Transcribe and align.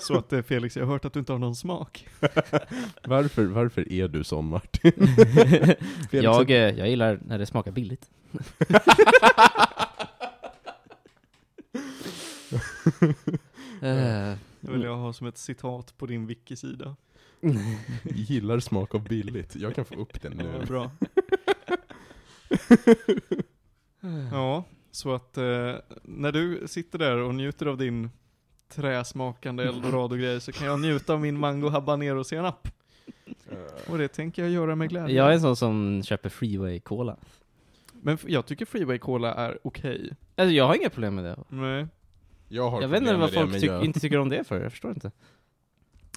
Så 0.00 0.16
att 0.18 0.32
eh, 0.32 0.42
Felix, 0.42 0.76
jag 0.76 0.84
har 0.86 0.92
hört 0.92 1.04
att 1.04 1.12
du 1.12 1.18
inte 1.18 1.32
har 1.32 1.38
någon 1.38 1.56
smak. 1.56 2.08
Varför, 3.04 3.44
varför 3.44 3.92
är 3.92 4.08
du 4.08 4.24
sån 4.24 4.48
Martin? 4.48 4.92
Felix, 6.10 6.24
jag, 6.24 6.50
eh, 6.50 6.56
jag 6.56 6.88
gillar 6.88 7.18
när 7.26 7.38
det 7.38 7.46
smakar 7.46 7.72
billigt. 7.72 8.10
Eh, 13.82 14.34
Det 14.60 14.72
vill 14.72 14.82
jag 14.82 14.96
ha 14.96 15.12
som 15.12 15.26
ett 15.26 15.38
citat 15.38 15.94
på 15.98 16.06
din 16.06 16.26
wiki-sida. 16.26 16.96
gillar 18.04 18.58
smak 18.60 18.94
av 18.94 19.04
billigt. 19.04 19.56
Jag 19.56 19.74
kan 19.74 19.84
få 19.84 19.94
upp 19.94 20.22
den 20.22 20.38
Ja, 20.38 20.58
nu. 20.58 20.66
bra. 20.66 20.90
Ja, 24.32 24.64
så 24.90 25.14
att 25.14 25.36
eh, 25.38 25.74
när 26.02 26.32
du 26.32 26.68
sitter 26.68 26.98
där 26.98 27.16
och 27.16 27.34
njuter 27.34 27.66
av 27.66 27.78
din 27.78 28.10
träsmakande 28.74 29.64
eldorado-grej 29.68 30.40
så 30.40 30.52
kan 30.52 30.66
jag 30.66 30.80
njuta 30.80 31.12
av 31.14 31.20
min 31.20 31.38
mango 31.38 31.68
habanero 31.68 32.24
senap. 32.24 32.68
Och 33.88 33.98
det 33.98 34.08
tänker 34.08 34.42
jag 34.42 34.50
göra 34.50 34.74
med 34.76 34.88
glädje. 34.88 35.16
jag 35.16 35.28
är 35.28 35.32
en 35.32 35.40
sån 35.40 35.56
som 35.56 36.02
köper 36.04 36.28
freeway 36.28 36.80
cola. 36.80 37.16
Men 38.02 38.18
jag 38.26 38.46
tycker 38.46 38.64
Freeway 38.66 38.98
Cola 38.98 39.34
är 39.34 39.58
okej. 39.62 40.12
Alltså 40.36 40.52
jag 40.54 40.66
har 40.66 40.74
inga 40.74 40.90
problem 40.90 41.14
med 41.14 41.24
det. 41.24 41.36
Nej, 41.48 41.86
Jag 42.48 42.70
har 42.70 42.82
Jag 42.82 42.88
vet 42.88 43.00
inte 43.00 43.12
problem 43.12 43.20
vad 43.20 43.20
med 43.20 43.28
det, 43.30 43.40
folk 43.40 43.50
men 43.52 43.60
tyck- 43.60 43.66
jag- 43.76 43.84
inte 43.84 44.00
tycker 44.00 44.18
om 44.18 44.28
det 44.28 44.44
för, 44.44 44.62
jag 44.62 44.72
förstår 44.72 44.90
inte. 44.90 45.10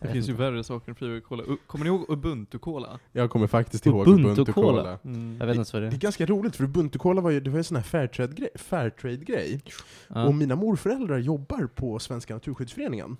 Det 0.01 0.07
finns 0.07 0.29
ju 0.29 0.33
värre 0.33 0.63
saker 0.63 0.89
än 0.89 0.95
Freeway 0.95 1.21
Cola. 1.21 1.43
U- 1.47 1.57
Kommer 1.67 1.85
ni 1.85 1.89
ihåg 1.89 2.05
Ubuntu 2.09 2.57
Cola? 2.59 2.99
Jag 3.11 3.29
kommer 3.29 3.47
faktiskt 3.47 3.85
ihåg 3.85 4.07
Ubuntu 4.07 4.41
Ubuntu. 4.41 4.97
Mm. 5.03 5.37
Jag 5.39 5.47
vet 5.47 5.55
inte 5.55 5.69
vad 5.73 5.81
det 5.81 5.87
Det 5.89 5.93
är 5.93 5.97
är. 5.97 5.99
ganska 5.99 6.25
roligt 6.25 6.55
för 6.55 6.63
Ubuntu 6.63 6.99
Cola 6.99 7.21
var 7.21 7.29
ju, 7.31 7.39
det 7.39 7.49
var 7.49 7.57
ju 7.57 7.59
en 7.59 7.63
sån 7.63 7.75
här 7.77 7.83
Fairtrade-grej. 7.83 8.49
Fairtrade 8.55 9.59
Ja. 10.07 10.25
Och 10.27 10.35
mina 10.35 10.55
morföräldrar 10.55 11.17
jobbar 11.17 11.67
på 11.75 11.99
Svenska 11.99 12.33
Naturskyddsföreningen. 12.33 13.17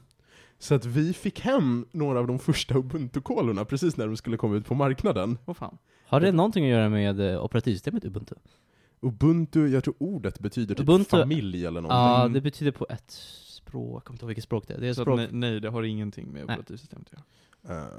Så 0.60 0.76
att 0.76 0.86
vi 0.86 1.14
fick 1.14 1.40
hem 1.40 1.86
några 1.92 2.20
av 2.20 2.28
de 2.28 2.40
första 2.40 2.76
Ubuntu-kolorna 2.76 3.66
precis 3.66 3.98
när 3.98 4.08
de 4.08 4.18
skulle 4.18 4.38
komma 4.38 4.56
ut 4.56 4.66
på 4.66 4.76
marknaden. 4.76 5.38
Vad 5.46 5.58
fan? 5.58 5.78
Har 6.08 6.20
det 6.20 6.32
någonting 6.32 6.66
att 6.66 6.72
göra 6.72 6.90
med 6.90 7.20
eh, 7.34 7.44
operativsystemet 7.44 8.06
Ubuntu? 8.06 8.36
Ubuntu, 9.02 9.68
jag 9.68 9.84
tror 9.84 9.96
ordet 9.98 10.40
betyder 10.40 10.76
typ 10.76 10.88
Ubuntu- 10.88 11.10
familj 11.10 11.66
eller 11.66 11.82
någonting. 11.82 11.98
Ja, 12.22 12.28
det 12.34 12.42
betyder 12.42 12.72
på 12.72 12.86
ett 12.90 13.12
språk, 13.68 13.96
jag 13.96 14.04
kommer 14.04 14.16
inte 14.16 14.24
ihåg 14.24 14.28
vilket 14.28 14.44
språk 14.44 14.68
det 14.68 14.74
är. 14.74 14.78
Det 14.82 14.88
är 14.88 14.94
Så 14.94 15.02
språk... 15.02 15.18
nej, 15.18 15.28
nej, 15.32 15.60
det 15.60 15.70
har 15.70 15.84
ingenting 15.84 16.28
med 16.32 16.44
operativsystemet 16.44 17.08
att 17.08 17.14
göra. 17.14 17.24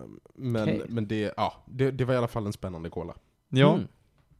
Ehm, 0.02 0.20
men 0.34 0.62
Okej. 0.62 0.83
men 0.88 1.08
det, 1.08 1.33
ja, 1.36 1.62
det, 1.66 1.91
det 1.91 2.05
var 2.05 2.14
i 2.14 2.16
alla 2.16 2.28
fall 2.28 2.47
en 2.47 2.52
spännande 2.52 2.91
cola. 2.91 3.14
Ja, 3.48 3.74
Mm. 3.74 3.89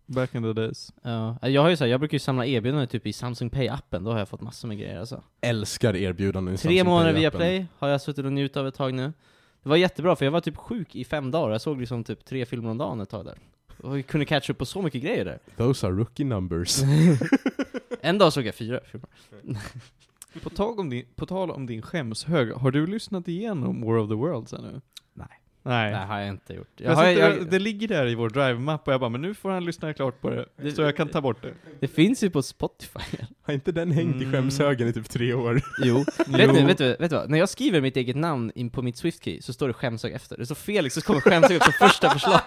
back 0.07 0.35
in 0.35 0.43
the 0.43 0.53
days. 0.53 0.93
Ja, 1.03 1.49
jag 1.49 1.63
har 1.63 1.69
ju 1.69 1.77
så 1.77 1.85
här, 1.85 1.91
jag 1.91 2.01
brukar 2.01 2.15
ju 2.15 2.19
samla 2.19 2.47
erbjudanden 2.47 2.89
typ 2.89 3.07
i 3.07 3.13
Samsung 3.13 3.51
Pay-appen, 3.51 4.05
då 4.05 4.11
har 4.13 4.19
jag 4.19 4.29
fått 4.29 4.41
massor 4.41 4.69
med 4.69 4.79
grejer 4.79 4.99
alltså. 5.01 5.23
Älskar 5.41 5.97
erbjudanden 5.97 6.55
i 6.55 6.57
Tre 6.59 6.69
Samsung 6.79 6.87
månader 6.93 7.13
via 7.13 7.31
Play 7.31 7.67
har 7.79 7.89
jag 7.89 8.01
suttit 8.01 8.25
och 8.25 8.33
njutit 8.33 8.57
av 8.57 8.67
ett 8.69 8.75
tag 8.75 8.95
nu. 8.95 9.13
Det 9.63 9.69
var 9.69 9.77
jättebra, 9.77 10.17
för 10.17 10.25
jag 10.25 10.33
var 10.33 10.41
typ 10.41 10.57
sjuk 10.57 10.95
i 10.95 11.05
fem 11.05 11.31
dagar, 11.31 11.53
jag 11.53 11.61
såg 11.61 11.81
liksom 11.81 12.05
typ 12.05 12.25
tre 12.25 12.47
filmer 12.47 12.71
om 12.71 12.79
dagen 12.79 13.01
ett 13.01 13.09
tag 13.09 13.25
där. 13.25 13.39
Och 13.83 13.97
vi 13.97 14.03
kunde 14.03 14.27
catcha 14.27 14.53
upp 14.53 14.59
på 14.59 14.67
så 14.67 14.83
mycket 14.83 15.03
grejer 15.03 15.25
där. 15.25 15.39
Those 15.57 15.87
are 15.87 15.95
rookie 15.95 16.27
numbers. 16.27 16.79
En 18.01 18.19
dag 18.19 18.33
såg 18.33 18.47
jag 18.47 18.55
fyra 18.55 18.81
filmer. 18.85 19.09
På, 20.43 20.51
tag 20.51 20.79
om 20.81 20.91
din, 20.91 21.05
på 21.17 21.27
tal 21.27 21.51
om 21.51 21.67
din 21.67 21.83
skämshög, 21.83 22.53
har 22.53 22.71
du 22.71 22.87
lyssnat 22.87 23.29
igenom 23.29 23.81
War 23.87 23.97
of 23.99 24.09
the 24.09 24.15
Worlds 24.15 24.53
ännu? 24.53 24.81
Nej. 25.15 25.27
Nej. 25.63 25.93
Nej, 25.93 26.07
har 26.07 26.19
jag 26.19 26.29
inte 26.29 26.55
gjort. 26.55 26.69
Jag 26.77 26.95
har, 26.95 27.07
sitter, 27.07 27.31
jag, 27.39 27.51
Det 27.51 27.59
ligger 27.59 27.89
där 27.89 28.07
i 28.07 28.15
vår 28.15 28.29
drive-mapp 28.31 28.87
och 28.89 28.93
jag 28.93 29.01
bara, 29.01 29.11
men 29.11 29.23
nu 29.23 29.35
får 29.35 29.51
han 29.51 29.65
lyssna 29.65 29.93
klart 29.93 30.21
på 30.21 30.31
det, 30.31 30.47
Det- 30.57 30.73
så 30.73 30.83
jag 30.83 30.97
kan 30.97 31.09
ta 31.09 31.21
bort 31.21 31.43
det. 31.43 31.55
det 31.81 31.89
finns 31.89 32.23
ju 32.25 32.31
på 32.31 32.43
Spotify. 32.43 33.01
Har 33.43 33.55
inte 33.55 33.73
den 33.73 33.91
hängt 33.91 34.17
i 34.17 34.25
Mm. 34.25 34.33
skämshögen 34.33 34.89
i 34.89 34.93
typ 34.93 35.09
tre 35.11 35.35
år? 35.35 35.61
Jo. 35.85 35.97
vet, 36.27 36.55
du, 36.55 36.65
vet, 36.67 36.79
du, 36.79 36.97
vet 37.01 37.11
du 37.11 37.17
vad? 37.17 37.31
När 37.31 37.39
jag 37.39 37.49
skriver 37.49 37.81
mitt 37.81 37.97
eget 37.97 38.17
namn 38.17 38.53
in 38.55 38.71
på 38.71 38.83
mitt 38.83 38.97
Swift-key 38.97 39.41
så 39.41 39.53
står 39.53 39.69
det 39.69 39.75
skämshög 39.75 40.13
efter. 40.13 40.37
Det 40.37 40.47
står 40.47 40.55
Felix, 40.55 40.95
så 40.95 41.01
kommer 41.01 41.21
skämshög 41.21 41.57
upp 41.57 41.63
som 41.63 41.73
första 41.89 42.11
förslag. 42.11 42.41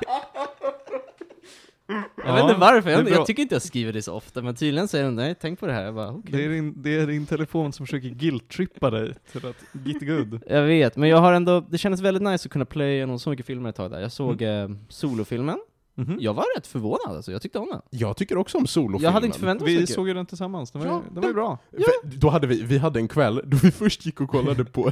Jag 1.91 2.03
Ja, 2.25 2.33
vet 2.35 2.43
inte 2.43 2.55
varför, 2.59 2.89
jag, 2.89 3.09
jag 3.09 3.25
tycker 3.25 3.41
inte 3.43 3.55
jag 3.55 3.61
skriver 3.61 3.93
det 3.93 4.01
så 4.01 4.13
ofta, 4.13 4.41
men 4.41 4.55
tydligen 4.55 4.87
säger 4.87 5.05
de 5.05 5.15
nej, 5.15 5.35
tänk 5.41 5.59
på 5.59 5.67
det 5.67 5.73
här. 5.73 5.83
Jag 5.83 5.95
bara, 5.95 6.09
okej. 6.09 6.31
Det 6.31 6.45
är, 6.45 6.49
din, 6.49 6.81
det 6.81 6.95
är 6.99 7.07
din 7.07 7.25
telefon 7.25 7.73
som 7.73 7.85
försöker 7.85 8.09
guilt-trippa 8.09 8.89
dig 8.89 9.13
till 9.31 9.45
att 9.45 9.55
get 9.85 9.99
good. 10.07 10.41
Jag 10.47 10.63
vet, 10.63 10.95
men 10.95 11.09
jag 11.09 11.17
har 11.17 11.33
ändå, 11.33 11.59
det 11.69 11.77
kändes 11.77 12.01
väldigt 12.01 12.23
nice 12.23 12.47
att 12.47 12.51
kunna 12.51 12.65
playa 12.65 12.91
igenom 12.93 13.19
så 13.19 13.29
mycket 13.29 13.45
filmer 13.45 13.69
ett 13.69 13.75
tag 13.75 13.91
där. 13.91 13.99
Jag 13.99 14.11
såg 14.11 14.41
eh, 14.41 14.69
solofilmen, 14.89 15.57
Mhm. 15.95 16.17
jag 16.19 16.33
var 16.33 16.45
rätt 16.57 16.67
förvånad 16.67 17.15
alltså, 17.15 17.31
jag 17.31 17.41
tyckte 17.41 17.59
om 17.59 17.67
den. 17.71 17.81
Jag 17.89 18.17
tycker 18.17 18.37
också 18.37 18.57
om 18.57 18.67
solofilmen. 18.67 19.01
Jag 19.03 19.11
hade 19.11 19.25
inte 19.25 19.39
förväntat 19.39 19.65
mig 19.65 19.73
så 19.73 19.75
Vi 19.77 19.81
mycket. 19.81 19.95
såg 19.95 20.07
ju 20.07 20.13
den 20.13 20.25
tillsammans, 20.25 20.71
den 20.71 20.81
var, 20.81 20.87
Ja, 20.87 21.01
ju, 21.07 21.13
den 21.13 21.21
var 21.21 21.27
ju 21.29 21.33
bra. 21.33 21.57
För 21.71 22.17
Då 22.19 22.29
hade 22.29 22.47
vi, 22.47 22.63
vi 22.63 22.77
hade 22.77 22.99
en 22.99 23.07
kväll 23.07 23.41
då 23.45 23.57
vi 23.63 23.71
först 23.71 24.05
gick 24.05 24.21
och 24.21 24.29
kollade 24.29 24.65
på 24.65 24.91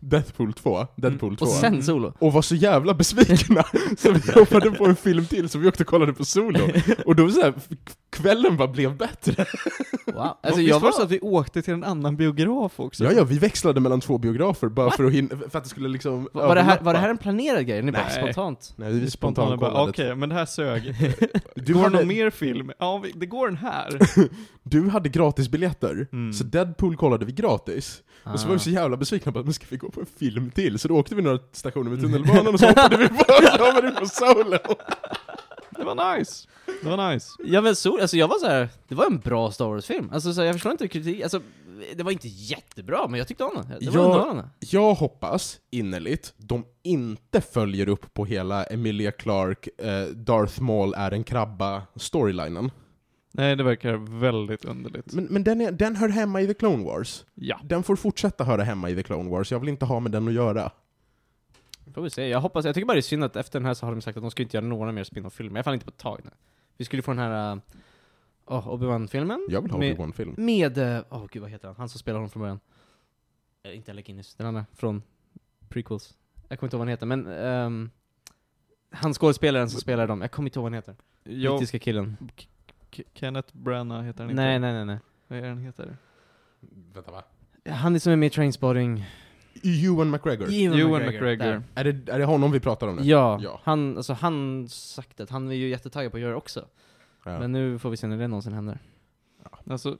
Deathpool 0.00 0.52
2, 0.62 0.86
Deadpool 0.96 1.36
2. 1.36 1.44
Och 1.44 1.50
sen 1.50 1.82
solo. 1.82 2.12
och 2.18 2.32
var 2.32 2.42
så 2.42 2.54
jävla 2.54 2.94
besvikna, 2.94 3.62
så 3.98 4.12
vi 4.12 4.32
hoppade 4.40 4.70
på 4.70 4.84
en 4.86 4.96
film 4.96 5.26
till 5.26 5.48
så 5.48 5.58
vi 5.58 5.68
åkte 5.68 5.82
och 5.82 5.86
kollade 5.86 6.12
på 6.12 6.24
Solo. 6.24 6.58
Och 7.06 7.16
då 7.16 7.30
så 7.30 7.40
här, 7.42 7.54
kvällen 8.20 8.56
bara 8.56 8.68
blev 8.68 8.96
bättre. 8.96 9.44
Wow. 10.06 10.36
Alltså 10.42 10.60
jag 10.60 10.80
var 10.80 10.88
det 10.88 10.92
så 10.92 10.98
var... 10.98 11.04
att 11.04 11.10
vi 11.10 11.20
åkte 11.20 11.62
till 11.62 11.74
en 11.74 11.84
annan 11.84 12.16
biograf 12.16 12.80
också? 12.80 13.04
Ja, 13.04 13.12
ja, 13.12 13.24
vi 13.24 13.38
växlade 13.38 13.80
mellan 13.80 14.00
två 14.00 14.18
biografer 14.18 14.68
bara 14.68 14.90
för 14.90 15.04
att, 15.04 15.12
hinna, 15.12 15.28
för 15.28 15.58
att 15.58 15.64
det 15.64 15.70
skulle 15.70 15.88
liksom 15.88 16.28
Var 16.32 16.54
det, 16.54 16.62
här, 16.62 16.78
var 16.80 16.92
det 16.92 16.98
här 16.98 17.08
en 17.08 17.18
planerad 17.18 17.66
grej? 17.66 17.82
Ni 17.82 17.92
bara 17.92 18.02
Nej. 18.02 18.22
spontant? 18.22 18.72
Nej, 18.76 18.92
vi 18.92 19.10
Spontant 19.10 19.60
bara, 19.60 19.82
okej, 19.84 20.14
men 20.14 20.28
det 20.28 20.34
här 20.34 20.46
sög. 20.46 20.94
Du 21.54 21.74
går 21.74 21.80
det 21.80 21.86
hade, 21.86 21.96
någon 21.98 22.08
mer 22.08 22.30
film? 22.30 22.72
Ja, 22.78 22.98
vi, 22.98 23.12
det 23.12 23.26
går 23.26 23.48
den 23.48 23.56
här. 23.56 23.98
du 24.62 24.88
hade 24.88 25.08
gratisbiljetter, 25.08 26.06
Mm. 26.12 26.32
så 26.32 26.44
Deadpool 26.44 26.96
kollade 26.96 27.24
vi 27.24 27.32
gratis. 27.32 28.02
Och 28.24 28.40
så 28.40 28.46
var 28.46 28.54
vi 28.54 28.60
så 28.60 28.70
jävla 28.70 28.96
besvikna 28.96 29.32
på 29.32 29.38
att 29.38 29.44
men 29.44 29.54
ska 29.54 29.66
vi 29.68 29.76
gå 29.76 29.90
på 29.90 30.00
en 30.00 30.06
film 30.18 30.50
till? 30.50 30.78
Så 30.78 30.88
då 30.88 30.96
åkte 30.96 31.14
vi 31.14 31.22
några 31.22 31.38
stationer 31.52 31.90
med 31.90 32.00
tunnelbanan 32.00 32.54
och 32.54 32.60
så 32.60 32.66
hoppade 32.66 32.96
vi 32.96 33.08
på, 33.08 33.24
så 33.56 33.64
hoppade 33.64 33.90
vi 33.90 33.96
på 33.96 34.06
Solo. 34.06 34.58
Det 35.80 35.86
var 35.94 36.18
nice. 36.18 36.48
Det 36.82 36.88
var 36.96 37.12
nice. 37.12 37.28
Ja 37.44 37.60
men 37.60 37.76
sol, 37.76 38.00
alltså 38.00 38.16
jag 38.16 38.28
var 38.28 38.38
så 38.38 38.46
här. 38.46 38.68
det 38.88 38.94
var 38.94 39.06
en 39.06 39.18
bra 39.18 39.50
Star 39.50 39.66
Wars-film. 39.68 40.10
Alltså 40.12 40.32
så 40.32 40.42
jag 40.42 40.54
förstår 40.54 40.72
inte 40.72 40.88
kritik, 40.88 41.22
alltså 41.22 41.40
det 41.96 42.02
var 42.02 42.12
inte 42.12 42.28
jättebra, 42.28 43.08
men 43.08 43.18
jag 43.18 43.28
tyckte 43.28 43.44
om 43.44 43.54
den. 43.54 43.66
Det 43.80 43.90
var 43.90 43.98
Ja. 44.00 44.04
underhållande. 44.06 44.48
Jag 44.60 44.94
hoppas 44.94 45.58
innerligt 45.70 46.34
de 46.36 46.64
inte 46.82 47.40
följer 47.40 47.88
upp 47.88 48.14
på 48.14 48.24
hela 48.24 48.64
Emilia 48.64 49.12
Clark, 49.12 49.68
eh, 49.78 50.02
Darth 50.06 50.62
Maul 50.62 50.94
är 50.96 51.10
en 51.12 51.24
krabba-storylinen. 51.24 52.70
Nej, 53.32 53.56
det 53.56 53.62
verkar 53.64 54.20
väldigt 54.20 54.64
underligt. 54.64 55.12
Men, 55.12 55.24
men 55.24 55.44
den, 55.44 55.60
är, 55.60 55.72
den 55.72 55.96
hör 55.96 56.08
hemma 56.08 56.40
i 56.40 56.46
The 56.46 56.54
Clone 56.54 56.84
Wars. 56.84 57.24
Ja. 57.34 57.60
Den 57.64 57.82
får 57.82 57.96
fortsätta 57.96 58.44
höra 58.44 58.62
hemma 58.62 58.90
i 58.90 58.94
The 58.96 59.02
Clone 59.02 59.30
Wars, 59.30 59.52
jag 59.52 59.58
vill 59.60 59.68
inte 59.68 59.84
ha 59.84 60.00
med 60.00 60.12
den 60.12 60.28
att 60.28 60.34
göra. 60.34 60.70
Får 61.94 62.02
vi 62.02 62.10
se, 62.10 62.28
jag 62.28 62.40
hoppas, 62.40 62.64
jag 62.64 62.74
tycker 62.74 62.86
bara 62.86 62.94
det 62.94 62.98
är 62.98 63.02
synd 63.02 63.24
att 63.24 63.36
efter 63.36 63.58
den 63.60 63.66
här 63.66 63.74
så 63.74 63.86
har 63.86 63.92
de 63.92 64.00
sagt 64.00 64.16
att 64.16 64.22
de 64.22 64.30
ska 64.30 64.42
inte 64.42 64.56
göra 64.56 64.66
några 64.66 64.92
mer 64.92 65.04
spin-off-filmer, 65.04 65.58
alla 65.58 65.64
fall 65.64 65.74
inte 65.74 65.86
på 65.86 65.90
ett 65.90 65.96
tag 65.98 66.20
nu. 66.24 66.30
Vi 66.76 66.84
skulle 66.84 67.02
få 67.02 67.10
den 67.10 67.18
här, 67.18 67.52
uh, 67.54 67.60
oh, 68.46 68.68
Obi-Wan-filmen. 68.68 69.46
Jag 69.50 69.62
vill 69.62 69.70
ha 69.70 69.78
med, 69.78 69.92
Obi-Wan-film. 69.92 70.34
Med, 70.38 70.78
eh, 70.78 71.04
åh 71.10 71.26
gud 71.30 71.42
vad 71.42 71.50
heter 71.50 71.68
han? 71.68 71.76
Han 71.76 71.88
som 71.88 71.98
spelar 71.98 72.16
honom 72.18 72.30
från 72.30 72.40
början. 72.40 72.60
Eh, 73.62 73.76
inte 73.76 73.90
Alec 73.90 74.06
Guinness, 74.06 74.34
den 74.34 74.46
andra, 74.46 74.66
från 74.74 75.02
prequels. 75.68 76.14
Jag 76.48 76.58
kommer 76.58 76.66
inte 76.66 76.76
ihåg 76.76 76.78
vad 76.78 76.88
han 76.88 76.88
heter, 76.88 77.06
men 77.06 77.26
ehm, 77.26 77.90
han 78.90 79.14
skådespelaren 79.14 79.70
som 79.70 79.80
spelar 79.80 80.06
dem, 80.06 80.20
jag 80.20 80.30
kommer 80.30 80.48
inte 80.48 80.58
ihåg 80.58 80.62
vad 80.62 80.72
han 80.72 80.78
heter. 80.78 80.96
Jag, 81.24 81.52
Brittiska 81.52 81.78
killen. 81.78 82.16
K- 82.96 83.02
Kenneth 83.14 83.56
Branagh 83.56 84.04
heter 84.04 84.20
han 84.24 84.30
inte. 84.30 84.42
Nej, 84.42 84.58
nej, 84.58 84.72
nej, 84.72 84.84
nej. 84.84 84.98
Vad 85.28 85.38
är 85.38 85.48
han 85.48 85.58
heter? 85.58 85.96
Vänta 86.94 87.10
va? 87.10 87.24
Han 87.68 87.94
är 87.94 87.98
som 87.98 88.12
är 88.12 88.16
med 88.16 88.26
i 88.26 88.30
Trainspotting. 88.30 89.04
Ewan 89.62 90.10
McGregor. 90.10 90.48
Ewan 90.52 91.02
McGregor. 91.06 91.62
Är 91.74 91.84
det, 91.84 92.12
är 92.12 92.18
det 92.18 92.24
honom 92.24 92.50
vi 92.52 92.60
pratar 92.60 92.88
om 92.88 92.96
nu? 92.96 93.02
Ja, 93.02 93.40
Ja. 93.42 93.60
han, 93.64 93.96
alltså 93.96 94.12
han 94.12 94.68
sagt 94.68 95.20
att 95.20 95.30
han 95.30 95.48
är 95.50 95.54
ju 95.54 95.68
jättetaggad 95.68 96.12
på 96.12 96.16
att 96.16 96.20
göra 96.20 96.30
det 96.30 96.36
också. 96.36 96.66
Ja. 97.24 97.38
Men 97.38 97.52
nu 97.52 97.78
får 97.78 97.90
vi 97.90 97.96
se 97.96 98.06
när 98.06 98.16
det 98.18 98.28
någonsin 98.28 98.52
händer. 98.52 98.78
Alltså, 99.70 99.98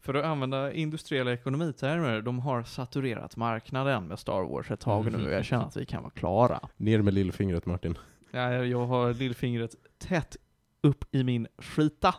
för 0.00 0.14
att 0.14 0.24
använda 0.24 0.72
industriella 0.72 1.32
ekonomitermer, 1.32 2.20
de 2.22 2.38
har 2.38 2.62
saturerat 2.62 3.36
marknaden 3.36 4.04
med 4.08 4.18
Star 4.18 4.42
Wars 4.42 4.70
ett 4.70 4.80
tag 4.80 5.12
nu. 5.12 5.30
Jag 5.30 5.44
känner 5.44 5.64
att 5.64 5.76
vi 5.76 5.86
kan 5.86 6.02
vara 6.02 6.10
klara. 6.12 6.60
Ner 6.76 7.02
med 7.02 7.14
lillfingret 7.14 7.66
Martin. 7.66 7.98
Ja, 8.30 8.52
jag 8.52 8.86
har 8.86 9.14
lillfingret 9.14 9.74
tätt 9.98 10.36
upp 10.80 11.14
i 11.14 11.24
min 11.24 11.46
skita. 11.58 12.14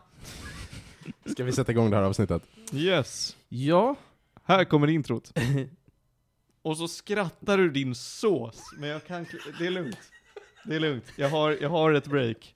Ska 1.25 1.43
vi 1.43 1.51
sätta 1.51 1.71
igång 1.71 1.89
det 1.89 1.95
här 1.95 2.03
avsnittet? 2.03 2.43
Yes. 2.73 3.37
Ja, 3.49 3.95
Här 4.43 4.63
kommer 4.63 4.87
introt. 4.87 5.33
Och 6.67 6.77
så 6.77 6.87
skrattar 6.87 7.57
du 7.57 7.69
din 7.69 7.95
sås, 7.95 8.61
men 8.77 8.89
jag 8.89 9.05
kan 9.05 9.25
Det 9.59 9.65
är 9.65 9.71
lugnt. 9.71 9.97
Det 10.65 10.75
är 10.75 10.79
lugnt. 10.79 11.03
Jag 11.15 11.29
har, 11.29 11.57
jag 11.61 11.69
har 11.69 11.93
ett 11.93 12.07
break. 12.07 12.55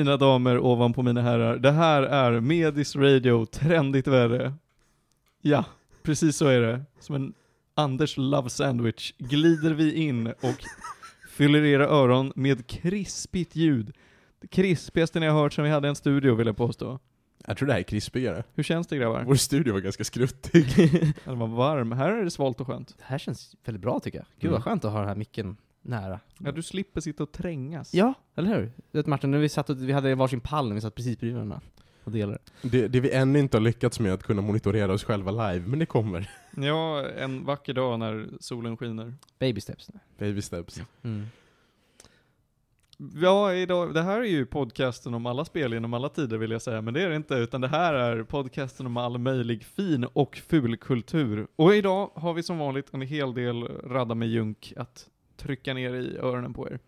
Mina 0.00 0.16
damer 0.16 0.58
ovanpå 0.58 1.02
mina 1.02 1.22
herrar, 1.22 1.56
det 1.58 1.70
här 1.70 2.02
är 2.02 2.40
Medis 2.40 2.96
Radio, 2.96 3.46
trendigt 3.46 4.06
värre. 4.06 4.54
Ja, 5.42 5.64
precis 6.02 6.36
så 6.36 6.46
är 6.46 6.60
det. 6.60 6.82
Som 7.00 7.14
en 7.14 7.32
Anders 7.74 8.16
Love 8.16 8.50
Sandwich 8.50 9.12
glider 9.18 9.70
vi 9.74 9.94
in 9.94 10.26
och 10.26 10.64
fyller 11.30 11.64
era 11.64 11.86
öron 11.88 12.32
med 12.36 12.66
krispigt 12.66 13.56
ljud. 13.56 13.92
Det 14.40 14.46
krispigaste 14.48 15.20
ni 15.20 15.26
har 15.26 15.42
hört 15.42 15.52
som 15.52 15.64
vi 15.64 15.70
hade 15.70 15.88
i 15.88 15.90
en 15.90 15.96
studio 15.96 16.34
vill 16.34 16.46
jag 16.46 16.56
påstå. 16.56 16.98
Jag 17.46 17.56
tror 17.56 17.66
det 17.66 17.72
här 17.72 17.80
är 17.80 17.84
krispigare. 17.84 18.44
Hur 18.54 18.62
känns 18.62 18.86
det 18.86 18.96
grabbar? 18.96 19.24
Vår 19.26 19.34
studio 19.34 19.72
var 19.72 19.80
ganska 19.80 20.04
skruttig. 20.04 20.66
Den 21.24 21.38
var 21.38 21.46
varm, 21.46 21.92
här 21.92 22.12
är 22.12 22.24
det 22.24 22.30
svalt 22.30 22.60
och 22.60 22.66
skönt. 22.66 22.88
Det 22.98 23.04
här 23.06 23.18
känns 23.18 23.56
väldigt 23.64 23.82
bra 23.82 24.00
tycker 24.00 24.18
jag. 24.18 24.26
Gud 24.40 24.44
Mm. 24.48 24.52
vad 24.52 24.64
skönt 24.64 24.84
att 24.84 24.92
ha 24.92 24.98
den 24.98 25.08
här 25.08 25.16
micken 25.16 25.56
nära. 25.82 26.20
Ja, 26.38 26.52
du 26.52 26.62
slipper 26.62 27.00
sitta 27.00 27.22
och 27.22 27.32
trängas. 27.32 27.94
Ja, 27.94 28.14
eller 28.34 28.48
hur? 28.48 28.72
Du 28.92 28.98
vet 28.98 29.06
Martin, 29.06 29.30
när 29.30 29.38
vi 29.38 29.48
satt 29.48 29.70
och, 29.70 29.82
vi 29.82 29.92
hade 29.92 30.14
varsin 30.14 30.40
pall 30.40 30.68
när 30.68 30.74
vi 30.74 30.80
satt 30.80 30.94
precis 30.94 31.18
bredvid 31.18 31.34
varandra 31.34 31.60
och 32.04 32.12
delade. 32.12 32.38
Det, 32.62 32.88
det 32.88 33.00
vi 33.00 33.10
ännu 33.10 33.38
inte 33.38 33.56
har 33.56 33.62
lyckats 33.62 34.00
med 34.00 34.10
är 34.10 34.14
att 34.14 34.22
kunna 34.22 34.42
monitorera 34.42 34.92
oss 34.92 35.04
själva 35.04 35.30
live, 35.30 35.66
men 35.66 35.78
det 35.78 35.86
kommer. 35.86 36.30
Ja, 36.56 37.08
en 37.08 37.44
vacker 37.44 37.74
dag 37.74 37.98
när 37.98 38.28
solen 38.40 38.76
skiner. 38.76 39.14
Baby 39.38 39.60
steps. 39.60 39.90
Baby 40.18 40.42
steps. 40.42 40.82
Mm. 41.02 41.26
Ja, 43.14 43.54
idag, 43.54 43.94
det 43.94 44.02
här 44.02 44.20
är 44.20 44.24
ju 44.24 44.46
podcasten 44.46 45.14
om 45.14 45.26
alla 45.26 45.44
spel 45.44 45.72
genom 45.72 45.94
alla 45.94 46.08
tider 46.08 46.38
vill 46.38 46.50
jag 46.50 46.62
säga, 46.62 46.82
men 46.82 46.94
det 46.94 47.02
är 47.02 47.08
det 47.08 47.16
inte, 47.16 47.34
utan 47.34 47.60
det 47.60 47.68
här 47.68 47.94
är 47.94 48.22
podcasten 48.22 48.86
om 48.86 48.96
all 48.96 49.18
möjlig 49.18 49.64
fin 49.64 50.04
och 50.04 50.36
ful 50.36 50.76
kultur. 50.76 51.46
Och 51.56 51.74
idag 51.74 52.10
har 52.14 52.34
vi 52.34 52.42
som 52.42 52.58
vanligt 52.58 52.94
en 52.94 53.00
hel 53.00 53.34
del 53.34 53.62
radda 53.68 54.14
med 54.14 54.28
junk 54.28 54.72
att 54.76 55.08
trycka 55.40 55.74
ner 55.74 55.94
i 55.94 56.16
öronen 56.16 56.54
på 56.54 56.68
er. 56.68 56.78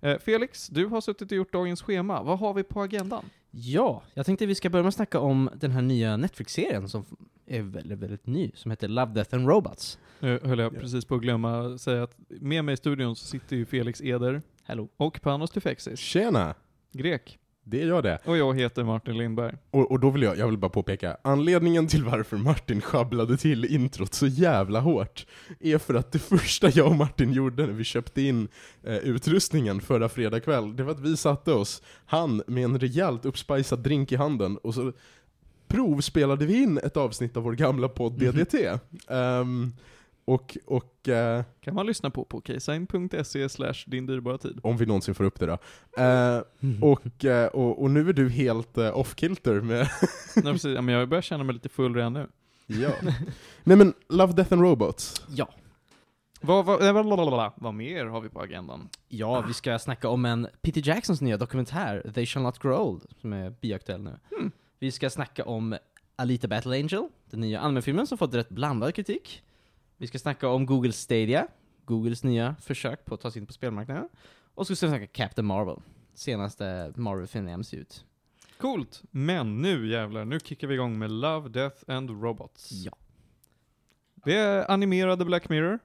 Eh, 0.00 0.18
Felix, 0.18 0.66
du 0.68 0.86
har 0.86 1.00
suttit 1.00 1.32
och 1.32 1.36
gjort 1.36 1.52
dagens 1.52 1.82
schema. 1.82 2.22
Vad 2.22 2.38
har 2.38 2.54
vi 2.54 2.62
på 2.62 2.82
agendan? 2.82 3.24
Ja, 3.50 4.02
jag 4.14 4.26
tänkte 4.26 4.46
vi 4.46 4.54
ska 4.54 4.70
börja 4.70 4.82
med 4.82 4.88
att 4.88 4.94
snacka 4.94 5.20
om 5.20 5.50
den 5.54 5.70
här 5.70 5.82
nya 5.82 6.16
Netflix-serien 6.16 6.88
som 6.88 7.04
är 7.46 7.62
väldigt, 7.62 7.98
väldigt 7.98 8.26
ny, 8.26 8.50
som 8.54 8.70
heter 8.70 8.88
Love, 8.88 9.12
Death 9.12 9.34
and 9.34 9.48
Robots. 9.48 9.98
Nu 10.20 10.40
höll 10.42 10.58
jag 10.58 10.74
Ja. 10.74 10.80
precis 10.80 11.04
på 11.04 11.14
att 11.14 11.20
glömma 11.20 11.78
säga 11.78 12.02
att 12.02 12.16
med 12.28 12.64
mig 12.64 12.72
i 12.72 12.76
studion 12.76 13.16
så 13.16 13.26
sitter 13.26 13.56
ju 13.56 13.66
Felix 13.66 14.00
Eder 14.00 14.42
Hello. 14.64 14.88
och 14.96 15.20
Panos 15.22 15.50
Tufexis, 15.50 15.98
Tjena! 16.00 16.54
grek. 16.92 17.38
Det 17.64 17.84
jag 17.84 18.02
det. 18.02 18.18
Och 18.24 18.36
jag 18.36 18.58
heter 18.58 18.84
Martin 18.84 19.18
Lindberg. 19.18 19.54
Och, 19.70 19.90
och 19.90 20.00
då 20.00 20.10
vill 20.10 20.22
jag, 20.22 20.38
jag 20.38 20.46
vill 20.46 20.58
bara 20.58 20.70
påpeka, 20.70 21.16
anledningen 21.22 21.86
till 21.86 22.04
varför 22.04 22.36
Martin 22.36 22.80
sjabblade 22.80 23.36
till 23.36 23.64
introt 23.64 24.14
så 24.14 24.26
jävla 24.26 24.80
hårt 24.80 25.26
är 25.60 25.78
för 25.78 25.94
att 25.94 26.12
det 26.12 26.18
första 26.18 26.70
jag 26.70 26.86
och 26.86 26.96
Martin 26.96 27.32
gjorde 27.32 27.66
när 27.66 27.72
vi 27.72 27.84
köpte 27.84 28.22
in 28.22 28.48
eh, 28.82 28.96
utrustningen 28.96 29.80
förra 29.80 30.08
fredag 30.08 30.40
kväll, 30.40 30.76
det 30.76 30.82
var 30.82 30.92
att 30.92 31.00
vi 31.00 31.16
satte 31.16 31.52
oss, 31.52 31.82
han 32.06 32.42
med 32.46 32.64
en 32.64 32.78
rejält 32.78 33.24
uppspicad 33.24 33.78
drink 33.78 34.12
i 34.12 34.16
handen, 34.16 34.56
och 34.56 34.74
så 34.74 34.92
provspelade 35.68 36.46
vi 36.46 36.62
in 36.62 36.78
ett 36.78 36.96
avsnitt 36.96 37.36
av 37.36 37.42
vår 37.42 37.52
gamla 37.52 37.88
podd 37.88 38.18
DDT. 38.18 38.54
Ehm, 39.08 39.72
och, 40.34 40.58
och 40.66 41.08
eh, 41.08 41.44
Kan 41.60 41.74
man 41.74 41.86
lyssna 41.86 42.10
på 42.10 42.24
på 42.24 42.40
ksign.se 42.40 43.48
slash 43.48 43.74
din 43.86 44.06
dyrbara 44.06 44.38
tid. 44.38 44.60
om 44.62 44.76
vi 44.76 44.86
någonsin 44.86 45.14
får 45.14 45.24
upp 45.24 45.40
det 45.40 45.46
då. 45.46 45.58
Eh, 46.02 46.42
och, 46.82 47.24
eh, 47.24 47.46
och, 47.46 47.82
och 47.82 47.90
nu 47.90 48.08
är 48.08 48.12
du 48.12 48.28
helt 48.28 48.78
eh, 48.78 48.98
off-kilter 48.98 49.60
med 49.60 49.88
Nej, 50.36 50.52
precis. 50.52 50.74
Ja, 50.74 50.80
men 50.80 50.94
jag 50.94 51.08
börjar 51.08 51.22
känna 51.22 51.44
mig 51.44 51.54
lite 51.54 51.68
full 51.68 51.94
redan 51.94 52.12
nu. 52.12 52.28
Ja. 52.66 52.90
Nej 53.64 53.76
men, 53.76 53.94
Love, 54.08 54.32
Death 54.32 54.52
and 54.52 54.62
Robots. 54.62 55.22
Ja. 55.28 55.48
Vad, 56.40 56.64
vad, 56.64 56.86
eh, 56.86 56.92
blablabla. 56.92 57.52
vad 57.56 57.74
mer 57.74 58.04
har 58.06 58.20
vi 58.20 58.28
på 58.28 58.40
agendan? 58.40 58.88
Ja, 59.08 59.44
vi 59.48 59.54
ska 59.54 59.78
snacka 59.78 60.08
om 60.08 60.24
en 60.24 60.48
Peter 60.62 60.88
Jacksons 60.88 61.20
nya 61.20 61.36
dokumentär, 61.36 62.10
They 62.14 62.26
Shall 62.26 62.42
Not 62.42 62.58
Grow 62.58 62.80
Old, 62.80 63.02
som 63.20 63.32
är 63.32 63.50
biaktuell 63.50 64.02
nu. 64.02 64.18
Hmm. 64.38 64.50
Vi 64.78 64.92
ska 64.92 65.10
snacka 65.10 65.44
om 65.44 65.76
Alita 66.16 66.48
Battle 66.48 66.76
Angel, 66.76 67.08
den 67.30 67.40
nya 67.40 67.60
anime-filmen 67.60 68.06
som 68.06 68.18
fått 68.18 68.34
rätt 68.34 68.48
blandad 68.48 68.94
kritik. 68.94 69.42
Vi 70.00 70.06
ska 70.06 70.18
snacka 70.18 70.48
om 70.48 70.66
Google 70.66 70.92
Stadia, 70.92 71.46
Googles 71.84 72.24
nya 72.24 72.56
försök 72.60 73.04
på 73.04 73.14
att 73.14 73.20
ta 73.20 73.30
sig 73.30 73.40
in 73.40 73.46
på 73.46 73.52
spelmarknaden. 73.52 74.08
Och 74.54 74.66
så 74.66 74.76
ska 74.76 74.86
vi 74.86 74.90
snacka 74.90 75.06
Captain 75.06 75.46
Marvel, 75.46 75.76
senaste 76.14 76.92
Marvel-filmen 76.96 77.54
i 77.54 77.56
MCU. 77.56 77.84
Coolt. 78.58 79.02
Men 79.10 79.62
nu 79.62 79.88
jävlar, 79.88 80.24
nu 80.24 80.40
kickar 80.40 80.68
vi 80.68 80.74
igång 80.74 80.98
med 80.98 81.10
Love, 81.10 81.48
Death 81.48 81.76
and 81.86 82.10
Robots. 82.22 82.72
Ja. 82.72 82.92
Det 84.14 84.36
är 84.36 84.70
animerade 84.70 85.24
Black 85.24 85.48
Mirror. 85.48 85.78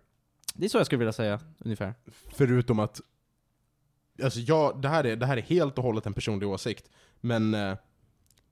Det 0.54 0.66
är 0.66 0.70
så 0.70 0.78
jag 0.78 0.86
skulle 0.86 1.00
vilja 1.00 1.14
säga, 1.14 1.40
ungefär. 1.58 1.94
Förutom 2.32 2.80
att, 2.80 3.02
alltså 4.24 4.40
jag, 4.40 4.82
det 4.82 4.90
här 4.90 5.04
är, 5.04 5.16
det 5.16 5.26
här 5.26 5.38
är 5.38 5.42
helt 5.42 5.78
och 5.78 5.84
hållet 5.84 6.06
en 6.06 6.14
personlig 6.14 6.50
åsikt, 6.50 6.90
men 7.22 7.54
eh, 7.54 7.78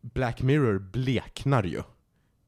Black 0.02 0.42
Mirror 0.42 0.80
bleknar 0.80 1.64
ju. 1.64 1.84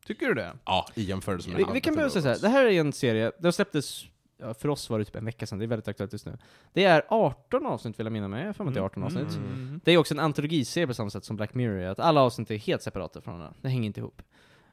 Tycker 0.07 0.27
du 0.27 0.33
det? 0.33 0.53
Ja, 0.65 0.87
i 0.95 1.03
jämförelse 1.03 1.49
med 1.49 1.57
Vi, 1.57 1.65
vi 1.73 1.81
kan 1.81 1.95
börja 1.95 2.09
säga 2.09 2.21
så 2.21 2.27
här. 2.27 2.39
Det 2.39 2.49
här 2.49 2.65
är 2.65 2.79
en 2.79 2.93
serie, 2.93 3.31
den 3.39 3.53
släpptes, 3.53 4.05
ja, 4.37 4.53
för 4.53 4.69
oss 4.69 4.89
var 4.89 4.99
det 4.99 5.05
typ 5.05 5.15
en 5.15 5.25
vecka 5.25 5.47
sedan, 5.47 5.59
det 5.59 5.65
är 5.65 5.67
väldigt 5.67 5.87
aktuellt 5.87 6.13
just 6.13 6.25
nu. 6.25 6.37
Det 6.73 6.83
är 6.83 7.05
18 7.09 7.65
avsnitt 7.65 7.99
vill 7.99 8.05
jag 8.05 8.13
minna 8.13 8.27
mig, 8.27 8.45
jag 8.45 8.55
för 8.55 8.63
mig 8.63 8.73
det 8.73 8.79
är 8.79 8.83
18 8.83 9.03
avsnitt. 9.03 9.35
Mm. 9.35 9.81
Det 9.83 9.91
är 9.91 9.97
också 9.97 10.13
en 10.13 10.19
antologiserie 10.19 10.87
på 10.87 10.93
samma 10.93 11.09
sätt 11.09 11.25
som 11.25 11.35
Black 11.35 11.53
Mirror 11.53 11.83
att 11.83 11.99
alla 11.99 12.21
avsnitt 12.21 12.51
är 12.51 12.57
helt 12.57 12.81
separata 12.81 13.21
från 13.21 13.33
varandra. 13.37 13.57
Det 13.61 13.69
hänger 13.69 13.85
inte 13.85 13.99
ihop. 13.99 14.21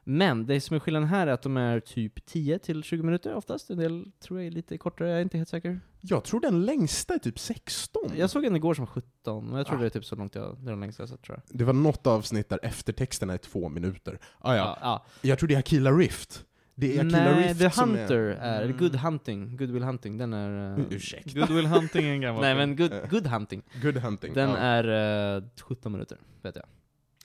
Men 0.03 0.45
det 0.45 0.61
som 0.61 0.75
är 0.75 0.79
skillnaden 0.79 1.09
här 1.09 1.27
är 1.27 1.31
att 1.31 1.41
de 1.41 1.57
är 1.57 1.79
typ 1.79 2.25
10 2.25 2.59
till 2.59 2.83
20 2.83 3.03
minuter 3.03 3.35
oftast. 3.35 3.69
En 3.69 3.77
del 3.77 4.05
tror 4.19 4.39
jag 4.39 4.47
är 4.47 4.51
lite 4.51 4.77
kortare, 4.77 5.09
jag 5.09 5.17
är 5.17 5.21
inte 5.21 5.37
helt 5.37 5.49
säker. 5.49 5.79
Jag 6.01 6.23
tror 6.23 6.39
den 6.39 6.65
längsta 6.65 7.13
är 7.13 7.19
typ 7.19 7.39
16. 7.39 8.11
Jag 8.17 8.29
såg 8.29 8.45
en 8.45 8.55
igår 8.55 8.73
som 8.73 8.85
var 8.85 8.91
17, 8.91 9.53
och 9.53 9.59
jag 9.59 9.65
tror 9.67 9.77
Ah. 9.77 9.79
det 9.81 9.85
är 9.85 9.89
typ 9.89 10.05
så 10.05 10.15
långt 10.15 10.35
jag, 10.35 10.57
det 10.59 10.67
är 10.67 10.71
den 10.71 10.79
längsta 10.79 11.01
jag 11.03 11.09
sett 11.09 11.21
tror 11.21 11.37
jag. 11.47 11.57
Det 11.59 11.63
var 11.63 11.73
något 11.73 12.07
avsnitt 12.07 12.49
där 12.49 12.59
eftertexterna 12.63 13.33
är 13.33 13.37
två 13.37 13.69
minuter. 13.69 14.19
Ah, 14.39 14.55
ja. 14.55 14.77
ja. 14.81 15.05
Jag 15.21 15.39
tror 15.39 15.47
det 15.47 15.55
är 15.55 15.59
Akila 15.59 15.91
Rift. 15.91 16.45
Det 16.75 16.95
är 16.97 16.99
Akila 16.99 17.17
Nej, 17.23 17.47
Rift 17.47 17.59
The 17.59 17.69
som 17.71 17.89
Hunter 17.89 18.15
är... 18.19 18.35
är, 18.35 18.65
Mm. 18.65 18.77
Good 18.77 18.95
Hunting, 18.95 19.57
Good 19.57 19.69
Will 19.71 19.83
Hunting, 19.83 20.17
den 20.17 20.33
är... 20.33 20.79
eh, 20.79 20.85
Ursäkta. 20.89 21.39
Goodwill 21.39 21.65
Hunting 21.65 22.05
är 22.05 22.13
en 22.13 22.21
gammal 22.21 22.41
Nej 22.41 22.55
men 22.55 22.75
good, 22.75 22.91
good 23.09 23.27
Hunting, 23.27 23.63
Good 23.81 23.97
Hunting. 23.97 24.33
den 24.33 24.49
ja. 24.49 24.57
är 24.57 25.37
eh, 25.37 25.43
17 25.61 25.91
minuter, 25.91 26.17
vet 26.41 26.55
jag. 26.55 26.65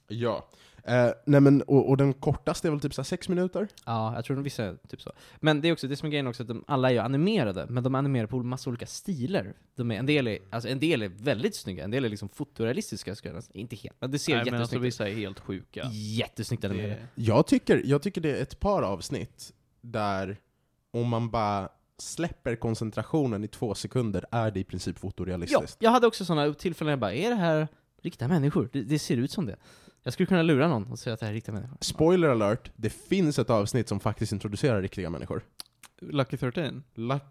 Ja. 0.09 0.49
Eh, 0.89 1.11
nej 1.27 1.41
men, 1.41 1.63
och, 1.63 1.89
och 1.89 1.97
den 1.97 2.13
kortaste 2.15 2.69
är 2.69 2.71
väl 2.71 2.81
typ 2.81 2.95
så 2.95 3.05
sex 3.05 3.29
minuter? 3.29 3.69
Ja, 3.87 4.15
jag 4.15 4.25
tror 4.25 4.37
de 4.37 4.43
vissa 4.43 4.65
är 4.65 4.77
typ 4.89 5.03
så. 5.03 5.13
Men 5.37 5.61
det 5.61 5.69
är 5.69 5.73
också, 5.73 5.89
det 5.89 5.97
som 5.97 6.07
är 6.07 6.11
grejen 6.11 6.27
också, 6.27 6.43
att 6.43 6.49
de 6.49 6.65
alla 6.67 6.89
är 6.89 6.93
ju 6.93 6.99
animerade, 6.99 7.67
men 7.69 7.83
de 7.85 7.95
är 7.95 7.99
animerade 7.99 8.29
på 8.29 8.43
massa 8.43 8.71
olika 8.71 8.87
stilar. 8.87 9.55
De 9.77 9.91
är, 9.91 9.95
en, 9.99 10.07
del 10.07 10.27
är, 10.29 10.39
alltså 10.51 10.69
en 10.69 10.79
del 10.81 11.03
är 11.03 11.09
väldigt 11.09 11.55
snygga, 11.57 11.85
en 11.85 11.91
del 11.91 12.05
är 12.05 12.09
liksom 12.09 12.29
fotorealistiska, 12.29 13.15
skulle 13.15 13.35
jag 13.35 13.43
säga. 13.45 13.61
Inte 13.61 13.77
helt, 13.77 13.97
men 14.01 14.11
det 14.11 14.19
ser 14.19 14.37
Nej, 14.37 14.45
men 14.45 14.55
alltså 14.55 14.77
jättesnyggt 14.77 14.87
vissa 14.95 15.09
är 15.09 15.15
helt 15.15 15.41
sjuka. 15.41 15.83
ut. 15.83 15.93
Jättesnyggt 15.93 16.65
animerade. 16.65 16.95
Det, 16.95 17.23
Jag 17.23 17.47
tycker, 17.47 17.83
jag 17.85 18.03
tycker 18.03 18.21
det 18.21 18.39
är 18.39 18.43
ett 18.43 18.61
par 18.61 18.83
avsnitt 18.83 19.53
där 19.81 20.37
om 20.93 21.09
man 21.09 21.31
bara 21.31 21.69
släpper 21.99 22.57
koncentrationen 22.57 23.45
i 23.45 23.49
två 23.49 23.75
sekunder 23.75 24.25
är 24.31 24.51
det 24.51 24.61
i 24.61 24.65
princip 24.65 24.97
Ja, 24.97 25.01
fotorealistiskt. 25.01 25.77
jag 25.81 25.91
hade 25.91 26.07
också 26.07 26.25
sådana 26.25 26.55
tillfällen 26.55 26.87
där 26.87 26.93
jag 26.93 27.01
bara, 27.01 27.15
är 27.15 27.31
det 27.31 27.37
här 27.37 27.69
riktiga 28.03 28.29
människor? 28.29 28.69
Det, 28.73 28.83
det 28.83 28.99
ser 28.99 29.17
ut 29.17 29.31
som 29.31 29.47
det. 29.47 29.57
Jag 30.09 30.13
skulle 30.13 30.27
kunna 30.27 30.43
lura 30.43 30.69
någon 30.69 30.87
och 30.93 30.99
säga 30.99 31.15
att 31.15 31.21
det 31.21 31.27
här 31.27 31.31
är 31.33 31.35
riktiga 31.35 31.55
människor. 31.55 31.77
Spoiler 31.81 32.29
alert, 32.29 32.71
det 32.77 32.91
finns 32.91 33.39
ett 33.39 33.51
avsnitt 33.51 33.89
som 33.89 34.01
faktiskt 34.01 34.33
introducerar 34.33 34.83
riktiga 34.83 35.11
människor. 35.11 35.43
Lucky 36.01 36.37
13? 36.37 36.85
Luck... 36.95 37.23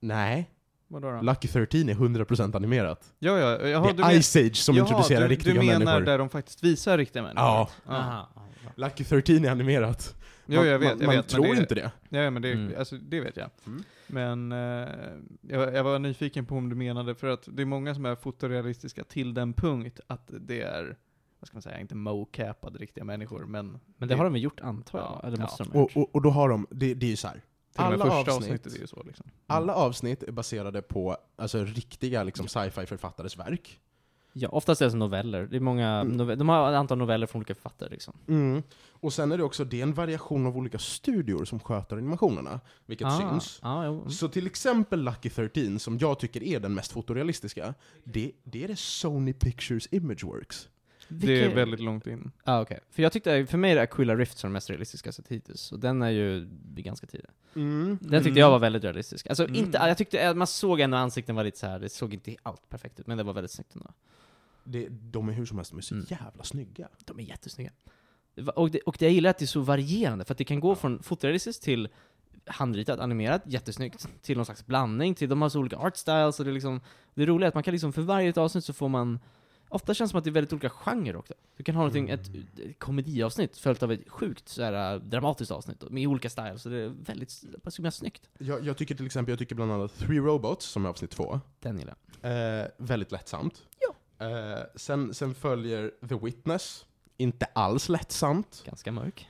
Nej, 0.00 0.50
Vadå 0.88 1.10
då? 1.10 1.20
Lucky 1.22 1.48
13 1.48 1.88
är 1.88 1.94
100% 1.94 2.56
animerat. 2.56 3.12
Ja, 3.18 3.38
ja, 3.38 3.68
jaha, 3.68 3.92
det 3.92 4.02
är 4.02 4.20
Ice 4.22 4.36
Age 4.36 4.56
som 4.56 4.76
jaha, 4.76 4.84
introducerar 4.86 5.20
du, 5.22 5.28
riktiga 5.28 5.54
Du 5.54 5.60
menar 5.60 5.78
människor. 5.84 6.00
där 6.00 6.18
de 6.18 6.28
faktiskt 6.28 6.64
visar 6.64 6.98
riktiga 6.98 7.22
människor? 7.22 7.44
Ja. 7.44 7.68
ja. 7.86 8.28
Lucky 8.74 9.04
13 9.04 9.44
är 9.44 9.50
animerat. 9.50 10.14
Jo, 10.46 10.64
jag 10.64 10.78
vet, 10.78 10.88
man, 10.88 10.98
jag 11.00 11.06
man 11.06 11.16
vet. 11.16 11.28
tror 11.28 11.42
men 11.46 11.54
det, 11.54 11.60
inte 11.60 11.74
det. 11.74 11.90
Ja, 12.08 12.30
men 12.30 12.42
det, 12.42 12.52
Mm. 12.52 12.74
alltså, 12.78 12.96
det 12.96 13.20
vet 13.20 13.36
jag. 13.36 13.50
Mm. 13.66 13.84
Men 14.12 14.52
eh, 14.52 14.58
jag, 15.40 15.74
jag 15.74 15.84
var 15.84 15.98
nyfiken 15.98 16.46
på 16.46 16.56
om 16.56 16.68
du 16.68 16.74
menade, 16.76 17.14
för 17.14 17.26
att 17.26 17.48
det 17.52 17.62
är 17.62 17.66
många 17.66 17.94
som 17.94 18.06
är 18.06 18.14
fotorealistiska 18.16 19.04
till 19.04 19.34
den 19.34 19.52
punkt 19.52 20.00
att 20.06 20.30
det 20.40 20.62
är, 20.62 20.96
vad 21.40 21.48
ska 21.48 21.54
man 21.54 21.62
säga, 21.62 21.80
inte 21.80 21.94
mocapade 21.94 22.78
riktiga 22.78 23.04
människor, 23.04 23.44
men 23.46 23.78
Men 23.96 24.08
det 24.08 24.14
har 24.14 24.24
de 24.24 24.32
väl 24.32 24.42
gjort 24.42 24.60
antar 24.60 24.98
jag? 24.98 25.20
Ja, 25.22 25.26
Eller 25.26 25.36
ja. 25.38 25.42
måste 25.42 25.62
de 25.64 25.70
ha 25.72 25.80
gjort? 25.80 25.96
Och, 25.96 26.02
och, 26.02 26.14
och 26.14 26.22
då 26.22 26.30
har 26.30 26.48
de, 26.48 26.66
det, 26.70 26.94
det 26.94 27.06
är 27.06 27.10
ju 27.10 27.16
så 27.16 27.28
här. 27.28 27.34
till 27.72 27.80
Alla 27.80 27.98
första 28.04 28.16
avsnitt- 28.18 28.36
avsnittet 28.36 28.74
är 28.74 28.78
ju 28.80 28.86
så 28.86 29.02
liksom. 29.02 29.26
Alla 29.46 29.74
avsnitt 29.74 30.22
är 30.22 30.32
baserade 30.32 30.82
på 30.82 31.16
alltså, 31.36 31.64
riktiga 31.64 32.22
liksom, 32.22 32.48
sci-fi 32.48 32.86
författares 32.86 33.38
verk. 33.38 33.80
Ja, 34.34 34.48
oftast 34.48 34.80
är 34.80 34.84
det 34.84 34.90
som 34.90 34.98
noveller. 35.00 35.46
Det 35.46 35.56
är 35.56 35.60
många, 35.60 35.88
Mm. 35.88 36.16
nove- 36.20 36.34
de 36.36 36.48
har 36.48 36.70
ett 36.72 36.76
antal 36.76 36.98
noveller 36.98 37.26
från 37.26 37.40
olika 37.40 37.54
författare 37.54 37.88
liksom. 37.90 38.14
Och 38.90 39.12
sen 39.12 39.32
är 39.32 39.38
det 39.38 39.44
också 39.44 39.64
det 39.64 39.78
är 39.78 39.82
en 39.82 39.94
variation 39.94 40.46
av 40.46 40.56
olika 40.56 40.78
studior 40.78 41.44
som 41.44 41.60
sköter 41.60 41.96
animationerna, 41.96 42.60
vilket 42.86 43.06
ah, 43.06 43.18
syns. 43.18 43.58
Ah, 43.62 43.84
jo. 43.84 44.10
Så 44.10 44.28
till 44.28 44.46
exempel 44.46 45.04
Lucky 45.04 45.28
13, 45.30 45.78
som 45.78 45.98
jag 45.98 46.18
tycker 46.18 46.42
är 46.42 46.60
den 46.60 46.74
mest 46.74 46.92
fotorealistiska, 46.92 47.74
det, 48.04 48.32
det 48.44 48.64
är 48.64 48.68
det 48.68 48.78
Sony 48.78 49.32
Pictures 49.32 49.88
Imageworks. 49.90 50.68
Det 51.08 51.44
är 51.44 51.54
väldigt 51.54 51.80
långt 51.80 52.06
in. 52.06 52.30
Ah, 52.44 52.60
okej. 52.60 52.80
För 52.90 53.02
jag 53.02 53.12
tyckte, 53.12 53.46
för 53.46 53.58
mig 53.58 53.72
är 53.72 53.76
Aquila 53.82 54.16
Rift 54.16 54.38
som 54.38 54.48
den 54.48 54.52
mest 54.52 54.70
realistiska 54.70 55.12
sett 55.12 55.28
hittills. 55.28 55.72
Och 55.72 55.78
den 55.78 56.02
är 56.02 56.10
ju 56.10 56.48
ganska 56.76 57.06
tidig. 57.06 57.26
Den 57.54 57.98
tyckte 58.00 58.28
Mm. 58.28 58.36
jag 58.36 58.50
var 58.50 58.58
väldigt 58.58 58.84
realistisk. 58.84 59.26
Alltså 59.26 59.44
Mm. 59.44 59.56
inte, 59.56 59.78
jag 59.78 59.98
tyckte, 59.98 60.34
man 60.34 60.46
såg 60.46 60.80
ändå 60.80 60.96
ansikten 60.96 61.34
var 61.36 61.44
lite 61.44 61.58
så 61.58 61.66
här. 61.66 61.78
det 61.78 61.88
såg 61.88 62.14
inte 62.14 62.36
allt 62.42 62.68
perfekt 62.68 63.00
ut, 63.00 63.06
men 63.06 63.18
det 63.18 63.24
var 63.24 63.32
väldigt 63.32 63.50
snyggt 63.50 63.74
ändå. 63.74 63.90
Det, 64.64 64.88
de 64.90 65.28
är 65.28 65.32
hur 65.32 65.46
som 65.46 65.56
helst, 65.58 65.70
de 65.70 65.78
är 65.78 65.82
så 65.82 65.94
Mm. 65.94 66.06
jävla 66.08 66.44
snygga. 66.44 66.88
De 67.04 67.18
är 67.20 67.22
jättesnygga. 67.22 67.70
Och 68.54 68.70
det, 68.70 68.80
och 68.80 68.96
det 68.98 69.04
jag 69.04 69.12
gillar 69.12 69.28
är 69.28 69.30
att 69.30 69.38
det 69.38 69.44
är 69.44 69.46
så 69.46 69.60
varierande, 69.60 70.24
för 70.24 70.34
att 70.34 70.38
det 70.38 70.44
kan 70.44 70.60
gå 70.60 70.74
från 70.74 71.02
fotorealistiskt 71.02 71.62
till 71.62 71.88
handritat, 72.46 73.00
animerat, 73.00 73.42
jättesnyggt, 73.46 74.08
till 74.22 74.36
någon 74.36 74.44
slags 74.44 74.66
blandning, 74.66 75.14
till 75.14 75.28
de 75.28 75.42
har 75.42 75.48
så 75.48 75.60
olika 75.60 75.76
art 75.76 75.96
styles, 75.96 76.38
och 76.38 76.44
det 76.44 76.50
är 76.50 76.54
liksom, 76.54 76.80
det 77.14 77.26
roliga 77.26 77.46
är 77.46 77.48
att 77.48 77.54
man 77.54 77.62
kan 77.62 77.72
liksom, 77.72 77.92
för 77.92 78.02
varje 78.02 78.40
avsnitt 78.40 78.64
så 78.64 78.72
får 78.72 78.88
man 78.88 79.18
Ofta 79.72 79.94
känns 79.94 80.10
det 80.10 80.12
som 80.12 80.18
att 80.18 80.24
det 80.24 80.30
är 80.30 80.32
väldigt 80.32 80.52
olika 80.52 80.70
genrer 80.70 81.16
också. 81.16 81.34
Du 81.56 81.64
kan 81.64 81.74
ha 81.74 81.82
någonting, 81.82 82.08
ett, 82.10 82.30
ett 82.34 82.78
komediavsnitt 82.78 83.56
följt 83.58 83.82
av 83.82 83.92
ett 83.92 84.08
sjukt 84.08 84.48
så 84.48 84.62
här, 84.62 84.94
äh, 84.94 85.00
dramatiskt 85.00 85.50
avsnitt 85.50 85.90
med 85.90 86.06
olika 86.06 86.30
styles, 86.30 86.62
så 86.62 86.68
det 86.68 86.76
är 86.76 86.88
väldigt, 86.88 87.30
så 87.68 87.90
snyggt. 87.90 88.28
Jag, 88.38 88.64
jag 88.64 88.76
tycker 88.76 88.94
till 88.94 89.06
exempel, 89.06 89.32
jag 89.32 89.38
tycker 89.38 89.54
bland 89.54 89.72
annat 89.72 89.98
Three 89.98 90.18
Robots, 90.18 90.66
som 90.66 90.84
är 90.84 90.88
avsnitt 90.88 91.10
två, 91.10 91.40
Den 91.60 91.78
gillar 91.78 91.94
eh, 92.22 92.66
väldigt 92.76 93.12
lättsamt. 93.12 93.62
Ja. 94.30 94.58
Eh, 94.58 94.64
sen, 94.74 95.14
sen 95.14 95.34
följer 95.34 95.90
The 96.08 96.14
Witness, 96.14 96.86
inte 97.16 97.46
alls 97.52 97.88
lättsamt. 97.88 98.62
Ganska 98.66 98.92
mörk. 98.92 99.28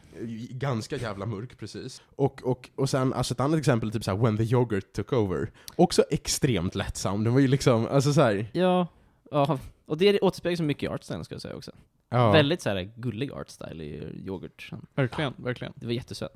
Ganska 0.51 0.97
jävla 0.97 1.27
mörk, 1.27 1.59
precis. 1.59 2.03
Och, 2.17 2.43
och, 2.43 2.71
och 2.75 2.91
sen, 2.91 3.13
alltså 3.13 3.35
ett 3.35 3.41
annat 3.41 3.59
exempel, 3.59 3.91
typ 3.93 4.05
såhär 4.05 4.19
When 4.19 4.37
the 4.37 4.43
Yogurt 4.43 4.93
Took 4.93 5.13
Over. 5.13 5.51
Också 5.77 6.05
extremt 6.11 6.75
lättsam. 6.75 7.25
Den 7.25 7.33
var 7.33 7.41
ju 7.41 7.49
liksom, 7.49 7.87
alltså 7.87 8.13
såhär, 8.13 8.47
Ja, 8.53 8.87
ja. 9.31 9.59
Och 9.87 9.99
det 9.99 10.21
återspeglar 10.21 10.57
så 10.57 10.63
mycket 10.63 10.83
i 10.83 10.87
artstylen 10.89 11.25
ska 11.25 11.35
jag 11.35 11.43
säga 11.43 11.57
också. 11.57 11.73
ja. 12.09 12.33
Väldigt 12.33 12.63
så 12.63 12.69
här 12.71 12.93
gullig 12.97 13.33
artstyle 13.33 13.85
i 13.85 14.23
yoghurten. 14.27 14.87
Verkligen, 14.95 15.35
verkligen. 15.37 15.73
Det 15.77 15.87
var 15.87 15.93
jättesött. 15.93 16.33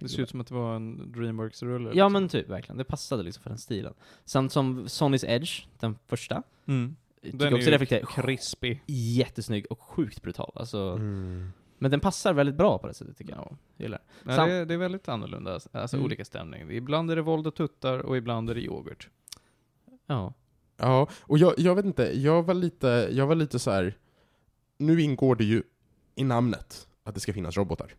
Det 0.00 0.08
ser 0.08 0.22
ut 0.22 0.30
som 0.30 0.40
att 0.40 0.46
det 0.46 0.54
var 0.54 0.76
en 0.76 1.12
Dreamworks-rulle. 1.12 1.90
Ja 1.94 2.08
men 2.08 2.28
typ, 2.28 2.48
verkligen. 2.48 2.78
Det 2.78 2.84
passade 2.84 3.22
liksom 3.22 3.42
för 3.42 3.50
den 3.50 3.58
stilen. 3.58 3.94
Samt 4.24 4.52
som 4.52 4.88
Sonys 4.88 5.24
Edge, 5.24 5.66
den 5.78 5.98
första. 6.06 6.42
Mm. 6.66 6.96
Tycker 7.24 7.38
Den 7.38 7.44
jag 7.46 7.52
är 7.52 7.56
också 7.58 7.70
reflekterar 7.70 8.06
krispig. 8.06 8.82
jättesnygg 8.86 9.66
och 9.70 9.80
sjukt 9.82 10.22
brutal. 10.22 10.52
Alltså, 10.54 10.78
Mm. 10.78 11.52
Men 11.78 11.90
den 11.90 12.00
passar 12.00 12.32
väldigt 12.34 12.54
bra 12.54 12.78
på 12.78 12.86
det 12.86 12.94
sättet 12.94 13.16
tycker 13.18 13.32
jag. 13.32 13.48
Ja. 13.50 13.56
Gillar. 13.84 14.02
Nej, 14.22 14.36
Sam- 14.36 14.48
det, 14.48 14.54
är, 14.54 14.66
det 14.66 14.74
är 14.74 14.78
väldigt 14.78 15.08
annorlunda, 15.08 15.52
alltså 15.72 15.96
Mm. 15.96 16.04
olika 16.06 16.24
stämning. 16.24 16.70
Ibland 16.70 17.10
är 17.10 17.16
det 17.16 17.22
våld 17.22 17.46
och 17.46 17.54
tuttar 17.54 17.98
och 17.98 18.16
ibland 18.16 18.50
är 18.50 18.54
det 18.54 18.60
yoghurt. 18.60 19.08
Ja. 20.06 20.34
Ja, 20.76 21.08
och 21.20 21.38
jag, 21.38 21.54
jag 21.58 21.74
vet 21.74 21.84
inte, 21.84 22.20
jag 22.20 22.42
var 22.42 22.54
lite, 22.54 23.08
jag 23.12 23.26
var 23.26 23.34
lite 23.34 23.58
så 23.58 23.70
här. 23.70 23.98
nu 24.78 25.00
ingår 25.02 25.36
det 25.36 25.44
ju 25.44 25.62
i 26.14 26.24
namnet 26.24 26.88
att 27.04 27.14
det 27.14 27.20
ska 27.20 27.32
finnas 27.32 27.56
robotar. 27.56 27.94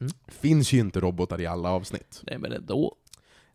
Mm. 0.00 0.12
Finns 0.28 0.72
ju 0.72 0.78
inte 0.78 1.00
robotar 1.00 1.40
i 1.40 1.46
alla 1.46 1.70
avsnitt. 1.70 2.22
Nej 2.26 2.38
men 2.38 2.52
ändå. 2.52 2.96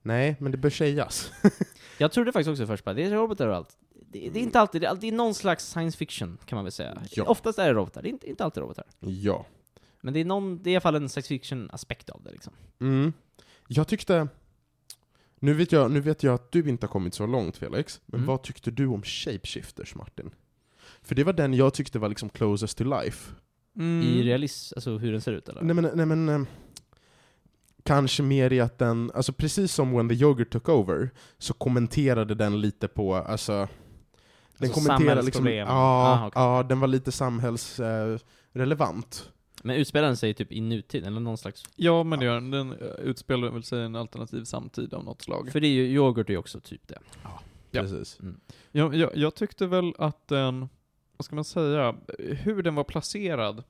Nej, 0.01 0.35
men 0.39 0.51
det 0.51 0.57
bör 0.57 0.69
sägas. 0.69 1.31
Jag 1.97 2.11
trodde 2.11 2.31
faktiskt 2.31 2.49
också 2.49 2.65
först 2.67 2.83
bara, 2.83 2.93
det 2.93 3.03
är 3.03 3.11
robotar 3.11 3.47
och 3.47 3.55
allt. 3.55 3.77
Det, 4.11 4.29
det 4.29 4.39
är 4.39 4.43
inte 4.43 4.59
alltid, 4.59 4.81
det 4.81 5.07
är, 5.07 5.11
någon 5.11 5.33
slags 5.35 5.69
science 5.71 5.97
fiction 5.97 6.37
kan 6.45 6.55
man 6.55 6.65
väl 6.65 6.71
säga. 6.71 7.01
Ja. 7.11 7.23
Oftast 7.23 7.59
är 7.59 7.67
det 7.67 7.73
robotar, 7.73 8.01
det 8.01 8.07
är 8.07 8.11
inte, 8.11 8.29
inte 8.29 8.43
alltid 8.43 8.63
robotar. 8.63 8.85
Ja. 8.99 9.45
Men 10.01 10.13
det 10.13 10.19
är, 10.19 10.25
någon, 10.25 10.63
det 10.63 10.69
är 10.69 10.71
i 10.71 10.75
alla 10.75 10.81
fall 10.81 10.95
en 10.95 11.09
science 11.09 11.27
fiction 11.27 11.69
aspekt 11.73 12.09
av 12.09 12.21
det 12.23 12.31
liksom. 12.31 12.53
Mm. 12.79 13.13
Jag 13.67 13.87
tyckte, 13.87 14.27
nu 15.39 15.53
vet 15.53 15.71
jag, 15.71 15.91
nu 15.91 15.99
vet 16.01 16.23
jag 16.23 16.33
att 16.33 16.51
du 16.51 16.69
inte 16.69 16.85
har 16.85 16.91
kommit 16.91 17.13
så 17.13 17.27
långt 17.27 17.57
Felix, 17.57 18.01
men 18.05 18.19
Mm. 18.19 18.27
vad 18.27 18.43
tyckte 18.43 18.71
du 18.71 18.87
om 18.87 19.03
Shapeshifters 19.03 19.95
Martin? 19.95 20.29
För 21.01 21.15
det 21.15 21.23
var 21.23 21.33
den 21.33 21.53
jag 21.53 21.73
tyckte 21.73 21.99
var 21.99 22.09
liksom 22.09 22.29
closest 22.29 22.77
to 22.77 22.83
life. 22.83 23.33
Mm. 23.75 24.01
I 24.01 24.23
realism, 24.23 24.73
alltså 24.77 24.97
hur 24.97 25.11
den 25.11 25.21
ser 25.21 25.31
ut 25.33 25.49
eller? 25.49 25.61
Nej 25.61 25.75
men, 25.75 25.89
nej, 25.93 26.05
men 26.05 26.29
eh, 26.29 26.41
kanske 27.83 28.23
mer 28.23 28.53
i 28.53 28.59
att 28.59 28.77
den, 28.79 29.11
alltså 29.15 29.33
precis 29.33 29.73
som 29.73 29.97
When 29.97 30.09
the 30.09 30.15
Yogurt 30.15 30.49
Took 30.49 30.69
Over, 30.69 31.09
så 31.37 31.53
kommenterade 31.53 32.35
den 32.35 32.61
lite 32.61 32.87
på, 32.87 33.15
alltså, 33.15 33.67
den 34.57 34.69
Alltså 34.69 34.81
kommenterade 34.81 35.21
liksom, 35.21 35.47
ja, 35.47 35.65
Ah, 35.69 36.27
okej. 36.27 36.41
ja, 36.41 36.63
den 36.63 36.79
var 36.79 36.87
lite 36.87 37.11
samhällsrelevant. 37.11 39.31
Men 39.63 39.75
utspelar 39.75 40.07
den 40.07 40.17
sig 40.17 40.33
typ 40.33 40.51
i 40.51 40.61
nutid, 40.61 41.07
eller 41.07 41.19
någon 41.19 41.37
slags... 41.37 41.63
Ja, 41.75 42.03
men 42.03 42.19
det 42.19 42.25
gör 42.25 42.33
den. 42.35 42.51
Den 42.51 42.71
eh, 42.71 42.77
utspelar 42.87 43.49
väl 43.49 43.63
sig 43.63 43.79
i 43.79 43.83
en 43.85 43.95
alternativ 43.95 44.43
samtid 44.43 44.93
av 44.93 45.03
något 45.03 45.21
slag. 45.21 45.49
För 45.51 45.59
det 45.59 45.67
är 45.67 45.71
ju, 45.71 45.85
yoghurt 45.87 46.29
är 46.29 46.33
ju 46.33 46.37
också 46.39 46.59
typ 46.59 46.87
det. 46.87 46.99
Ja. 47.23 47.39
Precis. 47.71 48.19
Jag, 48.71 48.95
jag, 48.95 49.17
jag 49.17 49.35
tyckte 49.35 49.67
väl 49.67 49.93
att 49.97 50.27
den, 50.27 50.69
vad 51.17 51.25
ska 51.25 51.35
man 51.35 51.43
säga, 51.45 51.95
hur 52.19 52.63
den 52.63 52.75
var 52.75 52.83
placerad 52.83 53.63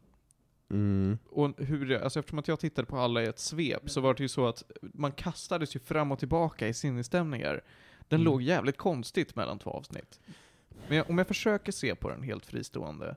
Mm. 0.70 1.18
och 1.30 1.54
hur 1.58 1.86
det, 1.86 2.04
alltså 2.04 2.20
eftersom 2.20 2.40
att 2.40 2.48
jag 2.48 2.60
tittade 2.60 2.86
på 2.86 2.98
alla 2.98 3.24
i 3.24 3.26
ett 3.26 3.40
svep 3.40 3.90
så 3.90 4.02
var 4.02 4.14
det 4.14 4.24
ju 4.24 4.30
så 4.30 4.48
att 4.48 4.64
man 4.82 5.12
kastades 5.12 5.76
ju 5.76 5.80
fram 5.80 6.12
och 6.12 6.20
tillbaka 6.20 6.68
i 6.68 6.74
sinnesstämningar. 6.74 7.62
Den 8.08 8.22
Mm. 8.22 8.26
låg 8.32 8.42
jävligt 8.42 8.78
konstigt 8.78 9.36
mellan 9.36 9.60
två 9.60 9.70
avsnitt. 9.70 10.20
Men 10.88 10.98
jag, 10.98 11.10
om 11.10 11.18
jag 11.18 11.28
försöker 11.28 11.72
se 11.72 11.96
på 11.96 12.10
den 12.10 12.24
helt 12.24 12.46
fristående, 12.46 13.16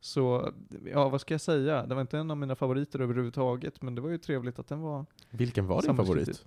så, 0.00 0.52
ja 0.92 1.08
vad 1.08 1.20
ska 1.20 1.34
jag 1.34 1.40
säga? 1.40 1.86
Det 1.86 1.94
var 1.94 2.00
inte 2.02 2.18
en 2.18 2.30
av 2.30 2.36
mina 2.36 2.54
favoriter 2.56 3.00
överhuvudtaget, 3.00 3.82
men 3.82 3.94
det 3.94 4.00
var 4.00 4.10
ju 4.10 4.18
trevligt 4.18 4.58
att 4.58 4.68
den 4.68 4.80
var 4.80 5.06
Vilken 5.30 5.66
var 5.66 5.82
din 5.82 5.96
favorit? 5.96 6.44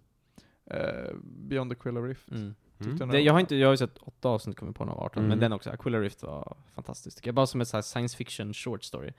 eh, 0.66 1.14
Beyond 1.24 1.72
the 1.72 1.76
Quilla 1.76 2.02
Rift. 2.02 2.32
Mm. 2.32 2.56
Mm. 2.80 2.98
jag 3.00 3.10
Det, 3.10 3.20
jag 3.22 3.34
har 3.34 3.40
inte, 3.40 3.56
jag 3.56 3.68
har 3.68 3.74
ju 3.74 3.78
sett 3.78 3.98
åtta 3.98 4.30
avsnitt 4.30 4.58
kommit 4.58 4.76
på 4.76 4.86
någon 4.86 4.94
av 4.98 5.04
18, 5.04 5.20
Mm. 5.20 5.30
men 5.30 5.40
den 5.40 5.54
också, 5.54 5.70
Aquila 5.70 6.00
Rift 6.00 6.24
var 6.24 6.58
fantastisk 6.74 7.18
tycker 7.18 7.28
jag. 7.28 7.36
Bara 7.36 7.48
som 7.48 7.62
ett 7.62 7.68
så 7.68 7.82
science 7.82 8.18
fiction 8.18 8.54
short 8.54 8.84
story. 8.84 9.12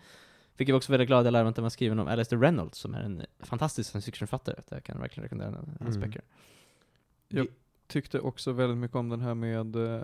Fick 0.54 0.68
jag 0.68 0.76
också 0.76 0.92
väldigt 0.92 1.08
glad, 1.08 1.26
jag 1.26 1.32
lärde 1.32 1.44
mig 1.44 1.48
att 1.50 1.56
den 1.56 1.62
var 1.62 1.70
skriven 1.70 1.98
om 1.98 2.08
Alastair 2.08 2.38
Reynolds, 2.40 2.78
som 2.78 2.94
är 2.94 3.00
en 3.00 3.22
fantastisk 3.40 3.90
science 3.90 4.06
fiction-författare. 4.06 4.56
Jag 4.68 4.84
kan 4.84 5.00
verkligen 5.00 5.22
rekommendera 5.22 5.64
hans 5.80 5.96
Mm. 5.96 6.10
böcker. 6.10 6.22
Tyckte 7.88 8.20
också 8.20 8.52
väldigt 8.52 8.78
mycket 8.78 8.96
om 8.96 9.08
den 9.08 9.20
här 9.20 9.34
med 9.34 9.76
eh, 9.76 10.02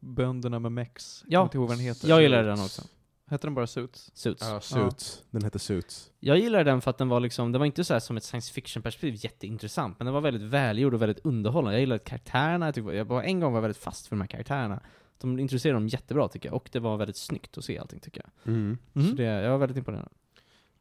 bönderna 0.00 0.58
med 0.58 0.72
mex. 0.72 1.24
Ja, 1.28 1.38
Kommer 1.38 1.44
inte 1.46 1.56
ihåg 1.56 1.68
vad 1.68 1.76
den 1.76 1.84
heter. 1.84 2.08
Jag 2.08 2.22
gillar 2.22 2.44
den 2.44 2.60
också. 2.60 2.82
Hette 3.26 3.46
den 3.46 3.54
bara 3.54 3.66
Suits? 3.66 4.10
Suits. 4.14 4.42
Ja, 4.42 4.60
Suits. 4.60 5.22
Den 5.30 5.42
hette 5.44 5.58
Suits. 5.58 6.10
Jag 6.20 6.38
gillar 6.38 6.64
den 6.64 6.80
för 6.80 6.90
att 6.90 6.98
den 6.98 7.08
var 7.08 7.20
liksom, 7.20 7.52
den 7.52 7.58
var 7.58 7.66
inte 7.66 7.84
så 7.84 7.92
här 7.92 8.00
som 8.00 8.16
ett 8.16 8.24
science 8.24 8.52
fiction-perspektiv 8.52 9.24
jätteintressant, 9.24 9.98
men 9.98 10.06
den 10.06 10.14
var 10.14 10.20
väldigt 10.20 10.42
välgjord 10.42 10.94
och 10.94 11.02
väldigt 11.02 11.26
underhållande. 11.26 11.74
Jag 11.74 11.80
gillade 11.80 11.98
karaktärerna, 11.98 12.66
jag, 12.66 12.74
tyckte, 12.74 12.92
jag 12.92 13.06
bara 13.06 13.24
en 13.24 13.40
gång 13.40 13.52
var 13.52 13.60
väldigt 13.60 13.82
fast 13.82 14.06
för 14.06 14.16
de 14.16 14.20
här 14.20 14.28
karaktärerna. 14.28 14.80
De 15.18 15.38
introducerade 15.38 15.76
dem 15.76 15.88
jättebra 15.88 16.28
tycker 16.28 16.48
jag, 16.48 16.56
och 16.56 16.68
det 16.72 16.78
var 16.80 16.96
väldigt 16.96 17.16
snyggt 17.16 17.58
att 17.58 17.64
se 17.64 17.78
allting 17.78 18.00
tycker 18.00 18.22
jag. 18.24 18.54
Mm. 18.54 18.78
Så 18.94 19.14
det, 19.14 19.22
jag 19.22 19.50
var 19.50 19.58
väldigt 19.58 19.78
imponerad. 19.78 20.08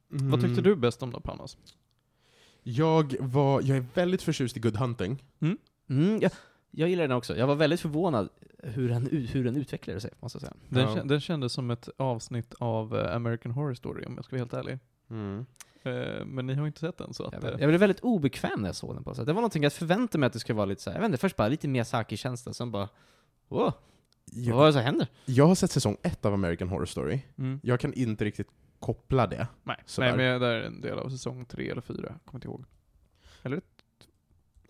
Vad 0.07 0.41
tyckte 0.41 0.61
du 0.61 0.75
bäst 0.75 1.03
om 1.03 1.11
då, 1.11 1.19
Panos? 1.19 1.57
Jag 2.63 3.15
var, 3.19 3.61
jag 3.61 3.77
är 3.77 3.85
väldigt 3.93 4.21
förtjust 4.21 4.57
i 4.57 4.59
Good 4.59 4.75
Hunting. 4.75 5.23
Mm, 5.39 5.57
jag, 6.21 6.31
jag 6.71 6.89
gillar 6.89 7.07
den 7.07 7.17
också. 7.17 7.37
Jag 7.37 7.47
var 7.47 7.55
väldigt 7.55 7.79
förvånad 7.79 8.29
hur 8.63 8.89
den, 8.89 9.05
hur 9.31 9.43
den 9.43 9.55
utvecklade 9.55 10.01
sig, 10.01 10.11
måste 10.19 10.35
jag 10.35 10.41
säga. 10.41 10.53
Den, 10.69 10.97
Ja. 10.97 11.03
den 11.03 11.19
kändes 11.19 11.53
som 11.53 11.71
ett 11.71 11.89
avsnitt 11.97 12.53
av 12.59 12.97
eh, 12.97 13.15
American 13.15 13.51
Horror 13.51 13.73
Story, 13.73 14.05
om 14.05 14.15
jag 14.15 14.25
ska 14.25 14.35
vara 14.35 14.41
helt 14.41 14.53
ärlig. 14.53 14.79
Eh, 15.83 16.25
men 16.25 16.45
ni 16.47 16.53
har 16.53 16.67
inte 16.67 16.79
sett 16.79 16.97
den, 16.97 17.13
så 17.13 17.23
att... 17.23 17.33
Jag, 17.33 17.43
eh, 17.43 17.49
jag 17.59 17.69
blev 17.69 17.79
väldigt 17.79 17.99
obekväm 17.99 18.61
när 18.61 18.69
jag 18.69 18.75
såg 18.75 18.95
den 18.95 19.03
på 19.03 19.15
så 19.15 19.23
Det 19.23 19.33
var 19.33 19.41
någonting 19.41 19.63
jag 19.63 19.73
förväntade 19.73 20.17
mig 20.19 20.27
att 20.27 20.33
det 20.33 20.39
skulle 20.39 20.55
vara 20.57 20.65
lite 20.65 20.81
så 20.81 20.89
här, 20.89 20.97
jag 20.97 21.01
vet 21.01 21.07
inte, 21.07 21.17
först 21.17 21.35
bara 21.35 21.47
lite 21.47 21.67
Miyazaki-känsla, 21.67 22.53
sen 22.53 22.71
bara 22.71 22.89
Wow, 23.47 23.73
Jag, 24.31 24.55
vad 24.55 24.63
är 24.63 24.67
det 24.67 24.73
som 24.73 24.81
händer? 24.81 25.07
jag 25.25 25.45
har 25.47 25.55
sett 25.55 25.71
säsong 25.71 25.97
ett 26.03 26.25
av 26.25 26.33
American 26.33 26.69
Horror 26.69 26.85
Story. 26.85 27.21
mm. 27.37 27.59
Jag 27.63 27.79
kan 27.79 27.93
inte 27.93 28.25
riktigt 28.25 28.47
koppla 28.79 29.27
det. 29.27 29.47
Nej, 29.63 29.77
nej, 29.97 30.17
men 30.17 30.41
det 30.41 30.47
är 30.47 30.61
en 30.61 30.81
del 30.81 30.99
av 30.99 31.09
säsong 31.09 31.45
tre 31.45 31.69
eller 31.69 31.81
fyra, 31.81 32.13
kommer 32.25 32.37
inte 32.37 32.47
ihåg. 32.47 32.65
Eller? 33.43 33.61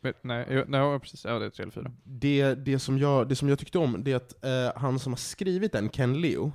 Nej, 0.04 0.66
nej, 0.68 0.80
ja, 0.80 1.00
precis. 1.00 1.26
Ja, 1.26 1.40
det 1.40 1.46
är 1.46 1.50
tre 1.50 1.64
eller 1.64 1.72
fyra. 1.72 1.92
Det, 2.04 2.56
det, 2.56 2.80
som 2.80 2.98
jag, 2.98 3.30
det 3.30 3.36
som 3.36 3.50
jag 3.50 3.60
tyckte 3.60 3.78
om, 3.78 4.04
det 4.04 4.12
är 4.12 4.16
att 4.16 4.46
eh, 4.46 4.82
han 4.82 5.00
som 5.00 5.14
har 5.14 5.18
skrivit 5.18 5.72
den, 5.72 5.90
Ken 5.90 6.22
Leo, 6.22 6.52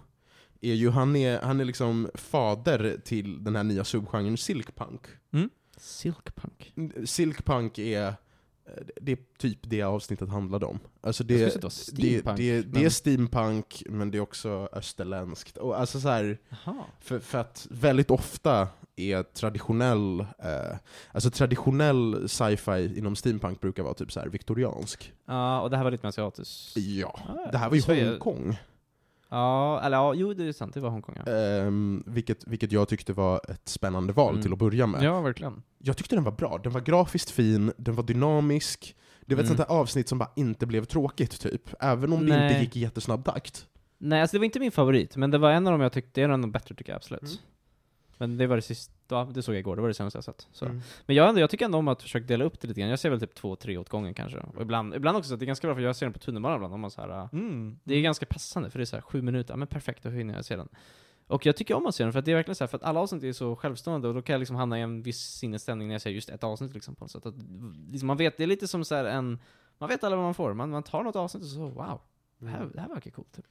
är 0.60 0.74
ju, 0.74 0.90
han 0.90 1.16
är, 1.16 1.40
han 1.40 1.60
är 1.60 1.64
liksom 1.64 2.10
fader 2.14 3.00
till 3.04 3.44
den 3.44 3.56
här 3.56 3.64
nya 3.64 3.84
subgenren 3.84 4.36
silkpunk. 4.36 5.00
Silkpunk. 5.76 6.74
Silkpunk 7.04 7.78
är, 7.78 8.14
det 9.00 9.12
är 9.12 9.18
typ 9.38 9.58
det 9.62 9.82
avsnittet 9.82 10.28
handlade 10.28 10.66
om. 10.66 10.78
Alltså 11.00 11.24
det, 11.24 11.62
det 11.62 12.24
det, 12.36 12.62
det, 12.62 12.84
är 12.84 12.88
steampunk, 12.88 13.82
men 13.86 14.10
det 14.10 14.18
är 14.18 14.22
också 14.22 14.68
österländskt. 14.72 15.56
Och 15.56 15.80
alltså 15.80 16.00
så 16.00 16.08
här, 16.08 16.38
för, 17.00 17.18
för 17.18 17.38
att 17.38 17.66
väldigt 17.70 18.10
ofta 18.10 18.68
är 18.96 19.22
traditionell, 19.22 20.20
eh, 20.20 20.76
alltså 21.12 21.30
traditionell 21.30 22.28
sci-fi 22.28 22.98
inom 22.98 23.16
steampunk 23.16 23.60
brukar 23.60 23.82
vara 23.82 23.94
typ 23.94 24.12
så 24.12 24.20
här 24.20 24.28
viktoriansk. 24.28 25.12
Ja, 25.26 25.60
och 25.60 25.70
det 25.70 25.76
här 25.76 25.84
var 25.84 25.90
lite 25.90 26.06
mer 26.06 26.08
asiatiskt. 26.08 26.76
Ja, 26.76 27.20
Ah, 27.28 27.50
det 27.50 27.58
här 27.58 27.68
var 27.70 27.94
ju 27.94 28.08
Hongkong. 28.08 28.56
Ja, 29.34 29.80
eller 29.80 29.96
ja, 29.96 30.14
jo 30.14 30.34
det 30.34 30.44
är 30.44 30.52
sant, 30.52 30.74
det 30.74 30.80
var 30.80 30.90
Hongkong 30.90 31.16
ja. 31.26 31.32
Ehm, 31.32 32.04
vilket, 32.06 32.46
vilket 32.46 32.72
jag 32.72 32.88
tyckte 32.88 33.12
var 33.12 33.40
ett 33.48 33.68
spännande 33.68 34.12
val 34.12 34.30
Mm. 34.30 34.42
till 34.42 34.52
att 34.52 34.58
börja 34.58 34.86
med. 34.86 35.02
Ja, 35.02 35.20
verkligen. 35.20 35.62
Jag 35.78 35.96
tyckte 35.96 36.14
den 36.16 36.24
var 36.24 36.32
bra, 36.32 36.60
den 36.62 36.72
var 36.72 36.80
grafiskt 36.80 37.30
fin, 37.30 37.72
den 37.76 37.94
var 37.94 38.02
dynamisk. 38.04 38.96
Det 39.26 39.34
var 39.34 39.42
ett 39.42 39.48
Mm. 39.48 39.56
sånt 39.56 39.68
där 39.68 39.74
avsnitt 39.76 40.08
som 40.08 40.18
bara 40.18 40.30
inte 40.36 40.66
blev 40.66 40.84
tråkigt 40.84 41.40
typ, 41.40 41.62
även 41.80 42.12
om 42.12 42.26
det 42.26 42.36
Nej. 42.36 42.50
inte 42.52 42.64
gick 42.64 42.76
i 42.76 42.80
jättesnabb 42.80 43.24
takt. 43.24 43.66
Nej, 43.98 44.20
alltså 44.20 44.34
det 44.36 44.38
var 44.38 44.44
inte 44.44 44.60
min 44.60 44.72
favorit, 44.72 45.16
men 45.16 45.30
det 45.30 45.38
var 45.38 45.50
en 45.50 45.66
av 45.66 45.72
dem 45.72 45.80
jag 45.80 45.92
tyckte, 45.92 46.10
det 46.14 46.20
är 46.20 46.24
en 46.24 46.30
av 46.34 46.38
de 46.40 46.52
bättre 46.52 46.74
tycker 46.74 46.92
jag 46.92 46.96
absolut. 46.96 47.22
Mm. 47.22 47.34
Men 48.18 48.36
det 48.36 48.46
var 48.46 48.56
det 48.56 48.62
sista, 48.62 49.24
det 49.24 49.42
såg 49.42 49.54
jag 49.54 49.60
igår, 49.60 49.76
det 49.76 49.82
var 49.82 49.88
det 49.88 49.94
senaste 49.94 50.16
jag 50.16 50.24
sett. 50.24 50.48
Så. 50.52 50.64
Mm. 50.64 50.80
Men 51.06 51.16
jag, 51.16 51.28
ändå, 51.28 51.40
jag 51.40 51.50
tycker 51.50 51.64
ändå 51.64 51.78
om 51.78 51.88
att 51.88 52.02
försöka 52.02 52.26
dela 52.26 52.44
upp 52.44 52.60
det 52.60 52.68
lite 52.68 52.80
grann. 52.80 52.90
Jag 52.90 52.98
ser 52.98 53.10
väl 53.10 53.20
typ 53.20 53.34
två, 53.34 53.56
tre 53.56 53.76
åt 53.78 53.88
gången 53.88 54.14
kanske. 54.14 54.38
Och 54.38 54.62
ibland, 54.62 54.94
ibland 54.94 55.16
också 55.16 55.28
så 55.28 55.34
att 55.34 55.40
det 55.40 55.44
är 55.44 55.46
ganska 55.46 55.66
bra 55.66 55.74
för 55.74 55.82
jag 55.82 55.96
ser 55.96 56.06
den 56.06 56.12
på 56.12 56.18
tunnelbanan 56.18 56.56
ibland. 56.56 56.74
Om 56.74 56.80
man 56.80 56.90
så 56.90 57.00
här, 57.00 57.08
äh, 57.22 57.28
Mm. 57.32 57.78
det 57.84 57.94
är 57.94 58.00
ganska 58.02 58.26
passande 58.26 58.70
för 58.70 58.78
det 58.78 58.82
är 58.82 58.86
så 58.86 58.96
här 58.96 59.02
sju 59.02 59.22
minuter, 59.22 59.56
men 59.56 59.68
perfekt, 59.68 60.02
då 60.02 60.10
hinner 60.10 60.34
jag 60.34 60.44
se 60.44 60.56
den. 60.56 60.68
Och 61.26 61.46
jag 61.46 61.56
tycker 61.56 61.74
om 61.74 61.86
att 61.86 61.94
se 61.94 62.04
den 62.04 62.12
för 62.12 62.18
att 62.18 62.24
det 62.24 62.30
är 62.30 62.34
verkligen 62.36 62.56
så 62.56 62.64
här, 62.64 62.68
för 62.68 62.76
att 62.76 62.82
alla 62.84 63.00
avsnitt 63.00 63.22
är 63.22 63.32
så 63.32 63.56
självstående 63.56 64.08
och 64.08 64.14
då 64.14 64.22
kan 64.22 64.32
jag 64.34 64.38
liksom 64.38 64.56
hamna 64.56 64.78
i 64.78 64.82
en 64.82 65.02
viss 65.02 65.18
sinnesstämning 65.20 65.88
när 65.88 65.94
jag 65.94 66.02
ser 66.02 66.10
just 66.10 66.28
ett 66.28 66.44
avsnitt 66.44 66.74
liksom 66.74 66.94
på 66.94 67.04
något 67.04 67.10
sätt. 67.10 67.26
Att, 67.26 67.34
liksom, 67.90 68.06
man 68.06 68.16
vet, 68.16 68.36
det 68.36 68.42
är 68.42 68.46
lite 68.46 68.68
som 68.68 68.84
så 68.84 68.94
här 68.94 69.04
en, 69.04 69.38
man 69.78 69.88
vet 69.88 70.04
alla 70.04 70.16
vad 70.16 70.24
man 70.24 70.34
får. 70.34 70.54
Man, 70.54 70.70
man 70.70 70.82
tar 70.82 71.02
något 71.02 71.16
avsnitt 71.16 71.42
och 71.42 71.48
så, 71.50 71.68
wow, 71.68 72.00
det 72.38 72.46
här, 72.48 72.70
det 72.74 72.80
här 72.80 72.88
verkar 72.88 73.10
coolt. 73.10 73.32
Typ. 73.36 73.44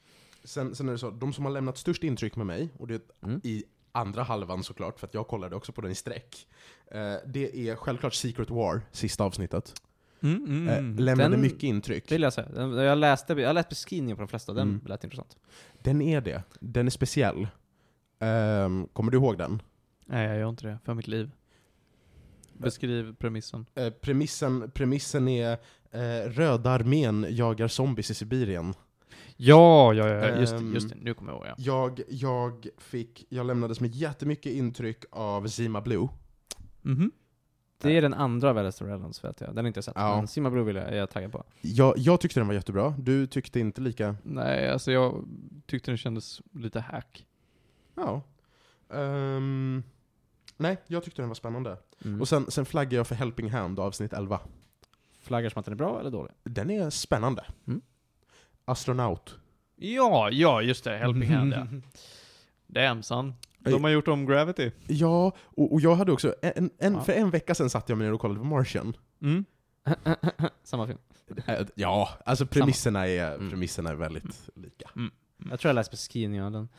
Sen, 0.43 0.75
sen 0.75 0.87
är 0.87 0.91
det 0.91 0.97
så, 0.97 1.09
de 1.11 1.33
som 1.33 1.45
har 1.45 1.51
lämnat 1.51 1.77
störst 1.77 2.03
intryck 2.03 2.35
med 2.35 2.45
mig, 2.45 2.69
och 2.77 2.87
det 2.87 2.93
är 2.95 3.01
Mm. 3.27 3.41
i 3.43 3.63
andra 3.95 4.23
halvan 4.23 4.63
såklart, 4.63 4.99
för 4.99 5.07
att 5.07 5.13
jag 5.13 5.27
kollade 5.27 5.55
också 5.55 5.71
på 5.71 5.81
den 5.81 5.91
i 5.91 5.95
sträck. 5.95 6.47
Eh, 6.91 7.13
det 7.27 7.69
är 7.69 7.75
självklart 7.75 8.13
Secret 8.13 8.49
War, 8.49 8.81
sista 8.91 9.23
avsnittet. 9.23 9.73
Mm, 10.23 10.35
mm, 10.45 10.67
Eh, 10.69 10.77
mm. 10.77 10.97
lämnade 10.97 11.29
Den- 11.29 11.41
mycket 11.41 11.63
intryck. 11.63 12.07
Det 12.09 12.15
vill 12.15 12.21
jag 12.21 12.33
säga. 12.33 12.47
Den- 12.49 12.71
Jag 12.73 12.97
läste, 12.97 13.33
jag 13.33 13.53
läste 13.53 13.69
beskrivningen 13.69 14.17
på 14.17 14.21
de 14.21 14.27
flesta, 14.27 14.53
den 14.53 14.69
Mm. 14.69 14.81
lät 14.85 15.03
intressant. 15.03 15.37
Den 15.81 16.01
är 16.01 16.21
det. 16.21 16.43
Den 16.59 16.85
är 16.85 16.91
speciell. 16.91 17.47
Ehm, 18.19 18.87
kommer 18.93 19.11
du 19.11 19.17
ihåg 19.17 19.37
den? 19.37 19.61
Nej, 20.05 20.27
jag 20.27 20.37
gör 20.39 20.49
inte 20.49 20.67
det. 20.67 20.77
För 20.85 20.93
mitt 20.93 21.07
liv. 21.07 21.31
Beskriv 22.57 23.15
premissen. 23.15 23.65
Eh, 23.75 23.89
premissen, 23.89 24.71
premissen 24.71 25.27
är 25.27 25.51
eh, 25.91 26.29
Röda 26.29 26.69
armén 26.69 27.25
jagar 27.29 27.67
zombies 27.67 28.11
i 28.11 28.13
Sibirien. 28.13 28.73
Ja, 29.37 29.93
ja, 29.93 30.07
ja. 30.07 30.39
Just, 30.39 30.53
Ehm, 30.53 30.73
just 30.73 30.89
det. 30.89 30.95
Nu 31.01 31.13
kommer 31.13 31.31
jag 31.31 31.37
ihåg, 31.39 31.47
ja. 31.47 31.53
Jag, 31.57 32.01
jag 32.09 32.67
fick, 32.77 33.25
jag 33.29 33.45
lämnades 33.45 33.79
med 33.79 33.95
jättemycket 33.95 34.51
intryck 34.51 35.05
av 35.11 35.47
Zima 35.47 35.81
Blue. 35.81 36.07
Mhm. 36.81 37.11
Det 37.81 37.97
är 37.97 38.01
den 38.01 38.13
andra 38.13 38.49
av 38.49 38.57
Alistair 38.57 38.87
Rellens 38.87 39.23
vet 39.23 39.41
jag. 39.41 39.49
Den 39.49 39.57
har 39.57 39.67
inte 39.67 39.77
jag 39.77 39.83
sett. 39.83 39.93
Ja. 39.97 40.15
Men 40.15 40.27
Simma 40.27 40.49
Blue 40.49 40.63
vill 40.63 40.75
jag, 40.75 40.85
är 40.87 40.95
jag 40.95 41.09
taggad 41.09 41.31
på. 41.31 41.43
Jag, 41.61 41.97
jag 41.97 42.19
tyckte 42.19 42.39
den 42.39 42.47
var 42.47 42.53
jättebra, 42.53 42.95
du 42.99 43.27
tyckte 43.27 43.59
inte 43.59 43.81
lika... 43.81 44.15
Nej, 44.23 44.69
alltså 44.69 44.91
jag 44.91 45.25
tyckte 45.65 45.91
den 45.91 45.97
kändes 45.97 46.41
lite 46.51 46.79
hack. 46.79 47.25
Ja. 47.95 48.21
Ehm, 48.93 49.83
nej, 50.57 50.77
jag 50.87 51.03
tyckte 51.03 51.21
den 51.21 51.29
var 51.29 51.35
spännande. 51.35 51.77
Mm. 52.05 52.21
Och 52.21 52.27
sen, 52.27 52.51
sen 52.51 52.65
flaggar 52.65 52.97
jag 52.97 53.07
för 53.07 53.15
Helping 53.15 53.49
Hand, 53.51 53.79
avsnitt 53.79 54.13
11. 54.13 54.39
Flaggar 55.21 55.49
som 55.49 55.59
att 55.59 55.65
den 55.65 55.73
är 55.73 55.77
bra 55.77 55.99
eller 55.99 56.11
dålig? 56.11 56.33
Den 56.43 56.69
är 56.69 56.89
spännande. 56.89 57.45
Mm. 57.67 57.81
Astronaut. 58.65 59.35
Ja, 59.75 60.29
ja, 60.31 60.61
just 60.61 60.83
det. 60.83 60.97
Helping 60.97 61.29
Hand, 61.33 61.53
ja. 61.53 61.67
Damn 62.67 63.03
son. 63.03 63.33
De 63.59 63.83
har 63.83 63.91
gjort 63.91 64.07
om 64.07 64.25
Gravity. 64.25 64.71
Ja, 64.87 65.31
och, 65.39 65.73
och 65.73 65.81
jag 65.81 65.95
hade 65.95 66.11
också, 66.11 66.35
en, 66.41 66.69
en, 66.79 66.93
Ja. 66.93 67.01
för 67.01 67.13
en 67.13 67.29
vecka 67.29 67.55
sedan 67.55 67.69
satt 67.69 67.89
jag 67.89 67.97
mig 67.97 68.07
ner 68.07 68.13
och 68.13 68.21
kollade 68.21 68.39
på 68.39 68.45
Martian. 68.45 68.95
Mm. 69.21 69.45
Samma 70.63 70.87
film. 70.87 70.99
Eh, 71.47 71.65
Ja, 71.75 72.09
alltså 72.25 72.45
premisserna 72.45 73.07
är, 73.07 73.35
Mm. 73.35 73.49
premisserna 73.49 73.89
är 73.89 73.95
väldigt 73.95 74.49
lika. 74.55 74.89
Jag 75.49 75.59
tror 75.59 75.69
jag 75.69 75.75
läste 75.75 75.91
beskrivningen 75.91 76.45
av 76.45 76.51
den. 76.51 76.69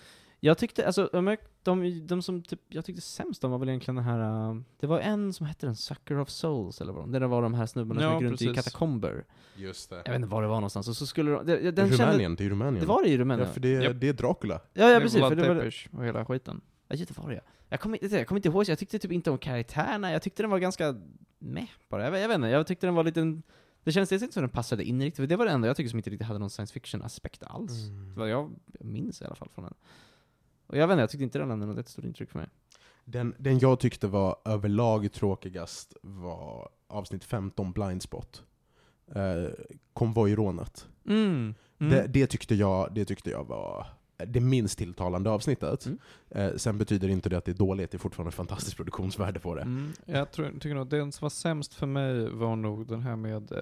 Jag 0.44 0.58
tyckte, 0.58 0.86
alltså, 0.86 1.08
de, 1.12 1.36
de, 1.62 2.06
de 2.06 2.22
som 2.22 2.42
typ, 2.42 2.60
jag 2.68 2.84
tyckte 2.84 3.02
sämst 3.02 3.44
om 3.44 3.50
var 3.50 3.58
väl 3.58 3.68
egentligen 3.68 3.96
den 3.96 4.04
här, 4.04 4.50
uh, 4.50 4.60
det 4.80 4.86
var 4.86 5.00
en 5.00 5.32
som 5.32 5.46
hette 5.46 5.66
den, 5.66 5.76
Sucker 5.76 6.18
of 6.18 6.28
Souls 6.30 6.80
eller 6.80 6.92
vad 6.92 7.02
de, 7.02 7.12
där 7.12 7.20
det 7.20 7.26
var 7.26 7.42
de 7.42 7.54
här 7.54 7.66
snubbarna 7.66 8.02
Ja, 8.02 8.10
som 8.10 8.20
gick 8.20 8.30
runt 8.30 8.42
i 8.42 8.54
katakomber. 8.54 9.24
Just 9.56 9.90
det. 9.90 9.96
Jag 9.96 10.04
vet 10.04 10.14
inte 10.14 10.28
var 10.28 10.42
det 10.42 10.48
var 10.48 10.54
någonstans, 10.54 10.88
och 10.88 10.96
så 10.96 11.06
skulle 11.06 11.30
de, 11.30 11.46
det, 11.46 11.70
den 11.70 11.88
kände, 11.88 12.04
Rumänien, 12.04 12.36
det 12.36 12.44
är 12.44 12.50
Rumänien. 12.50 12.80
det 12.80 12.86
var 12.86 13.02
det 13.02 13.08
i 13.08 13.18
Rumänien? 13.18 13.48
Ja, 13.48 13.52
för 13.52 13.60
det, 13.60 13.68
Japp. 13.68 14.00
det 14.00 14.08
är 14.08 14.12
Dracula. 14.12 14.60
ja, 14.72 14.90
ja, 14.90 15.00
precis, 15.00 15.20
för 15.20 15.34
det 15.34 15.54
var, 15.54 15.74
och 15.98 16.06
hela 16.06 16.24
skiten. 16.24 16.60
Ja, 16.88 16.96
just 16.96 17.14
det 17.14 17.20
var 17.22 17.30
det 17.30 17.40
jag 17.68 17.80
kommer, 17.80 18.04
inte- 18.04 18.16
jag 18.16 18.26
kommer 18.26 18.38
inte 18.38 18.48
ihåg, 18.48 18.64
jag 18.68 18.78
tyckte 18.78 18.98
typ 18.98 19.12
inte 19.12 19.30
om 19.30 19.38
karaktärerna, 19.38 20.12
jag 20.12 20.22
tyckte 20.22 20.42
den 20.42 20.50
var 20.50 20.58
ganska 20.58 20.94
meh 21.38 21.68
bara. 21.88 22.04
Jag, 22.04 22.10
vet- 22.10 22.20
jag 22.20 22.28
vet 22.28 22.34
inte, 22.34 22.48
jag 22.48 22.66
tyckte 22.66 22.86
den 22.86 22.94
var 22.94 23.04
lite, 23.04 23.40
det 23.84 23.92
känns 23.92 24.08
dels 24.08 24.22
inte 24.22 24.34
som 24.34 24.42
den 24.42 24.50
passade 24.50 24.84
in 24.84 25.02
riktigt, 25.02 25.16
för 25.16 25.26
det 25.26 25.36
var 25.36 25.44
det 25.46 25.52
enda 25.52 25.68
jag 25.68 25.76
tycker 25.76 25.90
som 25.90 25.98
inte 25.98 26.10
riktigt 26.10 26.26
hade 26.28 26.38
någon 26.38 26.50
science 26.50 26.72
fiction-aspekt 26.72 27.42
alls. 27.42 27.72
Vad 28.16 28.28
jag, 28.28 28.50
jag 28.78 28.86
minns 28.86 29.22
i 29.22 29.24
alla 29.24 29.34
fall 29.34 29.48
från 29.54 29.64
den. 29.64 29.74
Och 30.66 30.76
jag 30.76 30.86
vet 30.86 30.94
inte, 30.94 31.00
jag 31.00 31.10
tyckte 31.10 31.24
inte 31.24 31.38
den 31.38 31.48
lämnade 31.48 31.70
något 31.70 31.76
jättestort 31.76 32.04
intryck 32.04 32.30
för 32.30 32.38
mig. 32.38 32.48
Den, 33.04 33.34
den 33.38 33.58
jag 33.58 33.80
tyckte 33.80 34.06
var 34.06 34.36
överlag 34.44 35.12
tråkigast 35.12 35.96
var 36.02 36.68
avsnitt 36.86 37.24
15, 37.24 37.72
Blindspot. 37.72 38.44
Eh, 39.14 39.48
konvojrånet. 39.92 40.88
Mm. 41.06 41.54
Mm. 41.78 41.92
Det, 41.92 42.06
det, 42.06 42.26
tyckte 42.26 42.54
jag, 42.54 42.94
det 42.94 43.04
tyckte 43.04 43.30
jag 43.30 43.44
var 43.44 43.86
det 44.16 44.40
minst 44.40 44.78
tilltalande 44.78 45.30
avsnittet. 45.30 45.86
Mm. 45.86 45.98
Eh, 46.30 46.56
sen 46.56 46.78
betyder 46.78 47.08
inte 47.08 47.28
det 47.28 47.38
att 47.38 47.44
det 47.44 47.52
är 47.52 47.56
dåligt, 47.56 47.90
det 47.90 47.96
är 47.96 47.98
fortfarande 47.98 48.28
ett 48.28 48.34
fantastiskt 48.34 48.76
produktionsvärde 48.76 49.40
på 49.40 49.54
det. 49.54 49.62
Mm. 49.62 49.92
Jag 50.06 50.32
tror, 50.32 50.50
tycker 50.50 50.74
nog 50.74 50.88
den 50.88 51.12
som 51.12 51.24
var 51.24 51.30
sämst 51.30 51.74
för 51.74 51.86
mig 51.86 52.30
var 52.30 52.56
nog 52.56 52.86
den 52.86 53.00
här 53.02 53.16
med 53.16 53.52
eh, 53.52 53.58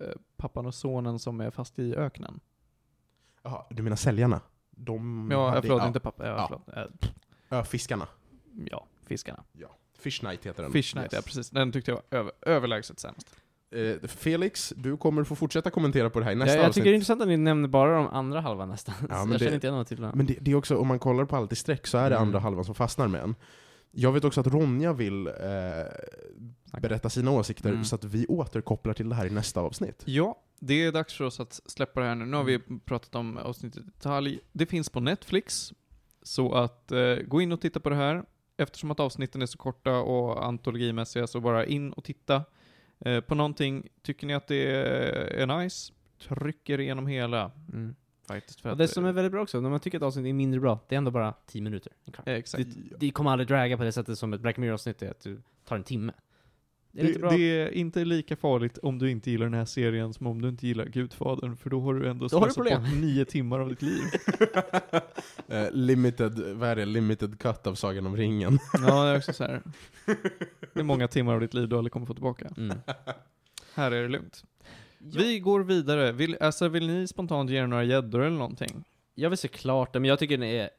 eh, 0.00 0.14
pappan 0.36 0.66
och 0.66 0.74
sonen 0.74 1.18
som 1.18 1.40
är 1.40 1.50
fast 1.50 1.78
i 1.78 1.94
öknen. 1.94 2.40
Jaha, 3.42 3.64
du 3.70 3.82
menar 3.82 3.96
säljarna? 3.96 4.40
De 4.78 5.28
Ja, 5.32 5.48
hade- 5.48 5.62
förlåt, 5.62 5.82
ja, 5.82 5.86
inte 5.86 6.00
pappa. 6.00 6.26
Ja, 6.26 6.30
Ja. 6.50 6.60
förlåt. 6.74 7.12
Ja, 7.48 7.64
fiskarna. 7.64 8.06
ja, 8.70 8.86
fiskarna. 9.06 9.42
Fish 9.98 10.22
Night 10.22 10.46
heter 10.46 10.62
den. 10.62 10.72
Fish 10.72 10.94
Night, 10.96 11.12
ja 11.12 11.18
Yes. 11.18 11.24
precis. 11.24 11.50
Den 11.50 11.72
tyckte 11.72 11.90
jag 11.90 11.96
var 12.10 12.18
över, 12.18 12.32
överlägset 12.42 13.00
sämst. 13.00 13.36
Eh, 13.70 14.08
Felix, 14.08 14.72
du 14.76 14.96
kommer 14.96 15.24
få 15.24 15.36
fortsätta 15.36 15.70
kommentera 15.70 16.10
på 16.10 16.18
det 16.18 16.24
här 16.24 16.32
i 16.32 16.34
nästa 16.34 16.54
jag, 16.54 16.58
jag 16.62 16.68
avsnitt. 16.68 16.74
tycker 16.74 16.90
det 16.90 16.92
är 16.92 16.94
intressant 16.94 17.22
att 17.22 17.28
ni 17.28 17.36
nämner 17.36 17.68
bara 17.68 17.96
de 17.96 18.06
andra 18.08 18.40
halvan 18.40 18.68
nästan. 18.68 18.94
Ja, 19.00 19.06
men 19.08 19.18
jag 19.18 19.28
det- 19.30 19.38
känner 19.38 19.54
inte 19.54 19.66
igen 19.66 19.78
något 19.78 19.88
till 19.88 20.00
den. 20.00 20.12
Men 20.14 20.26
det, 20.26 20.36
det 20.40 20.50
är 20.50 20.54
också, 20.54 20.76
om 20.76 20.86
man 20.88 20.98
kollar 20.98 21.24
på 21.24 21.36
allt 21.36 21.52
i 21.52 21.56
sträck 21.56 21.86
så 21.86 21.98
är 21.98 22.10
det 22.10 22.16
Mm. 22.16 22.28
andra 22.28 22.38
halvan 22.38 22.64
som 22.64 22.74
fastnar 22.74 23.08
med 23.08 23.20
en. 23.22 23.34
Jag 23.98 24.12
vet 24.12 24.24
också 24.24 24.40
att 24.40 24.46
Ronja 24.46 24.92
vill 24.92 25.26
eh, 25.26 25.32
berätta 26.80 27.10
sina 27.10 27.30
åsikter, 27.30 27.70
Mm. 27.70 27.84
så 27.84 27.94
att 27.94 28.04
vi 28.04 28.26
återkopplar 28.26 28.94
till 28.94 29.08
det 29.08 29.14
här 29.14 29.26
i 29.26 29.30
nästa 29.30 29.60
avsnitt. 29.60 30.02
Ja, 30.06 30.42
det 30.58 30.74
är 30.84 30.92
dags 30.92 31.14
för 31.14 31.24
oss 31.24 31.40
att 31.40 31.60
släppa 31.66 32.00
det 32.00 32.06
här 32.06 32.14
nu. 32.14 32.24
Nu 32.26 32.36
har 32.36 32.44
vi 32.44 32.54
Mm. 32.54 32.80
pratat 32.80 33.14
om 33.14 33.36
avsnittet 33.36 33.82
i 33.82 33.86
detalj. 33.86 34.40
Det 34.52 34.66
finns 34.66 34.90
på 34.90 35.00
Netflix, 35.00 35.72
så 36.22 36.52
att 36.54 36.92
eh, 36.92 37.14
gå 37.14 37.40
in 37.40 37.52
och 37.52 37.60
titta 37.60 37.80
på 37.80 37.88
det 37.90 37.96
här. 37.96 38.24
Eftersom 38.56 38.90
att 38.90 39.00
avsnitten 39.00 39.42
är 39.42 39.46
så 39.46 39.58
korta 39.58 39.96
och 39.98 40.44
antologimässiga, 40.46 41.26
så 41.26 41.40
bara 41.40 41.66
in 41.66 41.92
och 41.92 42.04
titta 42.04 42.44
eh, 43.00 43.20
på 43.20 43.34
någonting. 43.34 43.88
Tycker 44.02 44.26
ni 44.26 44.34
att 44.34 44.46
det 44.46 44.66
är 45.42 45.46
nice, 45.58 45.92
trycker 46.28 46.80
igenom 46.80 47.06
hela. 47.06 47.50
Mm. 47.72 47.94
Faktiskt, 48.28 48.60
för 48.60 48.68
Och 48.68 48.72
att, 48.72 48.78
det 48.78 48.88
som 48.88 49.04
är 49.04 49.12
väldigt 49.12 49.32
bra 49.32 49.42
också, 49.42 49.60
när 49.60 49.70
man 49.70 49.80
tycker 49.80 49.98
att 49.98 50.02
avsnittet 50.02 50.28
är 50.28 50.32
mindre 50.32 50.60
bra, 50.60 50.80
det 50.88 50.94
är 50.94 50.98
ändå 50.98 51.10
bara 51.10 51.34
10 51.46 51.62
minuter. 51.62 51.92
Exakt. 52.24 52.64
Det, 52.64 52.96
det 52.98 53.10
kommer 53.10 53.30
aldrig 53.30 53.48
draga 53.48 53.76
på 53.76 53.84
det 53.84 53.92
sättet 53.92 54.18
som 54.18 54.32
ett 54.32 54.40
Black 54.40 54.56
Mirror-avsnitt 54.56 55.02
är, 55.02 55.10
att 55.10 55.20
du 55.20 55.42
tar 55.64 55.76
en 55.76 55.84
timme. 55.84 56.12
Det 56.96 57.02
är 57.02 57.18
Det, 57.18 57.36
det 57.36 57.60
är 57.60 57.68
inte 57.74 58.04
lika 58.04 58.36
farligt 58.36 58.78
om 58.78 58.98
du 58.98 59.10
inte 59.10 59.30
gillar 59.30 59.46
den 59.46 59.54
här 59.54 59.64
serien 59.64 60.14
som 60.14 60.26
om 60.26 60.42
du 60.42 60.48
inte 60.48 60.66
gillar 60.66 60.86
Gudfadern, 60.86 61.56
för 61.56 61.70
då 61.70 61.80
har 61.80 61.94
du 61.94 62.08
ändå 62.08 62.28
slösat 62.28 62.56
bort 62.56 62.94
nio 63.00 63.24
timmar 63.24 63.60
av 63.60 63.68
ditt 63.68 63.82
liv. 63.82 64.02
Eh, 65.48 65.70
limited, 65.72 66.38
vad 66.38 66.68
är 66.68 66.76
det? 66.76 66.84
Limited 66.84 67.38
cut 67.38 67.66
av 67.66 67.74
Sagan 67.74 68.06
om 68.06 68.16
ringen. 68.16 68.58
Ja, 68.72 69.04
det 69.04 69.10
är 69.10 69.16
också 69.16 69.32
så 69.32 69.44
här. 69.44 69.62
Det 70.74 70.80
är 70.80 70.82
många 70.82 71.08
timmar 71.08 71.34
av 71.34 71.40
ditt 71.40 71.54
liv 71.54 71.68
du 71.68 71.76
aldrig 71.76 71.92
kommer 71.92 72.06
få 72.06 72.14
tillbaka. 72.14 72.50
Mm. 72.56 72.78
Här 73.74 73.90
är 73.90 74.02
det 74.02 74.08
lugnt. 74.08 74.44
Vi 75.14 75.38
går 75.38 75.60
vidare. 75.60 76.12
Vill, 76.12 76.36
alltså, 76.40 76.68
vill 76.68 76.86
ni 76.86 77.06
spontant 77.06 77.50
ge 77.50 77.58
er 77.58 77.66
några 77.66 77.84
gäddor 77.84 78.20
eller 78.20 78.36
någonting? 78.38 78.84
Jag 79.14 79.30
vill 79.30 79.38
se 79.38 79.48
klart 79.48 79.92
det, 79.92 80.00
men 80.00 80.08
jag 80.08 80.18
tycker 80.18 80.38
den 80.38 80.48
är, 80.48 80.70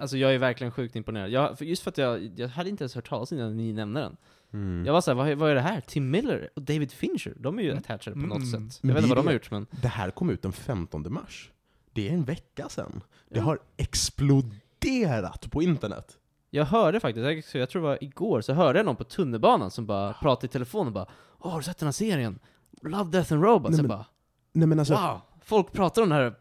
alltså 0.00 0.16
jag 0.16 0.34
är 0.34 0.38
verkligen 0.38 0.70
sjukt 0.70 0.96
imponerad. 0.96 1.30
Jag, 1.30 1.58
för 1.58 1.64
just 1.64 1.82
för 1.82 1.90
att 1.90 1.98
jag, 1.98 2.30
jag 2.36 2.48
hade 2.48 2.70
inte 2.70 2.84
ens 2.84 2.94
hört 2.94 3.08
talas 3.08 3.32
innan 3.32 3.56
ni 3.56 3.72
nämnde 3.72 4.00
den. 4.00 4.16
Mm. 4.52 4.86
Jag 4.86 4.92
var 4.92 5.00
såhär, 5.00 5.16
vad, 5.16 5.28
är- 5.28 5.34
vad 5.34 5.50
är 5.50 5.54
det 5.54 5.60
här? 5.60 5.80
Tim 5.80 6.10
Miller 6.10 6.48
och 6.56 6.62
David 6.62 6.92
Fincher, 6.92 7.34
de 7.36 7.58
är 7.58 7.62
ju 7.62 7.68
Mm. 7.70 7.78
attachade 7.78 8.14
på 8.14 8.18
Mm. 8.24 8.28
något 8.38 8.50
sätt. 8.50 8.78
Men 8.82 8.88
Jag 8.88 8.94
vet 8.94 9.02
inte 9.02 9.02
det 9.02 9.08
vad 9.08 9.18
är 9.18 9.22
de 9.22 9.26
har 9.26 9.32
gjort, 9.32 9.50
men... 9.50 9.66
Det 9.82 9.88
här 9.88 10.10
kom 10.10 10.30
ut 10.30 10.42
den 10.42 10.52
15 10.52 11.12
mars. 11.12 11.50
Det 11.92 12.08
är 12.08 12.12
en 12.12 12.24
vecka 12.24 12.68
sedan. 12.68 13.02
Det 13.28 13.38
Ja. 13.38 13.42
har 13.44 13.58
exploderat 13.76 15.50
på 15.50 15.62
internet. 15.62 16.18
Jag 16.50 16.64
hörde 16.64 17.00
faktiskt, 17.00 17.54
jag 17.54 17.68
tror 17.70 17.82
det 17.82 17.88
var 17.88 17.98
igår, 18.04 18.40
så 18.40 18.52
hörde 18.52 18.78
jag 18.78 18.86
någon 18.86 18.96
på 18.96 19.04
tunnelbanan 19.04 19.70
som 19.70 19.86
bara 19.86 20.12
pratade 20.12 20.46
i 20.46 20.48
telefon 20.48 20.86
och 20.86 20.92
bara 20.92 21.06
Åh, 21.38 21.50
har 21.52 21.58
du 21.58 21.64
sett 21.64 21.78
den 21.78 21.86
här 21.86 21.92
serien? 21.92 22.38
Love, 22.82 23.10
Death 23.10 23.32
and 23.32 23.42
Robots? 23.42 23.70
Nej, 23.70 23.76
jag 23.78 23.82
men- 23.82 23.88
bara 23.98 24.06
Nej 24.52 24.66
men 24.68 24.78
alltså, 24.78 24.94
Wow! 24.94 25.20
Folk 25.44 25.72
pratar 25.72 26.02
om 26.02 26.08
det 26.08 26.14
här 26.14 26.34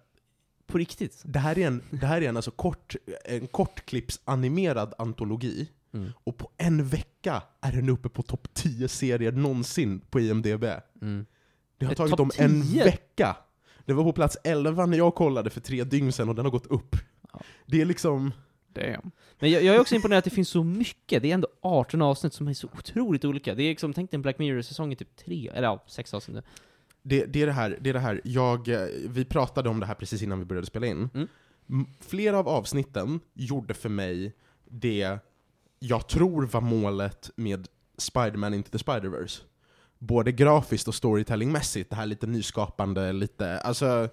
på 0.67 0.77
riktigt. 0.77 1.21
det 1.25 1.39
här 1.39 1.57
är 1.59 1.67
en, 1.67 1.81
det 1.89 2.05
här 2.05 2.21
är 2.21 2.29
en 2.29 2.35
alltså 2.35 2.51
kort, 2.51 2.95
en 3.25 3.47
kortklippsanimerad 3.47 4.93
antologi. 4.97 5.69
Mm. 5.93 6.11
Och 6.23 6.37
på 6.37 6.49
en 6.57 6.87
vecka 6.87 7.43
är 7.61 7.71
den 7.71 7.89
uppe 7.89 8.09
på 8.09 8.21
topp 8.23 8.47
10 8.53 8.87
serier 8.87 9.31
någonsin 9.31 9.99
på 10.09 10.19
IMDB. 10.19 10.63
Mm. 11.01 11.25
Det 11.77 11.85
har 11.85 11.91
Eh, 11.93 11.95
tagit 11.97 12.17
dem 12.17 12.31
en 12.37 12.61
10? 12.61 12.83
vecka. 12.83 13.37
Det 13.85 13.93
var 13.93 14.03
på 14.03 14.13
plats 14.13 14.37
11 14.43 14.85
när 14.85 14.97
jag 14.97 15.15
kollade 15.15 15.49
för 15.49 15.61
tre 15.61 15.83
dygn 15.83 16.11
sedan 16.11 16.29
och 16.29 16.35
den 16.35 16.45
har 16.45 16.51
gått 16.51 16.67
upp. 16.67 16.95
Ja. 17.33 17.39
Det 17.65 17.81
är 17.81 17.85
liksom... 17.85 18.31
Damn. 18.75 19.11
Men 19.39 19.51
jag, 19.51 19.63
jag 19.63 19.75
är 19.75 19.79
också 19.79 19.95
imponerad 19.95 20.17
att 20.17 20.23
det 20.23 20.29
finns 20.29 20.49
så 20.49 20.63
mycket, 20.63 21.21
det 21.21 21.29
är 21.29 21.33
ändå 21.33 21.47
18 21.61 22.01
avsnitt 22.01 22.33
som 22.33 22.47
är 22.47 22.53
så 22.53 22.67
otroligt 22.67 23.25
olika. 23.25 23.55
Det 23.55 23.63
är 23.63 23.69
liksom, 23.69 23.93
tänk 23.93 24.11
dig 24.11 24.17
en 24.17 24.21
Black 24.21 24.39
Mirror-säsong 24.39 24.91
i 24.93 24.95
typ 24.95 25.15
tre, 25.15 25.51
eller 25.53 25.67
ja, 25.67 25.83
sex 25.87 26.13
avsnitt 26.13 26.35
nu. 26.35 26.41
Det, 27.01 27.25
det 27.25 27.41
är 27.41 27.45
det 27.45 27.51
här, 27.51 27.77
det 27.81 27.89
är 27.89 27.93
det 27.93 27.99
här. 27.99 28.21
Jag, 28.23 28.67
eh, 28.67 28.87
vi 29.07 29.25
pratade 29.25 29.69
om 29.69 29.79
det 29.79 29.85
här 29.85 29.93
precis 29.93 30.21
innan 30.21 30.39
vi 30.39 30.45
började 30.45 30.67
spela 30.67 30.87
in. 30.87 31.09
Mm. 31.13 31.27
Flera 32.01 32.39
av 32.39 32.47
avsnitten 32.47 33.19
gjorde 33.33 33.73
för 33.73 33.89
mig 33.89 34.33
det 34.65 35.17
jag 35.79 36.07
tror 36.07 36.45
var 36.45 36.61
målet 36.61 37.31
med 37.35 37.67
Spider-Man 37.97 38.53
Into 38.53 38.69
the 38.69 38.77
Spider-Verse. 38.77 39.41
Både 39.99 40.31
grafiskt 40.31 40.87
och 40.87 40.95
storytellingmässigt, 40.95 41.89
det 41.89 41.95
här 41.95 42.05
lite 42.05 42.27
nyskapande, 42.27 43.13
lite, 43.13 43.59
alltså... 43.59 44.09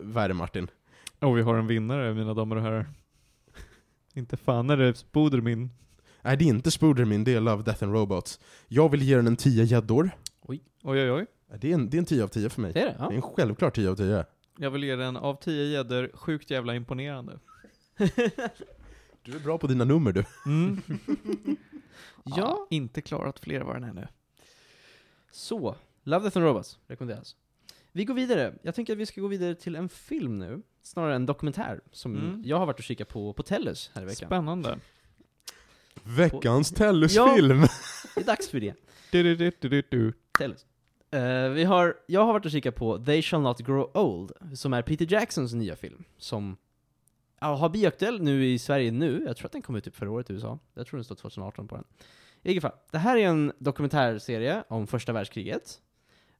Vad 0.00 0.24
är 0.24 0.28
det 0.28 0.34
Martin? 0.34 0.70
Och 1.18 1.38
vi 1.38 1.42
har 1.42 1.54
en 1.54 1.66
vinnare, 1.66 2.14
mina 2.14 2.34
damer 2.34 2.56
och 2.56 2.62
herrar. 2.62 2.86
Inte 4.16 4.36
fan 4.36 4.70
är 4.70 4.76
det 4.76 4.94
Spodermin. 4.94 5.70
Nej, 6.22 6.36
det 6.36 6.44
är 6.44 6.48
inte 6.48 6.70
Spoodermin, 6.70 7.24
det 7.24 7.34
är 7.34 7.40
Love, 7.40 7.62
Death 7.62 7.84
and 7.84 7.92
Robots. 7.92 8.40
Jag 8.68 8.88
vill 8.88 9.02
ge 9.02 9.16
den 9.16 9.26
en 9.26 9.36
10 9.36 9.64
gäddor. 9.64 10.10
Oj, 10.40 10.62
oj, 10.82 11.12
oj. 11.12 11.26
Det 11.60 11.70
är 11.70 11.74
en, 11.74 11.90
det 11.90 11.96
är 11.96 11.98
en 11.98 12.04
10 12.04 12.24
av 12.24 12.28
10 12.28 12.48
för 12.50 12.60
mig. 12.60 12.72
Det 12.72 12.80
är 12.80 12.84
det? 12.86 12.90
Det 12.92 12.96
är 13.04 13.10
Ja. 13.10 13.12
en 13.12 13.22
självklar 13.22 13.70
10 13.70 13.90
av 13.90 13.94
10. 13.96 14.24
Jag 14.58 14.70
vill 14.70 14.84
ge 14.84 14.96
den 14.96 15.16
av 15.16 15.34
10 15.34 15.64
gäddor 15.64 16.10
sjukt 16.14 16.50
jävla 16.50 16.74
imponerande. 16.74 17.38
Du 19.22 19.36
är 19.36 19.40
bra 19.40 19.58
på 19.58 19.66
dina 19.66 19.84
nummer 19.84 20.12
du. 20.12 20.24
Mm. 20.46 20.80
Ja. 22.24 22.66
Inte 22.70 23.00
klarat 23.02 23.38
fler 23.40 23.60
var 23.60 23.74
den 23.74 23.84
ännu. 23.84 24.06
Så, 25.32 25.76
Love, 26.02 26.22
Death 26.22 26.36
and 26.38 26.46
Robots 26.46 26.78
rekommenderas. 26.86 27.36
Vi 27.92 28.04
går 28.04 28.14
vidare. 28.14 28.54
Jag 28.62 28.74
tänker 28.74 28.92
att 28.92 28.98
vi 28.98 29.06
ska 29.06 29.20
gå 29.20 29.26
vidare 29.28 29.54
till 29.54 29.76
en 29.76 29.88
film 29.88 30.38
nu. 30.38 30.62
Snarare 30.86 31.14
en 31.14 31.26
dokumentär, 31.26 31.80
som 31.92 32.16
Mm. 32.16 32.42
jag 32.44 32.58
har 32.58 32.66
varit 32.66 32.78
och 32.78 32.84
kikat 32.84 33.08
på 33.08 33.32
på 33.32 33.42
Tellus 33.42 33.90
här 33.94 34.02
i 34.02 34.04
veckan. 34.04 34.28
Spännande. 34.28 34.78
Veckans 36.02 36.70
Tellus-film! 36.70 37.60
Det 38.14 38.20
är 38.20 38.24
dags 38.24 38.48
för 38.48 38.60
det. 38.60 38.74
Du, 39.12 39.22
du, 39.22 39.36
du, 39.36 39.50
du, 39.60 39.68
du, 39.68 39.82
du. 39.90 40.12
Tellus. 40.38 40.66
Eh, 41.10 41.48
vi 41.48 41.64
har, 41.64 41.96
jag 42.06 42.26
har 42.26 42.32
varit 42.32 42.44
och 42.44 42.50
kikat 42.50 42.74
på 42.74 42.98
They 42.98 43.22
Shall 43.22 43.40
Not 43.42 43.58
Grow 43.60 43.90
Old, 43.96 44.32
som 44.58 44.72
är 44.72 44.82
Peter 44.82 45.12
Jacksons 45.12 45.52
nya 45.52 45.76
film, 45.76 46.04
som 46.18 46.56
ja, 47.40 47.54
har 47.54 47.68
bioaktuell 47.68 48.22
nu 48.22 48.46
i 48.46 48.58
Sverige 48.58 48.92
nu. 48.92 49.22
Jag 49.26 49.36
tror 49.36 49.46
att 49.46 49.52
den 49.52 49.62
kom 49.62 49.76
ut 49.76 49.84
typ 49.84 49.96
förra 49.96 50.10
året 50.10 50.30
i 50.30 50.32
USA. 50.32 50.58
Jag 50.74 50.86
tror 50.86 50.98
den 50.98 51.04
står 51.04 51.14
2018 51.16 51.68
på 51.68 51.74
den. 51.74 51.84
I 52.42 52.48
vilket 52.48 52.62
fall, 52.62 52.78
det 52.90 52.98
här 52.98 53.16
är 53.16 53.26
en 53.28 53.52
dokumentärserie 53.58 54.64
om 54.68 54.86
första 54.86 55.12
världskriget. 55.12 55.80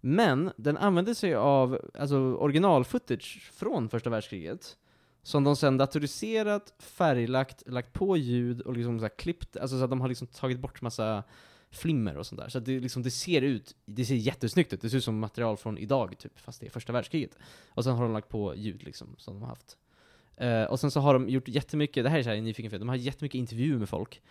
Men 0.08 0.52
den 0.56 0.76
använder 0.76 1.14
sig 1.14 1.34
av 1.34 1.80
alltså, 1.98 2.16
original-footage 2.16 3.52
från 3.52 3.88
första 3.88 4.10
världskriget. 4.10 4.76
Som 5.22 5.44
de 5.44 5.56
sen 5.56 5.76
datoriserat, 5.76 6.74
färglagt, 6.78 7.62
lagt 7.66 7.92
på 7.92 8.16
ljud 8.16 8.60
och 8.60 8.76
liksom 8.76 8.98
så 8.98 9.04
här 9.04 9.16
klippt, 9.18 9.56
alltså 9.56 9.78
så 9.78 9.84
att 9.84 9.90
de 9.90 10.00
har 10.00 10.08
liksom 10.08 10.26
tagit 10.26 10.60
bort 10.60 10.82
massa 10.82 11.24
flimmer 11.70 12.16
och 12.16 12.26
sånt 12.26 12.40
där. 12.40 12.48
Så 12.48 12.58
att 12.58 12.64
det, 12.64 12.80
liksom, 12.80 13.02
det 13.02 13.10
ser 13.10 13.42
ut, 13.42 13.76
det 13.84 14.04
ser 14.04 14.14
jättesnyggt 14.14 14.72
ut. 14.72 14.80
Det 14.80 14.90
ser 14.90 14.96
ut 14.98 15.04
som 15.04 15.18
material 15.18 15.56
från 15.56 15.78
idag, 15.78 16.18
typ, 16.18 16.38
fast 16.38 16.60
det 16.60 16.66
är 16.66 16.70
första 16.70 16.92
världskriget. 16.92 17.38
Och 17.68 17.84
sen 17.84 17.94
har 17.94 18.02
de 18.02 18.12
lagt 18.12 18.28
på 18.28 18.54
ljud 18.56 18.82
liksom, 18.84 19.14
som 19.18 19.34
de 19.34 19.42
har 19.42 19.48
haft. 19.48 19.76
Uh, 20.42 20.70
och 20.70 20.80
sen 20.80 20.90
så 20.90 21.00
har 21.00 21.14
de 21.14 21.28
gjort 21.28 21.48
jättemycket, 21.48 22.04
det 22.04 22.10
här 22.10 22.18
är 22.18 22.22
så 22.22 22.30
här 22.30 22.40
nyfiken 22.40 22.70
för 22.70 22.78
de 22.78 22.88
har 22.88 22.96
jättemycket 22.96 23.38
intervjuer 23.38 23.78
med 23.78 23.88
folk. 23.88 24.22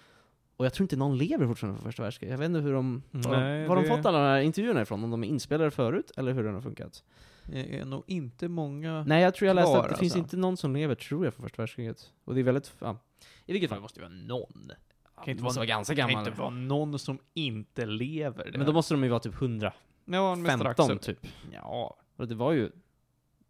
Och 0.58 0.66
jag 0.66 0.74
tror 0.74 0.84
inte 0.84 0.96
någon 0.96 1.18
lever 1.18 1.48
fortfarande 1.48 1.80
från 1.80 1.86
första 1.92 2.04
världskriget. 2.04 2.32
Jag 2.32 2.38
vet 2.38 2.46
inte 2.46 2.60
hur 2.60 2.74
de, 2.74 3.04
var, 3.12 3.40
Nej, 3.40 3.68
de, 3.68 3.86
fått 3.86 4.06
alla 4.06 4.18
de 4.18 4.24
här 4.26 4.40
intervjuerna 4.42 4.82
ifrån, 4.82 5.04
om 5.04 5.12
de 5.12 5.24
är 5.24 5.28
inspelade 5.28 5.72
förut, 5.72 6.12
eller 6.18 6.34
hur 6.34 6.44
den 6.44 6.54
har 6.54 6.62
funkat. 6.62 7.04
Det 7.44 7.80
är 7.80 7.86
nog 7.86 8.04
inte 8.08 8.48
många... 8.48 9.04
Nej, 9.04 9.24
jag 9.24 9.36
tror 9.36 9.48
jag 9.48 9.56
läste 9.56 9.78
att 9.80 9.90
det 9.90 9.98
finns 9.98 10.02
alltså. 10.14 10.18
inte 10.20 10.38
någon 10.38 10.58
som 10.58 10.74
lever, 10.76 10.96
tror 10.96 11.26
jag, 11.26 11.34
från 11.34 11.44
första 11.44 11.62
världskriget. 11.62 12.12
Och 12.26 12.34
det 12.36 12.40
är 12.42 12.44
väldigt, 12.44 12.74
ja. 12.80 12.98
I 13.46 13.52
vilket 13.54 13.70
fall 13.70 13.82
måste 13.82 14.00
det 14.00 14.04
vara 14.08 14.16
någon. 14.16 14.72
Kan 15.16 15.30
inte 15.32 15.44
vara- 15.44 15.54
vara 15.54 15.66
ganska 15.66 15.94
Det 15.94 16.02
kan 16.02 16.10
gammal. 16.10 16.28
inte 16.28 16.40
vara 16.42 16.50
någon 16.50 17.00
som 17.00 17.20
inte 17.34 17.86
lever. 17.86 18.52
Men 18.58 18.66
då 18.66 18.74
måste 18.74 18.94
de 18.94 19.04
ju 19.04 19.10
vara 19.10 19.20
typ 19.20 19.34
100. 19.42 19.74
Ja, 20.06 20.36
men 20.36 20.46
strax 20.60 20.78
15 20.78 20.92
över. 20.92 21.02
typ. 21.02 21.28
Ja, 21.52 21.98
och 22.16 22.28
det 22.28 22.36
var 22.36 22.52
ju 22.52 22.72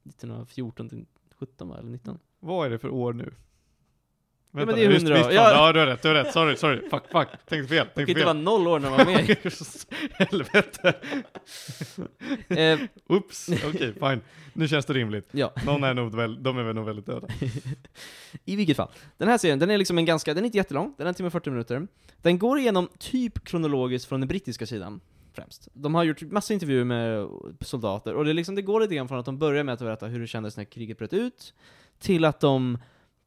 1914 0.04 0.90
till 0.90 1.06
17 1.40 1.68
va, 1.70 1.78
eller 1.78 1.90
19? 1.90 2.20
Vad 2.40 2.66
är 2.66 2.70
det 2.70 2.78
för 2.80 2.90
år 2.90 3.14
nu? 3.14 3.34
Men 4.56 4.68
det 4.68 4.74
är 4.86 4.90
just- 4.92 5.04
100 5.04 5.18
visst, 5.18 5.32
Ja. 5.34 5.52
ja, 5.52 5.74
du 5.74 5.80
har 5.80 5.86
rätt, 5.88 6.02
du 6.02 6.08
har 6.08 6.16
rätt. 6.16 6.34
Sorry, 6.34 6.56
sorry. 6.56 6.90
Fuck, 6.90 7.04
fuck. 7.12 7.28
Tänkte 7.50 7.68
fel, 7.76 7.86
Det 7.88 7.94
tänkte 7.96 8.12
inte 8.12 8.24
vara 8.26 8.34
fel. 8.36 8.44
noll 8.44 8.68
år 8.68 8.80
när 8.80 8.90
man 8.90 8.98
var 8.98 9.06
med. 9.06 9.38
Helvete. 10.30 10.94
eh, 12.50 12.80
Oops, 13.08 13.50
okej, 13.68 13.94
fine. 14.00 14.22
Nu 14.54 14.68
känns 14.68 14.86
det 14.86 14.94
rimligt. 14.94 15.28
ja, 15.32 15.54
Någon 15.66 15.84
är 15.84 15.94
nog 15.94 16.16
väl, 16.16 16.44
de 16.44 16.58
är 16.58 16.64
väl 16.64 16.76
nog 16.76 16.86
väldigt 16.86 17.06
döda. 17.06 17.28
i 18.46 18.56
vilket 18.56 18.78
fall. 18.78 18.90
Den 19.18 19.28
här 19.28 19.38
serien, 19.38 19.60
den 19.60 19.70
är 19.72 19.78
liksom 19.78 19.98
en 19.98 20.06
ganska, 20.06 20.34
den 20.34 20.44
är 20.44 20.46
inte 20.46 20.58
jättelång, 20.58 20.94
den 20.98 21.08
är 21.08 21.10
en 21.10 21.14
timme 21.16 21.28
och 21.28 21.34
40 21.34 21.50
minuter. 21.50 21.88
Den 22.22 22.40
går 22.40 22.60
igenom 22.60 22.90
typ 23.00 23.44
kronologiskt 23.44 24.10
från 24.10 24.20
den 24.22 24.28
brittiska 24.28 24.66
sidan, 24.66 25.00
främst. 25.34 25.68
De 25.74 25.96
har 25.96 26.04
gjort 26.04 26.22
massa 26.22 26.54
intervjuer 26.54 26.84
med 26.84 27.28
soldater, 27.62 28.14
och 28.14 28.26
det, 28.26 28.34
liksom, 28.34 28.56
det 28.56 28.62
går 28.62 28.82
lite 28.82 28.96
grann 28.96 29.08
från 29.08 29.20
att 29.20 29.26
de 29.26 29.38
börjar 29.38 29.64
med 29.64 29.74
att 29.74 29.80
berätta 29.80 30.06
hur 30.08 30.20
det 30.20 30.28
kändes 30.28 30.58
när 30.58 30.64
kriget 30.64 30.98
bröt 30.98 31.14
ut, 31.14 31.54
till 32.00 32.26
att 32.26 32.40
de, 32.40 32.78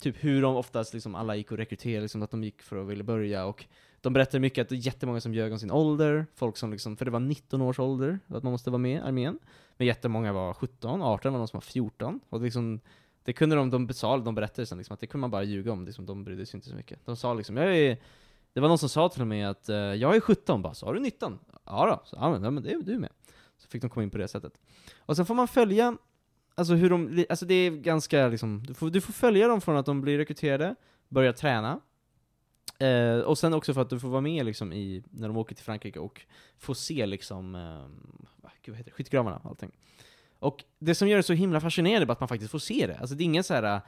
typ 0.00 0.24
hur 0.24 0.42
de 0.42 0.56
oftast 0.56 0.94
liksom 0.94 1.14
alla 1.14 1.36
gick 1.36 1.52
och 1.52 1.58
rekryterade, 1.58 2.02
liksom 2.02 2.22
att 2.22 2.30
de 2.30 2.44
gick 2.44 2.62
för 2.62 2.76
att 2.76 2.86
ville 2.86 3.04
börja, 3.04 3.44
och 3.44 3.64
de 4.00 4.12
berättade 4.12 4.40
mycket 4.40 4.62
att 4.62 4.68
det 4.68 4.74
är 4.74 4.86
jättemånga 4.86 5.20
som 5.20 5.34
ljög 5.34 5.52
om 5.52 5.58
sin 5.58 5.70
ålder, 5.70 6.26
folk 6.34 6.56
som 6.56 6.72
liksom, 6.72 6.96
för 6.96 7.04
det 7.04 7.10
var 7.10 7.20
19 7.20 7.62
års 7.62 7.78
ålder, 7.78 8.18
att 8.26 8.42
man 8.42 8.52
måste 8.52 8.70
vara 8.70 8.78
med 8.78 8.96
i 8.96 9.00
armén. 9.00 9.38
Men 9.76 9.86
jättemånga 9.86 10.32
var 10.32 10.54
17, 10.54 11.02
18 11.02 11.32
var 11.32 11.38
de 11.38 11.48
som 11.48 11.56
var 11.56 11.62
14, 11.62 12.20
och 12.28 12.40
liksom, 12.40 12.80
det 13.24 13.32
kunde 13.32 13.56
de, 13.56 13.70
de 13.70 13.94
sa, 13.94 14.16
de 14.16 14.34
berättade 14.34 14.66
sen 14.66 14.78
liksom, 14.78 14.94
att 14.94 15.00
det 15.00 15.06
kunde 15.06 15.20
man 15.20 15.30
bara 15.30 15.42
ljuga 15.42 15.72
om, 15.72 15.84
liksom, 15.84 16.06
de 16.06 16.24
brydde 16.24 16.46
sig 16.46 16.58
inte 16.58 16.68
så 16.68 16.74
mycket. 16.74 17.06
De 17.06 17.16
sa 17.16 17.34
liksom, 17.34 17.56
jag 17.56 17.76
är, 17.76 17.98
det 18.52 18.60
var 18.60 18.68
någon 18.68 18.78
som 18.78 18.88
sa 18.88 19.08
till 19.08 19.24
mig 19.24 19.44
att 19.44 19.68
eh, 19.68 19.76
jag 19.76 20.16
är 20.16 20.20
17, 20.20 20.62
bara, 20.62 20.74
sa 20.74 20.92
du 20.92 21.00
19? 21.00 21.38
Ja 21.64 21.86
då, 21.86 22.06
så, 22.08 22.16
ja, 22.20 22.30
men, 22.30 22.42
ja, 22.42 22.50
men 22.50 22.62
det 22.62 22.72
är 22.72 22.82
du 22.82 22.98
med. 22.98 23.10
Så 23.58 23.68
fick 23.68 23.82
de 23.82 23.90
komma 23.90 24.04
in 24.04 24.10
på 24.10 24.18
det 24.18 24.28
sättet. 24.28 24.52
Och 24.98 25.16
sen 25.16 25.26
får 25.26 25.34
man 25.34 25.48
följa, 25.48 25.96
alltså 26.58 26.74
hur 26.74 26.90
de, 26.90 27.24
alltså 27.28 27.46
det 27.46 27.54
är 27.54 27.70
ganska 27.70 28.28
liksom, 28.28 28.62
du 28.66 28.74
får, 28.74 28.90
du 28.90 29.00
får 29.00 29.12
följa 29.12 29.48
dem 29.48 29.60
från 29.60 29.76
att 29.76 29.86
de 29.86 30.00
blir 30.00 30.18
rekryterade, 30.18 30.74
börjar 31.08 31.32
träna, 31.32 31.80
eh, 32.78 33.18
och 33.18 33.38
sen 33.38 33.54
också 33.54 33.74
för 33.74 33.80
att 33.80 33.90
du 33.90 34.00
får 34.00 34.08
vara 34.08 34.20
med 34.20 34.46
liksom 34.46 34.72
i, 34.72 35.02
när 35.10 35.28
de 35.28 35.36
åker 35.36 35.54
till 35.54 35.64
Frankrike 35.64 35.98
och 35.98 36.20
får 36.58 36.74
se 36.74 37.06
liksom, 37.06 37.54
eh, 37.54 37.62
ah, 38.42 38.52
gud 38.62 38.72
vad 38.72 38.76
heter 38.76 38.90
det, 38.90 38.94
skyttegravarna 38.94 39.36
och 39.36 39.46
allting. 39.50 39.70
Och 40.38 40.64
det 40.78 40.94
som 40.94 41.08
gör 41.08 41.16
det 41.16 41.22
så 41.22 41.32
himla 41.32 41.60
fascinerande 41.60 42.06
är 42.06 42.12
att 42.12 42.20
man 42.20 42.28
faktiskt 42.28 42.50
får 42.50 42.58
se 42.58 42.86
det. 42.86 42.98
Alltså 42.98 43.14
det 43.14 43.22
är 43.22 43.24
inga 43.24 43.42
så 43.42 43.54
här 43.54 43.74
eh, 43.74 43.80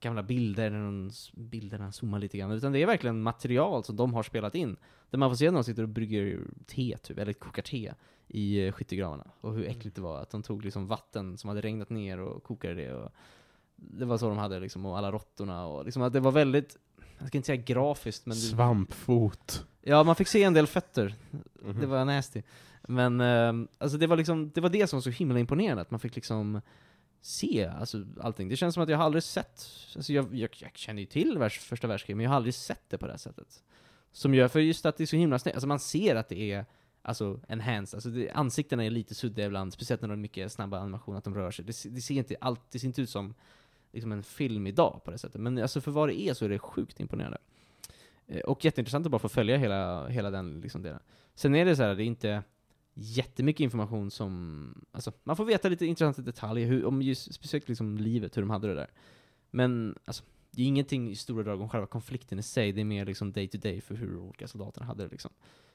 gamla 0.00 0.22
bilder, 0.22 0.70
när 0.70 0.84
de, 0.84 1.10
bilderna 1.32 1.92
zoomar 1.92 2.18
lite 2.18 2.38
grann, 2.38 2.50
utan 2.50 2.72
det 2.72 2.82
är 2.82 2.86
verkligen 2.86 3.22
material 3.22 3.84
som 3.84 3.96
de 3.96 4.14
har 4.14 4.22
spelat 4.22 4.54
in. 4.54 4.76
Där 5.10 5.18
man 5.18 5.30
får 5.30 5.36
se 5.36 5.44
när 5.44 5.58
de 5.58 5.64
sitter 5.64 5.82
och 5.82 5.88
brygger 5.88 6.40
te, 6.66 6.96
typ, 7.02 7.18
eller 7.18 7.32
kokar 7.32 7.62
te 7.62 7.92
i 8.28 8.66
eh, 8.66 8.72
skyttegravarna. 8.72 9.30
Och 9.40 9.54
hur 9.54 9.68
äckligt 9.68 9.96
det 9.96 10.02
var 10.02 10.20
att 10.20 10.30
de 10.30 10.42
tog 10.42 10.64
liksom 10.64 10.86
vatten 10.86 11.38
som 11.38 11.48
hade 11.48 11.60
regnat 11.60 11.90
ner 11.90 12.20
och 12.20 12.42
kokade 12.42 12.74
det. 12.74 12.94
Och 12.94 13.12
det 13.76 14.04
var 14.04 14.18
så 14.18 14.28
de 14.28 14.38
hade 14.38 14.60
liksom, 14.60 14.86
och 14.86 14.98
alla 14.98 15.12
råttorna 15.12 15.66
och 15.66 15.84
liksom 15.84 16.02
att 16.02 16.12
det 16.12 16.20
var 16.20 16.32
väldigt, 16.32 16.76
jag 17.18 17.28
ska 17.28 17.38
inte 17.38 17.46
säga 17.46 17.62
grafiskt, 17.62 18.26
men 18.26 18.36
det, 18.36 18.40
Svampfot. 18.40 19.66
ja, 19.82 20.04
man 20.04 20.16
fick 20.16 20.28
se 20.28 20.42
en 20.42 20.54
del 20.54 20.66
fötter. 20.66 21.14
Mhm. 21.62 21.80
Det 21.80 21.86
var 21.86 22.04
nasty. 22.04 22.42
Men 22.82 23.20
ehm, 23.20 23.68
alltså 23.78 23.98
det 23.98 24.06
var 24.06 24.16
liksom, 24.16 24.50
det 24.54 24.60
var 24.60 24.68
det 24.68 24.86
som 24.86 24.96
var 24.96 25.02
så 25.02 25.10
himla 25.10 25.38
imponerande, 25.38 25.82
att 25.82 25.90
man 25.90 26.00
fick 26.00 26.14
liksom 26.14 26.60
se 27.20 27.66
alltså, 27.66 28.04
allting. 28.20 28.48
Det 28.48 28.56
känns 28.56 28.74
som 28.74 28.82
att 28.82 28.88
jag 28.88 28.98
har 28.98 29.04
aldrig 29.04 29.22
sett, 29.22 29.66
alltså 29.96 30.12
jag, 30.12 30.34
jag, 30.34 30.50
jag 30.58 30.76
känner 30.76 31.00
ju 31.00 31.06
till 31.06 31.38
världs, 31.38 31.58
första 31.58 31.86
världskriget, 31.86 32.16
men 32.16 32.24
jag 32.24 32.30
har 32.30 32.36
aldrig 32.36 32.54
sett 32.54 32.82
det 32.88 32.98
på 32.98 33.06
det 33.06 33.12
här 33.12 33.18
sättet. 33.18 33.62
Som 34.12 34.34
gör, 34.34 34.48
för 34.48 34.60
just 34.60 34.86
att 34.86 34.96
det 34.96 35.04
är 35.04 35.06
så 35.06 35.16
himla 35.16 35.38
snyggt, 35.38 35.56
alltså 35.56 35.66
man 35.66 35.80
ser 35.80 36.16
att 36.16 36.28
det 36.28 36.52
är 36.52 36.66
Alltså 37.08 37.40
enhanced, 37.48 37.96
alltså 37.96 38.10
det, 38.10 38.30
ansiktena 38.30 38.84
är 38.84 38.90
lite 38.90 39.14
suddiga 39.14 39.46
ibland, 39.46 39.72
speciellt 39.72 40.00
när 40.02 40.08
de 40.08 40.12
har 40.12 40.16
mycket 40.16 40.52
snabba 40.52 40.78
animationer, 40.78 41.18
att 41.18 41.24
de 41.24 41.34
rör 41.34 41.50
sig. 41.50 41.64
Det, 41.64 41.94
det 41.94 42.00
ser 42.00 42.14
inte 42.14 42.36
allt, 42.40 42.60
det 42.70 42.78
ser 42.78 42.86
inte 42.86 43.02
ut 43.02 43.10
som 43.10 43.34
liksom 43.92 44.12
en 44.12 44.22
film 44.22 44.66
idag 44.66 45.00
på 45.04 45.10
det 45.10 45.18
sättet. 45.18 45.40
Men 45.40 45.58
alltså 45.58 45.80
för 45.80 45.90
vad 45.90 46.08
det 46.08 46.20
är 46.20 46.34
så 46.34 46.44
är 46.44 46.48
det 46.48 46.58
sjukt 46.58 47.00
imponerande. 47.00 47.38
Eh, 48.26 48.40
Och 48.40 48.64
jätteintressant 48.64 49.06
att 49.06 49.10
bara 49.10 49.18
få 49.18 49.28
följa 49.28 49.56
hela, 49.56 50.08
hela 50.08 50.30
den 50.30 50.60
liksom 50.60 50.82
delen. 50.82 51.00
Sen 51.34 51.54
är 51.54 51.64
det 51.64 51.76
så 51.76 51.82
här, 51.82 51.94
det 51.94 52.02
är 52.04 52.06
inte 52.06 52.42
jättemycket 52.94 53.60
information 53.60 54.10
som, 54.10 54.84
alltså 54.92 55.12
man 55.24 55.36
får 55.36 55.44
veta 55.44 55.68
lite 55.68 55.86
intressanta 55.86 56.22
detaljer 56.22 56.66
hur, 56.66 56.84
om 56.84 57.02
just 57.02 57.34
speciellt 57.34 57.68
liksom 57.68 57.98
livet, 57.98 58.36
hur 58.36 58.42
de 58.42 58.50
hade 58.50 58.68
det 58.68 58.74
där. 58.74 58.90
Men 59.50 59.98
alltså, 60.04 60.24
det 60.50 60.62
är 60.62 60.66
ingenting 60.66 61.10
i 61.10 61.16
stora 61.16 61.42
drag 61.42 61.60
om 61.60 61.68
själva 61.68 61.86
konflikten 61.86 62.38
i 62.38 62.42
sig, 62.42 62.72
det 62.72 62.80
är 62.80 62.84
mer 62.84 63.06
liksom 63.06 63.32
day 63.32 63.48
to 63.48 63.58
day 63.58 63.80
för 63.80 63.94
hur 63.94 64.12
de 64.12 64.22
olika 64.22 64.48
soldaterna 64.48 64.86
hade 64.86 65.02
det 65.04 65.10
liksom. 65.10 65.30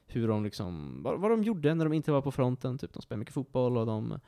Hur 0.06 0.28
de 0.28 0.44
liksom, 0.44 1.02
vad, 1.02 1.20
vad 1.20 1.30
de 1.30 1.42
gjorde 1.42 1.74
när 1.74 1.84
de 1.84 1.92
inte 1.92 2.12
var 2.12 2.22
på 2.22 2.32
fronten, 2.32 2.78
typ 2.78 2.92
de 2.92 3.02
spelade 3.02 3.18
mycket 3.18 3.34
fotboll 3.34 3.76
och 3.76 3.86
de 3.86 4.20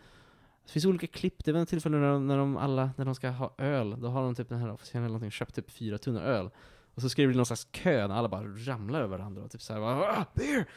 det 0.66 0.72
finns 0.72 0.84
olika 0.84 1.06
klipp, 1.06 1.44
det 1.44 1.52
var 1.52 1.60
en 1.60 1.66
tillfälle 1.66 1.96
när 1.96 2.12
de, 2.12 2.26
när 2.26 2.38
de 2.38 2.56
alla, 2.56 2.90
när 2.96 3.04
de 3.04 3.14
ska 3.14 3.30
ha 3.30 3.54
öl, 3.58 3.96
då 4.00 4.08
har 4.08 4.22
de 4.22 4.34
typ 4.34 4.48
den 4.48 4.58
här 4.58 4.70
officeren 4.70 5.04
eller 5.04 5.12
någonting, 5.12 5.30
köpt 5.30 5.54
typ 5.54 5.70
fyra 5.70 5.98
tunnor 5.98 6.20
öl. 6.20 6.50
Och 6.94 7.02
så 7.02 7.08
ska 7.08 7.22
det 7.22 7.28
bli 7.28 7.36
någon 7.36 7.46
slags 7.46 7.64
kö 7.64 8.08
när 8.08 8.14
alla 8.14 8.28
bara 8.28 8.44
ramlar 8.46 9.00
över 9.00 9.18
varandra 9.18 9.42
och 9.42 9.50
typ 9.50 9.62
såhär 9.62 9.80
bara 9.80 10.12
ah, 10.12 10.24
beer! 10.34 10.68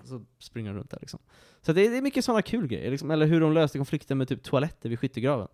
Och 0.00 0.08
så 0.08 0.24
springer 0.38 0.70
de 0.72 0.78
runt 0.78 0.90
där 0.90 0.98
liksom. 1.00 1.20
Så 1.62 1.72
det 1.72 1.86
är, 1.86 1.90
det 1.90 1.96
är 1.96 2.02
mycket 2.02 2.24
sådana 2.24 2.42
kul 2.42 2.66
grejer, 2.66 2.90
liksom. 2.90 3.10
eller 3.10 3.26
hur 3.26 3.40
de 3.40 3.52
löste 3.52 3.78
konflikten 3.78 4.18
med 4.18 4.28
typ 4.28 4.42
toaletter 4.42 4.88
vid 4.88 4.98
skyttegraven. 4.98 5.48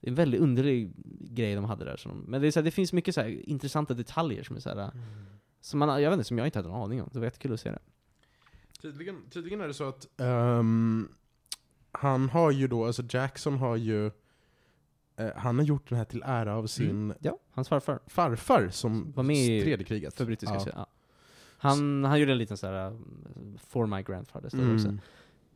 Det 0.00 0.06
är 0.06 0.10
en 0.10 0.14
väldigt 0.14 0.40
underlig 0.40 0.92
grej 1.20 1.54
de 1.54 1.64
hade 1.64 1.84
där. 1.84 2.00
De, 2.04 2.24
men 2.28 2.40
det, 2.40 2.46
är 2.46 2.50
så 2.50 2.60
här, 2.60 2.64
det 2.64 2.70
finns 2.70 2.92
mycket 2.92 3.14
så 3.14 3.20
här 3.20 3.48
intressanta 3.48 3.94
detaljer 3.94 4.42
som 4.42 4.56
är 4.56 4.60
så 4.60 4.68
här, 4.68 4.90
som 5.60 5.78
man, 5.78 6.02
jag 6.02 6.10
vet 6.10 6.16
inte, 6.16 6.28
som 6.28 6.38
jag 6.38 6.46
inte 6.46 6.58
hade 6.58 6.68
en 6.68 6.74
aning 6.74 7.02
om. 7.02 7.08
Det 7.12 7.18
var 7.18 7.26
jättekul 7.26 7.52
att 7.52 7.60
se 7.60 7.70
det. 7.70 7.78
Tydligen, 8.82 9.22
tydligen 9.30 9.60
är 9.60 9.68
det 9.68 9.74
så 9.74 9.88
att 9.88 10.20
ehm, 10.20 11.08
han 11.92 12.28
har 12.28 12.50
ju 12.50 12.68
då, 12.68 12.84
alltså 12.86 13.02
Jackson 13.10 13.58
har 13.58 13.76
ju, 13.76 14.06
eh, 15.16 15.30
han 15.36 15.58
har 15.58 15.64
gjort 15.64 15.88
den 15.88 15.98
här 15.98 16.04
till 16.04 16.22
ära 16.26 16.56
av 16.56 16.66
sin 16.66 17.14
Ja, 17.20 17.38
hans 17.50 17.68
farfar. 17.68 17.98
farfar 18.06 18.68
som 18.68 19.12
Var 19.12 19.22
med 19.22 19.36
i- 19.36 19.60
stred 19.60 19.80
i 19.80 19.84
kriget. 19.84 20.14
För 20.14 20.24
brittiska 20.24 20.54
Ja. 20.54 20.66
Ja. 20.74 20.86
Han, 21.58 22.04
han 22.04 22.20
gjorde 22.20 22.32
en 22.32 22.38
liten 22.38 22.56
såhär, 22.56 22.90
uh, 22.92 22.98
For 23.66 23.86
My 23.86 24.02
Grandfather 24.02 24.48
står 24.48 24.58
det 24.58 24.74
också. 24.74 24.88
Mm. 24.88 25.00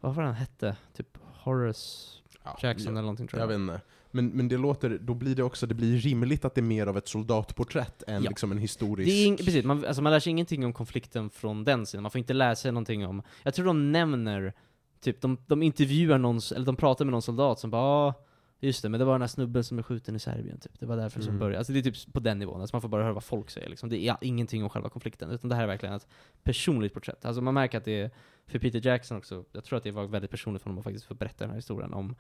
Vad 0.00 0.14
var 0.14 0.22
han 0.22 0.34
hette? 0.34 0.76
Typ 0.96 1.18
Horace 1.22 2.12
Ja, 2.44 2.58
Jackson 2.62 2.84
jag, 2.84 2.92
eller 2.92 3.00
någonting 3.02 3.26
tror 3.28 3.40
jag 3.40 3.44
jag. 3.52 3.58
vet 3.58 3.74
inte. 3.74 3.80
Men, 4.16 4.28
men 4.28 4.48
det 4.48 4.56
låter, 4.56 4.98
då 5.02 5.14
blir 5.14 5.34
det 5.34 5.42
också, 5.42 5.66
det 5.66 5.74
blir 5.74 5.98
rimligt 5.98 6.44
att 6.44 6.54
det 6.54 6.60
är 6.60 6.62
mer 6.62 6.86
av 6.86 6.96
ett 6.98 7.08
soldatporträtt 7.08 8.02
än 8.06 8.22
Ja. 8.22 8.28
liksom 8.30 8.52
en 8.52 8.58
historisk... 8.58 9.08
Det 9.08 9.12
är 9.12 9.26
ing, 9.26 9.36
precis, 9.36 9.64
man, 9.64 9.84
alltså 9.84 10.02
man 10.02 10.12
lär 10.12 10.20
sig 10.20 10.30
ingenting 10.30 10.64
om 10.64 10.72
konflikten 10.72 11.30
från 11.30 11.64
den 11.64 11.86
sidan, 11.86 12.02
man 12.02 12.10
får 12.10 12.18
inte 12.18 12.34
lära 12.34 12.56
sig 12.56 12.72
någonting 12.72 13.06
om, 13.06 13.22
jag 13.42 13.54
tror 13.54 13.66
de 13.66 13.92
nämner, 13.92 14.52
typ 15.00 15.20
de, 15.20 15.38
de 15.46 15.62
intervjuar 15.62 16.18
någon, 16.18 16.40
eller 16.54 16.66
de 16.66 16.76
pratar 16.76 17.04
med 17.04 17.12
någon 17.12 17.22
soldat 17.22 17.58
som 17.60 17.70
bara 17.70 17.82
ah, 17.82 18.14
just 18.60 18.82
det, 18.82 18.88
men 18.88 19.00
det 19.00 19.04
var 19.06 19.12
den 19.14 19.20
här 19.22 19.28
snubben 19.28 19.64
som 19.64 19.78
är 19.78 19.82
skjuten 19.82 20.16
i 20.16 20.18
Serbien 20.18 20.58
typ, 20.60 20.80
det 20.80 20.86
var 20.86 20.96
därför 20.96 21.20
som 21.20 21.28
Mm. 21.28 21.38
började, 21.40 21.58
alltså 21.58 21.72
det 21.72 21.78
är 21.78 21.82
typ 21.82 22.12
på 22.12 22.20
den 22.20 22.38
nivån, 22.38 22.60
alltså 22.60 22.76
man 22.76 22.82
får 22.82 22.88
bara 22.88 23.02
höra 23.02 23.12
vad 23.12 23.24
folk 23.24 23.50
säger 23.50 23.68
liksom. 23.68 23.88
det 23.88 23.98
är 24.08 24.16
ingenting 24.20 24.62
om 24.62 24.68
själva 24.70 24.88
konflikten, 24.88 25.30
utan 25.30 25.48
det 25.50 25.56
här 25.56 25.62
är 25.62 25.66
verkligen 25.66 25.94
ett 25.94 26.06
personligt 26.42 26.94
porträtt. 26.94 27.24
Alltså 27.24 27.42
man 27.42 27.54
märker 27.54 27.78
att 27.78 27.84
det 27.84 28.00
är, 28.00 28.10
för 28.46 28.58
Peter 28.58 28.86
Jackson 28.86 29.16
också, 29.18 29.44
jag 29.52 29.64
tror 29.64 29.76
att 29.76 29.84
det 29.84 29.90
var 29.90 30.06
väldigt 30.06 30.30
personligt 30.30 30.62
för 30.62 30.70
honom 30.70 30.78
att 30.78 30.84
faktiskt 30.84 31.04
få 31.06 31.14
berätta 31.14 31.44
den 31.44 31.50
här 31.50 31.56
historien 31.56 31.92
om 31.94 32.14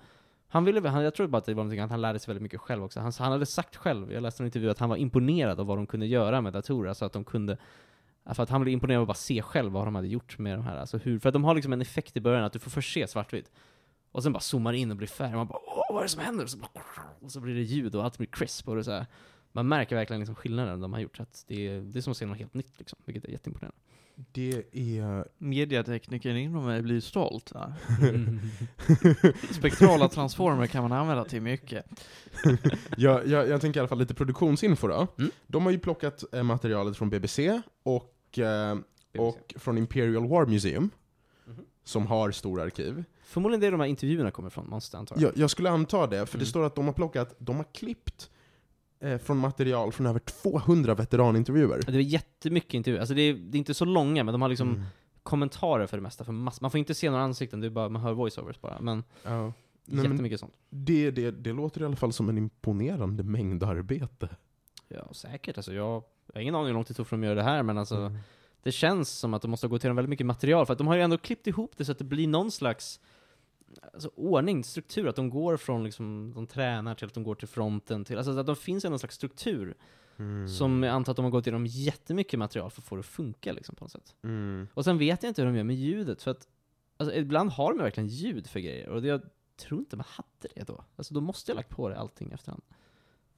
han 0.48 0.64
ville, 0.64 0.88
han, 0.88 1.04
jag 1.04 1.14
tror 1.14 1.26
bara 1.26 1.38
att 1.38 1.44
det 1.44 1.54
var 1.54 1.64
någonting 1.64 1.80
att 1.80 1.90
han 1.90 2.00
lärde 2.00 2.18
sig 2.18 2.26
väldigt 2.26 2.42
mycket 2.42 2.60
själv 2.60 2.84
också. 2.84 3.00
Han, 3.00 3.12
han 3.18 3.32
hade 3.32 3.46
sagt 3.46 3.76
själv, 3.76 4.12
jag 4.12 4.22
läste 4.22 4.42
en 4.42 4.44
intervju, 4.44 4.70
att 4.70 4.78
han 4.78 4.88
var 4.88 4.96
imponerad 4.96 5.60
av 5.60 5.66
vad 5.66 5.78
de 5.78 5.86
kunde 5.86 6.06
göra 6.06 6.40
med 6.40 6.52
datorer, 6.52 6.88
alltså 6.88 7.04
att 7.04 7.12
de 7.12 7.24
kunde 7.24 7.58
för 8.34 8.42
att 8.42 8.50
han 8.50 8.60
blev 8.60 8.72
imponerad 8.72 8.98
av 8.98 9.02
att 9.02 9.08
bara 9.08 9.14
se 9.14 9.42
själv 9.42 9.72
vad 9.72 9.86
de 9.86 9.94
hade 9.94 10.08
gjort 10.08 10.38
med 10.38 10.58
de 10.58 10.64
här, 10.64 10.76
alltså 10.76 10.98
hur, 10.98 11.18
för 11.18 11.28
att 11.28 11.32
de 11.32 11.44
har 11.44 11.54
liksom 11.54 11.72
en 11.72 11.80
effekt 11.80 12.16
i 12.16 12.20
början 12.20 12.44
att 12.44 12.52
du 12.52 12.58
får 12.58 12.70
först 12.70 12.94
se 12.94 13.06
svartvitt, 13.06 13.50
och 14.12 14.22
sen 14.22 14.32
bara 14.32 14.40
zoomar 14.40 14.72
in 14.72 14.90
och 14.90 14.96
blir 14.96 15.08
färg, 15.08 15.30
och 15.30 15.36
man 15.36 15.46
bara 15.46 15.58
åh 15.58 15.86
vad 15.88 15.98
är 15.98 16.02
det 16.02 16.08
som 16.08 16.22
händer? 16.22 16.44
Och 16.44 16.50
så, 16.50 16.58
bara, 16.58 16.84
och 17.20 17.32
så 17.32 17.40
blir 17.40 17.54
det 17.54 17.62
ljud 17.62 17.94
och 17.94 18.04
allt 18.04 18.18
blir 18.18 18.26
crisp 18.26 18.68
och 18.68 18.76
det 18.76 18.84
så 18.84 18.92
här. 18.92 19.06
Man 19.52 19.68
märker 19.68 19.96
verkligen 19.96 20.20
liksom 20.20 20.34
skillnaden 20.34 20.80
de 20.80 20.92
har 20.92 21.00
gjort, 21.00 21.16
så 21.16 21.22
att 21.22 21.44
det, 21.46 21.68
är, 21.68 21.80
det 21.80 21.98
är 21.98 22.00
som 22.00 22.10
att 22.10 22.16
se 22.16 22.26
något 22.26 22.38
helt 22.38 22.54
nytt 22.54 22.78
liksom, 22.78 22.98
vilket 23.04 23.24
är 23.24 23.28
jätteimponerande. 23.28 23.78
Det 24.32 24.62
är... 24.72 25.28
Mediateknikern 25.38 26.36
inom 26.36 26.64
mig 26.66 26.82
blir 26.82 27.00
stolt. 27.00 27.52
Va? 27.52 27.74
Spektrala 29.52 30.08
transformer 30.08 30.66
kan 30.66 30.82
man 30.82 30.92
använda 30.92 31.24
till 31.24 31.42
mycket. 31.42 31.86
jag, 32.96 33.26
jag, 33.26 33.48
jag 33.48 33.60
tänker 33.60 33.78
i 33.78 33.80
alla 33.80 33.88
fall 33.88 33.98
lite 33.98 34.14
produktionsinfo 34.14 34.88
då. 34.88 35.06
Mm. 35.18 35.30
De 35.46 35.64
har 35.64 35.72
ju 35.72 35.78
plockat 35.78 36.24
eh, 36.34 36.42
materialet 36.42 36.96
från 36.96 37.10
BBC 37.10 37.60
och, 37.82 38.38
eh, 38.38 38.76
och 39.18 39.54
från 39.56 39.78
Imperial 39.78 40.28
War 40.28 40.46
Museum, 40.46 40.90
Mhm. 41.48 41.64
som 41.84 42.06
har 42.06 42.30
stora 42.30 42.62
arkiv. 42.62 43.04
Förmodligen 43.24 43.60
det 43.60 43.70
de 43.70 43.80
här 43.80 43.86
intervjuerna 43.86 44.30
kommer 44.30 44.48
ifrån, 44.48 44.68
måste 44.68 44.96
jag 44.96 45.00
anta. 45.00 45.14
Jag, 45.18 45.32
jag 45.36 45.50
skulle 45.50 45.70
anta 45.70 46.06
det, 46.06 46.26
för 46.26 46.38
det 46.38 46.42
Mm. 46.42 46.46
står 46.46 46.64
att 46.64 46.74
de 46.74 46.86
har 46.86 46.92
plockat, 46.92 47.34
de 47.38 47.56
har 47.56 47.66
klippt 47.74 48.30
eh, 48.30 48.35
från 49.22 49.38
material 49.38 49.92
från 49.92 50.06
över 50.06 50.18
200 50.20 50.94
veteranintervjuer. 50.94 51.82
Det 51.86 51.92
är 51.98 52.00
jättemycket 52.00 52.74
intervjuer, 52.74 53.00
alltså 53.00 53.14
det 53.14 53.22
är, 53.22 53.34
det 53.34 53.56
är 53.56 53.58
inte 53.58 53.74
så 53.74 53.84
långa, 53.84 54.24
men 54.24 54.32
de 54.32 54.42
har 54.42 54.48
liksom 54.48 54.68
Mm. 54.68 54.82
kommentarer 55.22 55.86
för 55.86 55.96
det 55.96 56.02
mesta, 56.02 56.24
för 56.24 56.32
mass- 56.32 56.60
man 56.60 56.70
får 56.70 56.78
inte 56.78 56.94
se 56.94 57.10
några 57.10 57.22
ansikten, 57.24 57.60
det 57.60 57.66
är 57.66 57.70
bara, 57.70 57.88
man 57.88 58.02
hör 58.02 58.12
voiceovers 58.12 58.60
bara, 58.60 58.80
men 58.80 59.04
Ja. 59.24 59.52
Nej, 59.88 60.04
jättemycket 60.10 60.40
sånt. 60.40 60.52
det, 60.70 61.10
det, 61.10 61.30
det 61.30 61.52
låter 61.52 61.80
i 61.80 61.84
alla 61.84 61.96
fall 61.96 62.12
som 62.12 62.28
en 62.28 62.38
imponerande 62.38 63.22
mängd 63.22 63.62
arbete. 63.62 64.28
Ja, 64.88 65.08
säkert. 65.12 65.56
Alltså, 65.58 65.72
jag, 65.74 66.02
jag 66.26 66.34
har 66.34 66.40
ingen 66.40 66.54
aning 66.54 66.66
hur 66.66 66.74
långt 66.74 66.88
det 66.88 66.94
tog 66.94 67.06
för 67.06 67.16
dem 67.16 67.22
att 67.22 67.26
göra 67.26 67.34
det 67.34 67.42
här, 67.42 67.62
men 67.62 67.78
alltså, 67.78 67.96
Mm. 67.96 68.18
det 68.62 68.72
känns 68.72 69.10
som 69.10 69.34
att 69.34 69.42
de 69.42 69.50
måste 69.50 69.66
ha 69.66 69.70
gått 69.70 69.84
igenom 69.84 69.96
väldigt 69.96 70.10
mycket 70.10 70.26
material, 70.26 70.66
för 70.66 70.72
att 70.72 70.78
de 70.78 70.86
har 70.86 70.94
ju 70.94 71.02
ändå 71.02 71.18
klippt 71.18 71.46
ihop 71.46 71.72
det 71.76 71.84
så 71.84 71.92
att 71.92 71.98
det 71.98 72.04
blir 72.04 72.28
någon 72.28 72.50
slags 72.50 73.00
alltså, 73.92 74.10
ordning, 74.14 74.64
struktur, 74.64 75.08
att 75.08 75.16
de 75.16 75.30
går 75.30 75.56
från 75.56 75.84
liksom, 75.84 76.32
de 76.34 76.46
tränar 76.46 76.94
till 76.94 77.06
att 77.06 77.14
de 77.14 77.24
går 77.24 77.34
till 77.34 77.48
fronten, 77.48 78.04
till, 78.04 78.16
alltså 78.16 78.38
att 78.38 78.46
de 78.46 78.56
finns 78.56 78.84
i 78.84 78.88
någon 78.88 78.98
slags 78.98 79.14
struktur, 79.14 79.74
Mm. 80.18 80.48
som 80.48 80.82
jag 80.82 80.92
antar 80.92 81.10
att 81.12 81.16
de 81.16 81.24
har 81.24 81.30
gått 81.30 81.46
igenom 81.46 81.66
jättemycket 81.66 82.38
material 82.38 82.70
för 82.70 82.80
att 82.80 82.86
få 82.86 82.96
det 82.96 83.00
att 83.00 83.06
funka 83.06 83.52
liksom, 83.52 83.74
på 83.74 83.84
något 83.84 83.92
sätt. 83.92 84.14
Mm. 84.22 84.68
Och 84.74 84.84
sen 84.84 84.98
vet 84.98 85.22
jag 85.22 85.30
inte 85.30 85.42
hur 85.42 85.46
de 85.46 85.56
gör 85.56 85.64
med 85.64 85.76
ljudet, 85.76 86.22
för 86.22 86.30
att 86.30 86.48
alltså, 86.96 87.16
ibland 87.16 87.50
har 87.50 87.72
de 87.72 87.78
verkligen 87.78 88.08
ljud 88.08 88.46
för 88.46 88.60
grejer, 88.60 88.88
och 88.88 89.02
det, 89.02 89.08
jag 89.08 89.22
tror 89.56 89.80
inte 89.80 89.96
man 89.96 90.06
hade 90.08 90.54
det 90.54 90.66
då. 90.66 90.84
Alltså 90.96 91.14
då 91.14 91.20
måste 91.20 91.50
jag 91.50 91.56
lagt 91.56 91.68
på 91.68 91.88
det 91.88 91.98
allting 91.98 92.32
efterhand. 92.32 92.62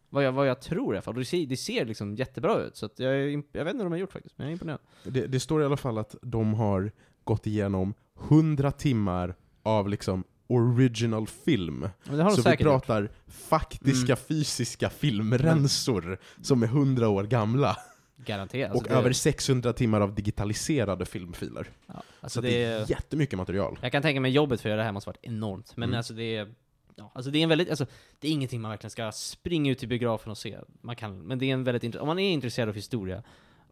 Vad 0.09 0.25
jag, 0.25 0.33
vad 0.33 0.49
jag 0.49 0.61
tror 0.61 0.95
i 0.95 0.97
alla 0.97 1.03
fall. 1.03 1.15
Det 1.15 1.25
ser, 1.25 1.47
det 1.47 1.57
ser 1.57 1.85
liksom 1.85 2.15
jättebra 2.15 2.63
ut, 2.63 2.77
så 2.77 2.87
att 2.87 2.99
jag, 2.99 3.15
jag 3.33 3.65
vet 3.65 3.75
inte 3.75 3.77
hur 3.77 3.85
de 3.85 3.93
har 3.93 3.99
gjort 3.99 4.13
faktiskt, 4.13 4.39
men 4.39 4.45
jag 4.47 4.51
är 4.51 4.53
imponerad. 4.53 4.81
Det, 5.05 5.27
det 5.27 5.41
står 5.41 5.63
i 5.63 5.65
alla 5.65 5.77
fall 5.77 5.99
att 5.99 6.17
de 6.23 6.55
har 6.55 6.93
gått 7.25 7.47
igenom 7.47 7.95
100 8.29 8.73
timmar 8.73 9.35
av 9.69 9.89
liksom 9.89 10.25
original 10.47 11.27
film. 11.27 11.89
Så 12.05 12.13
vi 12.13 12.43
säkert 12.43 12.61
gjort. 12.61 12.71
pratar 12.87 13.09
faktiska 13.27 14.17
fysiska 14.17 14.91
filmrensor 14.91 16.19
som 16.43 16.63
är 16.63 16.67
100 16.67 17.09
år 17.09 17.25
gamla. 17.25 17.77
Garanterat. 18.25 18.71
och 18.71 18.77
Alltså, 18.77 18.93
det- 18.95 18.99
över 19.01 19.13
600 19.13 19.73
timmar 19.73 20.01
av 20.01 20.15
digitaliserade 20.15 21.07
filmfiler. 21.07 21.69
Ja, 21.87 21.93
Så 21.95 22.03
alltså 22.21 22.41
det, 22.41 22.49
det, 22.49 22.65
är 22.65 22.91
jättemycket 22.91 23.37
material. 23.37 23.79
Jag 23.83 23.93
kan 23.93 24.03
tänka 24.03 24.21
mig 24.21 24.31
jobbet 24.33 24.61
för 24.61 24.69
att 24.69 24.71
göra 24.71 24.79
det 24.81 24.85
här 24.85 24.93
måste 24.93 25.09
varit 25.11 25.19
enormt, 25.25 25.77
men 25.77 25.89
Mm. 25.89 25.97
alltså 25.99 26.15
det 26.15 26.37
är 26.37 26.55
Ja, 27.01 27.11
alltså 27.15 27.31
det 27.31 27.39
är 27.39 27.43
en 27.43 27.49
väldigt, 27.49 27.71
alltså, 27.71 27.87
det 28.19 28.29
är 28.29 28.33
ingenting 28.33 28.61
man 28.61 28.71
verkligen 28.71 28.91
ska 28.91 29.13
springa 29.13 29.73
ut 29.73 29.79
till 29.79 29.89
biografen 29.89 30.31
och 30.31 30.39
se. 30.39 30.59
Man 30.81 30.97
kan, 30.97 31.19
men 31.19 31.39
det 31.39 31.47
är 31.51 31.53
en 31.53 31.65
väldigt, 31.65 31.83
int- 31.83 31.97
om 31.99 32.07
man 32.07 32.19
är 32.19 32.31
intresserad 32.31 32.69
av 32.69 32.75
historia 32.75 33.23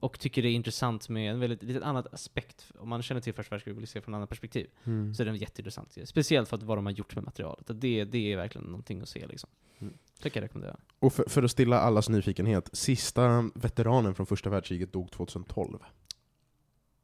och 0.00 0.18
tycker 0.20 0.42
det 0.42 0.48
är 0.48 0.52
intressant 0.52 1.08
med 1.08 1.30
en 1.30 1.40
väldigt, 1.40 1.62
lite 1.62 1.84
annat 1.84 2.14
aspekt, 2.14 2.72
om 2.78 2.88
man 2.88 3.02
känner 3.02 3.20
till 3.20 3.34
första 3.34 3.54
världskriget 3.54 3.76
och 3.76 3.80
vill 3.80 3.88
se 3.88 4.00
från 4.00 4.14
ett 4.14 4.16
annat 4.16 4.28
perspektiv, 4.28 4.70
Mm. 4.84 5.14
så 5.14 5.22
är 5.22 5.26
den 5.26 5.36
jätteintressant. 5.36 5.98
Speciellt 6.04 6.48
för 6.48 6.56
att 6.56 6.62
vad 6.62 6.78
de 6.78 6.86
har 6.86 6.92
gjort 6.92 7.14
med 7.14 7.24
materialet. 7.24 7.70
Att 7.70 7.80
Det, 7.80 8.04
det 8.04 8.32
är 8.32 8.36
verkligen 8.36 8.66
någonting 8.66 9.00
att 9.00 9.08
se 9.08 9.26
liksom. 9.26 9.50
Mm. 9.78 9.94
Det 10.22 10.30
kan 10.30 10.40
jag 10.40 10.44
rekommendera. 10.48 10.76
Och 10.98 11.12
för, 11.12 11.24
för 11.28 11.42
att 11.42 11.50
stilla 11.50 11.80
allas 11.80 12.08
nyfikenhet, 12.08 12.70
sista 12.72 13.50
veteranen 13.54 14.14
från 14.14 14.26
första 14.26 14.50
världskriget 14.50 14.92
dog 14.92 15.10
2012. 15.10 15.78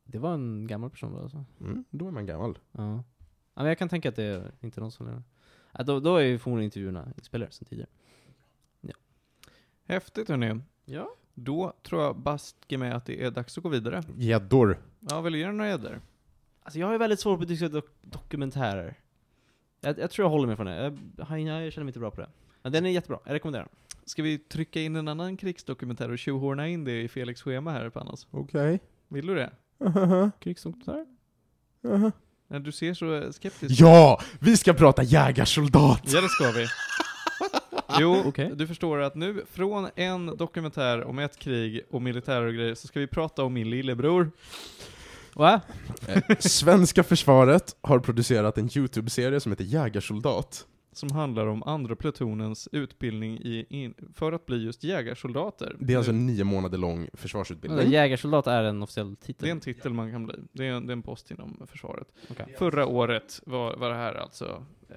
Det 0.04 0.18
var 0.18 0.34
en 0.34 0.66
gammal 0.66 0.90
person 0.90 1.12
va, 1.12 1.22
alltså? 1.22 1.44
Mm, 1.60 1.84
då 1.90 2.06
är 2.08 2.10
man 2.10 2.26
gammal. 2.26 2.58
Ja. 2.72 2.82
ja. 2.92 3.02
men 3.54 3.66
jag 3.66 3.78
kan 3.78 3.88
tänka 3.88 4.08
att 4.08 4.16
det 4.16 4.24
är 4.24 4.52
inte 4.60 4.80
någon 4.80 4.92
som 4.92 5.06
lever. 5.06 5.22
Ja, 5.72 5.82
då, 5.84 6.00
då 6.00 6.16
är 6.16 6.22
ju 6.24 6.38
förmodligen 6.38 6.64
intervjuerna 6.64 7.12
inspelade 7.16 7.52
sen 7.52 7.64
tidigare. 7.64 7.88
Häftigt 9.84 10.28
hörni. 10.28 10.60
Ja. 10.84 11.14
Då 11.34 11.72
tror 11.82 12.02
jag 12.02 12.16
baske 12.16 12.78
med 12.78 12.96
att 12.96 13.06
det 13.06 13.24
är 13.24 13.30
dags 13.30 13.58
att 13.58 13.64
gå 13.64 13.68
vidare. 13.68 14.02
Gäddor. 14.16 14.78
Ja, 15.00 15.20
vill 15.20 15.32
du 15.32 15.38
ge 15.38 15.52
några 15.52 15.70
gäddor? 15.70 16.00
Alltså 16.62 16.78
jag 16.78 16.94
är 16.94 16.98
väldigt 16.98 17.20
svår 17.20 17.36
på 17.36 17.42
att 17.42 17.48
diskutera 17.48 17.80
dok 17.80 17.88
dokumentärer. 18.02 18.98
Jag, 19.80 19.98
jag 19.98 20.10
tror 20.10 20.24
jag 20.24 20.30
håller 20.30 20.46
mig 20.46 20.56
från 20.56 20.66
det. 20.66 20.76
Jag, 20.76 20.98
jag, 21.18 21.64
jag 21.64 21.72
känner 21.72 21.84
mig 21.84 21.90
inte 21.90 21.98
bra 21.98 22.10
på 22.10 22.20
det. 22.20 22.28
Men 22.62 22.72
den 22.72 22.86
är 22.86 22.90
jättebra, 22.90 23.18
jag 23.24 23.34
rekommenderar 23.34 23.64
den. 23.64 23.98
Ska 24.04 24.22
vi 24.22 24.38
trycka 24.38 24.80
in 24.80 24.96
en 24.96 25.08
annan 25.08 25.36
krigsdokumentär 25.36 26.10
och 26.10 26.18
tjohorna 26.18 26.68
in 26.68 26.84
det 26.84 27.02
i 27.02 27.08
Felix 27.08 27.42
schema 27.42 27.70
här 27.72 27.90
Panos? 27.90 28.26
Okej. 28.30 28.80
Vill 29.08 29.26
du 29.26 29.34
det? 29.34 29.50
Krigsdokumentär? 30.40 31.06
Nej, 32.48 32.60
du 32.60 32.72
ser 32.72 32.94
så 32.94 33.32
skeptisk 33.32 33.80
Ja! 33.80 34.20
Vi 34.40 34.56
ska 34.56 34.72
prata 34.72 35.02
jägarsoldat! 35.02 36.02
Ja, 36.04 36.20
det 36.20 36.28
ska 36.28 36.50
vi. 36.50 36.66
Jo, 38.00 38.22
Okej. 38.26 38.50
du 38.54 38.66
förstår 38.66 38.98
att 38.98 39.14
nu, 39.14 39.42
från 39.50 39.88
en 39.94 40.26
dokumentär 40.36 41.04
om 41.04 41.18
ett 41.18 41.38
krig 41.38 41.80
och 41.90 42.02
militär 42.02 42.42
och 42.42 42.54
grejer, 42.54 42.74
så 42.74 42.86
ska 42.86 43.00
vi 43.00 43.06
prata 43.06 43.44
om 43.44 43.52
min 43.52 43.70
lillebror. 43.70 44.30
Va? 45.34 45.60
Svenska 46.38 47.02
försvaret 47.02 47.76
har 47.80 47.98
producerat 47.98 48.58
en 48.58 48.70
YouTube-serie 48.76 49.40
som 49.40 49.52
heter 49.52 49.64
Jägarsoldat. 49.64 50.66
Som 50.94 51.10
handlar 51.10 51.46
om 51.46 51.62
andra 51.62 51.96
plutonens 51.96 52.68
utbildning 52.72 53.38
i, 53.38 53.66
in, 53.68 53.94
för 54.14 54.32
att 54.32 54.46
bli 54.46 54.64
just 54.64 54.84
jägarsoldater. 54.84 55.76
Det 55.78 55.92
är 55.92 55.96
alltså 55.96 56.12
en 56.12 56.26
nio 56.26 56.44
månader 56.44 56.78
lång 56.78 57.08
försvarsutbildning. 57.12 57.90
Jägarsoldat 57.90 58.46
är 58.46 58.64
en 58.64 58.82
officiell 58.82 59.16
titel. 59.16 59.44
det 59.44 59.48
är 59.48 59.52
en 59.52 59.60
titel 59.60 59.92
man 59.92 60.12
kan 60.12 60.26
bli. 60.26 60.34
Det 60.52 60.66
är 60.66 60.72
en, 60.72 60.86
det 60.86 60.90
är 60.90 60.92
en 60.92 61.02
post 61.02 61.30
inom 61.30 61.66
försvaret. 61.70 62.06
Okej. 62.30 62.54
Förra 62.58 62.86
året 62.86 63.40
var, 63.46 63.76
var 63.76 63.88
det 63.90 63.96
här 63.96 64.14
alltså 64.14 64.64
eh, 64.88 64.96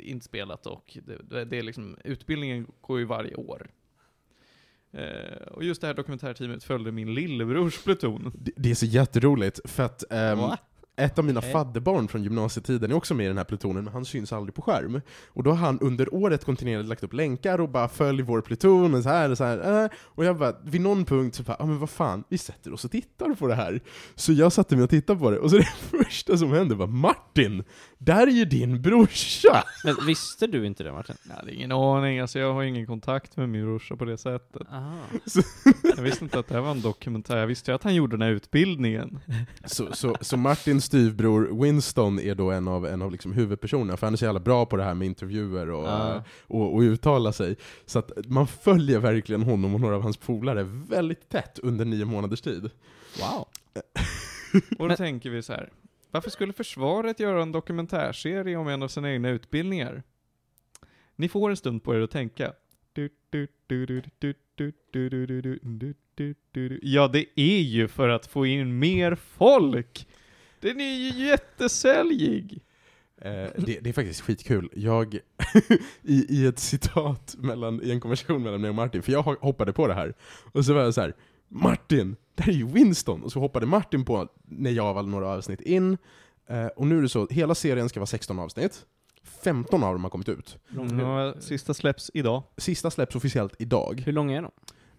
inspelat 0.00 0.66
och 0.66 0.98
det, 1.04 1.44
det, 1.44 1.58
är 1.58 1.62
liksom, 1.62 1.96
utbildningen 2.04 2.66
går 2.80 2.98
ju 2.98 3.04
varje 3.04 3.34
år. 3.34 3.70
Eh, 4.92 5.46
och 5.50 5.64
just 5.64 5.80
det 5.80 5.86
här 5.86 5.94
dokumentärteamet 5.94 6.64
följde 6.64 6.92
min 6.92 7.14
lillebrors 7.14 7.84
pluton. 7.84 8.32
Det, 8.38 8.52
det 8.56 8.70
är 8.70 8.74
så 8.74 8.86
jätteroligt, 8.86 9.60
för 9.64 9.82
att 9.82 10.04
ehm? 10.10 10.38
Ett 10.96 11.18
av 11.18 11.24
mina 11.24 11.40
Okej. 11.40 11.52
fadderbarn 11.52 12.08
från 12.08 12.22
gymnasietiden 12.22 12.90
är 12.90 12.94
också 12.94 13.14
med 13.14 13.24
i 13.24 13.28
den 13.28 13.36
här 13.36 13.44
plutonen, 13.44 13.84
men 13.84 13.92
han 13.92 14.04
syns 14.04 14.32
aldrig 14.32 14.54
på 14.54 14.62
skärm. 14.62 15.00
Och 15.26 15.42
då 15.42 15.50
har 15.50 15.56
han 15.56 15.78
under 15.80 16.14
året 16.14 16.44
kontinuerligt 16.44 16.88
lagt 16.88 17.02
upp 17.02 17.12
länkar 17.12 17.60
och 17.60 17.68
bara 17.68 17.88
följ 17.88 18.22
vår 18.22 18.40
pluton 18.40 18.94
och 18.94 19.02
så 19.02 19.08
här 19.08 19.30
och 19.30 19.38
så 19.38 19.44
här. 19.44 19.84
eh. 19.84 19.90
Och 19.96 20.24
jag 20.24 20.38
bara, 20.38 20.54
vid 20.64 20.80
någon 20.80 21.04
punkt 21.04 21.34
så 21.34 21.42
bara, 21.42 21.56
ja 21.58 21.66
men 21.66 21.78
vad 21.78 21.90
fan, 21.90 22.24
vi 22.28 22.38
sätter 22.38 22.72
oss 22.72 22.84
och 22.84 22.90
tittar 22.90 23.34
på 23.34 23.46
det 23.46 23.54
här. 23.54 23.80
Så 24.14 24.32
jag 24.32 24.52
satte 24.52 24.76
mig 24.76 24.84
och 24.84 24.90
tittade 24.90 25.18
på 25.18 25.30
det, 25.30 25.38
och 25.38 25.50
så 25.50 25.56
det 25.56 25.64
första 26.04 26.36
som 26.36 26.52
hände 26.52 26.74
var 26.74 26.86
Martin! 26.86 27.64
Där 27.98 28.26
är 28.26 28.30
ju 28.30 28.44
din 28.44 28.82
brorsa! 28.82 29.64
Men 29.84 29.96
visste 30.06 30.46
du 30.46 30.66
inte 30.66 30.84
det 30.84 30.92
Martin? 30.92 31.16
Jag 31.28 31.34
hade 31.36 31.54
ingen 31.54 31.72
aning, 31.72 32.20
alltså 32.20 32.38
jag 32.38 32.54
har 32.54 32.62
ingen 32.62 32.86
kontakt 32.86 33.36
med 33.36 33.48
min 33.48 33.64
brorsa 33.64 33.96
på 33.96 34.04
det 34.04 34.18
sättet. 34.18 34.62
Jag 35.96 36.02
visste 36.02 36.24
inte 36.24 36.38
att 36.38 36.48
det 36.48 36.54
här 36.54 36.60
var 36.60 36.70
en 36.70 36.80
dokumentär, 36.80 37.36
jag 37.36 37.46
visste 37.46 37.70
ju 37.70 37.74
att 37.74 37.82
han 37.82 37.94
gjorde 37.94 38.16
den 38.16 38.22
här 38.22 38.30
utbildningen. 38.30 39.18
Så, 39.64 39.92
så, 39.92 40.16
så 40.20 40.36
Martins 40.36 40.85
styvbror 40.86 41.62
Winston 41.62 42.20
är 42.20 42.34
då 42.34 42.50
en 42.50 42.68
av, 42.68 42.86
en 42.86 43.02
av 43.02 43.12
liksom 43.12 43.32
huvudpersonerna, 43.32 43.96
för 43.96 44.06
han 44.06 44.14
är 44.14 44.16
så 44.16 44.24
jävla 44.24 44.40
bra 44.40 44.66
på 44.66 44.76
det 44.76 44.84
här 44.84 44.94
med 44.94 45.06
intervjuer 45.06 45.70
och, 45.70 45.84
uh. 45.84 46.22
och, 46.46 46.74
och, 46.74 46.80
uttala 46.80 47.32
sig. 47.32 47.56
Så 47.86 47.98
att 47.98 48.10
man 48.26 48.46
följer 48.46 48.98
verkligen 48.98 49.42
honom 49.42 49.74
och 49.74 49.80
några 49.80 49.96
av 49.96 50.02
hans 50.02 50.16
polare 50.16 50.62
väldigt 50.88 51.28
tätt 51.28 51.58
under 51.62 51.84
nio 51.84 52.04
månaders 52.04 52.40
tid. 52.40 52.70
Wow. 53.20 53.48
och 54.70 54.78
då 54.78 54.86
Men... 54.86 54.96
tänker 54.96 55.30
vi 55.30 55.42
så 55.42 55.52
här. 55.52 55.70
varför 56.10 56.30
skulle 56.30 56.52
försvaret 56.52 57.20
göra 57.20 57.42
en 57.42 57.52
dokumentärserie 57.52 58.56
om 58.56 58.68
en 58.68 58.82
av 58.82 58.88
sina 58.88 59.12
egna 59.12 59.28
utbildningar? 59.28 60.02
Ni 61.16 61.28
får 61.28 61.50
en 61.50 61.56
stund 61.56 61.82
på 61.82 61.94
er 61.94 62.00
att 62.00 62.10
tänka. 62.10 62.52
Ja, 66.82 67.08
det 67.08 67.26
är 67.40 67.60
ju 67.60 67.88
för 67.88 68.08
att 68.08 68.26
få 68.26 68.46
in 68.46 68.78
mer 68.78 69.14
folk 69.14 70.06
den 70.66 70.80
är 70.80 70.94
ju 70.94 71.26
jättesäljig. 71.26 72.62
Eh, 73.20 73.30
det, 73.32 73.80
det 73.80 73.88
är 73.88 73.92
faktiskt 73.92 74.20
skitkul. 74.20 74.68
Jag, 74.74 75.14
i, 76.02 76.26
i 76.28 76.46
ett 76.46 76.58
citat, 76.58 77.34
mellan, 77.38 77.82
i 77.82 77.90
en 77.90 78.00
konversation 78.00 78.42
mellan 78.42 78.60
mig 78.60 78.68
och 78.68 78.74
Martin, 78.74 79.02
för 79.02 79.12
jag 79.12 79.22
ho- 79.22 79.40
hoppade 79.40 79.72
på 79.72 79.86
det 79.86 79.94
här, 79.94 80.14
och 80.52 80.64
så 80.64 80.74
var 80.74 80.80
jag 80.82 80.94
så 80.94 81.00
här: 81.00 81.14
Martin, 81.48 82.16
det 82.34 82.42
här 82.42 82.52
är 82.52 82.56
ju 82.56 82.66
Winston! 82.66 83.22
Och 83.22 83.32
så 83.32 83.40
hoppade 83.40 83.66
Martin 83.66 84.04
på 84.04 84.28
när 84.44 84.70
jag 84.70 84.94
var 84.94 85.02
några 85.02 85.28
avsnitt 85.28 85.60
in, 85.60 85.98
eh, 86.48 86.66
och 86.66 86.86
nu 86.86 86.98
är 86.98 87.02
det 87.02 87.08
så, 87.08 87.26
hela 87.30 87.54
serien 87.54 87.88
ska 87.88 88.00
vara 88.00 88.06
16 88.06 88.38
avsnitt, 88.38 88.86
15 89.42 89.82
av 89.82 89.92
dem 89.92 90.02
har 90.04 90.10
kommit 90.10 90.28
ut. 90.28 90.58
Ja, 91.00 91.34
sista 91.40 91.74
släpps 91.74 92.10
idag. 92.14 92.42
Sista 92.56 92.90
släpps 92.90 93.16
officiellt 93.16 93.54
idag. 93.58 94.02
Hur 94.06 94.12
långa 94.12 94.36
är 94.38 94.42
de? 94.42 94.50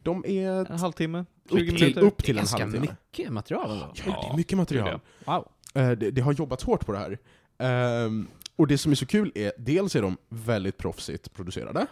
De 0.03 0.25
är 0.27 0.71
En 0.71 0.79
halvtimme, 0.79 1.25
20 1.49 1.55
upp 1.55 1.67
till, 1.67 1.73
minuter. 1.79 2.01
upp 2.01 2.23
till 2.23 2.35
en 2.37 2.41
Ganska 2.41 2.57
halvtimme. 2.63 2.87
mycket 3.11 3.33
material 3.33 3.71
ändå. 3.71 3.93
Ja, 4.05 4.21
det 4.27 4.33
är 4.33 4.37
mycket 4.37 4.57
material. 4.57 4.99
Wow. 5.25 5.47
Eh, 5.77 5.91
det, 5.91 6.11
det 6.11 6.21
har 6.21 6.33
jobbats 6.33 6.63
hårt 6.63 6.85
på 6.85 6.91
det 6.91 6.97
här. 6.97 7.17
Ehm, 7.57 8.27
och 8.55 8.67
det 8.67 8.77
som 8.77 8.91
är 8.91 8.95
så 8.95 9.05
kul 9.05 9.31
är, 9.35 9.51
dels 9.57 9.95
är 9.95 10.01
de 10.01 10.17
väldigt 10.29 10.77
proffsigt 10.77 11.33
producerade. 11.33 11.87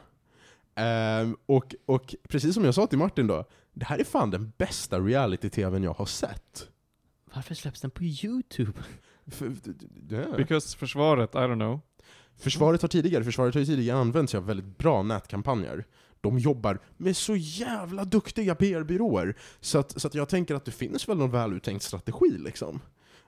Ehm, 0.76 1.38
och, 1.46 1.76
och 1.86 2.16
precis 2.30 2.54
som 2.54 2.66
jag 2.66 2.76
sa 2.76 2.88
till 2.88 2.98
Martin 2.98 3.28
då, 3.28 3.46
det 3.74 3.86
här 3.86 4.00
är 4.00 4.04
fan 4.04 4.32
den 4.32 4.52
bästa 4.58 5.00
reality-tvn 5.00 5.84
jag 5.84 5.94
har 5.94 6.06
sett. 6.06 6.70
Varför 7.34 7.56
släpps 7.56 7.82
den 7.82 7.92
på 7.92 8.04
YouTube? 8.04 8.74
För, 9.28 9.52
ja. 10.10 10.38
Because 10.38 10.78
försvaret, 10.78 11.36
I 11.36 11.38
don't 11.38 11.56
know. 11.56 11.80
Försvaret 12.38 12.82
har 12.82 12.90
tidigare, 12.90 13.24
försvaret 13.24 13.54
har 13.54 13.60
ju 13.60 13.66
tidigare 13.66 13.98
använt 13.98 14.30
sig 14.30 14.38
av 14.38 14.46
väldigt 14.46 14.78
bra 14.78 15.04
nätkampanjer. 15.04 15.86
De 16.22 16.40
jobbar 16.40 16.80
med 16.98 17.18
så 17.18 17.36
jävla 17.36 18.06
duktiga 18.06 18.56
PR-byråer, 18.56 19.36
så 19.60 19.78
att, 19.78 20.02
så 20.02 20.08
att 20.08 20.16
jag 20.16 20.30
tänker 20.30 20.56
att 20.56 20.66
det 20.66 20.72
finns 20.72 21.10
väl 21.10 21.18
någon 21.18 21.32
väluttänkt 21.32 21.84
strategi 21.84 22.38
liksom. 22.38 22.82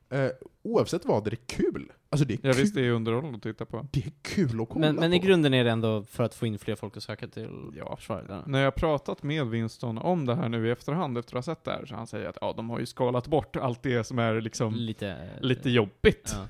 Eh, 0.10 0.30
oavsett 0.64 1.06
vad 1.06 1.28
är 1.28 1.32
det 1.32 1.48
kul. 1.48 1.92
Alltså 2.10 2.26
det 2.28 2.34
är 2.34 2.40
Ja 2.44 2.54
kul. 2.54 2.62
visst, 2.62 2.76
det 2.76 2.86
är 2.86 2.92
underhållande 2.92 3.36
att 3.38 3.44
titta 3.44 3.66
på. 3.66 3.88
Det 3.92 4.06
är 4.06 4.12
kul 4.22 4.62
att 4.62 4.70
kolla 4.70 4.86
Men, 4.86 4.96
men 4.96 5.14
i 5.14 5.20
grunden 5.20 5.54
är 5.54 5.64
det 5.64 5.72
ändå 5.72 6.04
för 6.04 6.24
att 6.24 6.36
få 6.36 6.46
in 6.46 6.60
fler 6.60 6.76
folk 6.76 6.98
att 6.98 7.04
söka 7.04 7.28
till 7.28 7.50
försvaret? 7.96 8.30
eller? 8.30 8.44
När 8.48 8.60
jag 8.60 8.66
har 8.66 8.72
pratat 8.72 9.24
med 9.24 9.48
Winston 9.48 9.98
om 9.98 10.26
det 10.26 10.36
här 10.36 10.50
nu 10.50 10.68
i 10.68 10.72
efterhand 10.72 11.18
efter 11.18 11.38
att 11.38 11.46
ha 11.46 11.56
sett 11.56 11.64
det 11.64 11.72
här, 11.72 11.86
så 11.86 11.96
han 11.96 12.08
säger 12.08 12.30
att 12.30 12.38
ja, 12.42 12.54
de 12.58 12.70
har 12.70 12.80
ju 12.80 12.86
skalat 12.86 13.28
bort 13.28 13.56
allt 13.56 13.84
det 13.84 14.04
som 14.04 14.20
är 14.20 14.42
liksom 14.42 14.76
Lite... 14.76 15.30
lite 15.42 15.70
jobbigt. 15.70 16.32
Ja. 16.36 16.48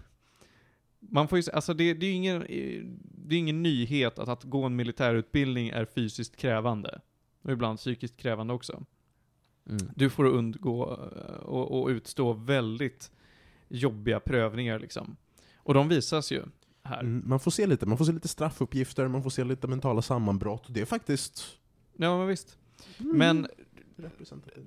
Man 0.99 1.27
får 1.27 1.37
ju, 1.39 1.51
alltså 1.53 1.73
det, 1.73 1.93
det 1.93 2.05
är 2.05 2.09
ju 2.09 2.15
ingen, 2.15 2.39
det 2.99 3.35
är 3.35 3.39
ingen 3.39 3.63
nyhet 3.63 4.19
att, 4.19 4.29
att 4.29 4.43
gå 4.43 4.63
en 4.63 4.75
militärutbildning 4.75 5.69
är 5.69 5.85
fysiskt 5.85 6.35
krävande. 6.35 7.01
Och 7.41 7.51
ibland 7.51 7.77
psykiskt 7.79 8.17
krävande 8.17 8.53
också. 8.53 8.83
Mm. 9.69 9.91
Du 9.95 10.09
får 10.09 10.25
undgå 10.25 10.91
eh, 10.91 11.35
och, 11.43 11.81
och 11.81 11.87
utstå 11.87 12.33
väldigt 12.33 13.11
jobbiga 13.67 14.19
prövningar 14.19 14.79
liksom. 14.79 15.17
Och 15.57 15.73
de 15.73 15.89
visas 15.89 16.31
ju 16.31 16.43
här. 16.83 16.99
Mm, 16.99 17.23
man 17.29 17.39
får 17.39 17.51
se 17.51 17.67
lite, 17.67 17.85
man 17.85 17.97
får 17.97 18.05
se 18.05 18.11
lite 18.11 18.27
straffuppgifter, 18.27 19.07
man 19.07 19.23
får 19.23 19.29
se 19.29 19.43
lite 19.43 19.67
mentala 19.67 20.01
sammanbrott. 20.01 20.65
Det 20.69 20.81
är 20.81 20.85
faktiskt... 20.85 21.57
Ja, 21.97 22.17
men 22.17 22.27
visst. 22.27 22.57
Mm, 22.99 23.17
Men. 23.17 23.47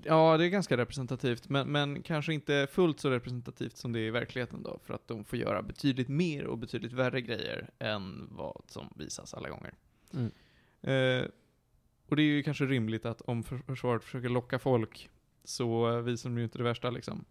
Ja, 0.05 0.37
det 0.37 0.45
är 0.45 0.49
ganska 0.49 0.77
representativt, 0.77 1.49
men, 1.49 1.73
men 1.73 2.03
kanske 2.03 2.35
inte 2.35 2.67
fullt 2.73 3.01
så 3.01 3.11
representativt 3.11 3.77
som 3.77 3.93
det 3.93 4.01
är 4.01 4.03
i 4.03 4.11
verkligheten 4.11 4.63
då, 4.63 4.79
för 4.85 4.95
att 4.95 5.09
de 5.09 5.25
får 5.25 5.39
göra 5.39 5.63
betydligt 5.63 6.09
mer 6.09 6.45
och 6.47 6.59
betydligt 6.59 6.93
värre 6.93 7.21
grejer 7.21 7.71
än 7.79 8.29
vad 8.31 8.63
som 8.67 8.93
visas 8.97 9.35
alla 9.35 9.49
gånger. 9.49 9.75
Mm. 10.15 10.31
Eh, 10.81 11.29
och 12.09 12.17
det 12.17 12.23
är 12.23 12.27
ju 12.27 12.43
kanske 12.43 12.65
rimligt 12.65 13.07
att 13.07 13.21
om 13.21 13.43
för- 13.43 13.59
försvaret 13.59 14.05
försöker 14.05 14.29
locka 14.29 14.59
folk, 14.59 15.11
så 15.45 16.01
visar 16.01 16.31
de 16.31 16.39
ju 16.39 16.45
inte 16.45 16.59
det 16.59 16.65
värsta 16.65 16.91
liksom. 16.91 17.25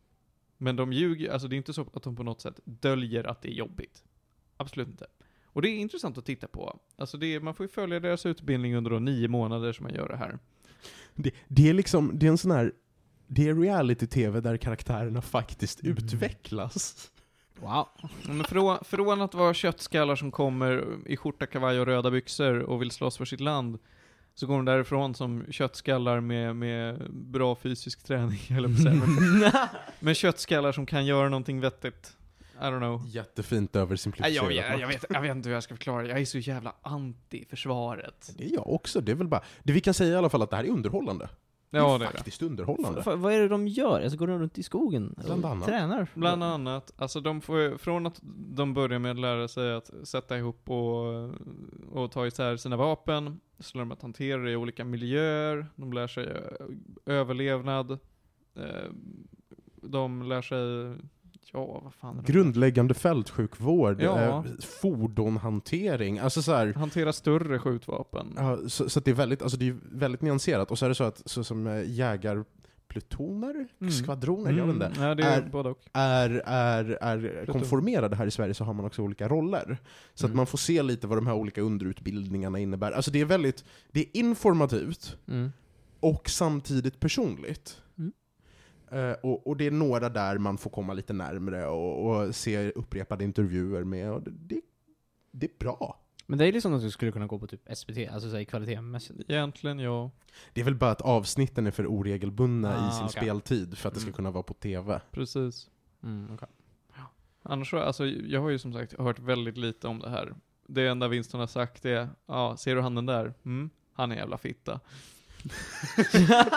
Men 0.62 0.76
de 0.76 0.94
ljuger, 0.94 1.32
alltså 1.32 1.48
det 1.48 1.56
är 1.56 1.58
inte 1.58 1.74
så 1.74 1.82
att 1.94 2.04
de 2.04 2.16
på 2.16 2.24
något 2.24 2.42
sätt 2.42 2.60
döljer 2.64 3.24
att 3.24 3.42
det 3.42 3.50
är 3.50 3.54
jobbigt. 3.54 4.04
Absolut 4.58 4.88
inte. 4.88 5.08
Och 5.46 5.62
det 5.62 5.70
är 5.70 5.78
intressant 5.78 6.18
att 6.18 6.26
titta 6.26 6.48
på. 6.48 6.80
Alltså 6.98 7.18
det 7.18 7.36
är, 7.36 7.40
man 7.40 7.54
får 7.54 7.64
ju 7.64 7.68
följa 7.68 8.00
deras 8.00 8.26
utbildning 8.26 8.76
under 8.76 8.92
då 8.92 9.00
nio 9.00 9.28
månader 9.28 9.74
som 9.74 9.84
man 9.84 9.94
gör 9.94 10.10
det 10.10 10.18
här. 10.18 10.40
Det, 11.16 11.32
det 11.48 11.70
är 11.70 11.74
liksom, 11.74 12.12
det 12.14 12.26
är 12.26 12.32
en 12.32 12.38
sån 12.38 12.52
här... 12.52 12.74
Det 13.28 13.48
är 13.50 13.56
reality-tv 13.56 14.42
där 14.42 14.58
karaktärerna 14.58 15.22
faktiskt 15.22 15.84
Mm. 15.84 15.98
utvecklas. 15.98 17.12
Wow. 17.60 17.88
Men 18.28 18.44
från, 18.44 18.78
från 18.84 19.22
att 19.22 19.34
vara 19.34 19.54
köttskallar 19.54 20.16
som 20.16 20.32
kommer 20.32 20.98
i 21.06 21.18
skjorta, 21.18 21.46
kavaj 21.46 21.80
och 21.80 21.86
röda 21.86 22.12
byxor 22.12 22.60
och 22.60 22.82
vill 22.82 22.92
slåss 22.92 23.18
för 23.18 23.26
sitt 23.26 23.40
land, 23.40 23.80
så 24.40 24.48
går 24.48 24.56
de 24.56 24.66
därifrån 24.66 25.16
som 25.16 25.46
köttskallar 25.50 26.20
med, 26.20 26.56
med 26.56 27.12
bra 27.12 27.56
fysisk 27.56 28.04
träning, 28.04 28.40
eller. 28.50 28.68
Men, 28.68 29.52
men 30.00 30.16
köttskallar 30.16 30.72
som 30.72 30.86
kan 30.86 31.06
göra 31.06 31.30
någonting 31.30 31.60
vettigt. 31.60 32.14
I 32.54 32.62
don't 32.62 32.78
know. 32.78 33.08
Jättefint 33.08 33.74
Nej, 33.74 33.84
översimplifierat. 33.84 34.36
jag, 34.36 34.54
jag, 34.54 34.80
jag, 34.80 34.88
vet, 34.88 35.06
jag 35.10 35.22
vet 35.22 35.32
inte 35.32 35.50
hur 35.50 35.54
jag 35.54 35.64
ska 35.64 35.76
förklara 35.76 36.04
det. 36.04 36.10
Jag 36.10 36.20
är 36.20 36.26
så 36.26 36.38
jävla 36.38 36.74
anti 36.82 37.46
försvaret. 37.50 38.34
Det 38.38 38.46
är 38.46 38.54
jag 38.54 38.70
också, 38.70 39.02
det 39.02 39.12
är 39.12 39.16
väl 39.16 39.28
bara... 39.28 39.42
Det 39.64 39.74
vi 39.74 39.82
kan 39.82 39.94
säga 39.94 40.14
i 40.14 40.16
alla 40.16 40.30
fall 40.30 40.42
att 40.42 40.50
det 40.50 40.56
här 40.56 40.64
är 40.64 40.70
underhållande. 40.70 41.30
Ja, 41.72 41.80
det 41.80 41.88
det 41.88 41.92
är 41.92 41.96
är 41.96 42.00
det. 42.00 42.06
faktiskt 42.18 42.42
underhållande. 42.42 43.00
F- 43.00 43.14
vad 43.18 43.34
är 43.34 43.40
det 43.40 43.48
de 43.48 43.68
gör? 43.68 44.02
Alltså 44.02 44.18
går 44.18 44.28
de 44.28 44.40
runt 44.40 44.58
i 44.58 44.64
skogen? 44.64 45.14
och 45.18 45.24
Bland 45.26 45.46
annat. 45.46 45.68
Tränar? 45.68 46.08
Bland 46.14 46.44
annat, 46.44 46.94
alltså 46.98 47.22
de 47.22 47.42
får 47.42 47.78
från 47.78 48.06
att 48.08 48.20
de 48.56 48.74
börjar 48.74 49.00
med 49.00 49.12
att 49.12 49.20
lära 49.20 49.48
sig 49.48 49.74
att 49.74 49.92
sätta 50.04 50.38
ihop 50.38 50.70
och, 50.70 51.30
och 51.92 52.12
ta 52.12 52.28
isär 52.28 52.58
sina 52.58 52.78
vapen, 52.78 53.40
så 53.60 53.78
lär 53.78 53.82
de 53.86 53.92
att 53.92 54.02
hantera 54.02 54.42
det 54.42 54.52
i 54.52 54.56
olika 54.56 54.86
miljöer, 54.86 55.66
de 55.76 55.94
lär 55.94 56.08
sig 56.08 56.26
ö- 56.26 56.68
överlevnad, 57.06 57.92
eh, 58.56 58.90
de 59.82 60.24
lär 60.24 60.42
sig, 60.42 60.96
ja 61.54 61.82
vad 61.84 61.94
fan? 61.94 62.24
Grundläggande 62.26 62.94
fältsjukvård, 62.94 64.02
Ja. 64.02 64.20
eh, 64.20 64.44
fordonhantering, 64.82 66.20
alltså 66.20 66.42
så 66.42 66.54
här, 66.54 66.74
Hantera 66.74 67.14
större 67.14 67.60
skjutvapen. 67.60 68.34
ja, 68.38 68.58
så, 68.68 68.90
så 68.90 69.00
att 69.00 69.06
det 69.06 69.12
är 69.12 69.16
väldigt, 69.16 69.42
alltså 69.42 69.58
det 69.58 69.68
är 69.68 69.76
väldigt 69.92 70.22
nyanserat. 70.22 70.72
Och 70.72 70.80
så 70.80 70.86
är 70.86 70.90
det 70.90 70.96
så 70.96 71.04
att, 71.04 71.22
så 71.26 71.44
som 71.44 71.68
eh, 71.68 71.84
jägarplutoner, 71.92 73.68
Mm. 73.82 73.92
skvadroner, 73.92 74.52
jag 74.52 74.66
vet 74.66 74.74
inte, 74.76 74.92
Ja, 75.00 75.16
det 75.16 75.24
är, 75.24 75.42
Är- 75.94 76.42
är, 76.46 76.98
är, 77.02 77.24
är 77.24 77.46
konformerade 77.46 78.16
här 78.16 78.28
i 78.28 78.32
Sverige 78.32 78.54
så 78.54 78.64
har 78.64 78.74
man 78.74 78.86
också 78.86 79.02
olika 79.02 79.28
roller. 79.28 79.78
Så 80.14 80.26
att 80.26 80.30
Mm. 80.30 80.38
man 80.38 80.46
får 80.48 80.58
se 80.58 80.82
lite 80.84 81.08
vad 81.08 81.18
de 81.18 81.28
här 81.28 81.34
olika 81.36 81.62
underutbildningarna 81.62 82.60
innebär. 82.60 82.92
Alltså 82.92 83.12
det 83.12 83.22
är 83.22 83.26
väldigt, 83.26 83.64
det 83.92 84.00
är 84.00 84.06
informativt, 84.14 85.18
Mm. 85.28 85.52
och 86.00 86.30
samtidigt 86.30 87.00
personligt. 87.00 87.82
Eh, 88.92 89.12
och, 89.12 89.48
och 89.48 89.58
det 89.58 89.68
är 89.68 89.72
några 89.72 90.10
där 90.10 90.38
man 90.38 90.58
får 90.58 90.70
komma 90.70 90.94
lite 90.94 91.14
närmre 91.14 91.68
och, 91.68 92.06
och 92.10 92.36
se 92.36 92.72
upprepade 92.72 93.24
intervjuer 93.24 93.84
med. 93.84 94.12
Och 94.12 94.22
det, 94.22 94.32
det, 94.32 94.62
det 95.32 95.46
är 95.46 95.58
bra. 95.60 96.00
Men 96.26 96.40
det 96.40 96.48
är 96.48 96.52
liksom 96.54 96.72
något 96.72 96.82
du 96.82 96.92
skulle 96.92 97.12
kunna 97.12 97.28
gå 97.28 97.40
på 97.40 97.48
typ 97.48 97.62
SVT, 97.78 98.10
alltså 98.12 98.46
kvalitetsmässigt. 98.46 99.20
Egentligen 99.30 99.80
ja, 99.80 100.12
Det 100.54 100.62
är 100.62 100.66
väl 100.66 100.76
bara 100.76 100.92
att 100.92 101.02
avsnitten 101.02 101.68
är 101.68 101.72
för 101.72 101.88
oregelbundna 101.88 102.76
Ah, 102.78 102.90
i 102.90 102.92
sin 102.92 103.06
okej. 103.06 103.22
speltid 103.22 103.78
för 103.78 103.88
att 103.88 103.94
det 103.94 104.00
ska 104.00 104.08
Mm. 104.08 104.16
kunna 104.16 104.32
vara 104.32 104.44
på 104.44 104.54
TV. 104.54 105.02
precis. 105.12 105.70
Mm, 106.04 106.28
okej. 106.34 106.48
Annars 107.44 107.70
så, 107.70 107.78
alltså 107.80 108.06
jag 108.06 108.42
har 108.42 108.50
ju 108.50 108.60
som 108.60 108.74
sagt 108.74 108.94
hört 109.00 109.20
väldigt 109.20 109.58
lite 109.58 109.88
om 109.88 110.00
det 110.00 110.10
här. 110.10 110.34
Det 110.68 110.88
enda 110.88 111.08
Winston 111.08 111.40
har 111.40 111.48
sagt 111.48 111.86
är, 111.86 112.10
ja, 112.26 112.58
ser 112.58 112.76
du 112.76 112.82
han 112.82 112.96
den 112.96 113.06
där? 113.06 113.34
Mm, 113.46 113.70
han 113.94 114.12
är 114.12 114.16
jävla 114.16 114.38
fitta. 114.38 114.80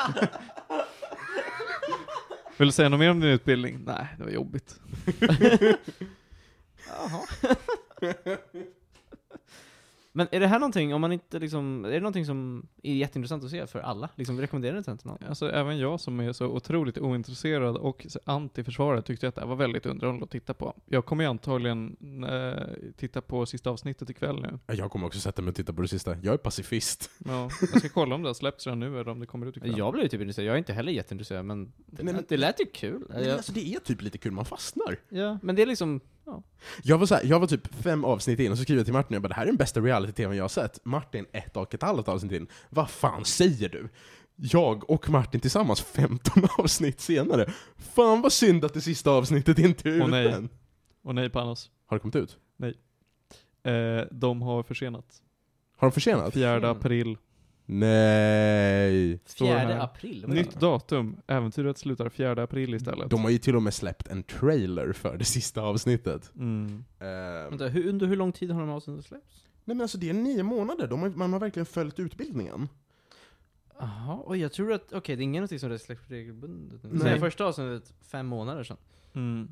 Vill 2.57 2.69
du 2.69 2.73
säga 2.73 2.89
något 2.89 3.01
mer 3.01 3.11
om 3.11 3.21
din 3.21 3.31
utbildning? 3.31 3.81
Nej, 3.87 4.07
det 4.19 4.25
var 4.25 4.31
jobbigt. 4.31 4.81
Jaha. 6.89 7.27
Men 10.15 10.27
är 10.31 10.41
det 10.41 10.47
här 10.47 10.59
någonting, 10.59 10.95
om 10.95 11.01
man 11.01 11.13
inte 11.13 11.39
liksom, 11.39 11.85
är 11.85 11.91
det 11.91 12.01
någonting 12.01 12.27
som 12.27 12.67
är 12.83 12.95
jätteintressant 12.95 13.45
att 13.45 13.51
se 13.51 13.67
för 13.67 13.79
alla? 13.79 14.09
Liksom, 14.15 14.41
rekommenderar 14.41 14.75
du 14.75 14.81
det 14.81 14.97
till 14.97 15.07
någon? 15.07 15.19
Alltså 15.29 15.51
även 15.51 15.79
jag 15.79 16.01
som 16.01 16.21
är 16.21 16.33
så 16.33 16.47
otroligt 16.47 16.99
ointresserad 16.99 17.77
och 17.77 18.07
så 18.09 18.19
anti-försvaret 18.25 19.05
tyckte 19.07 19.29
att 19.29 19.35
det 19.35 19.41
här 19.41 19.49
var 19.49 19.57
väldigt 19.57 19.87
underhållande 19.87 20.25
att 20.25 20.31
titta 20.31 20.55
på. 20.55 20.75
Jag 20.87 21.05
kommer 21.05 21.25
ju 21.25 21.31
antagligen 21.31 21.97
eh, 22.25 22.53
titta 22.97 23.21
på 23.21 23.47
sista 23.47 23.71
avsnittet 23.71 24.11
ikväll 24.11 24.43
nu. 24.43 24.75
Jag 24.75 24.91
kommer 24.91 25.07
också 25.07 25.21
sätta 25.21 25.43
mig 25.43 25.49
och 25.49 25.55
titta 25.57 25.73
på 25.73 25.83
det 25.83 25.89
sista. 25.89 26.17
Jag 26.23 26.35
är 26.35 26.39
pacifist. 26.39 27.11
Ja, 27.25 27.49
jag 27.61 27.79
ska 27.79 27.89
kolla 27.89 28.15
om 28.15 28.23
det 28.23 28.29
har 28.29 28.35
släppts 28.35 28.67
redan 28.67 28.81
nu 28.81 28.87
eller 29.01 29.09
om 29.09 29.21
det 29.21 29.27
kommer 29.27 29.47
ut 29.47 29.57
ikväll. 29.57 29.75
Jag 29.79 29.93
blev 29.93 30.03
ju 30.03 30.09
typ 30.09 30.21
intresserad, 30.21 30.47
jag 30.49 30.55
är 30.55 30.59
inte 30.59 30.73
heller 30.73 30.93
jätteintresserad 30.93 31.45
men 31.45 31.65
det, 31.87 32.03
Nej, 32.03 32.15
men- 32.15 32.25
det 32.29 32.37
lät 32.37 32.61
ju 32.61 32.65
kul. 32.67 33.05
Men 33.09 33.25
Jag, 33.25 33.37
alltså 33.37 33.53
det 33.53 33.75
är 33.75 33.79
typ 33.81 34.03
lite 34.03 34.19
kul, 34.19 34.33
man 34.33 34.45
fastnar. 34.45 34.97
ja, 35.09 35.39
men 35.43 35.57
det 35.57 35.63
är 35.63 35.67
liksom, 35.67 36.01
Jag 36.83 36.99
var, 36.99 37.07
så 37.07 37.15
här, 37.15 37.25
jag 37.25 37.41
var 37.41 37.47
typ 37.47 37.75
fem 37.75 38.05
avsnitt 38.05 38.39
in 38.41 38.53
och 38.53 38.59
så 38.59 38.65
skrev 38.65 38.77
jag 38.77 38.87
till 38.87 38.93
Martin 38.93 39.15
jag 39.15 39.23
bara, 39.23 39.29
det 39.29 39.35
här 39.35 39.43
är 39.43 39.47
den 39.47 39.57
bästa 39.57 39.81
reality-tvn 39.81 40.37
jag 40.37 40.45
har 40.45 40.49
sett. 40.49 40.85
Martin 40.85 41.27
ett 41.33 41.57
och 41.57 41.75
ett 41.75 41.83
halvt 41.83 42.09
avsnitt 42.09 42.33
in. 42.33 42.47
Vad 42.71 42.91
fan 42.91 43.25
säger 43.25 43.69
du? 43.69 43.89
jag 44.37 44.91
och 44.91 45.11
Martin 45.11 45.41
tillsammans 45.41 45.81
15 45.81 46.43
avsnitt 46.59 47.01
senare. 47.01 47.53
Fan 47.77 48.23
vad 48.23 48.33
synd 48.33 48.65
att 48.65 48.75
det 48.75 48.81
sista 48.81 49.11
avsnittet 49.11 49.59
inte 49.59 49.89
är 49.89 49.93
Åh, 49.93 49.97
ute 49.99 50.07
nej. 50.07 50.29
än. 50.33 50.49
Och 51.03 51.15
nej 51.15 51.31
Panos. 51.31 51.71
Har 51.87 51.97
det 51.97 52.01
kommit 52.01 52.17
ut? 52.17 52.39
Eh, 53.65 54.07
de 54.11 54.43
har 54.43 54.63
försenat. 54.63 55.23
Har 55.77 55.89
de 55.89 55.93
försenat? 55.93 56.35
4 56.35 56.55
Försenat. 56.55 56.77
april. 56.77 57.17
Nej. 57.67 59.19
Står 59.25 59.47
det 59.47 59.53
4 59.53 59.59
här. 59.59 59.81
april? 59.81 60.25
vad 60.27 60.37
Nytt 60.37 60.61
datum. 60.61 61.17
Äventyret 61.27 61.79
slutar 61.79 62.09
4 62.09 62.43
april 62.43 62.75
istället. 62.75 63.11
De 63.11 63.23
har 63.23 63.31
ju 63.31 63.39
till 63.39 63.57
och 63.57 63.63
med 63.63 63.75
släppt 63.75 64.09
en 64.09 64.23
trailer 64.23 64.93
för 64.93 65.17
det 65.17 65.25
sista 65.25 65.63
avsnittet. 65.63 66.33
Mm. 66.37 66.85
Eh? 66.99 67.07
Vänta, 67.51 67.67
hur, 67.67 67.89
under 67.89 68.07
hur 68.07 68.17
lång 68.17 68.33
tid 68.33 68.51
har 68.51 68.61
de 68.61 68.71
avsnittet 68.71 69.05
släppts? 69.05 69.43
nej 69.65 69.77
men 69.77 69.81
alltså 69.81 69.99
det 69.99 70.11
är 70.11 70.15
nio 70.15 70.43
månader, 70.43 70.89
de 70.89 71.03
har, 71.03 71.11
man 71.11 71.33
har 71.33 71.41
verkligen 71.41 71.67
följt 71.67 71.99
utbildningen. 71.99 72.69
Jaha, 73.79 74.23
oj 74.25 74.41
jag 74.41 74.53
tror 74.53 74.73
att, 74.73 74.93
okej 74.93 75.17
det 75.17 75.23
är 75.23 75.25
ingenting 75.25 75.59
som 75.59 75.71
det 75.71 75.79
släpps 75.79 76.09
regelbundet 76.09 76.83
nu. 76.83 76.89
Nej. 76.93 76.99
Så 76.99 77.05
det 77.05 77.21
första 77.21 77.45
avsnittet 77.45 77.95
fem 78.03 78.27
månader 78.27 78.65
sedan. 78.65 78.77
Mm. 79.15 79.49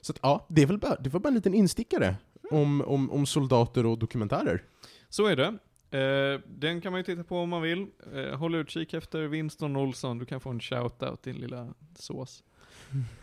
Så 0.00 0.12
att, 0.12 0.18
ja, 0.22 0.46
det, 0.48 0.62
är 0.62 0.66
väl 0.66 0.78
bara, 0.78 0.96
det 0.96 1.10
var 1.10 1.20
bara 1.20 1.28
en 1.28 1.34
liten 1.34 1.54
instickare 1.54 2.16
om, 2.50 2.82
om, 2.82 3.10
om 3.10 3.26
soldater 3.26 3.86
och 3.86 3.98
dokumentärer. 3.98 4.62
Så 5.08 5.26
är 5.26 5.36
det. 5.36 5.58
Eh, 5.96 6.40
den 6.46 6.80
kan 6.80 6.92
man 6.92 6.98
ju 6.98 7.04
titta 7.04 7.24
på 7.24 7.38
om 7.38 7.48
man 7.48 7.62
vill. 7.62 7.86
Eh, 8.14 8.38
håll 8.38 8.54
utkik 8.54 8.94
efter 8.94 9.26
Winston 9.26 9.76
Olsson, 9.76 10.18
du 10.18 10.24
kan 10.24 10.40
få 10.40 10.50
en 10.50 10.60
shout-out 10.60 11.22
din 11.22 11.36
lilla 11.36 11.74
sås. 11.94 12.42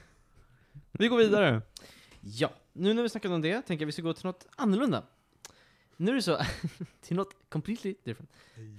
Vi 0.91 1.07
går 1.07 1.17
vidare. 1.17 1.61
Ja, 2.21 2.51
nu 2.73 2.93
när 2.93 3.03
vi 3.03 3.09
snackat 3.09 3.31
om 3.31 3.41
det 3.41 3.61
tänker 3.61 3.81
jag 3.81 3.85
vi 3.85 3.91
ska 3.91 4.01
gå 4.01 4.13
till 4.13 4.25
något 4.25 4.47
annorlunda. 4.55 5.03
Nu 5.97 6.11
är 6.11 6.15
det 6.15 6.21
så, 6.21 6.37
till 7.01 7.15
något 7.15 7.35
completely 7.49 7.95
different. 8.03 8.31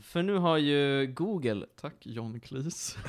För 0.03 0.22
nu 0.22 0.34
har 0.34 0.59
ju 0.59 1.07
Google, 1.07 1.66
Tack 1.80 1.95
John 2.01 2.40
Cleese. 2.40 2.97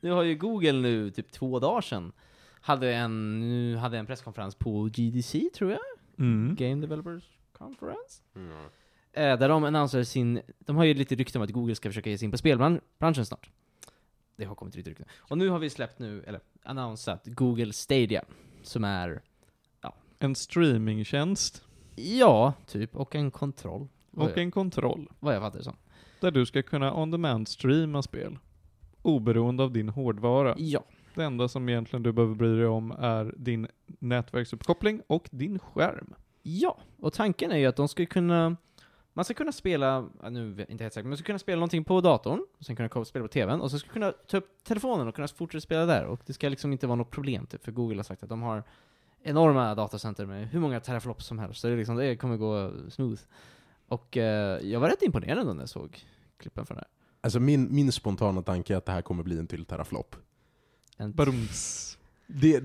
nu 0.00 0.10
har 0.10 0.22
ju 0.22 0.34
Google 0.34 0.72
nu 0.72 1.10
typ 1.10 1.32
två 1.32 1.58
dagar 1.58 1.80
sedan 1.80 2.12
hade 2.60 2.94
en, 2.94 3.40
nu 3.40 3.76
hade 3.76 3.98
en 3.98 4.06
presskonferens 4.06 4.54
på 4.54 4.84
GDC 4.84 5.50
tror 5.54 5.70
jag, 5.70 5.80
Mm. 6.18 6.54
Game 6.54 6.80
Developers 6.80 7.24
Conference. 7.64 8.22
Eh, 9.12 9.38
där 9.38 9.48
de 9.48 9.64
annonserar 9.64 10.02
sin, 10.02 10.40
de 10.58 10.76
har 10.76 10.84
ju 10.84 10.94
lite 10.94 11.14
rykten 11.14 11.40
om 11.40 11.44
att 11.44 11.50
Google 11.50 11.74
ska 11.74 11.88
försöka 11.88 12.10
ge 12.10 12.18
sig 12.18 12.24
in 12.24 12.30
på 12.30 12.38
spelbranschen 12.38 13.26
snart. 13.26 13.50
Det 14.36 14.44
har 14.44 14.54
kommit 14.54 14.76
lite 14.76 14.90
rykten. 14.90 15.06
Och 15.16 15.38
nu 15.38 15.48
har 15.48 15.58
vi 15.58 15.70
släppt 15.70 15.98
nu, 15.98 16.22
eller 16.22 16.40
annonsat 16.62 17.26
Google 17.26 17.72
Stadia, 17.72 18.24
som 18.62 18.84
är, 18.84 19.22
En 20.18 20.34
streamingtjänst 20.34 21.64
ja, 21.96 22.52
typ, 22.66 22.96
och 22.96 23.14
en 23.14 23.30
kontroll. 23.30 23.88
Och 24.10 24.30
jag, 24.30 24.38
en 24.38 24.50
kontroll. 24.50 25.08
vad 25.20 25.34
jag 25.34 25.42
fattar 25.42 25.58
det 25.58 25.64
som. 25.64 25.76
Där 26.20 26.30
du 26.30 26.46
ska 26.46 26.62
kunna 26.62 26.94
on 26.94 27.10
demand 27.10 27.48
streama 27.48 28.02
spel. 28.02 28.38
Oberoende 29.02 29.62
av 29.62 29.72
din 29.72 29.88
hårdvara. 29.88 30.54
Ja. 30.58 30.84
Det 31.14 31.24
enda 31.24 31.48
som 31.48 31.68
egentligen 31.68 32.02
du 32.02 32.12
behöver 32.12 32.34
bry 32.34 32.56
dig 32.56 32.66
om 32.66 32.90
är 32.90 33.34
din 33.36 33.68
nätverksuppkoppling 33.86 35.02
och 35.06 35.28
din 35.32 35.58
skärm. 35.58 36.14
Ja, 36.46 36.78
och 37.00 37.12
tanken 37.12 37.52
är 37.52 37.56
ju 37.56 37.66
att 37.66 37.76
de 37.76 37.88
ska 37.88 38.06
kunna 38.06 38.56
man 39.16 39.24
ska 39.24 39.34
kunna 39.34 39.52
spela, 39.52 40.08
nu 40.30 40.50
vet 40.50 40.58
jag 40.58 40.74
inte 40.74 40.84
helt 40.84 40.94
säkert, 40.94 41.04
men 41.04 41.10
man 41.10 41.16
ska 41.16 41.26
kunna 41.26 41.38
spela 41.38 41.56
någonting 41.56 41.84
på 41.84 42.00
datorn, 42.00 42.46
och 42.58 42.64
sen 42.64 42.76
kunna 42.76 43.04
spela 43.04 43.24
på 43.24 43.32
TVn, 43.32 43.60
och 43.60 43.70
så 43.70 43.78
ska 43.78 43.88
kunna 43.88 44.12
ta 44.12 44.36
upp 44.36 44.64
telefonen 44.64 45.08
och 45.08 45.14
kunna 45.14 45.28
fortsätta 45.28 45.60
spela 45.60 45.86
där. 45.86 46.04
Och 46.04 46.20
det 46.26 46.32
ska 46.32 46.48
liksom 46.48 46.72
inte 46.72 46.86
vara 46.86 46.96
något 46.96 47.10
problem, 47.10 47.46
typ, 47.46 47.64
för 47.64 47.72
Google 47.72 47.96
har 47.96 48.02
sagt 48.02 48.22
att 48.22 48.28
de 48.28 48.42
har 48.42 48.62
enorma 49.22 49.74
datacenter 49.74 50.26
med 50.26 50.48
hur 50.48 50.60
många 50.60 50.80
teraflops 50.80 51.26
som 51.26 51.38
helst, 51.38 51.60
så 51.60 51.66
det, 51.66 51.72
är 51.72 51.76
liksom, 51.76 51.96
det 51.96 52.16
kommer 52.16 52.36
gå 52.36 52.72
smooth. 52.90 53.20
Och 53.88 54.16
eh, 54.16 54.60
jag 54.62 54.80
var 54.80 54.88
rätt 54.88 55.02
imponerad 55.02 55.38
ändå 55.38 55.52
när 55.52 55.62
jag 55.62 55.68
såg 55.68 56.04
klippen 56.38 56.66
från 56.66 56.76
det 56.76 56.80
här. 56.80 56.88
Alltså 57.20 57.40
min, 57.40 57.74
min 57.74 57.92
spontana 57.92 58.42
tanke 58.42 58.74
är 58.74 58.76
att 58.76 58.86
det 58.86 58.92
här 58.92 59.02
kommer 59.02 59.22
bli 59.22 59.38
en 59.38 59.46
till 59.46 59.64
teraflop. 59.64 60.16
En 60.96 61.12
Barums. 61.12 61.98
Det, 62.26 62.62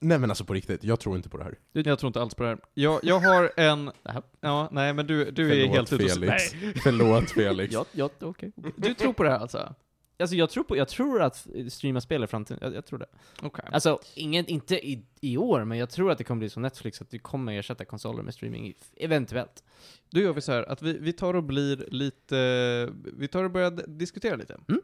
nej 0.00 0.18
men 0.18 0.30
alltså 0.30 0.44
på 0.44 0.54
riktigt, 0.54 0.84
jag 0.84 1.00
tror 1.00 1.16
inte 1.16 1.28
på 1.28 1.36
det 1.36 1.44
här. 1.44 1.58
Jag 1.72 1.98
tror 1.98 2.06
inte 2.08 2.20
alls 2.20 2.34
på 2.34 2.42
det 2.42 2.48
här. 2.48 2.58
Jag, 2.74 3.00
jag 3.02 3.20
har 3.20 3.52
en... 3.56 3.90
Ja, 4.40 4.68
nej 4.72 4.92
men 4.94 5.06
du, 5.06 5.30
du 5.30 5.44
är 5.44 5.50
Förlåt, 5.50 5.76
helt 5.76 5.92
ute 5.92 6.04
och... 6.04 6.10
Felix. 6.10 6.52
Nej. 6.52 6.74
Förlåt 6.82 7.30
Felix. 7.30 7.74
Ja, 7.74 7.84
ja, 7.92 8.10
okej. 8.20 8.52
Du 8.76 8.94
tror 8.94 9.12
på 9.12 9.22
det 9.22 9.30
här 9.30 9.38
alltså? 9.38 9.74
Alltså 10.20 10.36
jag 10.36 10.50
tror, 10.50 10.64
på, 10.64 10.76
jag 10.76 10.88
tror 10.88 11.22
att 11.22 11.46
streama 11.68 12.00
spel 12.00 12.24
i 12.24 12.26
framtiden, 12.26 12.58
jag, 12.62 12.74
jag 12.74 12.86
tror 12.86 12.98
det. 12.98 13.06
Okej. 13.42 13.64
Alltså, 13.72 13.98
ingen, 14.14 14.46
inte 14.46 14.88
i, 14.88 15.04
i 15.20 15.36
år, 15.36 15.64
men 15.64 15.78
jag 15.78 15.90
tror 15.90 16.10
att 16.10 16.18
det 16.18 16.24
kommer 16.24 16.38
bli 16.38 16.50
som 16.50 16.62
Netflix, 16.62 17.00
att 17.00 17.14
vi 17.14 17.18
kommer 17.18 17.58
ersätta 17.58 17.84
konsoler 17.84 18.22
med 18.22 18.34
streaming, 18.34 18.74
eventuellt. 18.96 19.64
Då 20.10 20.20
gör 20.20 20.32
vi 20.32 20.40
så 20.40 20.52
här 20.52 20.62
att 20.62 20.82
vi, 20.82 20.98
vi 20.98 21.12
tar 21.12 21.34
och 21.34 21.44
blir 21.44 21.88
lite, 21.90 22.92
vi 23.18 23.28
tar 23.28 23.44
och 23.44 23.50
börjar 23.50 23.70
diskutera 23.86 24.36
lite. 24.36 24.60
Mm. 24.68 24.80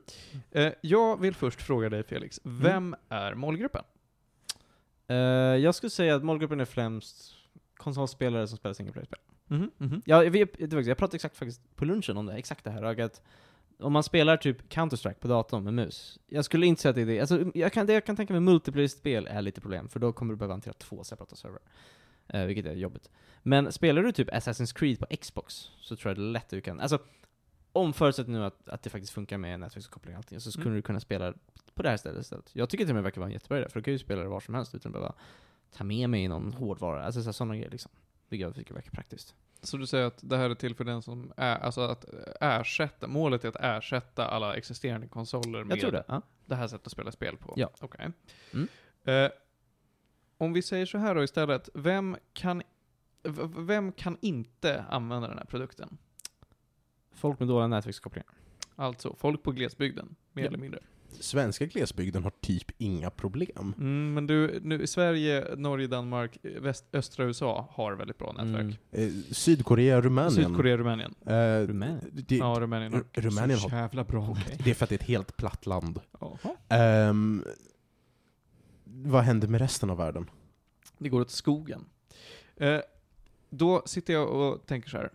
Eh, 0.50 0.72
jag 0.80 1.20
vill 1.20 1.34
först 1.34 1.62
fråga 1.62 1.88
dig 1.88 2.02
Felix, 2.02 2.40
vem 2.42 2.96
är 3.08 3.34
målgruppen? 3.34 3.82
Eh, 5.08 5.16
jag 5.56 5.74
skulle 5.74 5.90
säga 5.90 6.14
att 6.16 6.24
målgruppen 6.24 6.60
är 6.60 6.64
främst 6.64 7.34
konsolspelare 7.76 8.46
som 8.48 8.58
spelar 8.58 8.74
single 8.74 8.92
player-spel. 8.92 9.18
Mhm, 9.46 9.70
mhm. 9.78 10.02
Ja, 10.04 10.24
jag, 10.24 10.30
vet- 10.30 10.60
jag 10.86 10.96
pratade 10.98 11.14
exakt 11.16 11.36
faktiskt 11.36 11.76
på 11.76 11.84
lunchen 11.84 12.16
om 12.16 12.26
det, 12.26 12.32
exakt 12.34 12.64
det 12.64 12.70
här, 12.70 13.00
att 13.00 13.22
om 13.78 13.92
man 13.92 14.02
spelar 14.02 14.36
typ 14.36 14.72
Counter-Strike 14.72 15.14
på 15.20 15.28
datorn 15.28 15.64
med 15.64 15.74
mus, 15.74 16.18
jag 16.26 16.44
skulle 16.44 16.66
inte 16.66 16.82
säga 16.82 16.90
att 16.90 16.96
det 16.96 17.02
är 17.02 17.06
det, 17.06 17.20
alltså 17.20 17.44
jag 17.54 17.72
kan, 17.72 17.86
det 17.86 17.92
jag 17.92 18.04
kan 18.04 18.16
tänka 18.16 18.32
mig 18.32 18.40
multiplayer-spel 18.40 19.26
är 19.30 19.42
lite 19.42 19.60
problem, 19.60 19.88
för 19.88 20.00
då 20.00 20.12
kommer 20.12 20.32
du 20.32 20.36
behöva 20.36 20.54
hantera 20.54 20.74
två 20.74 21.04
separata 21.04 21.36
servrar. 21.36 21.62
Eh, 22.28 22.44
vilket 22.44 22.66
är 22.66 22.74
jobbigt. 22.74 23.10
Men 23.42 23.72
spelar 23.72 24.02
du 24.02 24.12
typ 24.12 24.30
Assassin's 24.30 24.74
Creed 24.78 24.98
på 24.98 25.06
Xbox, 25.20 25.70
så 25.80 25.96
tror 25.96 26.10
jag 26.10 26.16
det 26.16 26.22
är 26.22 26.32
lätt 26.32 26.44
att 26.44 26.50
du 26.50 26.60
kan, 26.60 26.80
alltså 26.80 26.98
om 27.76 27.92
förutsatt 27.92 28.28
nu 28.28 28.44
att, 28.44 28.68
att 28.68 28.82
det 28.82 28.90
faktiskt 28.90 29.12
funkar 29.12 29.38
med 29.38 29.60
nätverkskoppling 29.60 30.14
och 30.14 30.18
allting, 30.18 30.40
så 30.40 30.52
skulle 30.52 30.66
Mm. 30.66 30.76
du 30.76 30.82
kunna 30.82 31.00
spela 31.00 31.34
på 31.74 31.82
det 31.82 31.88
här 31.88 31.96
stället 31.96 32.20
istället. 32.20 32.50
Jag 32.52 32.68
tycker 32.68 32.84
till 32.84 32.90
och 32.90 32.94
med 32.94 33.02
det 33.02 33.06
verkar 33.06 33.20
vara 33.20 33.28
en 33.28 33.32
jättebra 33.32 33.58
idé, 33.58 33.68
för 33.68 33.80
du 33.80 33.84
kan 33.84 33.92
ju 33.92 33.98
spela 33.98 34.22
det 34.22 34.28
var 34.28 34.40
som 34.40 34.54
helst 34.54 34.74
utan 34.74 34.90
att 34.90 34.92
behöva 34.92 35.14
ta 35.72 35.84
med 35.84 36.10
mig 36.10 36.28
någon 36.28 36.52
hårdvara, 36.52 37.04
alltså 37.04 37.32
sådana 37.32 37.56
grejer 37.56 37.70
liksom. 37.70 37.90
Vilket 38.28 38.46
jag 38.46 38.54
tycker 38.54 38.74
verkar 38.74 38.90
praktiskt. 38.90 39.34
Så 39.62 39.76
du 39.76 39.86
säger 39.86 40.06
att 40.06 40.18
det 40.22 40.36
här 40.36 40.50
är 40.50 40.54
till 40.54 40.74
för 40.74 40.84
den 40.84 41.02
som 41.02 41.32
är, 41.36 41.56
alltså 41.56 41.80
att 41.80 42.04
ersätta, 42.40 43.06
målet 43.08 43.44
är 43.44 43.48
att 43.48 43.56
ersätta 43.60 44.26
alla 44.28 44.54
existerande 44.56 45.08
konsoler 45.08 45.64
med 45.64 45.78
Jag 45.78 45.92
det. 45.92 46.04
Ja. 46.08 46.22
det 46.46 46.54
här 46.54 46.68
sättet 46.68 46.86
att 46.86 46.92
spela 46.92 47.12
spel 47.12 47.36
på? 47.36 47.54
Ja. 47.56 47.70
Okej. 47.80 48.10
Mm. 48.52 48.68
Eh, 49.04 49.30
om 50.38 50.52
vi 50.52 50.62
säger 50.62 50.86
så 50.86 50.98
här 50.98 51.14
då 51.14 51.22
istället, 51.24 51.68
vem 51.74 52.16
kan, 52.32 52.62
vem 53.56 53.92
kan 53.92 54.18
inte 54.20 54.84
använda 54.90 55.28
den 55.28 55.38
här 55.38 55.44
produkten? 55.44 55.98
Folk 57.16 57.38
med 57.38 57.48
dåliga 57.48 57.66
nätverkskopplingar. 57.66 58.26
Alltså, 58.76 59.14
folk 59.18 59.42
på 59.42 59.52
glesbygden, 59.52 60.16
mer 60.32 60.42
Ja. 60.42 60.48
eller 60.48 60.58
mindre. 60.58 60.80
Svenska 61.20 61.66
glesbygden 61.66 62.22
har 62.22 62.32
typ 62.40 62.70
inga 62.78 63.10
problem. 63.10 63.74
Mm, 63.78 64.14
men 64.14 64.26
du, 64.26 64.60
nu 64.62 64.82
i 64.82 64.86
Sverige, 64.86 65.54
Norge, 65.56 65.86
Danmark, 65.86 66.38
väst, 66.42 66.84
östra 66.92 67.24
USA 67.24 67.68
har 67.72 67.92
väldigt 67.92 68.18
bra 68.18 68.32
nätverk. 68.32 68.78
Eh, 68.90 69.08
Sydkorea, 69.30 70.00
Rumänien. 70.00 70.32
Sydkorea, 70.32 70.76
Rumänien. 70.76 71.14
Eh, 71.26 71.66
Rumänien? 71.66 72.00
det, 72.12 72.36
Ja, 72.36 72.56
Rumänien 72.60 72.92
har 72.92 73.00
Ru- 73.00 73.20
Rumänien 73.20 73.58
så 73.58 73.68
har- 73.68 73.78
jävla 73.78 74.04
bra 74.04 74.36
det 74.64 74.70
är 74.70 74.74
för 74.74 74.84
att 74.84 74.88
det 74.88 74.94
är 74.94 74.98
ett 75.02 75.08
helt 75.08 75.36
platt 75.36 75.66
land. 75.66 76.00
Jaha. 76.20 76.38
Ehm, 76.68 77.44
vad 78.84 79.22
händer 79.22 79.48
med 79.48 79.60
resten 79.60 79.90
av 79.90 79.96
världen? 79.96 80.30
Det 80.98 81.08
går 81.08 81.20
åt 81.20 81.30
skogen. 81.30 81.84
Eh, 82.56 82.80
då 83.50 83.82
sitter 83.86 84.12
jag 84.12 84.28
och 84.30 84.66
tänker 84.66 84.88
så 84.90 84.96
här. 84.96 85.10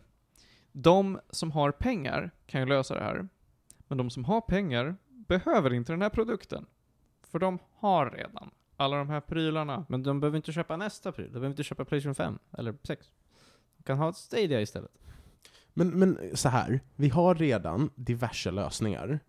De 0.72 1.20
som 1.30 1.52
har 1.52 1.72
pengar 1.72 2.32
kan 2.46 2.62
ju 2.62 2.68
lösa 2.68 2.96
det 2.96 3.02
här. 3.02 3.28
Men 3.88 3.98
de 3.98 4.10
som 4.10 4.26
har 4.26 4.42
pengar 4.42 4.96
behöver 5.10 5.74
inte 5.74 5.94
den 5.94 6.02
här 6.02 6.10
produkten. 6.10 6.66
För 7.24 7.40
de 7.40 7.60
har 7.76 8.10
redan 8.10 8.52
alla 8.78 8.98
de 8.98 9.10
här 9.10 9.22
prylarna. 9.22 9.86
Men 9.90 10.04
de 10.04 10.20
behöver 10.20 10.38
inte 10.38 10.52
köpa 10.52 10.78
nästa 10.78 11.12
pryl. 11.12 11.28
De 11.28 11.34
behöver 11.34 11.50
inte 11.50 11.64
köpa 11.64 11.86
Playstation 11.86 12.16
5 12.16 12.40
eller 12.52 12.76
6. 12.84 13.12
De 13.78 13.84
kan 13.84 13.98
ha 13.98 14.10
ett 14.10 14.16
Stadia 14.16 14.62
istället. 14.62 14.92
Men, 15.74 15.90
men 15.90 16.18
så 16.34 16.50
här, 16.50 16.80
vi 16.96 17.10
har 17.10 17.36
redan 17.36 17.90
diverse 17.96 18.52
lösningar 18.52 19.20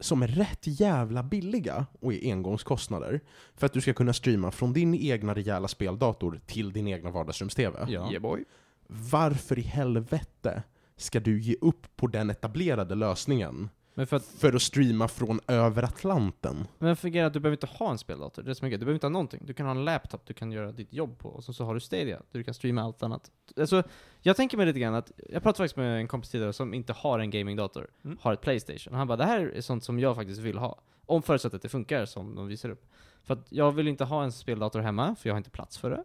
som 0.00 0.22
är 0.22 0.28
rätt 0.28 0.60
jävla 0.62 1.22
billiga 1.22 1.86
och 2.00 2.12
är 2.12 2.32
engångskostnader 2.32 3.20
för 3.54 3.66
att 3.66 3.72
du 3.72 3.80
ska 3.80 3.92
kunna 3.92 4.12
streama 4.12 4.50
från 4.50 4.72
din 4.72 4.94
egna 4.94 5.34
rejäla 5.34 5.68
speldator 5.68 6.40
till 6.46 6.72
din 6.72 6.88
egna 6.88 7.10
vardagsrums-TV. 7.10 7.86
Ja. 7.88 8.10
Yeah 8.10 8.22
boy. 8.22 8.44
Varför 8.86 9.58
i 9.58 9.62
helvete 9.62 10.62
ska 10.98 11.20
du 11.20 11.40
ge 11.40 11.56
upp 11.60 11.96
på 11.96 12.06
den 12.06 12.30
etablerade 12.30 12.94
lösningen 12.94 13.68
Men 13.94 14.06
för 14.06 14.16
att, 14.16 14.24
för 14.24 14.52
att 14.52 14.62
streama 14.62 15.08
från 15.08 15.40
över 15.46 15.82
Atlanten? 15.82 16.66
men 16.78 16.88
är 16.88 17.24
att 17.24 17.32
du 17.32 17.40
behöver 17.40 17.56
inte 17.56 17.66
ha 17.66 17.90
en 17.90 17.98
speldator. 17.98 18.42
Det 18.42 18.50
är 18.50 18.54
så 18.54 18.64
mycket. 18.64 18.80
Du 18.80 18.86
behöver 18.86 18.96
inte 18.96 19.06
ha 19.06 19.10
någonting. 19.10 19.42
Du 19.44 19.54
kan 19.54 19.66
ha 19.66 19.70
en 19.70 19.84
laptop 19.84 20.26
du 20.26 20.34
kan 20.34 20.52
göra 20.52 20.72
ditt 20.72 20.92
jobb 20.92 21.18
på, 21.18 21.28
och 21.28 21.44
så, 21.44 21.52
så 21.52 21.64
har 21.64 21.74
du 21.74 21.80
Stadia, 21.80 22.20
du 22.32 22.42
kan 22.42 22.54
streama 22.54 22.82
allt 22.82 23.02
annat. 23.02 23.30
Alltså, 23.56 23.82
jag 24.20 24.36
tänker 24.36 24.56
mig 24.56 24.66
lite 24.66 24.78
grann 24.80 24.94
att, 24.94 25.12
jag 25.16 25.42
pratade 25.42 25.56
faktiskt 25.56 25.76
med 25.76 26.00
en 26.00 26.08
kompis 26.08 26.30
tidigare 26.30 26.52
som 26.52 26.74
inte 26.74 26.92
har 26.92 27.18
en 27.18 27.30
gamingdator, 27.30 27.86
Mm. 28.04 28.18
har 28.20 28.32
ett 28.32 28.40
Playstation. 28.40 28.92
Och 28.92 28.98
han 28.98 29.08
bara, 29.08 29.16
det 29.16 29.24
här 29.24 29.40
är 29.40 29.60
sånt 29.60 29.84
som 29.84 29.98
jag 29.98 30.16
faktiskt 30.16 30.40
vill 30.40 30.58
ha. 30.58 30.80
Om 31.06 31.22
förutsatt 31.22 31.54
att 31.54 31.62
det 31.62 31.68
funkar 31.68 32.06
som 32.06 32.34
de 32.34 32.46
visar 32.46 32.68
upp. 32.70 32.86
För 33.24 33.34
att 33.34 33.46
jag 33.48 33.72
vill 33.72 33.88
inte 33.88 34.04
ha 34.04 34.24
en 34.24 34.32
speldator 34.32 34.80
hemma, 34.80 35.14
för 35.14 35.28
jag 35.28 35.34
har 35.34 35.38
inte 35.38 35.50
plats 35.50 35.78
för 35.78 35.90
det. 35.90 36.04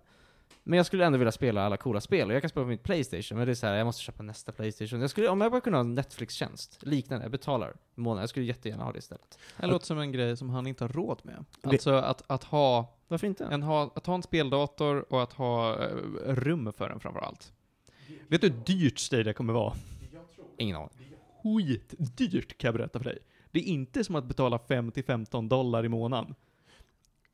Men 0.63 0.77
jag 0.77 0.85
skulle 0.85 1.05
ändå 1.05 1.17
vilja 1.17 1.31
spela 1.31 1.63
alla 1.63 1.77
coola 1.77 2.01
spel, 2.01 2.27
och 2.27 2.33
jag 2.35 2.41
kan 2.41 2.49
spela 2.49 2.63
på 2.63 2.69
mitt 2.69 2.83
Playstation, 2.83 3.37
men 3.37 3.47
det 3.47 3.53
är 3.53 3.55
så 3.55 3.67
här, 3.67 3.75
jag 3.75 3.85
måste 3.85 4.01
köpa 4.01 4.23
nästa 4.23 4.51
Playstation. 4.51 5.01
Jag 5.01 5.09
skulle, 5.09 5.29
om 5.29 5.41
jag 5.41 5.51
bara 5.51 5.61
kunde 5.61 5.77
ha 5.77 5.83
en 5.83 5.95
Netflix-tjänst, 5.95 6.79
liknande, 6.81 7.25
jag 7.25 7.31
betalar 7.31 7.69
i 7.95 8.01
månaden, 8.01 8.21
jag 8.21 8.29
skulle 8.29 8.45
jättegärna 8.45 8.83
ha 8.83 8.91
det 8.91 8.99
istället. 8.99 9.39
Det 9.57 9.67
låter 9.67 9.85
som 9.85 9.99
en 9.99 10.11
grej 10.11 10.37
som 10.37 10.49
han 10.49 10.67
inte 10.67 10.83
har 10.83 10.89
råd 10.89 11.19
med. 11.23 11.45
Alltså 11.61 11.91
att, 11.91 12.23
att, 12.27 12.43
ha, 12.43 12.97
Varför 13.07 13.27
inte? 13.27 13.45
en, 13.45 13.63
ha, 13.63 13.91
att 13.95 14.05
ha 14.05 14.15
en 14.15 14.23
speldator 14.23 15.13
och 15.13 15.23
att 15.23 15.33
ha 15.33 15.83
eh, 15.83 15.95
rum 16.25 16.73
för 16.77 16.89
den 16.89 16.99
framför 16.99 17.19
allt. 17.19 17.53
Vet 18.27 18.41
du 18.41 18.47
hur 18.49 18.57
dyrt 18.65 18.99
Stadia 18.99 19.33
kommer 19.33 19.53
vara? 19.53 19.73
Ingen 20.57 20.75
aning. 20.75 20.89
Skitdyrt 21.43 22.57
kan 22.57 22.67
jag 22.67 22.75
berätta 22.75 22.99
för 22.99 23.05
dig. 23.05 23.19
Det 23.51 23.59
är 23.59 23.63
inte 23.63 24.03
som 24.03 24.15
att 24.15 24.25
betala 24.25 24.57
5-15 24.57 25.49
dollar 25.49 25.85
i 25.85 25.89
månaden. 25.89 26.35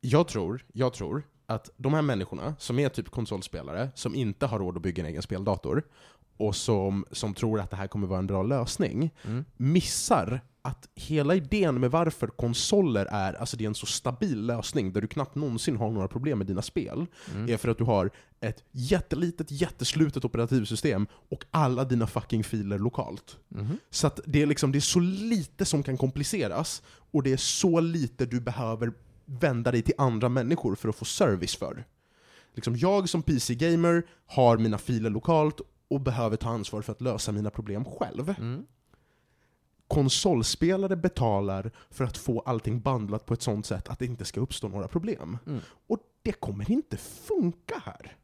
Jag 0.00 0.28
tror, 0.28 0.64
jag 0.72 0.92
tror 0.92 1.22
att 1.50 1.70
de 1.76 1.94
här 1.94 2.02
människorna 2.02 2.54
som 2.58 2.78
är 2.78 2.88
typ 2.88 3.10
konsolspelare, 3.10 3.90
som 3.94 4.14
inte 4.14 4.46
har 4.46 4.58
råd 4.58 4.76
att 4.76 4.82
bygga 4.82 5.02
en 5.02 5.08
egen 5.10 5.22
speldator, 5.22 5.82
och 6.36 6.56
som, 6.56 7.04
som 7.12 7.34
tror 7.34 7.60
att 7.60 7.70
det 7.70 7.76
här 7.76 7.86
kommer 7.86 8.06
vara 8.06 8.18
en 8.18 8.26
bra 8.26 8.42
lösning, 8.42 9.10
Mm. 9.24 9.44
missar 9.56 10.40
att 10.62 10.88
hela 10.94 11.34
idén 11.34 11.80
med 11.80 11.90
varför 11.90 12.26
konsoler 12.26 13.06
är, 13.06 13.32
alltså 13.32 13.56
det 13.56 13.64
är 13.64 13.68
en 13.68 13.74
så 13.74 13.86
stabil 13.86 14.46
lösning 14.46 14.92
där 14.92 15.00
du 15.00 15.06
knappt 15.06 15.34
någonsin 15.34 15.76
har 15.76 15.90
några 15.90 16.08
problem 16.08 16.38
med 16.38 16.46
dina 16.46 16.62
spel, 16.62 17.06
Mm. 17.34 17.48
är 17.52 17.56
för 17.56 17.68
att 17.68 17.78
du 17.78 17.84
har 17.84 18.10
ett 18.40 18.64
jättelitet, 18.72 19.50
jätteslutet 19.50 20.24
operativsystem 20.24 21.06
och 21.30 21.44
alla 21.50 21.84
dina 21.84 22.06
fucking 22.06 22.44
filer 22.44 22.78
lokalt. 22.78 23.36
Mhm. 23.48 23.78
Så 23.90 24.06
att 24.06 24.20
det 24.26 24.42
är, 24.42 24.46
liksom, 24.46 24.72
det 24.72 24.78
är 24.78 24.80
så 24.80 25.00
lite 25.00 25.64
som 25.64 25.82
kan 25.82 25.96
kompliceras, 25.96 26.82
och 27.12 27.22
det 27.22 27.32
är 27.32 27.36
så 27.36 27.80
lite 27.80 28.26
du 28.26 28.40
behöver 28.40 28.92
vända 29.30 29.72
dig 29.72 29.82
till 29.82 29.94
andra 29.98 30.28
människor 30.28 30.74
för 30.74 30.88
att 30.88 30.96
få 30.96 31.04
service 31.04 31.56
för. 31.56 31.84
Liksom 32.54 32.76
jag 32.76 33.08
som 33.08 33.22
PC-gamer 33.22 34.06
har 34.26 34.58
mina 34.58 34.78
filer 34.78 35.10
lokalt 35.10 35.60
och 35.88 36.00
behöver 36.00 36.36
ta 36.36 36.48
ansvar 36.48 36.82
för 36.82 36.92
att 36.92 37.00
lösa 37.00 37.32
mina 37.32 37.50
problem 37.50 37.84
själv. 37.84 38.34
Mm. 38.38 38.66
Konsolspelare 39.88 40.96
betalar 40.96 41.70
för 41.90 42.04
att 42.04 42.16
få 42.16 42.40
allting 42.40 42.80
bandlat 42.80 43.26
på 43.26 43.34
ett 43.34 43.42
sånt 43.42 43.66
sätt 43.66 43.88
att 43.88 43.98
det 43.98 44.06
inte 44.06 44.24
ska 44.24 44.40
uppstå 44.40 44.68
några 44.68 44.88
problem. 44.88 45.38
Mm. 45.46 45.60
Och 45.86 45.98
det 46.22 46.32
kommer 46.32 46.70
inte 46.70 46.96
funka 46.96 47.82
här. 47.84 48.16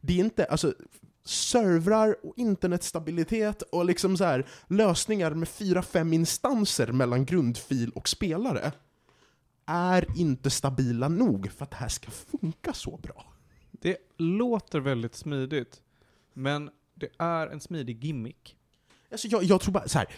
Det 0.00 0.12
är 0.12 0.24
inte, 0.24 0.44
alltså, 0.44 0.74
servrar 1.24 2.16
och 2.22 2.32
internetstabilitet 2.36 3.62
och 3.62 3.84
liksom 3.84 4.16
så 4.16 4.24
här, 4.24 4.46
lösningar 4.68 5.30
med 5.30 5.48
fyra, 5.48 5.82
fem 5.82 6.12
instanser 6.12 6.92
mellan 6.92 7.24
grundfil 7.24 7.90
och 7.90 8.08
spelare 8.08 8.72
är 9.72 10.06
inte 10.18 10.50
stabila 10.50 11.08
nog 11.08 11.50
för 11.52 11.64
att 11.64 11.70
det 11.70 11.76
här 11.76 11.88
ska 11.88 12.10
funka 12.10 12.72
så 12.72 12.96
bra. 12.96 13.32
Det 13.70 13.96
låter 14.16 14.80
väldigt 14.80 15.14
smidigt, 15.14 15.82
men 16.32 16.70
det 16.94 17.08
är 17.18 17.46
en 17.46 17.60
smidig 17.60 18.04
gimmick. 18.04 18.56
Alltså 19.10 19.28
jag, 19.28 19.44
jag 19.44 19.60
tror 19.60 19.72
bara 19.72 19.88
så 19.88 19.98
här. 19.98 20.08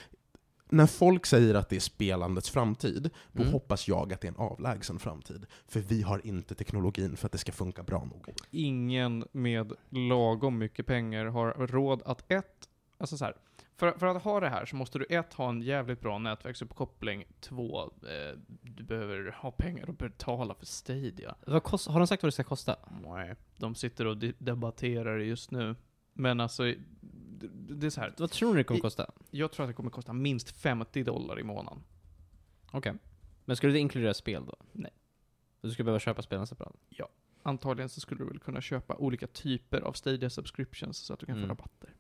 När 0.69 0.87
folk 0.87 1.27
säger 1.27 1.55
att 1.55 1.69
det 1.69 1.77
är 1.77 1.81
spelandets 1.81 2.51
framtid, 2.51 3.11
då 3.33 3.43
Mm. 3.43 3.53
hoppas 3.53 3.89
jag 3.89 4.13
att 4.13 4.21
det 4.21 4.27
är 4.29 4.33
en 4.33 4.37
avlägsen 4.39 4.99
framtid. 4.99 5.47
För 5.69 5.81
vi 5.81 6.03
har 6.03 6.27
inte 6.27 6.55
teknologin 6.55 7.17
för 7.17 7.27
att 7.27 7.33
det 7.33 7.39
ska 7.39 7.53
funka 7.53 7.83
bra 7.83 8.05
nog. 8.05 8.29
Ingen 8.51 9.25
med 9.33 9.73
lagom 9.91 10.59
mycket 10.59 10.87
pengar 10.87 11.27
har 11.27 11.67
råd 11.67 12.03
att 12.05 12.33
ett, 12.33 12.69
alltså 12.99 13.17
så 13.17 13.25
här, 13.25 13.35
för, 13.77 13.93
för 13.93 14.07
att 14.07 14.23
ha 14.23 14.41
det 14.41 14.49
här 14.49 14.67
så 14.67 14.77
måste 14.77 14.99
du 14.99 15.05
ett, 15.05 15.35
ha 15.35 15.49
en 15.49 15.63
jävligt 15.63 16.01
bra 16.01 16.19
nätverksuppkoppling, 16.19 17.25
två, 17.41 17.83
eh, 17.83 18.39
du 18.63 18.83
behöver 18.83 19.31
ha 19.31 19.51
pengar 19.51 19.91
att 19.91 19.99
betala 19.99 20.55
för 20.55 20.67
Stadia. 20.67 21.35
Vad 21.47 21.63
kost, 21.63 21.89
har 21.89 22.01
de 22.01 22.07
sagt 22.07 22.23
vad 22.23 22.29
det 22.29 22.33
ska 22.33 22.45
kosta? 22.45 22.77
Nej, 23.05 23.35
de 23.57 23.75
sitter 23.75 24.07
och 24.07 24.17
de- 24.17 24.35
debatterar 24.39 25.19
det 25.19 25.25
just 25.25 25.51
nu. 25.51 25.77
Men 26.13 26.41
alltså, 26.41 26.63
det, 26.63 27.49
det 27.75 27.87
är 27.87 27.91
så 27.91 28.01
här. 28.01 28.15
Vad 28.19 28.31
tror 28.31 28.51
ni 28.51 28.57
det 28.57 28.65
kommer 28.65 28.81
kosta? 28.81 29.11
Jag 29.31 29.53
tror 29.53 29.65
att 29.65 29.71
det 29.71 29.75
kommer 29.75 29.91
kosta 29.91 30.13
minst 30.13 30.51
50 30.51 31.03
dollar 31.03 31.41
i 31.41 31.43
månaden. 31.43 31.83
Okej. 32.71 32.95
Men 33.45 33.57
skulle 33.57 33.73
det 33.73 33.79
inkludera 33.79 34.15
spel 34.15 34.47
då? 34.47 34.57
Nej. 34.73 34.91
Du 35.61 35.71
skulle 35.71 35.85
behöva 35.85 36.01
köpa 36.01 36.23
spelen 36.23 36.47
separat? 36.47 36.77
Antagligen 37.47 37.89
så 37.89 38.01
skulle 38.01 38.21
du 38.25 38.29
väl 38.29 38.39
kunna 38.39 38.61
köpa 38.61 38.95
olika 38.97 39.27
typer 39.27 39.81
av 39.81 39.93
Stadia 39.93 40.31
subscriptions 40.31 40.99
så 40.99 41.13
att 41.15 41.21
du 41.21 41.27
kan 41.27 41.37
Mm. 41.37 41.49
få 41.49 41.53
rabatter. 41.55 41.95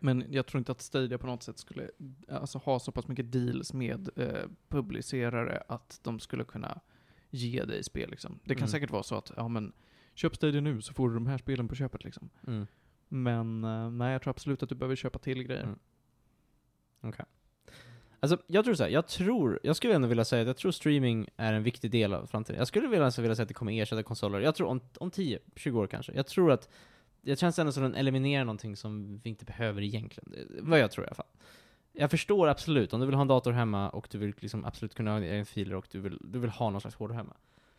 Men 0.00 0.24
jag 0.30 0.46
tror 0.46 0.58
inte 0.58 0.72
att 0.72 0.80
Stadia 0.80 1.18
på 1.18 1.26
något 1.26 1.42
sätt 1.42 1.58
skulle 1.58 1.90
alltså, 2.28 2.58
ha 2.58 2.78
så 2.78 2.92
pass 2.92 3.08
mycket 3.08 3.32
deals 3.32 3.72
med 3.72 4.08
eh, 4.16 4.48
publicerare 4.68 5.62
att 5.68 6.00
de 6.02 6.18
skulle 6.20 6.44
kunna 6.44 6.80
ge 7.30 7.64
dig 7.64 7.84
spel 7.84 8.10
liksom. 8.10 8.38
Det 8.44 8.54
kan 8.54 8.62
Mm. 8.62 8.68
säkert 8.68 8.90
vara 8.90 9.02
så 9.02 9.16
att, 9.16 9.32
ja 9.36 9.48
men, 9.48 9.72
köp 10.14 10.36
Stadia 10.36 10.60
nu 10.60 10.82
så 10.82 10.94
får 10.94 11.08
du 11.08 11.14
de 11.14 11.26
här 11.26 11.38
spelen 11.38 11.68
på 11.68 11.74
köpet 11.74 12.04
liksom. 12.04 12.30
Mm. 12.46 12.66
Men 13.08 13.64
eh, 13.64 13.90
nej, 13.90 14.12
jag 14.12 14.22
tror 14.22 14.30
absolut 14.30 14.62
att 14.62 14.68
du 14.68 14.74
behöver 14.74 14.96
köpa 14.96 15.18
till 15.18 15.42
grejer. 15.42 15.62
Mm. 15.62 15.78
Alltså, 18.22 18.38
jag 18.46 18.64
tror 18.64 18.74
så 18.74 18.82
här, 18.82 18.90
jag 18.90 19.06
tror, 19.08 19.60
jag 19.62 19.76
skulle 19.76 19.94
ändå 19.94 20.08
vilja 20.08 20.24
säga 20.24 20.42
att 20.42 20.46
jag 20.46 20.56
tror 20.56 20.72
streaming 20.72 21.28
är 21.36 21.52
en 21.52 21.62
viktig 21.62 21.90
del 21.90 22.14
av 22.14 22.26
framtiden. 22.26 22.58
Jag 22.58 22.68
skulle 22.68 22.88
vilja, 22.88 23.04
alltså 23.04 23.22
vilja 23.22 23.34
säga 23.34 23.42
att 23.42 23.48
det 23.48 23.54
kommer 23.54 23.72
ersätta 23.82 24.02
konsoler. 24.02 24.40
Jag 24.40 24.54
tror 24.54 24.68
om, 24.68 24.80
om 24.98 25.10
10-20 25.10 25.70
år 25.76 25.86
kanske. 25.86 26.12
Jag 26.12 26.26
tror 26.26 26.52
att, 26.52 26.68
det 27.22 27.38
känns 27.38 27.58
ändå 27.58 27.72
som 27.72 27.82
den 27.82 27.94
eliminerar 27.94 28.44
någonting 28.44 28.76
som 28.76 29.18
vi 29.18 29.30
inte 29.30 29.44
behöver 29.44 29.82
egentligen. 29.82 30.48
Vad 30.60 30.78
jag 30.78 30.90
tror 30.90 31.04
i 31.04 31.08
alla 31.08 31.14
fall. 31.14 31.26
Jag 31.92 32.10
förstår 32.10 32.48
absolut, 32.48 32.92
om 32.92 33.00
du 33.00 33.06
vill 33.06 33.14
ha 33.14 33.22
en 33.22 33.28
dator 33.28 33.52
hemma 33.52 33.90
och 33.90 34.08
du 34.10 34.18
vill 34.18 34.34
liksom 34.38 34.64
absolut 34.64 34.94
kunna 34.94 35.10
ha 35.10 35.20
en 35.20 35.46
filer 35.46 35.74
och 35.74 35.86
du 35.90 36.00
vill, 36.00 36.18
du 36.20 36.38
vill 36.38 36.50
ha 36.50 36.70
någon 36.70 36.80
slags 36.80 36.96
hårdare 36.96 37.16
hemma. 37.16 37.36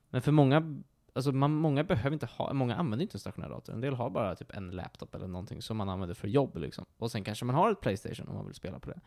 Men 0.09 0.21
för 0.21 0.31
många, 0.31 0.83
alltså 1.13 1.31
man, 1.31 1.51
många 1.51 1.83
behöver 1.83 2.13
inte 2.13 2.25
ha, 2.25 2.53
många 2.53 2.75
använder 2.75 3.03
inte 3.03 3.15
en 3.15 3.19
stationär 3.19 3.49
dator. 3.49 3.73
En 3.73 3.81
del 3.81 3.93
har 3.93 4.09
bara 4.09 4.35
typ 4.35 4.55
en 4.55 4.71
laptop 4.71 5.15
eller 5.15 5.27
någonting 5.27 5.61
som 5.61 5.77
man 5.77 5.89
använder 5.89 6.15
för 6.15 6.27
jobb 6.27 6.57
liksom. 6.57 6.85
Och 6.97 7.11
sen 7.11 7.23
kanske 7.23 7.45
man 7.45 7.55
har 7.55 7.71
ett 7.71 7.81
Playstation 7.81 8.27
om 8.27 8.35
man 8.35 8.45
vill 8.45 8.55
spela 8.55 8.79
på 8.79 8.89
det. 8.89 8.99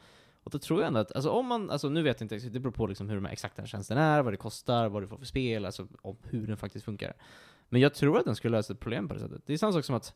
Och 0.45 0.51
då 0.51 0.59
tror 0.59 0.81
jag 0.81 0.87
ändå 0.87 1.01
att, 1.01 1.13
alltså 1.13 1.31
om 1.31 1.47
man, 1.47 1.71
alltså 1.71 1.89
nu 1.89 2.03
vet 2.03 2.21
jag 2.21 2.25
inte, 2.25 2.49
det 2.49 2.61
beror 2.61 2.73
på 2.73 2.87
liksom 2.87 3.09
hur 3.09 3.15
de 3.15 3.25
här 3.25 3.33
exakta 3.33 3.67
tjänsten 3.67 3.99
är, 3.99 4.23
vad 4.23 4.33
det 4.33 4.37
kostar, 4.37 4.89
vad 4.89 5.03
du 5.03 5.07
får 5.09 5.17
för 5.17 5.27
spel, 5.27 5.67
alltså 5.67 5.87
om 6.03 6.17
hur 6.23 6.47
den 6.47 6.57
faktiskt 6.57 6.85
funkar. 6.85 7.15
Men 7.69 7.81
jag 7.81 7.95
tror 7.95 8.19
att 8.19 8.25
den 8.25 8.37
skulle 8.37 8.57
lösa 8.57 8.73
ett 8.73 8.81
problem 8.81 9.09
på 9.09 9.15
det 9.15 9.21
sättet. 9.21 9.43
Det 9.47 9.53
är 9.53 9.59
samma 9.59 9.73
sak 9.73 9.85
som 9.85 9.95
att 9.95 10.15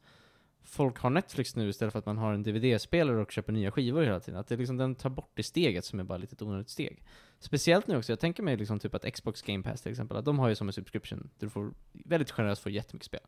folk 0.63 0.99
har 0.99 1.11
Netflix 1.11 1.57
nu 1.57 1.69
istället 1.69 1.93
för 1.93 1.99
att 1.99 2.07
man 2.07 2.19
har 2.19 2.33
en 2.33 2.43
DVD-spelare 2.43 3.21
och 3.23 3.33
köper 3.33 3.53
nya 3.53 3.71
skivor 3.71 4.03
hela 4.03 4.21
tiden. 4.21 4.41
Att 4.41 4.47
det 4.47 4.57
liksom, 4.57 4.77
den 4.77 4.95
tar 4.95 5.11
bort 5.11 5.31
det 5.35 5.43
steget 5.43 5.85
som 5.85 6.01
är 6.01 6.05
bara 6.05 6.15
ett 6.15 6.21
litet 6.21 6.43
onödigt 6.43 6.69
steg. 6.69 7.03
Speciellt 7.39 7.87
nu 7.87 7.97
också, 7.97 8.13
jag 8.13 8.21
tänker 8.21 8.43
mig 8.43 8.57
liksom 8.57 8.79
typ 8.79 8.95
att 8.95 9.13
Xbox 9.15 9.43
Game 9.43 9.63
Pass 9.63 9.83
till 9.83 9.91
exempel, 9.91 10.17
att 10.17 10.25
de 10.25 10.39
har 10.39 10.49
ju 10.49 10.55
som 10.55 10.69
en 10.69 10.73
subscription, 10.73 11.31
där 11.39 11.47
du 11.47 11.51
får 11.51 11.73
väldigt 11.93 12.31
generöst 12.31 12.63
får 12.63 12.73
jättemycket 12.73 13.07
spel. 13.07 13.21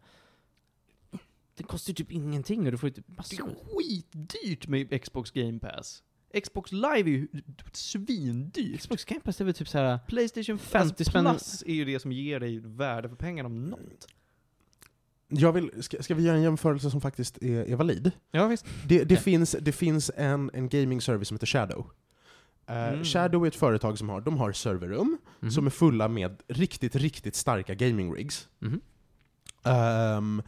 Det 1.55 1.62
kostar 1.62 1.91
ju 1.91 1.95
typ 1.95 2.12
ingenting 2.12 2.66
och 2.66 2.73
du 2.73 2.79
får 2.79 2.89
ju 2.89 2.95
typ 2.95 3.09
massor. 3.09 3.37
Det 3.37 3.53
är 3.53 3.77
skitdyrt 3.77 4.66
med 4.66 5.03
Xbox 5.03 5.31
Game 5.31 5.59
Pass. 5.59 6.03
Xbox 6.45 6.72
Live 6.72 6.89
är 7.01 7.05
ju 7.09 7.28
svindyrt. 7.72 8.81
Xbox 8.81 9.05
Game 9.05 9.20
Pass 9.20 9.37
det 9.37 9.43
är 9.43 9.47
väl 9.47 9.55
typ 9.55 9.68
såhär, 9.68 9.99
Playstation 10.09 10.59
50 10.59 10.68
50 10.78 11.05
spänn- 11.05 11.31
Plus 11.31 11.62
är 11.66 11.74
ju 11.74 11.85
det 11.85 12.01
som 12.01 12.12
ger 12.12 12.41
dig 12.41 12.59
värde 12.59 13.09
för 13.09 13.16
pengarna 13.16 13.47
om 13.47 13.64
något. 13.64 14.07
Jag 15.28 15.53
vill, 15.53 15.83
ska, 15.83 16.03
ska 16.03 16.14
vi 16.14 16.22
göra 16.22 16.37
en 16.37 16.43
jämförelse 16.43 16.91
som 16.91 17.01
faktiskt 17.01 17.39
är, 17.43 17.64
är 17.64 17.76
valid? 17.76 18.11
Ja 18.31 18.47
visst. 18.47 18.66
Det, 18.89 19.05
det 19.05 19.14
Ja. 19.14 19.20
finns, 19.20 19.57
det 19.61 19.72
finns 19.72 20.11
en, 20.16 20.51
en 20.55 20.68
gaming 20.68 21.01
service 21.01 21.28
som 21.28 21.35
heter 21.35 21.47
Shadow. 21.47 21.91
Eh, 22.66 22.89
Mm. 22.89 23.05
Shadow 23.05 23.45
är 23.45 23.49
ett 23.49 23.55
företag 23.57 23.99
som 23.99 24.09
har, 24.09 24.20
de 24.20 24.39
har 24.39 24.53
serverrum 24.53 25.18
Mhm. 25.41 25.51
som 25.51 25.66
är 25.66 25.70
fulla 25.70 26.09
med 26.09 26.43
riktigt, 26.49 26.97
riktigt 26.97 27.35
starka 27.37 27.74
gaming 27.74 28.14
rigs. 28.14 28.49
Mhm. 28.59 28.81
Ehm, 29.64 30.43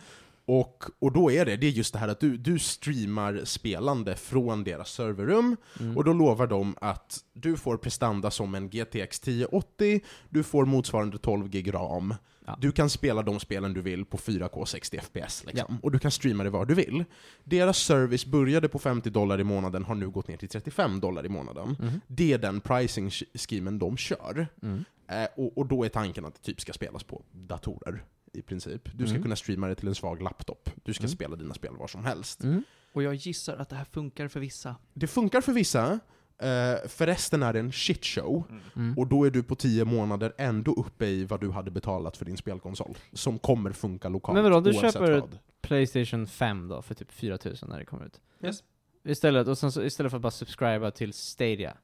och, 0.61 0.84
och 0.98 1.12
då 1.12 1.30
är 1.32 1.44
det, 1.46 1.57
det 1.57 1.66
är 1.66 1.70
just 1.70 1.92
det 1.92 1.98
här 1.98 2.09
att 2.09 2.20
du, 2.20 2.36
du 2.36 2.59
streamar 2.59 3.40
spelande 3.44 4.16
från 4.16 4.64
deras 4.64 4.90
serverrum, 4.92 5.57
Mm. 5.80 5.96
och 5.96 6.05
då 6.05 6.12
lovar 6.12 6.46
de 6.46 6.74
att 6.80 7.18
du 7.32 7.57
får 7.57 7.76
prestanda 7.76 8.30
som 8.30 8.55
en 8.55 8.68
GTX 8.70 9.18
1080, 9.20 10.00
du 10.30 10.42
får 10.42 10.64
motsvarande 10.64 11.18
12 11.18 11.48
gig 11.48 11.74
ram, 11.74 12.14
Ja. 12.46 12.57
du 12.61 12.72
kan 12.72 12.90
spela 12.90 13.22
de 13.22 13.40
spelen 13.40 13.72
du 13.74 13.80
vill 13.82 14.05
på 14.05 14.16
4K 14.18 14.64
60 14.64 14.98
FPS, 15.00 15.44
liksom. 15.46 15.78
och 15.82 15.90
du 15.92 15.98
kan 15.98 16.11
streama 16.11 16.44
det 16.44 16.50
var 16.50 16.66
du 16.66 16.74
vill. 16.74 17.05
Deras 17.44 17.78
service 17.78 18.26
började 18.26 18.68
på 18.68 18.78
50 18.78 19.11
dollar 19.11 19.40
i 19.40 19.44
månaden, 19.44 19.84
har 19.84 19.94
nu 19.94 20.11
gått 20.11 20.28
ner 20.28 20.36
till 20.36 20.48
35 20.48 21.00
dollar 21.00 21.26
i 21.26 21.28
månaden. 21.28 21.76
Mhm. 21.80 22.00
Det 22.07 22.32
är 22.32 22.38
den 22.38 22.61
pricing 22.61 23.11
schemen 23.34 23.78
de 23.78 23.96
kör. 23.96 24.46
Mm. 24.62 24.84
Eh, 25.09 25.26
och, 25.36 25.59
och 25.59 25.66
då 25.66 25.84
är 25.84 25.88
tanken 25.88 26.24
att 26.24 26.34
det 26.34 26.42
typ 26.42 26.61
ska 26.61 26.72
spelas 26.72 27.03
på 27.03 27.22
datorer, 27.32 28.05
i 28.33 28.43
princip. 28.43 28.83
Du 28.95 29.05
ska 29.07 29.11
Mm. 29.11 29.22
kunna 29.22 29.37
streama 29.37 29.66
det 29.68 29.74
till 29.74 29.89
en 29.89 29.95
svag 29.95 30.22
laptop. 30.22 30.70
Du 30.85 30.95
ska 30.95 31.03
Mm. 31.05 31.11
spela 31.11 31.37
dina 31.37 31.55
spel 31.55 31.76
var 31.76 31.87
som 31.87 32.05
helst. 32.05 32.43
Mm. 32.45 32.62
Och 32.93 33.03
jag 33.03 33.14
gissar 33.14 33.57
att 33.57 33.68
det 33.68 33.76
här 33.76 33.85
funkar 33.85 34.28
för 34.28 34.41
vissa. 34.41 34.76
Det 34.95 35.07
funkar 35.07 35.41
för 35.41 35.53
vissa, 35.53 35.93
eh, 36.39 36.89
för 36.89 37.07
resten 37.07 37.43
är 37.43 37.53
det 37.53 37.59
en 37.59 37.72
shitshow. 37.72 38.45
Mm. 38.76 38.99
Och 38.99 39.07
då 39.07 39.24
är 39.24 39.30
du 39.30 39.43
på 39.43 39.55
10 39.55 39.85
månader 39.85 40.33
ändå 40.39 40.72
uppe 40.72 41.07
i 41.07 41.24
vad 41.24 41.41
du 41.41 41.51
hade 41.51 41.70
betalat 41.70 42.16
för 42.16 42.24
din 42.24 42.37
spelkonsol. 42.37 42.97
Som 43.12 43.39
kommer 43.39 43.72
funka 43.72 44.09
lokalt 44.09 44.35
Men 44.35 44.45
vadå, 44.45 44.61
du 44.61 44.72
köper- 44.74 45.20
vad. 45.20 45.39
Playstation 45.62 46.26
5 46.26 46.68
då, 46.68 46.83
för 46.83 46.95
typ 46.95 47.12
4000 47.12 47.68
när 47.68 47.78
det 47.78 47.85
kommer 47.85 48.07
ut. 48.07 48.20
Yes. 48.45 48.62
Istället, 49.05 49.49
och 49.49 49.59
sen 49.59 49.72
så, 49.72 49.83
istället 49.85 50.11
för 50.12 50.16
att 50.16 50.22
bara 50.22 50.30
subscriba 50.30 50.91
till 50.91 51.12
Stadia. 51.12 51.76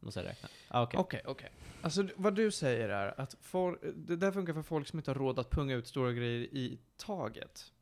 Måste 0.00 0.20
jag 0.20 0.28
räkna. 0.28 0.48
Ah, 0.68 0.82
okej. 0.82 1.00
Okej, 1.00 1.20
okej. 1.24 1.50
Alltså 1.82 2.06
vad 2.16 2.34
du 2.34 2.50
säger 2.50 2.88
är 2.88 3.20
att 3.20 3.36
for, 3.40 3.78
det 3.94 4.16
där 4.16 4.32
funkar 4.32 4.52
för 4.52 4.62
folk 4.62 4.88
som 4.88 4.98
inte 4.98 5.10
har 5.10 5.16
råd 5.16 5.38
att 5.38 5.50
punga 5.50 5.74
ut 5.74 5.86
stora 5.86 6.12
grejer 6.12 6.40
i 6.40 6.78
taget. 6.96 7.72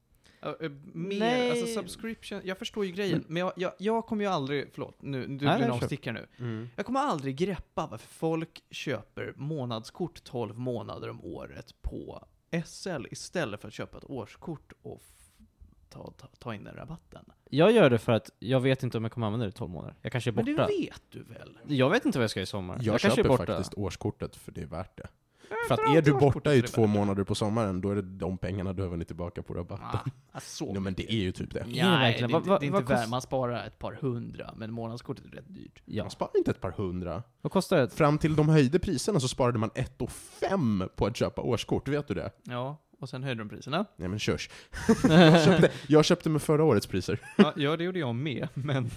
Ö, 0.43 0.55
ö, 0.61 0.69
mer, 0.93 1.19
Nej. 1.19 1.51
alltså 1.51 1.67
subscription, 1.67 2.41
jag 2.45 2.59
förstår 2.59 2.85
ju 2.85 2.93
grejen, 2.93 3.25
men, 3.29 3.41
jag, 3.41 3.53
jag, 3.57 3.73
jag 3.79 4.07
kommer 4.07 4.25
ju 4.25 4.31
aldrig, 4.31 4.71
förlåt, 4.73 5.03
nu, 5.03 5.21
du 5.21 5.27
Nej, 5.27 5.37
blir 5.37 5.69
nej, 5.69 5.71
avstickare 5.71 6.27
nu. 6.39 6.69
Jag 6.77 6.87
kommer 6.87 7.01
aldrig 7.01 7.37
greppa 7.37 7.87
varför 7.87 8.09
folk 8.09 8.65
köper 8.71 9.33
månadskort 9.37 10.25
12 10.25 10.59
månader 10.59 11.11
om 11.11 11.25
året 11.25 11.83
på 11.83 12.27
SL 12.65 13.07
istället 13.11 13.61
för 13.61 13.69
att 13.69 13.75
köpa 13.75 13.99
ett 13.99 14.05
årskort 14.05 14.73
och 14.83 15.03
ta, 15.91 16.13
ta, 16.17 16.27
ta 16.39 16.55
in 16.55 16.65
den 16.65 16.75
rabatten. 16.77 17.25
Jag 17.51 17.73
gör 17.73 17.91
det 17.91 17.99
för 17.99 18.13
att 18.13 18.31
jag 18.39 18.61
vet 18.61 18.83
inte 18.83 18.99
om 18.99 19.05
jag 19.05 19.13
kommer 19.13 19.27
använda 19.27 19.47
det 19.47 19.51
i 19.51 19.53
12 19.53 19.71
månader. 19.71 19.95
Jag 20.03 20.13
kanske 20.13 20.31
är 20.31 20.33
Men 20.33 20.45
borta. 20.45 20.67
det 20.67 20.81
vet 20.81 21.03
du 21.11 21.23
väl? 21.23 21.59
Jag 21.67 21.91
vet 21.91 22.05
inte 22.05 22.19
vad 22.19 22.23
jag 22.23 22.31
ska 22.31 22.41
i 22.41 22.47
sommar. 22.47 22.79
Jag, 22.83 22.85
kanske 23.01 23.09
är 23.09 23.11
köper 23.25 23.29
borta. 23.29 23.47
faktiskt 23.47 23.75
årskortet 23.75 24.37
för 24.37 24.53
det 24.53 24.61
är 24.63 24.67
värt 24.67 24.97
det. 24.97 25.09
Jag 25.51 25.59
För 25.69 25.75
att 25.75 25.97
är 25.97 26.03
du 26.03 26.13
borta 26.13 26.55
i 26.55 26.63
två 26.63 26.87
månader 26.87 27.25
på 27.25 27.35
sommaren, 27.35 27.81
då 27.81 27.91
är 27.91 27.95
det 27.95 28.03
de 28.03 28.39
pengarna 28.39 28.73
du 28.73 28.83
har 28.83 28.89
vunnit 28.91 29.07
tillbaka 29.09 29.43
på 29.43 29.55
rabatten. 29.55 29.87
Ah, 30.05 30.11
alltså, 30.33 30.65
så 30.67 30.73
Jo 30.75 30.81
men 30.81 30.95
det 30.95 31.13
är 31.13 31.17
ju 31.17 31.33
typ 31.33 31.51
det. 31.55 31.65
Nej, 31.67 31.73
det 31.73 31.85
är 31.85 32.25
inte, 32.25 32.27
det 32.27 32.35
är 32.37 32.41
vad 32.51 32.63
inte 32.63 32.79
kost- 32.79 32.91
värt, 32.91 33.09
man 33.09 33.23
sparar 33.23 33.67
ett 33.67 33.79
par 33.79 33.93
hundra, 33.93 34.55
men 34.57 34.73
månadskortet 34.73 35.25
är 35.27 35.29
rätt 35.31 35.55
dyrt. 35.55 35.83
Ja. 35.85 36.05
Man 36.05 36.11
sparar 36.11 36.37
inte 36.39 36.51
ett 36.51 36.61
par 36.61 36.71
hundra. 36.71 37.23
Vad 37.41 37.53
kostar 37.53 37.77
det? 37.79 37.89
Fram 37.89 38.19
till 38.19 38.37
de 38.37 38.49
höjde 38.49 38.79
priserna 38.79 39.21
så 39.21 39.29
sparade 39.29 39.59
man 39.59 39.71
ett 39.75 40.03
och 40.03 40.11
fem 40.11 40.89
på 40.97 41.07
att 41.07 41.17
köpa 41.17 41.43
årskort, 41.43 41.89
vet 41.89 42.09
du 42.09 42.15
det? 42.15 42.31
Ja, 42.43 42.77
och 43.01 43.09
sen 43.09 43.23
höjde 43.23 43.41
de 43.41 43.49
priserna. 43.49 43.85
Nej 43.97 44.09
men 44.09 44.19
körs. 44.19 44.51
jag, 45.09 45.45
köpte, 45.45 45.71
jag 45.87 46.05
köpte 46.05 46.29
med 46.31 46.43
förra 46.43 46.65
årets 46.65 46.87
priser. 46.87 47.19
Ja, 47.37 47.53
ja, 47.57 47.77
det 47.77 47.85
gjorde 47.85 47.99
jag 47.99 48.15
med, 48.15 48.49
men... 48.55 48.91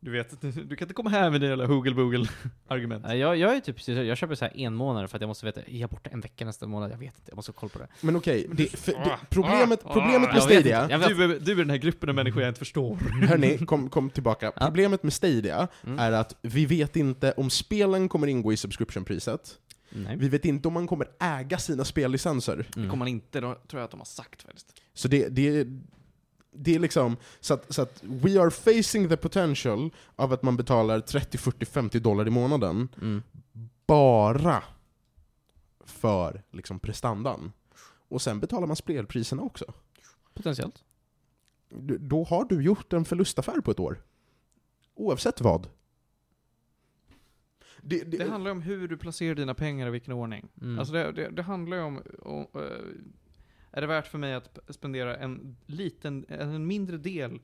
Du 0.00 0.10
vet, 0.10 0.40
du, 0.40 0.50
du 0.50 0.76
kan 0.76 0.84
inte 0.86 0.94
komma 0.94 1.10
här 1.10 1.30
med 1.30 1.40
dina 1.40 1.48
jävla 1.50 1.66
hoogle-boogle-argument. 1.66 3.04
Nej, 3.06 3.18
Jag, 3.18 3.36
jag 3.36 3.56
är 3.56 3.60
typ 3.60 3.76
precis, 3.76 3.96
jag 3.98 4.16
köper 4.16 4.34
så 4.34 4.44
här 4.44 4.52
en 4.56 4.74
månad 4.74 5.10
för 5.10 5.16
att 5.16 5.20
jag 5.20 5.28
måste 5.28 5.46
veta, 5.46 5.60
är 5.60 5.76
jag 5.78 5.90
borta 5.90 6.10
en 6.12 6.20
vecka 6.20 6.44
nästa 6.44 6.66
månad? 6.66 6.92
Jag 6.92 6.96
vet 6.98 7.18
inte, 7.18 7.30
jag 7.30 7.36
måste 7.36 7.52
ha 7.52 7.54
koll 7.54 7.68
på 7.68 7.78
det. 7.78 7.86
Men 8.00 8.16
okej, 8.16 8.46
det, 8.52 8.66
för, 8.66 8.92
Ah, 8.92 9.04
det, 9.04 9.18
problemet, 9.30 9.82
problemet 9.82 10.20
med 10.20 10.28
Jag 10.28 10.34
vet 10.34 10.42
Stadia. 10.42 10.88
Du, 11.08 11.24
är- 11.24 11.40
du 11.40 11.52
är 11.52 11.56
den 11.56 11.70
här 11.70 11.76
gruppen 11.76 12.08
av 12.08 12.14
människor 12.14 12.42
jag 12.42 12.50
inte 12.50 12.58
förstår. 12.58 12.96
hörni, 13.26 13.58
kom, 13.66 13.88
kom 13.90 14.10
tillbaka. 14.10 14.50
Problemet 14.56 15.02
med 15.02 15.12
Stadia 15.12 15.68
Mm. 15.86 15.98
är 15.98 16.12
att 16.12 16.36
vi 16.42 16.66
vet 16.66 16.96
inte 16.96 17.32
om 17.32 17.50
spelen 17.50 18.08
kommer 18.08 18.26
ingå 18.26 18.52
i 18.52 18.56
subscriptionpriset. 18.56 19.58
Nej. 19.94 20.16
Vi 20.16 20.28
vet 20.28 20.44
inte 20.44 20.68
om 20.68 20.74
man 20.74 20.86
kommer 20.86 21.08
äga 21.20 21.58
sina 21.58 21.84
spellicenser. 21.84 22.56
Det 22.56 22.76
Mm. 22.76 22.90
kommer 22.90 22.98
man 22.98 23.08
inte, 23.08 23.40
då 23.40 23.54
tror 23.54 23.80
jag 23.80 23.84
att 23.84 23.90
de 23.90 24.00
har 24.00 24.04
sagt 24.04 24.42
faktiskt. 24.42 24.80
Så 24.94 25.08
det, 25.08 25.28
det, 25.28 25.66
det 26.52 26.74
är 26.74 26.78
liksom, 26.78 27.16
så 27.40 27.54
att, 27.54 27.72
så 27.74 27.82
att 27.82 28.00
we 28.02 28.40
are 28.42 28.50
facing 28.50 29.08
the 29.08 29.16
potential 29.16 29.90
av 30.16 30.32
att 30.32 30.42
man 30.42 30.56
betalar 30.56 31.00
30, 31.00 31.38
40, 31.38 31.66
50 31.66 32.00
dollar 32.00 32.26
i 32.26 32.30
månaden 32.30 32.88
Mm. 33.00 33.22
bara 33.86 34.62
för 35.84 36.42
liksom 36.52 36.78
prestandan. 36.80 37.52
Och 38.08 38.22
sen 38.22 38.40
betalar 38.40 38.66
man 38.66 38.76
spelpriserna 38.76 39.42
också. 39.42 39.64
Potentiellt. 40.34 40.84
Du- 41.68 41.98
Då 41.98 42.24
har 42.24 42.44
du 42.44 42.62
gjort 42.62 42.92
en 42.92 43.04
förlustaffär 43.04 43.60
på 43.60 43.70
ett 43.70 43.80
år. 43.80 44.02
Oavsett 44.94 45.40
vad. 45.40 45.68
Det, 47.86 48.10
det, 48.10 48.16
Det 48.16 48.30
handlar 48.30 48.50
om 48.50 48.62
hur 48.62 48.88
du 48.88 48.96
placerar 48.96 49.34
dina 49.34 49.54
pengar 49.54 49.86
i 49.86 49.90
vilken 49.90 50.12
ordning. 50.12 50.48
Mm. 50.60 50.78
Alltså 50.78 50.94
det, 50.94 51.30
det, 51.30 51.42
handlar 51.42 51.76
ju 51.76 51.82
om, 51.82 52.02
om 52.18 52.46
eh, 52.54 52.60
är 53.70 53.80
det 53.80 53.86
värt 53.86 54.06
för 54.06 54.18
mig 54.18 54.34
att 54.34 54.58
spendera 54.68 55.16
en 55.16 55.56
liten, 55.66 56.26
en 56.28 56.66
mindre 56.66 56.96
del 56.96 57.40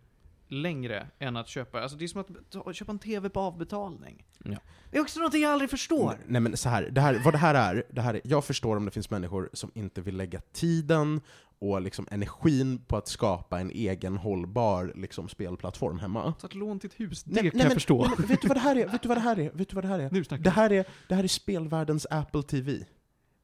längre 0.51 1.07
än 1.19 1.37
att 1.37 1.49
köpa, 1.49 1.81
alltså 1.83 1.97
det 1.97 2.05
är 2.05 2.09
som 2.09 2.25
att 2.67 2.77
köpa 2.77 2.93
en 2.93 2.99
TV 2.99 3.29
på 3.31 3.41
avbetalning. 3.41 4.25
Ja. 4.45 4.57
Det 4.91 4.97
är 4.97 5.01
också 5.01 5.19
någonting 5.19 5.43
jag 5.43 5.53
aldrig 5.53 5.71
förstår. 5.71 6.19
Nej 6.27 6.41
men 6.41 6.57
så 6.57 6.69
här, 6.69 6.83
det 6.83 7.01
här, 7.01 7.21
vad 7.25 7.35
det 7.35 7.39
här 7.39 7.55
är, 7.55 7.85
det 7.91 8.01
här 8.01 8.15
är, 8.15 8.21
jag 8.25 8.45
förstår 8.45 8.77
om 8.77 8.85
det 8.85 8.91
finns 8.91 9.11
människor 9.11 9.51
som 9.53 9.71
inte 9.75 10.01
vill 10.01 10.17
lägga 10.17 10.41
tiden 10.53 11.21
och 11.59 11.81
liksom 11.81 12.07
energin 12.11 12.79
på 12.79 12.97
att 12.97 13.09
skapa 13.09 13.61
en 13.61 13.71
egen 13.71 14.17
hållbar 14.17 14.93
liksom, 14.97 15.29
spelplattform 15.29 15.99
hemma. 15.99 16.35
Ta 16.41 16.47
ett 16.47 16.55
lån 16.55 16.79
till 16.81 16.91
ett 16.91 17.01
hus, 17.01 17.25
det 17.25 17.35
Nej, 17.35 17.43
kan 17.43 17.59
nej, 17.59 17.63
jag 17.63 17.69
men- 17.69 17.75
förstå. 17.77 18.03
Nej, 18.03 18.11
men 18.19 18.27
vet 18.27 18.43
du 18.43 18.49
vad 18.49 18.57
det 18.57 18.61
här 18.61 18.77
är? 18.77 18.87
Vet 18.89 19.03
du 19.03 19.09
vad 19.09 19.17
det 19.17 19.21
här 19.21 19.39
är? 19.39 19.51
Vet 19.51 19.69
du 19.69 19.75
vad 19.75 19.85
det 19.85 19.89
här 19.89 19.99
är? 19.99 20.11
nu 20.11 20.23
Det 20.39 20.51
här 20.51 20.73
är, 20.73 20.85
det 21.09 21.15
här 21.15 21.25
är 21.25 21.29
spelvärldens 21.29 22.07
Apple 22.11 22.43
TV. 22.43 22.85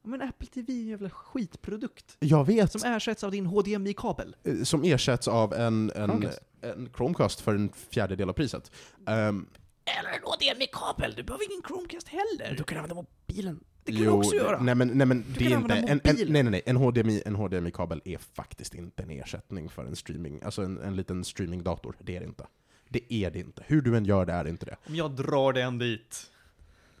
Men 0.07 0.21
Apple 0.21 0.47
TV 0.47 0.73
är 0.73 0.77
en 0.77 0.87
jävla 0.87 1.09
skitprodukt. 1.09 2.17
Jag 2.19 2.45
vet, 2.45 2.71
Som 2.71 2.91
ersätts 2.91 3.23
av 3.23 3.31
din 3.31 3.45
HDMI-kabel. 3.45 4.35
eh, 4.43 4.63
som 4.63 4.83
ersätts 4.83 5.27
av 5.27 5.53
en, 5.53 5.91
en, 5.95 6.07
Chromecast. 6.09 6.39
en 6.61 6.89
Chromecast 6.97 7.41
för 7.41 7.55
en 7.55 7.69
fjärdedel 7.89 8.29
av 8.29 8.33
priset. 8.33 8.71
Ehm, 9.07 9.45
Eller 9.85 10.09
en 10.09 10.21
HDMI-kabel, 10.23 11.13
du 11.15 11.23
behöver 11.23 11.51
ingen 11.51 11.61
Chromecast 11.67 12.07
heller. 12.07 12.55
Du 12.57 12.63
kan 12.63 12.77
använda 12.77 12.95
mobilen. 13.27 13.59
Det 13.83 13.91
kan 13.93 14.01
du 14.01 14.09
också 14.09 14.35
göra. 14.35 14.59
Nej 14.61 14.75
men, 14.75 14.87
nej, 14.87 15.07
men 15.07 15.25
det 15.37 15.43
kan 15.43 15.51
är 15.53 15.57
inte, 15.61 15.73
använda 15.73 15.91
en, 15.93 15.99
en, 16.03 16.15
nej 16.33 16.43
nej 16.43 16.51
nej, 16.51 16.61
en 16.65 16.75
HDMI, 16.77 17.21
en 17.25 17.35
HDMI-kabel 17.35 18.01
är 18.05 18.17
faktiskt 18.17 18.73
inte 18.75 19.03
en 19.03 19.09
ersättning 19.11 19.69
för 19.69 19.85
en 19.85 19.95
streaming, 19.95 20.41
alltså 20.43 20.61
en, 20.61 20.77
en 20.81 20.95
liten 20.95 21.23
streamingdator. 21.23 21.95
Det 21.99 22.15
är 22.15 22.19
det 22.19 22.25
inte. 22.25 22.47
Det 22.89 23.13
är 23.13 23.31
det 23.31 23.39
inte. 23.39 23.63
Hur 23.67 23.81
du 23.81 23.97
än 23.97 24.05
gör 24.05 24.25
det 24.25 24.33
är 24.33 24.43
det 24.43 24.49
inte 24.49 24.65
det. 24.65 24.75
Om 24.87 24.95
jag 24.95 25.11
drar 25.11 25.53
den 25.53 25.77
dit, 25.77 26.31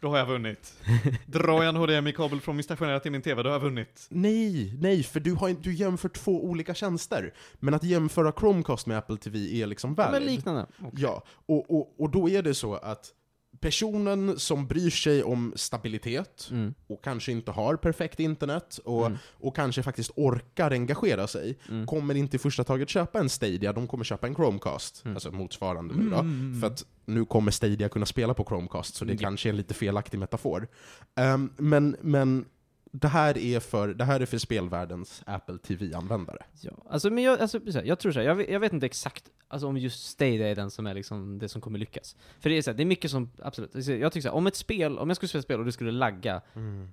då 0.01 0.09
har 0.09 0.17
jag 0.17 0.25
vunnit. 0.25 0.73
drar 1.25 1.63
jag 1.63 1.69
en 1.69 1.75
HDMI-kabel 1.75 2.41
från 2.41 2.55
min 2.55 2.63
stationära 2.63 2.99
till 2.99 3.11
min 3.11 3.21
TV, 3.21 3.43
då 3.43 3.49
har 3.49 3.53
jag 3.55 3.59
vunnit. 3.59 4.07
Nej, 4.09 4.73
nej, 4.81 5.03
för 5.03 5.19
du, 5.19 5.33
har, 5.33 5.49
inte- 5.49 5.61
du 5.61 5.73
jämför 5.73 6.09
två 6.09 6.45
olika 6.45 6.73
tjänster. 6.73 7.33
Men 7.59 7.73
att 7.73 7.83
jämföra 7.83 8.31
Chromecast 8.31 8.87
med 8.87 8.97
Apple 8.97 9.17
TV 9.17 9.61
är 9.61 9.67
liksom 9.67 9.93
Men 9.97 10.11
valid. 10.11 10.29
liknande. 10.31 10.65
Ja, 10.93 11.23
och, 11.45 11.71
och, 11.77 11.95
och 12.01 12.09
då 12.09 12.29
är 12.29 12.41
det 12.43 12.53
så 12.53 12.73
att 12.75 13.13
personen 13.59 14.39
som 14.39 14.67
bryr 14.67 14.89
sig 14.89 15.23
om 15.23 15.53
stabilitet 15.55 16.47
Mm. 16.51 16.73
och 16.87 17.03
kanske 17.03 17.31
inte 17.31 17.51
har 17.51 17.75
perfekt 17.75 18.19
internet 18.19 18.79
och, 18.85 19.05
Mm. 19.05 19.17
och 19.31 19.55
kanske 19.55 19.83
faktiskt 19.83 20.11
orkar 20.15 20.71
engagera 20.71 21.27
sig 21.27 21.57
Mm. 21.69 21.87
kommer 21.87 22.15
inte 22.15 22.35
i 22.35 22.39
första 22.39 22.63
taget 22.63 22.89
köpa 22.89 23.19
en 23.19 23.29
Stadia, 23.29 23.73
de 23.73 23.87
kommer 23.87 24.03
köpa 24.03 24.27
en 24.27 24.35
Chromecast. 24.35 25.01
Mm. 25.05 25.15
Alltså 25.17 25.31
motsvarande 25.31 25.95
nu 25.95 26.09
då. 26.09 26.17
Mm. 26.17 26.61
För 26.61 26.67
att 26.67 26.85
nu 27.05 27.25
kommer 27.25 27.51
Stadia 27.51 27.89
kunna 27.89 28.05
spela 28.05 28.33
på 28.33 28.43
Chromecast, 28.43 28.95
så 28.95 29.05
det 29.05 29.11
Mm. 29.11 29.21
kanske 29.21 29.49
är 29.49 29.51
en 29.51 29.57
lite 29.57 29.73
felaktig 29.73 30.17
metafor. 30.19 30.67
Ehm, 31.15 31.49
men, 31.57 31.95
men 32.01 32.45
det 32.91 33.07
här 33.07 33.37
är 33.37 33.59
för, 33.59 33.87
det 33.87 34.03
här 34.03 34.19
är 34.19 34.25
för 34.25 34.37
spelvärldens 34.37 35.23
Apple 35.25 35.57
TV-användare. 35.57 36.45
Ja, 36.61 36.71
alltså, 36.89 37.09
men 37.09 37.23
jag, 37.23 37.39
alltså, 37.39 37.59
jag 37.83 37.99
tror 37.99 38.11
så 38.11 38.19
här, 38.19 38.25
jag, 38.25 38.35
vet, 38.35 38.49
jag 38.49 38.59
vet 38.59 38.73
inte 38.73 38.85
exakt 38.85 39.23
alltså, 39.47 39.67
om 39.67 39.77
just 39.77 40.05
Stadia 40.05 40.47
är 40.47 40.55
den 40.55 40.71
som 40.71 40.87
är 40.87 40.93
liksom 40.93 41.39
det 41.39 41.49
som 41.49 41.61
kommer 41.61 41.79
lyckas. 41.79 42.15
För 42.39 42.49
det 42.49 42.57
är 42.57 42.61
så 42.61 42.71
här, 42.71 42.77
det 42.77 42.83
är 42.83 42.85
mycket 42.85 43.11
som, 43.11 43.31
absolut, 43.41 43.75
jag 43.75 44.11
tycker 44.11 44.21
så 44.21 44.27
här, 44.27 44.35
om 44.35 44.47
ett 44.47 44.55
spel, 44.55 44.97
om 44.97 45.09
jag 45.09 45.15
skulle 45.15 45.29
spela 45.29 45.39
ett 45.39 45.45
spel 45.45 45.59
och 45.59 45.65
det 45.65 45.71
skulle 45.71 45.91
lagga 45.91 46.41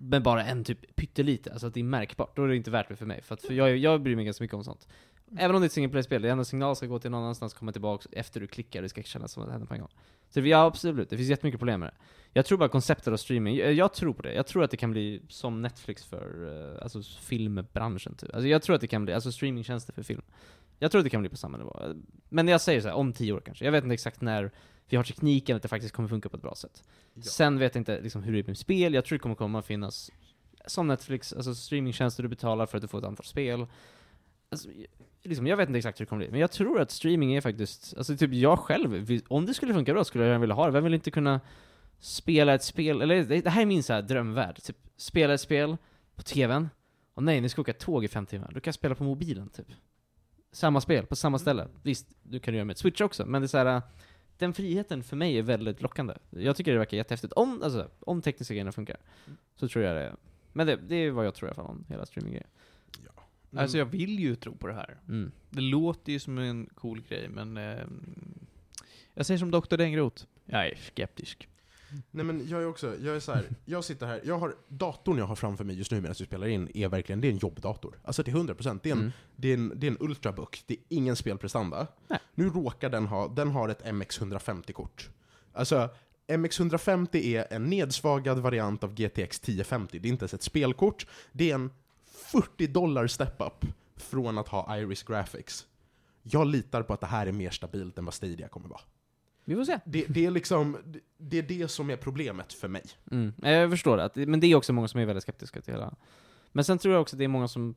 med 0.01 0.23
bara 0.23 0.45
en 0.45 0.65
typ 0.65 0.97
pyttelite, 0.97 1.53
alltså 1.53 1.67
att 1.67 1.75
det 1.75 1.81
är 1.81 1.85
märkbart, 1.85 2.37
då 2.37 2.45
är 2.45 2.49
det 2.49 2.57
inte 2.57 2.71
värt 2.71 2.89
det 2.89 2.97
för 2.97 3.07
mig. 3.07 3.23
För, 3.23 3.35
att, 3.35 3.43
för 3.43 3.55
jag, 3.55 3.77
jag 3.77 4.03
bryr 4.03 4.17
mig 4.17 4.25
ganska 4.25 4.45
mycket 4.45 4.55
om 4.55 4.65
sånt. 4.65 4.89
Även 5.37 5.57
om 5.57 5.63
det 5.63 5.65
är 5.65 5.67
ett 5.67 5.73
single 5.73 5.91
play-spel, 5.91 6.23
det 6.23 6.29
är 6.29 6.33
ändå 6.33 6.45
signal 6.45 6.77
ska 6.77 6.87
gå 6.87 6.99
till 6.99 7.11
någon 7.11 7.23
annanstans 7.23 7.55
komma 7.55 7.73
tillbaka 7.73 8.09
efter 8.13 8.41
du 8.41 8.47
klickar, 8.47 8.83
det 8.83 8.89
ska 8.89 9.03
kännas 9.03 9.33
som 9.33 9.43
att 9.43 9.49
det 9.49 9.53
händer 9.53 9.67
på 9.67 9.75
en 9.75 9.81
gång. 9.81 9.93
Så 10.29 10.41
ja, 10.41 10.65
absolut, 10.65 11.11
det 11.11 11.17
finns 11.17 11.29
jättemycket 11.29 11.61
problem 11.61 11.81
med 11.81 11.89
det. 11.89 11.95
Jag 12.33 12.47
tror 12.47 12.59
bara 12.59 12.69
konceptet 12.69 13.13
av 13.13 13.17
streaming, 13.17 13.57
jag, 13.57 13.73
jag 13.73 13.95
tror 13.95 14.15
på 14.15 14.23
det. 14.23 14.35
Jag 14.35 14.47
tror 14.47 14.65
att 14.65 14.71
det 14.71 14.77
kan 14.77 14.91
bli 14.91 15.23
som 15.29 15.63
Netflix 15.63 16.05
för 16.05 16.49
eh, 16.75 16.83
alltså 16.83 17.03
filmbranschen 17.03 18.15
typ. 18.15 18.35
Alltså 18.35 18.49
jag 18.49 18.63
tror 18.63 18.75
att 18.75 18.81
det 18.81 18.87
kan 18.87 19.05
bli, 19.05 19.15
alltså 19.15 19.33
streamingtjänster 19.33 19.93
för 19.93 20.03
film. 20.03 20.23
Jag 20.79 20.91
tror 20.91 20.99
att 20.99 21.05
det 21.05 21.11
kan 21.11 21.21
bli 21.21 21.31
på 21.31 21.37
samma 21.37 21.59
nivå. 21.59 21.81
Men 22.29 22.49
jag 22.49 22.61
säger 22.61 22.81
så 22.81 22.89
här, 22.89 22.95
om 22.95 23.13
tio 23.13 23.33
år 23.33 23.41
kanske. 23.41 23.65
Jag 23.65 23.73
vet 23.73 23.85
inte 23.85 23.95
exakt 23.95 24.21
när 24.21 24.51
vi 24.89 24.97
har 24.97 25.05
tekniken 25.05 25.57
att 25.57 25.63
det 25.63 25.69
faktiskt 25.69 25.95
kommer 25.95 26.09
funka 26.09 26.29
på 26.29 26.37
ett 26.37 26.43
bra 26.43 26.55
sätt. 26.55 26.83
Ja. 27.15 27.23
Sen 27.23 27.59
vet 27.59 27.75
jag 27.75 27.81
inte 27.81 28.01
liksom 28.01 28.23
hur 28.23 28.33
det 28.33 28.43
blir 28.43 28.51
med 28.51 28.59
spel, 28.59 28.95
jag 28.95 29.05
tror 29.05 29.19
det 29.19 29.23
kommer 29.23 29.35
komma 29.35 29.59
att 29.59 29.67
finnas 29.67 30.11
som 30.67 30.87
Netflix, 30.87 31.33
alltså 31.33 31.55
streamingtjänster 31.55 32.23
du 32.23 32.29
betalar 32.29 32.67
för 32.67 32.79
att 32.79 32.83
du 32.83 32.89
får 32.89 32.99
ett 32.99 33.05
antal 33.05 33.27
spel. 33.27 33.67
Alltså, 34.49 34.69
liksom, 35.25 35.47
jag 35.47 35.57
vet 35.57 35.69
inte 35.69 35.79
exakt 35.79 36.01
hur 36.01 36.05
det 36.05 36.09
kommer 36.09 36.25
bli, 36.25 36.31
men 36.31 36.41
jag 36.41 36.51
tror 36.51 36.81
att 36.81 36.91
streaming 36.91 37.35
är 37.35 37.41
faktiskt, 37.41 37.95
alltså 37.97 38.17
typ 38.17 38.33
jag 38.33 38.59
själv, 38.59 39.23
om 39.29 39.47
det 39.47 39.55
skulle 39.55 39.75
funka 39.75 39.93
bra 39.93 40.05
skulle 40.05 40.25
jag 40.25 40.29
gärna 40.29 40.41
vilja 40.41 40.55
ha 40.55 40.67
det. 40.67 40.73
Vem 40.73 40.85
vill 40.85 40.95
inte 40.95 41.11
kunna 41.11 41.41
spela 41.99 42.55
ett 42.55 42.63
spel, 42.63 43.03
eller 43.03 43.25
det, 43.25 43.49
här 43.49 43.63
är 43.63 43.67
min 43.67 43.83
så 43.83 43.93
här 43.93 44.03
drömvärld, 44.03 44.63
typ 44.63 44.77
spela 44.97 45.35
ett 45.35 45.41
spel 45.41 45.77
på 46.15 46.23
TVn, 46.23 46.69
och 47.15 47.23
nej, 47.23 47.41
ni 47.41 47.49
ska 47.49 47.61
åka 47.61 47.73
tåg 47.73 48.05
i 48.05 48.09
fem 48.09 48.27
timmar, 48.27 48.49
då 48.55 48.61
kan 48.61 48.69
jag 48.69 48.75
spela 48.75 48.95
på 48.95 49.05
mobilen 49.05 49.49
typ. 49.49 49.67
Samma 50.53 50.81
spel, 50.81 51.07
på 51.07 51.17
samma 51.17 51.39
ställe. 51.39 51.69
Visst, 51.83 52.07
du 52.23 52.41
kan 52.41 52.55
göra 52.55 52.65
med 52.65 52.75
ett 52.75 52.79
switch 52.79 53.01
också, 53.01 53.27
men 53.27 53.43
det 53.43 53.47
är 53.47 53.49
så 53.49 53.59
här. 53.59 53.83
Den 54.39 54.53
friheten 54.53 55.03
för 55.03 55.17
mig 55.17 55.39
är 55.39 55.43
väldigt 55.43 55.83
lockande. 55.83 56.15
Jag 56.31 56.57
tycker 56.57 56.73
det 56.73 56.79
verkar 56.79 56.97
jättehäftigt. 56.97 57.33
Om, 57.33 57.63
alltså, 57.63 57.91
om 58.01 58.23
tekniska 58.23 58.55
grejerna 58.55 58.73
funkar, 58.73 58.97
så 59.57 59.69
tror 59.69 59.85
jag 59.85 59.97
det. 59.97 60.17
Men 60.53 60.67
det, 60.67 60.77
det 60.77 60.95
är 60.95 61.11
vad 61.11 61.27
jag 61.27 61.35
tror 61.35 61.49
i 61.49 61.51
alla 61.51 61.55
fall 61.55 61.67
om 61.67 61.85
hela 61.89 62.07
streaminggrejen. 62.07 62.49
Alltså 63.59 63.79
jag 63.79 63.87
vill 63.87 64.19
ju 64.19 64.37
tro 64.37 64.57
på 64.57 64.67
det 64.67 64.75
här. 64.75 64.97
Mm. 65.09 65.33
Det 65.51 65.61
låter 65.61 66.13
ju 66.13 66.19
som 66.19 66.39
en 66.39 66.67
cool 66.75 67.03
grej, 67.09 67.29
men... 67.29 67.57
Eh, 67.57 67.85
jag 69.15 69.27
säger 69.27 69.39
som 69.39 69.51
Dr. 69.51 69.77
Dengroth. 69.77 70.25
Jag 70.45 70.67
är 70.67 70.75
skeptisk. 70.75 71.49
Nej 72.11 72.25
men 72.25 72.49
jag 72.49 72.63
är 72.63 72.67
också, 72.67 72.95
jag 73.01 73.17
är 73.17 73.21
så 73.21 73.33
här, 73.33 73.45
jag 73.65 73.85
sitter 73.85 74.07
här, 74.07 74.21
jag 74.25 74.39
har, 74.39 74.55
datorn 74.69 75.19
jag 75.19 75.25
har 75.25 75.37
framför 75.37 75.65
mig 75.65 75.77
just 75.77 75.91
nu 75.91 76.01
medan 76.01 76.15
vi 76.19 76.25
spelar 76.27 76.47
in 76.47 76.69
är 76.75 76.89
verkligen, 76.89 77.21
det 77.21 77.29
är 77.29 77.33
en 77.33 77.39
jobbdator. 77.39 77.99
Alltså 78.05 78.25
till 78.25 78.35
100%, 78.35 78.81
det 78.83 78.91
är 78.91 78.93
en, 78.93 78.99
Mm. 78.99 79.13
det 79.37 79.49
är 79.49 79.55
en, 79.55 79.73
det 79.77 79.87
är 79.87 79.91
en 79.91 79.97
ultrabook, 80.01 80.63
det 80.67 80.75
är 80.75 80.81
ingen 80.89 81.17
spelprestanda. 81.17 81.87
Nej. 82.09 82.19
Nu 82.35 82.49
råkar 82.49 82.91
den 82.91 83.07
ha, 83.07 83.29
den 83.29 83.51
har 83.51 83.69
ett 83.69 83.83
MX150-kort. 83.85 85.11
Alltså, 85.53 85.89
MX150 86.29 87.17
är 87.17 87.47
en 87.51 87.65
nedsvagad 87.65 88.39
variant 88.39 88.85
av 88.85 88.95
GTX 88.95 89.39
1050. 89.39 89.99
Det 89.99 90.09
är 90.09 90.11
inte 90.11 90.23
ens 90.23 90.35
ett 90.35 90.43
spelkort, 90.43 91.07
det 91.33 91.51
är 91.51 91.55
en 91.55 91.71
40 92.15 92.67
dollar 92.67 93.07
step-up 93.07 93.65
från 93.97 94.39
att 94.39 94.49
ha 94.49 94.79
Iris 94.79 95.03
Graphics. 95.03 95.67
Jag 96.23 96.47
litar 96.47 96.83
på 96.83 96.93
att 96.95 97.01
det 97.01 97.07
här 97.07 97.27
är 97.27 97.33
mer 97.33 97.51
stabilt 97.51 97.99
än 97.99 98.05
vad 98.05 98.15
Stadia 98.15 98.49
kommer 98.49 98.69
vara. 98.69 98.81
Vi 99.45 99.55
får 99.55 99.65
se. 99.65 99.79
Det, 99.85 100.05
det 100.09 100.27
är 100.27 100.31
liksom, 100.31 100.77
det- 100.85 101.01
det 101.19 101.39
är 101.39 101.43
det 101.43 101.69
som 101.69 101.91
är 101.91 101.97
problemet 101.97 102.53
för 102.53 102.69
mig. 102.69 102.83
Mm. 103.11 103.33
Jag 103.43 103.71
förstår 103.71 103.97
det, 104.15 104.27
men 104.27 104.41
det 104.41 104.47
är 104.47 104.55
också 104.55 104.73
många 104.73 104.89
som 104.89 105.01
är 105.01 105.05
väldigt 105.05 105.23
skeptiska 105.25 105.61
till 105.61 105.73
hela... 105.75 105.95
Men 106.53 106.65
sen 106.65 106.79
tror 106.79 106.95
jag 106.95 107.03
också 107.03 107.17
att 107.17 107.19
det 107.19 107.25
är 107.25 107.29
många 107.29 107.49
som 107.49 107.75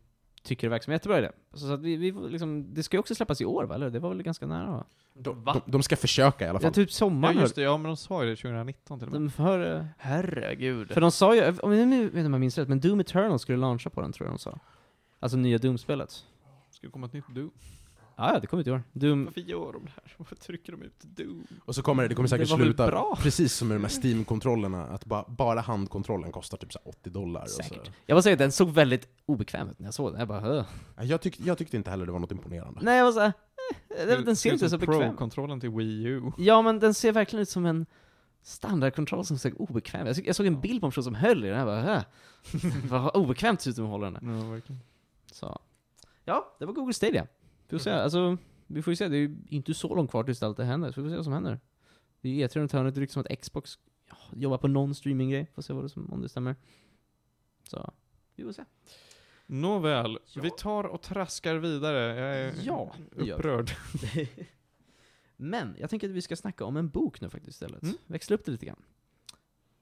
tycker 0.48 0.68
det 0.68 0.70
verkar 0.72 0.84
som 0.84 0.92
en 0.92 0.96
jättebra 0.96 1.18
idé. 1.20 1.32
Så 1.54 1.74
att 1.74 1.80
vi, 1.82 1.96
vi 1.96 2.14
får 2.14 2.30
liksom, 2.30 2.74
det 2.74 2.84
ska 2.84 2.98
ju 2.98 3.00
också 3.00 3.16
släppas 3.16 3.42
i 3.42 3.46
år 3.46 3.64
va? 3.64 3.76
Eller? 3.76 3.90
Det 3.90 4.00
var 4.00 4.10
väl 4.10 4.24
ganska 4.24 4.48
nära 4.48 4.72
va? 4.72 4.86
De, 5.14 5.44
Va? 5.44 5.62
de, 5.66 5.72
de 5.72 5.84
ska 5.84 5.96
försöka 5.96 6.46
i 6.46 6.48
alla 6.50 6.58
Ja, 6.58 6.62
fall. 6.62 6.74
typ 6.74 6.90
Ja 6.90 6.94
sommaren. 6.94 7.38
just 7.40 7.56
det, 7.56 7.62
ja 7.62 7.78
men 7.78 7.88
de 7.88 7.98
sa 7.98 8.24
ju 8.24 8.30
det 8.30 8.36
2019 8.36 9.00
till 9.00 9.08
och 9.08 9.12
med. 9.14 9.22
de 9.22 9.30
för, 9.30 9.76
eh, 9.76 9.86
Herregud. 9.98 10.92
för 10.92 11.02
de 11.02 11.12
sa 11.12 11.36
ju, 11.36 11.60
om 11.60 11.74
jag 11.74 11.88
nu 11.88 12.04
vet 12.06 12.14
inte 12.16 12.26
om 12.26 12.34
jag 12.34 12.40
minns 12.40 12.58
rätt, 12.58 12.68
men 12.68 12.80
Doom 12.80 13.00
Eternal 13.00 13.40
skulle 13.40 13.58
launcha 13.58 13.90
på 13.90 14.02
den 14.02 14.12
tror 14.12 14.28
jag 14.28 14.34
de 14.34 14.40
sa. 14.40 14.60
Alltså 15.20 15.38
nya 15.38 15.58
Doom-spelet. 15.58 16.12
Ska 16.72 16.88
det 16.88 16.92
komma 16.92 17.06
ett 17.08 17.14
nytt 17.14 17.36
Doom? 17.36 17.52
Ja, 18.20 18.34
ja, 18.34 18.40
det 18.40 18.48
kommer 18.48 18.62
ut 18.62 18.68
i 18.68 18.72
år. 18.72 18.84
Doom... 18.94 19.26
Varför 19.26 19.42
gör 19.42 19.74
de 19.74 19.86
det 19.86 19.92
här? 19.96 20.14
Varför 20.18 20.36
trycker 20.36 20.72
de 20.72 20.82
ut 20.82 21.00
Doom? 21.02 21.48
Och 21.66 21.76
så 21.76 21.82
kommer 21.82 22.04
det, 22.04 22.10
det 22.10 22.16
kommer 22.16 22.30
säkert 22.30 22.50
Det 22.50 22.56
sluta 22.56 22.88
bra. 22.88 23.18
precis 23.22 23.54
som 23.54 23.68
med 23.68 23.78
de 23.78 23.84
här 23.84 23.92
Steam-kontrollerna, 24.02 24.84
att 24.88 25.06
ba, 25.06 25.26
bara 25.28 25.62
handkontrollen 25.62 26.32
kostar 26.32 26.58
typ 26.58 26.74
så 26.74 26.80
här 26.86 26.90
80 26.90 27.10
dollar. 27.10 27.42
Och 27.42 27.50
så. 27.50 27.64
Säkert. 27.64 27.92
Jag 28.06 28.16
var 28.16 28.22
säga 28.22 28.34
att 28.34 28.40
den 28.40 28.52
såg 28.52 28.70
väldigt 28.70 29.08
obekväm 29.26 29.70
ut 29.70 29.80
när 29.80 29.88
jag 29.88 29.94
såg 29.94 30.12
den. 30.12 30.20
Jag 30.20 30.28
bara, 30.28 30.40
Hö. 30.40 30.64
Ja, 30.96 31.04
Jag, 31.04 31.22
tyck, 31.22 31.40
jag 31.40 31.58
tyckte 31.58 31.78
inte 31.78 31.90
heller 31.90 32.06
det 32.06 32.12
var 32.12 32.20
något 32.20 32.32
imponerande. 32.32 32.80
Nej, 32.84 32.98
jag 32.98 33.06
var 33.06 33.12
såhär, 33.12 33.34
eh, 34.00 34.08
den, 34.08 34.26
den 34.26 34.36
ser 34.36 34.54
inte 34.54 34.70
så 34.70 34.78
bekväm 34.78 35.02
ut. 35.02 35.08
Pro-kontrollen 35.10 35.60
till 35.60 35.70
Wii 35.70 36.04
U. 36.04 36.22
Ja, 36.38 36.62
men 36.62 36.80
den 36.80 36.94
ser 36.94 37.12
verkligen 37.12 37.42
ut 37.42 37.50
som 37.50 37.66
en 37.66 37.86
standardkontroll 38.44 39.26
som 39.26 39.38
ser 39.38 39.62
obekväm 39.62 40.02
ut. 40.02 40.08
Jag, 40.08 40.16
såg- 40.16 40.28
jag 40.28 40.36
såg 40.36 40.46
en 40.46 40.62
bild 40.62 40.82
på 40.82 40.86
en 40.88 40.92
person 40.92 41.04
som 41.04 41.16
höll 41.16 41.46
i 41.46 41.48
den, 41.48 41.58
jag 41.58 41.68
bara, 41.68 41.82
Hö. 41.82 42.02
Vad 42.90 43.16
obekvämt 43.16 43.60
det 43.60 43.64
ser 43.64 43.72
ut 43.72 43.80
att 43.80 43.86
hålla 43.86 44.12
den. 44.12 44.40
Ja, 44.40 44.50
verkligen. 44.50 44.82
Så. 45.32 45.60
Ja, 46.26 46.56
det 46.60 46.66
var 46.66 46.74
Google 46.74 46.94
Stadia. 46.94 47.28
Vi 47.70 47.78
får 47.78 47.84
se, 47.84 47.90
alltså, 47.92 48.38
vi 48.68 48.82
får 48.82 48.92
ju 48.92 48.96
se, 48.96 49.08
det 49.08 49.18
är 49.18 49.20
ju 49.20 49.38
inte 49.50 49.74
så 49.74 49.96
långt 49.96 50.10
kvar 50.12 50.24
tills 50.24 50.44
allt 50.44 50.58
det 50.58 50.64
händer, 50.66 50.92
så 50.92 51.02
vi 51.02 51.06
får 51.08 51.12
se 51.12 51.16
vad 51.16 51.26
som 51.26 51.34
händer. 51.34 51.60
Det 52.22 52.30
är 52.30 52.34
ju 52.34 52.48
E3 52.48 52.60
runt 52.60 52.72
hörnet, 52.72 52.96
det 52.96 53.02
ryktas 53.02 53.14
som 53.14 53.24
att 53.30 53.40
Xbox 53.42 53.80
ja, 54.10 54.16
jobbar 54.36 54.58
på 54.58 54.68
någon 54.68 54.96
streaminggrej, 54.96 55.52
får 55.56 55.62
se 55.62 55.74
vad 55.74 55.84
det 55.86 55.90
som, 55.90 56.14
om 56.14 56.22
det 56.22 56.30
stämmer. 56.30 56.56
Så, 57.64 57.92
vi 58.36 58.44
får 58.44 58.52
se. 58.52 58.66
Nåväl, 59.46 60.20
Ja. 60.34 60.42
vi 60.42 60.50
tar 60.58 60.84
och 60.84 61.02
traskar 61.02 61.56
vidare. 61.56 62.00
Jag 62.20 62.38
är 62.40 62.54
Ja, 62.64 62.94
upprörd. 63.16 63.72
Men, 65.38 65.76
jag 65.80 65.90
tänker 65.90 66.08
att 66.10 66.14
vi 66.16 66.22
ska 66.22 66.36
snacka 66.36 66.66
om 66.66 66.78
en 66.78 66.90
bok 66.90 67.22
nu 67.22 67.30
faktiskt 67.30 67.56
istället. 67.56 67.84
Mm. 67.84 67.96
Växla 68.06 68.36
upp 68.36 68.46
det 68.46 68.52
lite 68.52 68.66
grann. 68.66 68.84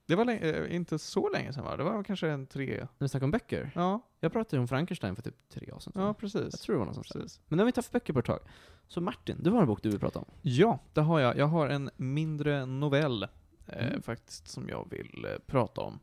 Det 0.07 0.15
var 0.15 0.25
länge, 0.25 0.39
eh, 0.41 0.75
inte 0.75 0.99
så 0.99 1.29
länge 1.29 1.53
sedan 1.53 1.63
va? 1.63 1.77
Det 1.77 1.83
var 1.83 2.03
kanske 2.03 2.29
en 2.29 2.47
tre... 2.47 2.77
När 2.79 2.87
vi 3.05 3.09
snackar 3.09 3.23
om 3.25 3.31
böcker. 3.31 3.71
Ja, 3.75 4.01
Jag 4.19 4.31
pratade 4.31 4.59
om 4.59 4.67
Frankenstein 4.67 5.15
för 5.15 5.23
typ 5.23 5.49
tre 5.49 5.71
år 5.71 5.79
sedan. 5.79 5.93
ja 5.95 6.05
Jag 6.05 6.17
precis. 6.17 6.53
tror 6.61 6.73
det 6.73 6.79
var 6.79 6.85
någonstans 6.85 7.23
precis. 7.23 7.41
Men 7.47 7.57
nu 7.57 7.61
har 7.61 7.65
vi 7.65 7.69
inte 7.69 7.77
haft 7.79 7.91
böcker 7.91 8.13
på 8.13 8.19
ett 8.19 8.25
tag. 8.25 8.39
Så 8.87 9.01
Martin, 9.01 9.37
du 9.43 9.51
har 9.51 9.61
en 9.61 9.67
bok 9.67 9.79
du 9.83 9.89
vill 9.89 9.99
prata 9.99 10.19
om. 10.19 10.25
Ja, 10.41 10.79
det 10.93 11.01
har 11.01 11.19
jag. 11.19 11.37
Jag 11.37 11.47
har 11.47 11.67
en 11.69 11.89
mindre 11.97 12.65
novell 12.65 13.23
eh, 13.67 13.87
Mm. 13.87 14.01
faktiskt 14.01 14.47
som 14.47 14.69
jag 14.69 14.87
vill 14.91 15.25
eh, 15.25 15.31
prata 15.45 15.81
om. 15.81 15.99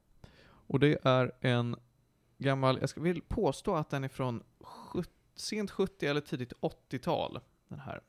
Och 0.66 0.78
det 0.80 0.98
är 1.04 1.32
en 1.40 1.76
gammal, 2.38 2.78
jag 2.80 2.88
ska, 2.88 3.00
vill 3.00 3.22
påstå 3.22 3.74
att 3.74 3.90
den 3.90 4.04
är 4.04 4.08
från 4.08 4.42
sent 5.36 5.70
70 5.70 6.06
eller 6.06 6.20
tidigt 6.20 6.52
80-tal. 6.60 7.40
Den 7.68 7.80
här. 7.80 8.00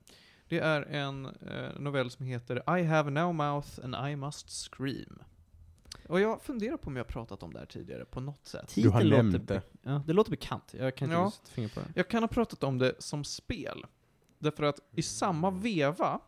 Det 0.47 0.59
är 0.59 0.81
en 0.81 1.25
eh, 1.25 1.79
novell 1.79 2.11
som 2.11 2.25
heter 2.25 2.77
I 2.79 2.83
have 2.83 3.09
no 3.09 3.31
mouth 3.31 3.69
and 3.83 4.09
I 4.11 4.15
must 4.15 4.49
scream. 4.73 5.23
Och 6.07 6.19
jag 6.19 6.41
funderar 6.41 6.77
på 6.77 6.87
om 6.87 6.95
jag 6.95 7.03
har 7.03 7.09
pratat 7.09 7.43
om 7.43 7.53
det 7.53 7.59
här 7.59 7.65
tidigare 7.65 8.05
på 8.05 8.19
något 8.19 8.45
sätt. 8.45 8.71
Du 8.75 8.89
har 8.89 9.01
Titeln 9.01 9.15
nämnt 9.17 9.33
låter, 9.33 9.53
det. 9.55 9.61
Ja, 9.89 10.03
det 10.07 10.13
låter 10.13 10.31
bekant. 10.31 10.73
Jag 10.77 10.95
kan 10.97 11.05
inte 11.05 11.15
Ja. 11.15 11.31
sätta 11.31 11.49
fingret 11.49 11.73
på 11.73 11.79
det. 11.79 11.87
Jag 11.95 12.07
kan 12.07 12.23
ha 12.23 12.27
pratat 12.27 12.63
om 12.63 12.77
det 12.77 12.95
som 12.99 13.23
spel. 13.23 13.85
Därför 14.39 14.63
att 14.63 14.79
i 14.95 15.01
samma 15.01 15.51
veva, 15.51 16.19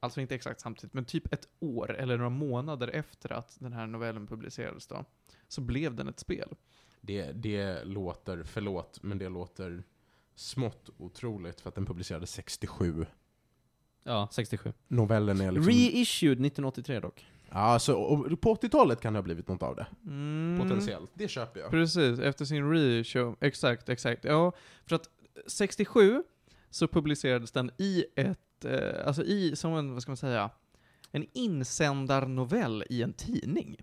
alltså 0.00 0.20
inte 0.20 0.34
exakt 0.34 0.60
samtidigt, 0.60 0.94
men 0.94 1.04
typ 1.04 1.32
ett 1.32 1.48
år 1.60 1.96
eller 1.96 2.16
några 2.16 2.30
månader 2.30 2.88
efter 2.88 3.32
att 3.32 3.56
den 3.60 3.72
här 3.72 3.86
novellen 3.86 4.26
publicerades 4.26 4.86
då, 4.86 5.04
så 5.48 5.60
blev 5.60 5.94
den 5.94 6.08
ett 6.08 6.20
spel. 6.20 6.48
Det, 7.00 7.32
det 7.32 7.84
låter, 7.84 8.42
förlåt, 8.44 8.98
men 9.02 9.18
det 9.18 9.28
låter 9.28 9.84
smått 10.34 10.90
otroligt 10.98 11.60
för 11.60 11.68
att 11.68 11.74
den 11.74 11.86
publicerades 11.86 12.30
67. 12.30 13.06
Ja, 14.04 14.28
67. 14.32 14.72
Novellen 14.88 15.40
är 15.40 15.52
liksom... 15.52 15.72
Reissued 15.72 16.32
1983 16.32 17.00
dock. 17.00 17.26
Ja, 17.54 17.78
så, 17.78 17.98
och 18.00 18.40
på 18.40 18.54
80-talet 18.54 19.00
kan 19.00 19.12
det 19.12 19.18
ha 19.18 19.22
blivit 19.22 19.48
något 19.48 19.62
av 19.62 19.76
det. 19.76 19.86
Mm, 20.06 20.58
Potentiellt. 20.62 21.10
Det 21.14 21.28
köper 21.28 21.60
jag. 21.60 21.70
Precis, 21.70 22.18
efter 22.18 22.44
sin 22.44 22.70
reissue. 22.70 23.34
Exakt, 23.40 23.88
exakt. 23.88 24.24
Ja, 24.24 24.52
för 24.86 24.96
att 24.96 25.08
67 25.46 26.22
så 26.70 26.88
publicerades 26.88 27.52
den 27.52 27.70
i 27.78 28.04
ett, 28.16 28.64
eh, 28.64 29.06
alltså 29.06 29.24
i, 29.24 29.56
som 29.56 29.74
en, 29.74 29.92
vad 29.92 30.02
ska 30.02 30.10
man 30.10 30.16
säga, 30.16 30.50
en 31.12 31.26
insändarnovell 31.32 32.84
i 32.90 33.02
en 33.02 33.12
tidning. 33.12 33.76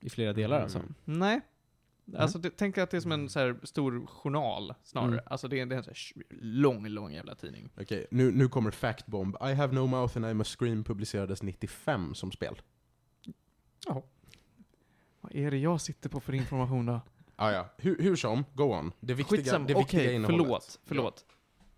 I 0.00 0.10
flera 0.10 0.32
delar 0.32 0.60
alltså. 0.60 0.78
Mm. 0.78 0.94
Nej. 1.04 1.40
Alltså, 2.16 2.38
det, 2.38 2.50
tänk 2.50 2.78
att 2.78 2.90
det 2.90 2.96
är 2.96 3.00
som 3.00 3.12
en 3.12 3.28
så 3.28 3.38
här 3.38 3.56
stor 3.62 4.06
journal, 4.06 4.74
snarare. 4.82 5.12
Mm. 5.12 5.24
Alltså, 5.26 5.48
det 5.48 5.60
är, 5.60 5.66
det 5.66 5.74
är 5.74 5.76
en 5.76 5.84
så 5.84 5.90
här 5.90 5.94
sh- 5.94 6.22
lång, 6.40 6.86
lång 6.88 7.12
jävla 7.12 7.34
tidning. 7.34 7.70
Okej, 7.80 8.06
nu, 8.10 8.32
nu 8.32 8.48
kommer 8.48 8.70
Fact 8.70 9.06
Bomb. 9.06 9.36
I 9.42 9.52
have 9.52 9.72
no 9.74 9.86
mouth 9.86 10.16
and 10.16 10.26
I 10.26 10.34
must 10.34 10.58
scream 10.58 10.84
publicerades 10.84 11.42
95 11.42 12.14
som 12.14 12.32
spel. 12.32 12.60
Ja. 13.86 14.02
Vad 15.20 15.34
är 15.34 15.50
det 15.50 15.58
jag 15.58 15.80
sitter 15.80 16.08
på 16.08 16.20
för 16.20 16.32
information 16.32 16.86
då? 16.86 17.00
Ah, 17.36 17.50
ja, 17.50 17.68
hur, 17.76 17.98
hur 17.98 18.16
som, 18.16 18.44
go 18.54 18.62
on. 18.62 18.92
Det 19.00 19.14
viktiga, 19.14 19.38
Skitsamma, 19.38 19.66
det 19.66 19.74
viktiga 19.74 20.00
okej, 20.00 20.14
innehållet. 20.14 20.44
förlåt, 20.44 20.80
förlåt. 20.84 21.24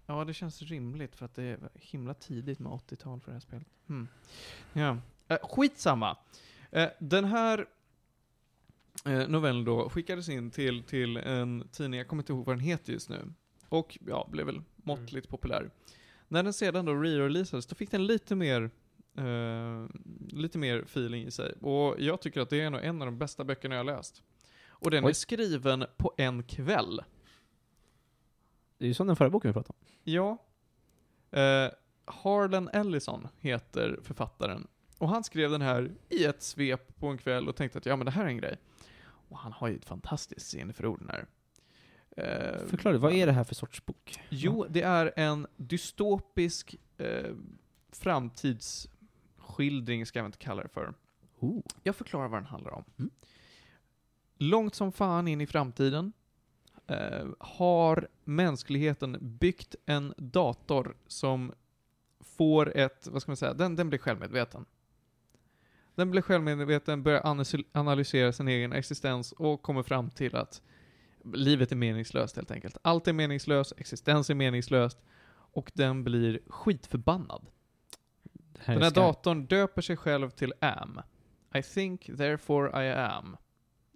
Ja. 0.07 0.24
det 0.24 0.34
känns 0.34 0.62
rimligt 0.62 1.16
för 1.16 1.24
att 1.24 1.34
det 1.34 1.42
är 1.42 1.59
himla 1.74 2.14
tidigt 2.14 2.59
med 2.59 2.72
80-tal 2.72 3.20
för 3.20 3.30
det 3.30 3.34
här 3.34 3.40
spelet. 3.40 3.66
Hmm. 3.86 4.09
Ja. 4.72 4.98
Eh, 5.28 5.38
skitsamma. 5.42 6.16
Eh, 6.70 6.88
den 7.00 7.24
här 7.24 7.66
eh, 9.04 9.28
novellen 9.28 9.64
då 9.64 9.88
skickades 9.88 10.28
in 10.28 10.50
till, 10.50 10.82
till 10.82 11.16
en 11.16 11.68
tidning, 11.72 11.98
jag 11.98 12.09
kommer 12.09 12.22
inte 12.22 12.32
ihåg 12.32 12.44
vad 12.46 12.57
den 12.57 12.64
heter 12.64 12.92
just 12.92 13.09
nu. 13.09 13.32
Och 13.68 13.98
ja, 14.07 14.28
blev 14.30 14.46
väl 14.46 14.62
måttligt 14.76 15.28
populär. 15.28 15.70
När 16.28 16.42
den 16.42 16.52
sedan 16.52 16.84
då 16.84 16.92
re-releasades, 16.92 17.68
då 17.68 17.74
fick 17.74 17.90
den 17.90 18.07
lite 18.07 18.34
mer 18.34 18.70
eh, 19.18 19.86
lite 20.28 20.58
mer 20.58 20.78
feeling 20.78 21.22
i 21.26 21.30
sig. 21.30 21.52
Och 21.60 22.00
jag 22.00 22.20
tycker 22.20 22.40
att 22.40 22.50
det 22.50 22.60
är 22.60 22.70
nog 22.70 22.84
en 22.84 23.02
av 23.02 23.06
de 23.06 23.18
bästa 23.18 23.44
böckerna 23.44 23.74
jag 23.74 23.84
har 23.84 23.96
läst. 23.96 24.22
Och 24.68 24.90
den 24.90 25.04
Oj. 25.04 25.10
är 25.10 25.14
skriven 25.14 25.84
på 25.96 26.14
en 26.16 26.42
kväll. 26.42 27.00
Det 28.78 28.84
är 28.84 28.88
ju 28.88 28.94
som 28.94 29.06
den 29.06 29.16
förra 29.16 29.30
boken 29.30 29.48
vi 29.48 29.52
pratade 29.52 29.78
om. 29.78 29.86
Ja. 30.04 30.38
Eh, 31.40 31.70
Harlan 32.04 32.68
Ellison 32.72 33.28
heter 33.40 34.00
författaren. 34.02 34.66
Och 34.98 35.08
han 35.08 35.24
skrev 35.24 35.50
den 35.50 35.62
här 35.62 35.90
i 36.08 36.24
ett 36.24 36.42
svep 36.42 36.96
på 36.98 37.06
en 37.06 37.18
kväll 37.18 37.48
och 37.48 37.56
tänkte 37.56 37.78
att 37.78 37.86
ja 37.86 37.96
men 37.96 38.04
det 38.04 38.10
här 38.10 38.24
är 38.24 38.28
en 38.28 38.36
grej. 38.36 38.58
Och 39.28 39.38
han 39.38 39.52
har 39.52 39.68
ju 39.68 39.76
ett 39.76 39.84
fantastiskt 39.84 40.46
sinne 40.46 40.72
för 40.72 40.86
orden 40.86 41.10
här. 41.10 41.26
Eh, 42.16 42.66
Förklara, 42.66 42.98
vad 42.98 43.12
är 43.12 43.26
det 43.26 43.32
här 43.32 43.44
för 43.44 43.54
sorts 43.54 43.84
bok? 43.86 44.20
Jo, 44.28 44.66
det 44.68 44.82
är 44.82 45.12
en 45.16 45.46
dystopisk 45.56 46.76
eh, 46.98 47.34
framtidsskildring, 49.57 50.07
ska 50.07 50.18
jag 50.18 50.26
inte 50.26 50.38
kalla 50.38 50.62
det 50.62 50.68
för. 50.68 50.94
Oh. 51.40 51.62
Jag 51.82 51.96
förklarar 51.96 52.28
vad 52.28 52.40
den 52.40 52.46
handlar 52.46 52.72
om. 52.72 52.84
Mm. 52.98 53.11
Långt 54.38 54.74
som 54.74 54.92
fan 54.92 55.28
in 55.28 55.40
i 55.40 55.46
framtiden 55.46 56.12
eh, 56.86 57.26
har 57.38 58.09
mänskligheten 58.24 59.18
byggt 59.20 59.76
en 59.86 60.14
dator 60.18 60.96
som 61.07 61.52
får 62.20 62.76
ett, 62.76 63.09
vad 63.11 63.22
ska 63.22 63.30
man 63.30 63.36
säga, 63.36 63.54
den, 63.54 63.76
den 63.76 63.88
blir 63.88 63.98
självmedveten. 63.98 64.64
Den 65.94 66.11
blir 66.11 66.22
självmedveten, 66.22 67.02
börjar 67.02 67.22
analys- 67.22 67.64
analysera 67.72 68.32
sin 68.32 68.48
egen 68.48 68.72
existens 68.72 69.32
och 69.32 69.62
kommer 69.62 69.82
fram 69.82 70.11
till 70.11 70.36
att 70.36 70.62
livet 71.34 71.72
är 71.72 71.76
meningslöst 71.76 72.36
helt 72.36 72.50
enkelt. 72.50 72.76
Allt 72.82 73.09
är 73.09 73.12
meningslöst, 73.12 73.72
existens 73.76 74.30
är 74.30 74.34
meningslöst 74.34 74.98
och 75.54 75.72
den 75.74 76.04
blir 76.04 76.40
skitförbannad. 76.48 77.46
Här 78.59 78.74
Den 78.74 78.82
är 78.82 78.86
här 78.86 78.94
datorn 78.94 79.46
döper 79.46 79.82
sig 79.82 79.96
själv 79.96 80.30
till 80.30 80.52
AM. 80.61 81.00
I 81.54 81.62
think, 81.62 82.07
therefore 82.16 82.84
I 82.84 82.92
am. 82.92 83.36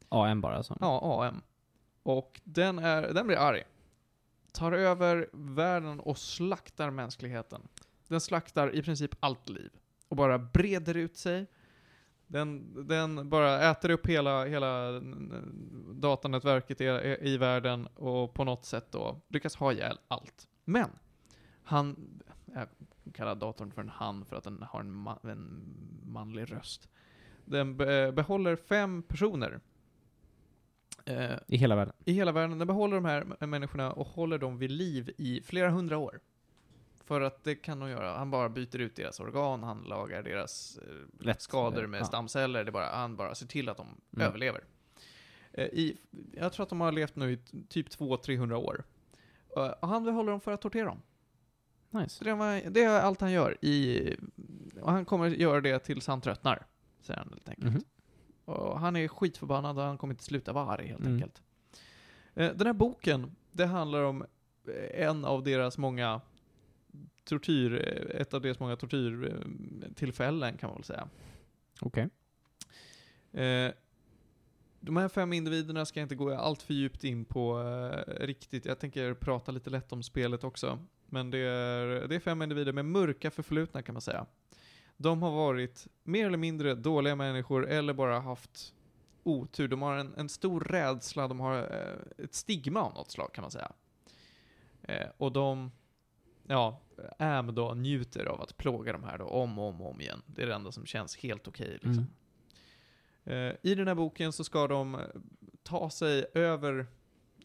AM 0.08 0.40
bara 0.40 0.56
alltså. 0.56 0.76
Ja, 0.80 1.24
AM. 1.24 1.42
Och 2.02 2.40
den, 2.44 2.78
är, 2.78 3.02
den 3.02 3.26
blir 3.26 3.36
arg. 3.36 3.62
Tar 4.52 4.72
över 4.72 5.28
världen 5.32 6.00
och 6.00 6.18
slaktar 6.18 6.90
mänskligheten. 6.90 7.68
Den 8.08 8.20
slaktar 8.20 8.74
i 8.74 8.82
princip 8.82 9.16
allt 9.20 9.48
liv. 9.48 9.70
Och 10.08 10.16
bara 10.16 10.38
breder 10.38 10.96
ut 10.96 11.16
sig. 11.16 11.46
Den, 12.26 12.74
den 12.86 13.28
bara 13.28 13.70
äter 13.70 13.90
upp 13.90 14.06
hela, 14.06 14.44
hela 14.44 15.00
datanätverket 15.92 16.80
i, 16.80 16.84
i 17.20 17.36
världen 17.36 17.86
och 17.86 18.34
på 18.34 18.44
något 18.44 18.64
sätt 18.64 18.92
då 18.92 19.20
lyckas 19.28 19.56
ha 19.56 19.72
ihjäl 19.72 19.98
allt. 20.08 20.48
Men, 20.64 20.90
han, 21.62 22.20
jag 22.44 22.68
kallar 23.12 23.34
datorn 23.34 23.70
för 23.72 23.82
en 23.82 23.88
han 23.88 24.24
för 24.24 24.36
att 24.36 24.44
den 24.44 24.62
har 24.62 24.80
en, 24.80 24.90
ma, 24.92 25.18
en 25.22 25.62
manlig 26.06 26.52
röst. 26.52 26.88
Den 27.44 27.76
be- 27.76 28.12
behåller 28.12 28.56
fem 28.56 29.02
personer. 29.02 29.60
Eh, 31.04 31.36
I 31.46 31.56
hela 31.56 31.76
världen. 31.76 31.94
i 32.04 32.12
hela 32.12 32.32
världen. 32.32 32.58
Den 32.58 32.66
behåller 32.68 32.94
de 32.94 33.04
här 33.04 33.46
människorna 33.46 33.92
och 33.92 34.06
håller 34.06 34.38
dem 34.38 34.58
vid 34.58 34.70
liv 34.70 35.10
i 35.18 35.40
flera 35.42 35.70
hundra 35.70 35.98
år. 35.98 36.20
För 37.04 37.20
att 37.20 37.44
det 37.44 37.54
kan 37.54 37.80
de 37.80 37.88
göra. 37.90 38.18
Han 38.18 38.30
bara 38.30 38.48
byter 38.48 38.78
ut 38.78 38.96
deras 38.96 39.20
organ, 39.20 39.62
han 39.62 39.82
lagar 39.82 40.22
deras 40.22 40.78
eh, 40.78 41.24
Lätt. 41.26 41.40
skador 41.40 41.86
med 41.86 42.00
Ja. 42.00 42.04
stamceller. 42.04 42.64
Det 42.64 42.72
bara, 42.72 42.86
han 42.86 43.16
bara 43.16 43.34
ser 43.34 43.46
till 43.46 43.68
att 43.68 43.76
de 43.76 43.86
Mm. 44.16 44.26
överlever. 44.26 44.64
Eh, 45.52 45.64
I, 45.66 45.96
jag 46.32 46.52
tror 46.52 46.62
att 46.64 46.70
de 46.70 46.80
har 46.80 46.92
levt 46.92 47.16
nu 47.16 47.32
i 47.32 47.36
typ 47.68 47.88
200-300 47.88 48.54
år. 48.54 48.84
Eh, 49.56 49.62
Och 49.68 49.88
han 49.88 50.04
behåller 50.04 50.30
dem 50.30 50.40
för 50.40 50.52
att 50.52 50.60
tortera 50.60 50.84
dem. 50.86 51.02
Nice. 51.90 52.24
Det, 52.24 52.34
var, 52.34 52.70
det 52.70 52.82
är 52.82 53.00
allt 53.00 53.20
han 53.20 53.32
gör. 53.32 53.64
I, 53.64 54.16
och 54.80 54.92
han 54.92 55.04
kommer 55.04 55.28
göra 55.28 55.60
det 55.60 55.78
tills 55.78 56.06
han 56.06 56.20
tröttnar. 56.20 56.66
Säger 57.00 57.18
han 57.20 57.28
helt 57.28 57.48
enkelt. 57.48 57.72
Mhm. 57.74 57.84
Och 58.44 58.80
han 58.80 58.96
är 58.96 59.08
skitförbannad 59.08 59.78
och 59.78 59.84
han 59.84 59.98
kommer 59.98 60.14
inte 60.14 60.24
sluta 60.24 60.52
vara 60.52 60.66
arg 60.70 60.86
helt 60.86 61.00
Mm. 61.00 61.12
enkelt. 61.14 61.42
Eh, 62.34 62.52
Den 62.54 62.66
här 62.66 62.74
boken, 62.74 63.36
det 63.52 63.66
handlar 63.66 64.02
om 64.02 64.22
eh, 64.68 65.06
en 65.06 65.24
av 65.24 65.42
deras 65.42 65.78
många 65.78 66.20
tortyr, 67.24 67.72
eh, 67.74 68.20
ett 68.20 68.34
av 68.34 68.40
deras 68.40 68.58
många 68.60 68.76
tortyrtillfällen 68.76 70.56
kan 70.56 70.68
man 70.70 70.76
väl 70.76 70.84
säga. 70.84 71.08
Okej. 71.80 72.08
Eh, 73.32 73.72
De 74.80 74.96
här 74.96 75.08
fem 75.08 75.32
individerna 75.32 75.84
ska 75.86 76.00
jag 76.00 76.04
inte 76.04 76.14
gå 76.14 76.34
allt 76.34 76.62
för 76.62 76.74
djupt 76.74 77.04
in 77.04 77.24
på 77.24 77.58
riktigt. 78.06 78.64
Jag 78.64 78.78
tänker 78.78 79.14
prata 79.14 79.52
lite 79.52 79.70
lätt 79.70 79.92
om 79.92 80.02
spelet 80.02 80.44
också. 80.44 80.78
Men 81.10 81.30
det 81.30 81.38
är, 81.38 82.08
det 82.08 82.14
är 82.14 82.20
fem 82.20 82.42
individer 82.42 82.72
med 82.72 82.84
mörka 82.84 83.30
förflutna 83.30 83.82
kan 83.82 83.92
man 83.92 84.02
säga. 84.02 84.26
De 84.96 85.22
har 85.22 85.30
varit 85.30 85.86
mer 86.02 86.26
eller 86.26 86.38
mindre 86.38 86.74
dåliga 86.74 87.16
människor 87.16 87.68
eller 87.68 87.92
bara 87.92 88.20
haft 88.20 88.74
otur. 89.22 89.68
De 89.68 89.82
har 89.82 89.96
en, 89.96 90.14
en 90.16 90.28
stor 90.28 90.60
rädsla, 90.60 91.28
de 91.28 91.40
har 91.40 91.56
eh, 91.58 92.24
ett 92.24 92.34
stigma 92.34 92.80
av 92.80 92.94
något 92.94 93.10
slag 93.10 93.34
kan 93.34 93.42
man 93.42 93.50
säga. 93.50 93.72
Eh, 94.82 95.06
och 95.16 95.32
de, 95.32 95.70
ja, 96.46 96.80
Am 97.18 97.54
då 97.54 97.74
njuter 97.74 98.24
av 98.24 98.40
att 98.40 98.56
plåga 98.56 98.92
de 98.92 99.04
här 99.04 99.18
då 99.18 99.24
om 99.24 99.58
och 99.58 99.68
om, 99.68 99.80
och 99.80 99.90
om 99.90 100.00
igen. 100.00 100.22
Det 100.26 100.42
är 100.42 100.46
det 100.46 100.54
enda 100.54 100.72
som 100.72 100.86
känns 100.86 101.16
helt 101.16 101.48
okej 101.48 101.72
liksom. 101.72 102.06
Mm. 103.24 103.48
Eh, 103.48 103.56
I 103.62 103.74
den 103.74 103.88
här 103.88 103.94
boken 103.94 104.32
så 104.32 104.44
ska 104.44 104.66
de 104.66 105.00
ta 105.62 105.90
sig 105.90 106.26
över 106.34 106.86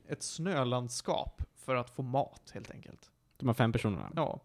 ett 0.07 0.23
snölandskap 0.23 1.41
för 1.55 1.75
att 1.75 1.89
få 1.89 2.01
mat 2.01 2.51
helt 2.53 2.71
enkelt. 2.71 3.11
De 3.37 3.47
här 3.47 3.53
fem 3.53 3.71
personerna. 3.71 4.11
Ja. 4.15 4.39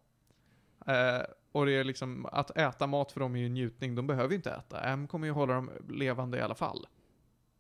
Eh, 0.87 1.23
och 1.53 1.67
det 1.67 1.73
är 1.73 1.85
liksom, 1.85 2.27
att 2.27 2.57
äta 2.57 2.87
mat 2.87 3.13
för 3.13 3.21
dem 3.21 3.37
är 3.37 3.41
ju 3.41 3.47
en 3.47 3.55
njutning, 3.55 3.95
de 3.95 4.07
behöver 4.07 4.31
ju 4.31 4.37
inte 4.37 4.51
äta. 4.51 4.81
M 4.81 5.09
kommer 5.09 5.27
ju 5.27 5.33
hålla 5.33 5.55
dem 5.55 5.71
levande 5.89 6.39
i 6.39 6.41
alla 6.41 6.55
fall. 6.55 6.87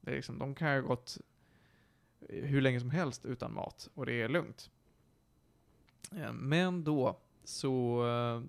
Det 0.00 0.10
är 0.10 0.14
liksom, 0.14 0.38
de 0.38 0.54
kan 0.54 0.74
ju 0.74 0.80
ha 0.80 0.88
gått 0.88 1.18
hur 2.28 2.60
länge 2.60 2.80
som 2.80 2.90
helst 2.90 3.24
utan 3.24 3.54
mat, 3.54 3.88
och 3.94 4.06
det 4.06 4.22
är 4.22 4.28
lugnt. 4.28 4.70
Eh, 6.16 6.32
men 6.32 6.84
då 6.84 7.18
så, 7.44 8.06
eh, 8.06 8.42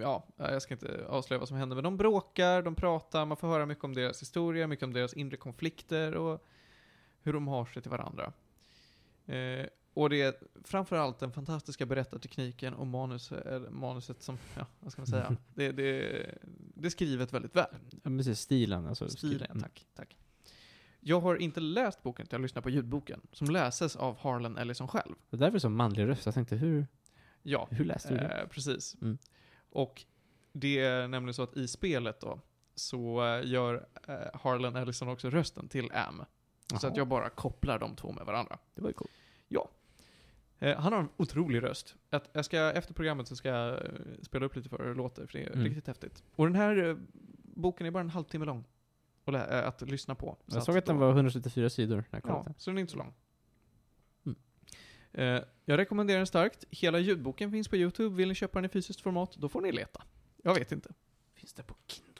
ja, 0.00 0.26
eh, 0.38 0.50
jag 0.52 0.62
ska 0.62 0.74
inte 0.74 1.06
avslöja 1.08 1.38
vad 1.38 1.48
som 1.48 1.56
händer, 1.56 1.74
men 1.74 1.84
de 1.84 1.96
bråkar, 1.96 2.62
de 2.62 2.74
pratar, 2.74 3.24
man 3.26 3.36
får 3.36 3.48
höra 3.48 3.66
mycket 3.66 3.84
om 3.84 3.94
deras 3.94 4.22
historia, 4.22 4.66
mycket 4.66 4.84
om 4.84 4.92
deras 4.92 5.14
inre 5.14 5.36
konflikter 5.36 6.14
och 6.14 6.44
hur 7.22 7.32
de 7.32 7.48
har 7.48 7.64
sig 7.64 7.82
till 7.82 7.90
varandra. 7.90 8.32
Eh, 9.26 9.66
och 9.94 10.10
det 10.10 10.22
är 10.22 10.34
framförallt 10.64 11.18
den 11.18 11.32
fantastiska 11.32 11.86
berättartekniken 11.86 12.74
och 12.74 12.86
manus, 12.86 13.32
eller 13.32 13.70
manuset 13.70 14.22
som, 14.22 14.38
ja, 14.56 14.66
vad 14.80 14.92
ska 14.92 15.00
man 15.02 15.06
säga? 15.06 15.36
Det, 15.54 15.72
det, 15.72 16.00
det 16.74 16.86
är 16.86 16.90
skrivet 16.90 17.32
väldigt 17.32 17.56
väl. 17.56 17.66
Ja, 17.90 18.10
precis. 18.10 18.40
Stilen. 18.40 18.86
Alltså, 18.86 19.08
Stilen, 19.08 19.50
Mm. 19.50 19.62
tack, 19.62 19.86
tack. 19.94 20.16
Jag 21.00 21.20
har 21.20 21.36
inte 21.36 21.60
läst 21.60 22.02
boken, 22.02 22.26
jag 22.30 22.40
lyssnar 22.40 22.62
på 22.62 22.70
ljudboken, 22.70 23.20
som 23.32 23.46
läses 23.50 23.96
av 23.96 24.16
Harlan 24.18 24.58
Ellison 24.58 24.88
själv. 24.88 25.14
Det 25.30 25.36
är 25.36 25.40
därför 25.40 25.58
så 25.58 25.68
manlig 25.68 26.06
röst. 26.08 26.26
Jag 26.26 26.34
tänkte, 26.34 26.56
hur, 26.56 26.86
Ja, 27.42 27.68
hur 27.70 27.84
läste 27.84 28.08
du 28.08 28.16
det? 28.16 28.40
eh, 28.40 28.46
precis. 28.48 28.96
Mm. 29.02 29.18
Och 29.70 30.04
det 30.52 30.78
är 30.80 31.08
nämligen 31.08 31.34
så 31.34 31.42
att 31.42 31.56
i 31.56 31.68
spelet 31.68 32.20
då, 32.20 32.40
så 32.74 33.24
eh, 33.24 33.46
gör 33.50 33.86
eh, 34.08 34.14
Harlan 34.40 34.76
Ellison 34.76 35.08
också 35.08 35.30
rösten 35.30 35.68
till 35.68 35.92
Am. 35.92 36.24
Så 36.66 36.76
Jaha. 36.82 36.90
att 36.90 36.96
jag 36.96 37.08
bara 37.08 37.28
kopplar 37.30 37.78
de 37.78 37.96
två 37.96 38.12
med 38.12 38.26
varandra. 38.26 38.58
Det 38.74 38.80
var 38.82 38.88
ju 38.88 38.94
coolt. 38.94 39.10
Eh, 40.64 40.76
han 40.80 40.92
har 40.92 41.00
en 41.00 41.08
otrolig 41.16 41.62
röst. 41.62 41.94
Att 42.10 42.30
jag 42.32 42.44
ska, 42.44 42.58
efter 42.72 42.94
programmet 42.94 43.28
så 43.28 43.36
ska 43.36 43.48
jag 43.48 43.72
eh, 43.74 43.90
spela 44.22 44.46
upp 44.46 44.56
lite 44.56 44.68
för 44.68 44.78
hur 44.78 44.88
det 44.88 44.94
låter, 44.94 45.26
för 45.26 45.38
det 45.38 45.44
är 45.44 45.50
Mm. 45.52 45.64
riktigt 45.64 45.86
häftigt. 45.86 46.22
Och 46.36 46.46
den 46.46 46.54
här 46.54 46.88
eh, 46.88 46.96
boken 47.42 47.86
är 47.86 47.90
bara 47.90 48.00
en 48.00 48.10
halvtimme 48.10 48.44
lång 48.44 48.64
att, 49.24 49.32
lä- 49.34 49.60
eh, 49.62 49.68
att 49.68 49.82
lyssna 49.82 50.14
på. 50.14 50.36
Så 50.46 50.56
Jag 50.56 50.64
såg 50.64 50.78
att 50.78 50.86
den 50.86 50.96
då- 50.96 51.00
var 51.06 51.12
134 51.12 51.70
sidor 51.70 52.04
när 52.10 52.20
jag 52.24 52.30
Ja, 52.30 52.46
så 52.58 52.70
den 52.70 52.76
är 52.78 52.80
inte 52.80 52.92
så 52.92 52.98
lång. 52.98 53.14
Mm. 54.26 54.36
Eh, 55.12 55.44
jag 55.64 55.78
rekommenderar 55.78 56.18
den 56.18 56.26
starkt. 56.26 56.64
Hela 56.70 56.98
ljudboken 56.98 57.50
finns 57.50 57.68
på 57.68 57.76
YouTube. 57.76 58.16
Vill 58.16 58.28
ni 58.28 58.34
köpa 58.34 58.58
den 58.58 58.64
i 58.64 58.68
fysiskt 58.68 59.00
format, 59.00 59.36
då 59.36 59.48
får 59.48 59.60
ni 59.60 59.72
leta. 59.72 60.02
Jag 60.42 60.54
vet 60.54 60.72
inte. 60.72 60.92
Finns 61.34 61.52
det 61.52 61.62
på 61.62 61.74
Kindle? 61.86 62.10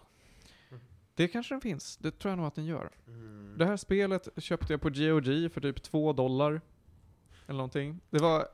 Det 1.14 1.28
kanske 1.28 1.54
den 1.54 1.60
finns. 1.60 1.96
Det 1.96 2.10
tror 2.10 2.30
jag 2.30 2.36
nog 2.38 2.46
att 2.46 2.54
den 2.54 2.64
gör. 2.64 2.90
Mm. 3.06 3.54
Det 3.58 3.66
här 3.66 3.76
spelet 3.76 4.28
köpte 4.36 4.72
jag 4.72 4.80
på 4.80 4.88
GOG 4.88 5.52
för 5.52 5.60
typ 5.60 5.82
2 5.82 6.12
dollar. 6.12 6.60
Eller 7.46 7.56
någonting. 7.56 8.00
Det 8.10 8.18
var 8.18 8.48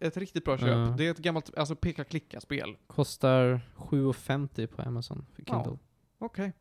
ett 0.00 0.16
riktigt 0.16 0.44
bra 0.44 0.58
köp. 0.58 0.68
Ja. 0.68 0.94
Det 0.98 1.06
är 1.06 1.10
ett 1.10 1.18
gammalt, 1.18 1.54
alltså 1.58 1.76
peka-klicka-spel. 1.76 2.76
Kostar 2.86 3.60
7,50 3.76 4.66
på 4.66 4.82
Amazon 4.82 5.26
för 5.32 5.44
Ja. 5.46 5.54
Kindle. 5.64 5.78
Okej. 6.18 6.52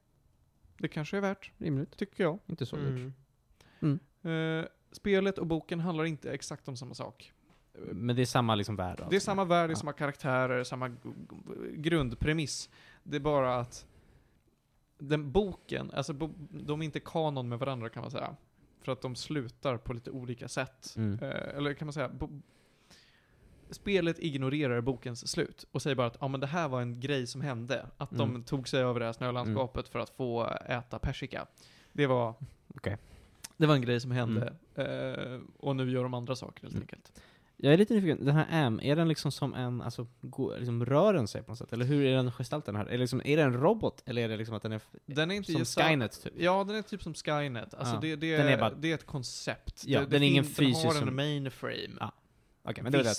Det 0.78 0.88
kanske 0.88 1.18
är 1.18 1.22
värt, 1.22 1.52
Rimligt. 1.58 1.98
tycker 1.98 2.24
jag. 2.24 2.40
Inte 2.48 2.66
så 2.66 2.76
dyrt. 2.76 3.14
Mm. 3.80 4.00
Eh, 4.62 4.66
spelet 4.92 5.38
och 5.38 5.48
boken 5.48 5.80
handlar 5.80 6.06
inte 6.06 6.32
exakt 6.32 6.68
om 6.68 6.78
samma 6.78 6.94
sak. 6.94 7.34
Men 7.92 8.16
det 8.16 8.22
är 8.22 8.26
samma 8.26 8.56
liksom 8.56 8.76
värld? 8.76 8.98
Det 8.98 9.02
är 9.02 9.06
alltså. 9.06 9.20
samma 9.20 9.46
värld, 9.46 9.70
det 9.70 9.72
är 9.72 9.76
Ja. 9.76 9.80
samma 9.80 9.94
karaktärer, 9.94 10.64
samma 10.64 10.92
grundpremiss. 11.74 12.70
Det 13.04 13.16
är 13.16 13.20
bara 13.22 13.56
att 13.60 13.86
den 14.98 15.32
boken, 15.32 15.92
alltså 15.92 16.14
bo, 16.14 16.30
de 16.50 16.82
är 16.82 16.86
inte 16.86 17.00
kanon 17.00 17.50
med 17.50 17.60
varandra 17.60 17.90
kan 17.90 18.02
man 18.02 18.12
säga. 18.12 18.36
För 18.84 18.92
att 18.92 19.02
de 19.02 19.16
slutar 19.16 19.78
på 19.78 19.94
lite 19.94 20.12
olika 20.12 20.48
sätt. 20.48 20.94
Mm. 20.98 21.20
Eh, 21.22 21.58
eller 21.58 21.74
kan 21.74 21.86
man 21.86 21.94
säga, 21.94 22.12
spelet 23.70 24.20
ignorerar 24.20 24.82
bokens 24.82 25.28
slut 25.28 25.66
och 25.72 25.82
säger 25.82 25.96
bara 25.96 26.08
att 26.08 26.18
ja, 26.22 26.28
men 26.28 26.40
det 26.40 26.48
här 26.48 26.68
var 26.68 26.82
en 26.82 27.00
grej 27.00 27.28
som 27.28 27.42
hände. 27.42 27.86
Att 27.98 28.10
de 28.12 28.30
Mm. 28.30 28.44
tog 28.44 28.68
sig 28.68 28.82
över 28.84 29.00
det 29.00 29.06
här 29.06 29.14
snölandskapet 29.14 29.88
för 29.88 30.00
att 30.00 30.10
få 30.10 30.48
äta 30.66 31.00
persika. 31.00 31.46
Det 31.92 32.08
var, 32.08 32.34
Okej. 32.76 32.98
det 33.58 33.66
var 33.68 33.76
en 33.76 33.82
grej 33.82 34.00
som 34.00 34.12
hände. 34.12 34.54
Eh, 34.76 35.40
och 35.60 35.76
nu 35.76 35.92
gör 35.92 36.04
de 36.04 36.14
andra 36.14 36.36
saker 36.36 36.62
helt 36.62 36.74
Mm. 36.74 36.84
enkelt. 36.84 37.22
Jag 37.66 37.74
är 37.74 37.78
lite 37.78 37.94
nyfiken, 37.94 38.26
den 38.26 38.36
här 38.36 38.66
Am, 38.66 38.80
är 38.84 38.96
den 38.96 39.08
liksom 39.08 39.32
som 39.32 39.54
en, 39.54 39.82
alltså, 39.82 40.08
gå, 40.22 40.58
liksom 40.58 40.86
rör 40.86 41.14
den 41.14 41.28
sig 41.28 41.44
på 41.44 41.52
något 41.52 41.58
sätt? 41.58 41.74
Eller 41.74 41.86
hur 41.86 42.06
är 42.06 42.16
den 42.16 42.32
gestalten 42.32 42.76
här? 42.76 42.86
Är 42.86 42.92
det, 42.92 42.98
liksom, 42.98 43.22
är 43.26 43.38
det 43.38 43.44
en 43.44 43.54
robot? 43.54 44.04
Eller 44.06 44.22
är 44.22 44.28
det 44.30 44.38
liksom 44.38 44.56
att 44.56 44.64
den 44.64 44.72
är 44.72 44.82
Den 45.06 45.32
är 45.32 45.36
inte 45.36 45.52
som 45.52 45.62
gestalt- 45.62 45.88
Skynet 45.88 46.24
typ? 46.24 46.34
Ja, 46.38 46.64
den 46.64 46.76
är 46.76 46.82
typ 46.82 47.04
som 47.04 47.14
Skynet. 47.14 47.74
Alltså 47.74 47.94
Ja. 47.96 48.00
det, 48.02 48.16
det, 48.16 48.38
Den 48.38 48.48
är, 48.48 48.52
är 48.52 48.58
bara- 48.60 48.74
det 48.74 48.92
är 48.92 48.96
ett 48.96 49.06
koncept. 49.06 49.84
Ja, 49.88 50.00
det, 50.00 50.06
den 50.06 50.24
är 50.24 50.28
ingen 50.28 50.44
fin- 50.44 50.54
Den 50.66 50.74
fysisk 50.74 50.86
har 50.86 51.02
en 51.02 51.08
som- 51.08 51.16
mainframe. 51.16 51.98
Ja, 52.00 52.12
Okej, 52.64 52.84
men 52.84 52.92
det 52.92 52.98
var 52.98 53.04
det 53.04 53.10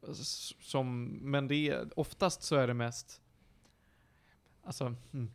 jag. 0.00 0.08
Visst, 0.08 0.64
som, 0.64 1.04
men 1.22 1.48
det 1.48 1.68
är, 1.68 1.88
oftast 1.96 2.42
så 2.42 2.56
är 2.56 2.66
det 2.66 2.74
mest, 2.74 3.20
alltså, 4.64 4.94
hmm, 5.12 5.30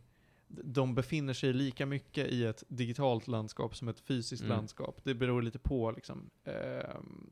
de 0.48 0.94
befinner 0.94 1.32
sig 1.34 1.52
lika 1.52 1.86
mycket 1.86 2.28
i 2.28 2.44
ett 2.44 2.64
digitalt 2.68 3.28
landskap 3.28 3.76
som 3.76 3.88
ett 3.88 4.00
fysiskt 4.00 4.42
Mm. 4.42 4.56
landskap. 4.56 5.00
Det 5.04 5.14
beror 5.14 5.42
lite 5.42 5.58
på 5.58 5.90
liksom, 5.90 6.30
ehm, 6.44 7.28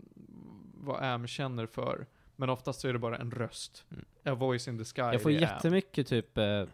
vad 0.81 1.03
Am 1.03 1.27
känner 1.27 1.67
för. 1.67 2.07
Men 2.37 2.51
oftast 2.51 2.81
så 2.81 2.89
är 2.89 2.93
det 2.93 2.99
bara 2.99 3.17
en 3.17 3.31
röst. 3.31 3.85
Mm. 3.91 4.05
A 4.25 4.35
voice 4.35 4.69
in 4.69 4.79
the 4.79 4.85
sky. 4.85 5.01
Jag 5.03 5.23
får 5.23 5.33
jättemycket 5.33 6.07
typ 6.07 6.39
eh, 6.39 6.65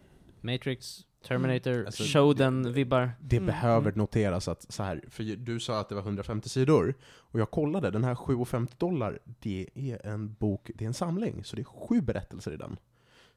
Matrix, 0.41 1.07
Terminator, 1.27 1.87
Alltså, 1.87 2.03
Shodan-vibbar. 2.03 3.11
Det 3.21 3.37
Mm, 3.37 3.47
behöver 3.47 3.89
mm. 3.89 3.99
noteras 3.99 4.49
att 4.49 4.73
så 4.73 4.83
här, 4.83 5.05
för 5.11 5.37
du 5.37 5.61
sa 5.61 5.81
att 5.81 5.89
det 5.89 5.95
var 5.95 6.03
150 6.03 6.49
sidor, 6.49 6.95
och 7.05 7.41
jag 7.41 7.51
kollade, 7.51 7.91
den 7.91 8.05
här 8.05 8.15
7,50 8.15 8.69
dollar, 8.79 9.19
det 9.25 9.67
är 9.75 10.07
en 10.07 10.35
bok, 10.35 10.71
det 10.75 10.85
är 10.85 10.87
en 10.87 10.95
samling, 10.95 11.45
så 11.45 11.57
det 11.57 11.63
är 11.63 11.65
sju 11.65 12.01
berättelser 12.01 12.53
i 12.53 12.57
den. 12.57 12.77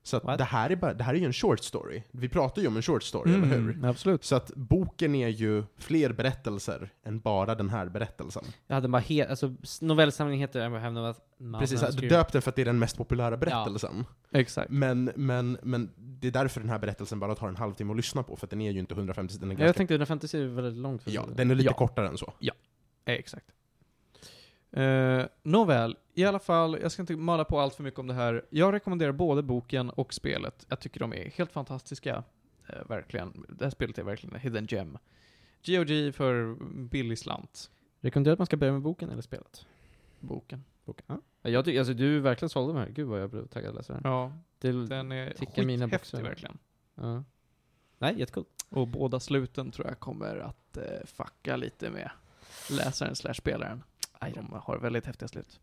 Så 0.03 0.17
att 0.17 0.23
What? 0.23 0.37
det 0.37 0.43
här, 0.43 0.69
är 0.69 0.75
bara, 0.75 0.93
det 0.93 1.03
här 1.03 1.13
är 1.13 1.17
ju 1.17 1.25
en 1.25 1.33
short 1.33 1.59
story. 1.59 2.03
Vi 2.11 2.29
pratar 2.29 2.61
ju 2.61 2.67
om 2.67 2.75
en 2.75 2.81
short 2.81 3.03
story, 3.03 3.33
Mm. 3.33 3.43
eller 3.51 3.61
hur? 3.61 3.85
Absolut. 3.85 4.23
Så 4.23 4.35
att 4.35 4.51
boken 4.55 5.15
är 5.15 5.27
ju 5.27 5.63
fler 5.77 6.13
berättelser 6.13 6.89
än 7.05 7.19
bara 7.19 7.55
den 7.55 7.69
här 7.69 7.89
berättelsen. 7.89 8.43
Jag 8.67 8.75
hade 8.75 8.87
bara 8.87 9.01
helt, 9.01 9.29
alltså 9.29 9.55
novellsamlingen 9.81 10.39
heter 10.41 10.69
no 10.69 11.13
mouth 11.39 11.59
Precis, 11.59 11.95
du 11.95 12.07
döpte 12.09 12.31
den 12.33 12.41
för 12.41 12.49
att 12.49 12.55
det 12.55 12.61
är 12.61 12.65
den 12.65 12.79
mest 12.79 12.97
populära 12.97 13.37
berättelsen. 13.37 14.05
Exakt. 14.31 14.71
Men, 14.71 15.11
men, 15.15 15.57
men 15.63 15.91
det 15.97 16.27
är 16.27 16.31
därför 16.31 16.59
den 16.61 16.69
här 16.69 16.79
berättelsen 16.79 17.19
bara 17.19 17.35
tar 17.35 17.47
en 17.47 17.55
halvtimme 17.55 17.91
att 17.91 17.97
lyssna 17.97 18.23
på, 18.23 18.35
för 18.35 18.45
att 18.47 18.51
den 18.51 18.61
är 18.61 18.71
ju 18.71 18.79
inte 18.79 18.93
150 18.93 19.33
sidor, 19.33 19.47
den 19.47 19.57
är 19.59 19.65
Jag 19.65 19.75
tänkte 19.75 19.93
150 19.93 20.27
sidor 20.27 20.45
är 20.45 20.49
väldigt 20.49 20.81
långt 20.81 21.03
för 21.03 21.11
Ja, 21.11 21.25
den 21.35 21.51
är 21.51 21.55
lite 21.55 21.69
Ja. 21.69 21.73
kortare 21.73 22.07
än 22.07 22.17
så. 22.17 22.33
Eh, 22.41 22.49
Exakt. 23.05 23.45
Uh, 24.77 25.25
Nåväl, 25.43 25.97
i 26.13 26.25
alla 26.25 26.39
fall, 26.39 26.77
jag 26.81 26.91
ska 26.91 27.01
inte 27.01 27.15
mala 27.15 27.45
på 27.45 27.59
allt 27.59 27.75
för 27.75 27.83
mycket 27.83 27.99
om 27.99 28.07
det 28.07 28.13
här. 28.13 28.45
Jag 28.49 28.73
rekommenderar 28.73 29.11
både 29.11 29.41
boken 29.43 29.89
och 29.89 30.13
spelet. 30.13 30.65
Jag 30.69 30.79
tycker 30.79 30.99
de 30.99 31.13
är 31.13 31.29
helt 31.29 31.51
fantastiska. 31.51 32.23
Eh, 32.67 32.87
verkligen. 32.89 33.45
Det 33.49 33.63
här 33.65 33.71
spelet 33.71 33.97
är 33.97 34.03
verkligen 34.03 34.35
en 34.35 34.41
hidden 34.41 34.67
gem. 34.69 34.97
GOG 35.65 36.15
för 36.15 36.55
billig 36.89 37.19
slant. 37.19 37.71
Rekommenderar 38.01 38.33
att 38.33 38.39
man 38.39 38.45
ska 38.45 38.57
börja 38.57 38.73
med 38.73 38.81
boken 38.81 39.09
eller 39.09 39.21
spelet? 39.21 39.65
Boken. 40.19 40.63
Boken. 40.85 41.05
Ja. 41.41 41.49
Jag 41.49 41.65
tycker, 41.65 41.79
alltså 41.79 41.93
du 41.93 42.19
verkligen 42.19 42.49
sålde 42.49 42.73
mig. 42.73 42.91
Gud 42.91 43.07
vad 43.07 43.21
jag 43.21 43.29
blev 43.29 43.47
taggad 43.47 43.69
att 43.69 43.75
läsa 43.75 43.93
den. 43.93 44.01
Ja, 44.05 44.33
Det, 44.59 44.71
den 44.87 45.11
är 45.11 45.33
skithäftig 45.37 46.21
verkligen. 46.23 46.57
ja. 46.95 47.23
Nej, 47.97 48.19
jättekul. 48.19 48.45
Och 48.69 48.87
båda 48.87 49.19
sluten 49.19 49.71
tror 49.71 49.87
jag 49.87 49.99
kommer 49.99 50.37
att 50.37 50.77
eh, 50.77 51.05
fucka 51.05 51.55
lite 51.55 51.89
med 51.89 52.11
läsaren 52.71 53.15
slash 53.15 53.33
spelaren. 53.33 53.83
De 54.19 54.59
har 54.63 54.77
väldigt 54.77 55.05
häftiga 55.05 55.27
slut. 55.27 55.59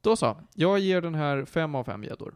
Då 0.00 0.16
så. 0.16 0.36
Jag 0.54 0.78
ger 0.78 1.00
den 1.00 1.14
här 1.14 1.44
fem 1.44 1.74
av 1.74 1.84
fem 1.84 2.04
gäddor. 2.04 2.34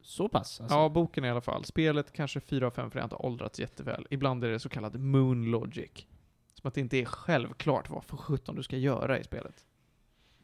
Så 0.00 0.28
pass? 0.28 0.60
Alltså. 0.60 0.76
Ja, 0.76 0.88
boken 0.88 1.24
i 1.24 1.30
alla 1.30 1.40
fall. 1.40 1.64
Spelet 1.64 2.12
kanske 2.12 2.40
fyra 2.40 2.66
av 2.66 2.70
fem 2.70 2.90
för 2.90 2.98
det 2.98 3.02
har 3.02 3.06
inte 3.06 3.16
åldrats 3.16 3.60
jätteväl. 3.60 4.06
Ibland 4.10 4.44
är 4.44 4.48
det 4.48 4.58
så 4.58 4.68
kallad 4.68 5.00
moon 5.00 5.50
logic. 5.50 6.06
Som 6.54 6.68
att 6.68 6.74
det 6.74 6.80
inte 6.80 6.96
är 6.96 7.04
självklart 7.04 7.90
vad 7.90 8.04
för 8.04 8.16
sjutton 8.16 8.56
du 8.56 8.62
ska 8.62 8.76
göra 8.76 9.18
i 9.18 9.24
spelet. 9.24 9.64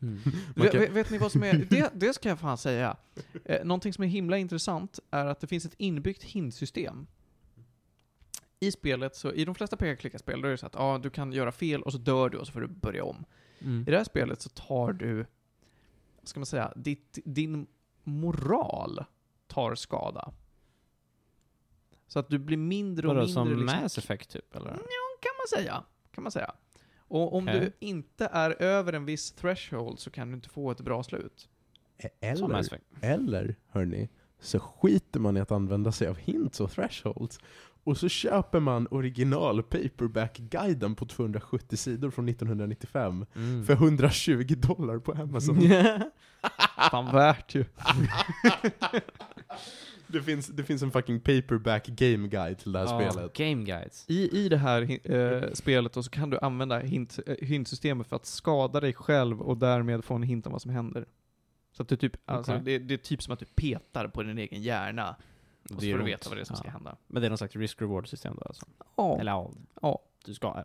Mm. 0.03 0.21
Kan- 0.57 0.81
vet, 0.81 0.91
vet 0.91 1.11
ni 1.11 1.19
vad 1.19 1.33
som 1.33 1.43
är, 1.43 1.55
det, 1.71 1.91
det 1.95 2.13
ska 2.15 2.29
jag 2.29 2.39
fan 2.39 2.59
säga. 2.59 2.97
Eh, 3.45 3.65
någonting 3.65 3.93
som 3.93 4.05
är 4.05 4.09
himla 4.09 4.39
intressant 4.39 4.99
är 5.11 5.27
att 5.27 5.41
det 5.41 5.47
finns 5.47 5.65
ett 5.65 5.75
inbyggt 5.79 6.23
hintsystem. 6.23 7.07
I 8.61 8.73
spelet, 8.73 9.17
så 9.17 9.33
i 9.33 9.45
de 9.45 9.55
flesta 9.55 9.77
peka-klicka-spel, 9.77 10.41
då 10.41 10.49
är 10.49 10.51
det 10.51 10.59
så 10.59 10.67
att 10.67 10.75
ja, 10.75 11.01
du 11.03 11.11
kan 11.11 11.33
göra 11.33 11.53
fel 11.53 11.83
och 11.83 11.93
så 11.93 11.99
dör 11.99 12.29
du 12.29 12.39
och 12.39 12.47
så 12.47 12.53
får 12.53 12.61
du 12.61 12.67
börja 12.67 13.05
om. 13.05 13.25
Mm. 13.65 13.85
I 13.89 13.91
det 13.91 13.97
här 13.97 14.05
spelet 14.05 14.41
så 14.41 14.49
tar 14.49 14.93
du, 14.93 15.17
vad 16.17 16.29
ska 16.29 16.41
man 16.41 16.47
säga, 16.47 16.73
ditt, 16.77 17.19
din 17.25 17.67
moral 18.03 19.05
tar 19.47 19.75
skada. 19.75 20.33
Så 22.07 22.19
att 22.19 22.31
du 22.31 22.39
blir 22.39 22.57
mindre 22.57 23.09
och 23.09 23.15
Vadå, 23.15 23.27
mindre 23.27 23.35
som 23.35 23.49
liksom, 23.49 23.83
Mass 23.83 23.99
Effect 23.99 24.31
typ, 24.31 24.57
eller? 24.57 24.71
kan 24.71 25.33
man 25.39 25.59
säga. 25.59 25.85
Kan 26.11 26.23
man 26.25 26.33
säga. 26.33 26.55
Och 26.99 27.35
om 27.37 27.49
Okej. 27.49 27.61
du 27.61 27.87
inte 27.87 28.27
är 28.33 28.63
över 28.63 28.93
en 28.93 29.05
viss 29.05 29.33
threshold 29.33 29.99
så 29.99 30.11
kan 30.11 30.29
du 30.29 30.35
inte 30.35 30.49
få 30.49 30.71
ett 30.71 30.81
bra 30.81 31.03
slut. 31.03 31.49
Som 32.37 32.51
Eller, 32.55 32.81
eller, 33.01 33.57
hörni, 33.69 34.09
så 34.41 34.59
skiter 34.59 35.21
man 35.21 35.37
i 35.37 35.41
att 35.41 35.51
använda 35.51 35.93
sig 35.93 36.09
av 36.09 36.17
hints 36.17 36.61
och 36.61 36.71
thresholds. 36.71 37.39
Och 37.85 37.97
så 37.99 38.09
köper 38.09 38.61
man 38.61 38.87
original 38.91 39.63
paperback-guiden 39.63 40.95
på 40.95 41.07
270 41.07 41.77
sidor 41.77 42.11
från 42.11 42.29
1995 42.29 43.27
Mm. 43.37 43.65
för 43.65 43.73
120 43.75 44.55
dollar 44.57 44.99
på 44.99 45.13
Amazon. 45.13 45.59
Fan 46.91 47.13
värt 47.13 47.55
ju. 47.55 47.65
det, 50.07 50.23
finns, 50.23 50.47
det 50.47 50.65
finns 50.65 50.83
en 50.83 50.91
fucking 50.91 51.21
paperback 51.21 51.87
game 51.87 52.29
guide 52.29 52.59
till 52.59 52.73
det 52.73 52.79
här 52.79 53.03
Ja, 53.03 53.11
spelet. 53.13 53.33
Game 53.37 53.65
guides. 53.65 54.05
I, 54.09 54.39
I 54.45 54.49
det 54.49 54.57
här 54.57 55.11
eh, 55.15 55.53
spelet 55.53 55.97
och 55.97 56.05
så 56.05 56.11
kan 56.11 56.31
du 56.31 56.39
använda 56.39 56.79
hint, 56.79 57.19
eh, 57.27 57.37
hintsystemet 57.47 58.07
för 58.07 58.17
att 58.17 58.27
skada 58.27 58.81
dig 58.81 58.93
själv 58.93 59.41
och 59.43 59.57
därmed 59.59 60.05
få 60.05 60.15
en 60.15 60.23
hint 60.23 60.47
om 60.47 60.53
vad 60.53 60.63
som 60.63 60.71
händer. 60.71 61.05
Så 61.77 61.83
att 61.83 61.89
du 61.89 61.97
typ, 61.97 62.13
alltså, 62.25 62.53
Okej. 62.53 62.65
det, 62.65 62.79
det 62.79 62.95
är 62.95 62.99
typ 62.99 63.23
som 63.23 63.33
att 63.33 63.39
du 63.39 63.47
petar 63.47 64.09
på 64.09 64.23
din 64.23 64.39
egen 64.39 64.63
hjärna. 64.63 65.17
Och 65.65 65.71
så 65.83 65.91
får 65.91 65.99
du 65.99 66.05
veta 66.05 66.29
vad 66.31 66.39
det 66.39 66.43
är 66.43 66.45
som 66.45 66.55
Ja. 66.55 66.59
ska 66.59 66.71
hända. 66.71 66.97
Men 67.07 67.23
det 67.23 67.27
är 67.27 67.31
någon 67.31 67.39
slags 67.39 67.57
risk-reward-system 67.57 68.35
då 68.41 68.43
alltså? 68.47 68.67
Ja. 68.97 69.19
Eller 69.21 69.33
ja, 69.33 69.51
Ja. 69.83 69.99
du 70.25 70.35
ska... 70.35 70.47
Ja, 70.47 70.65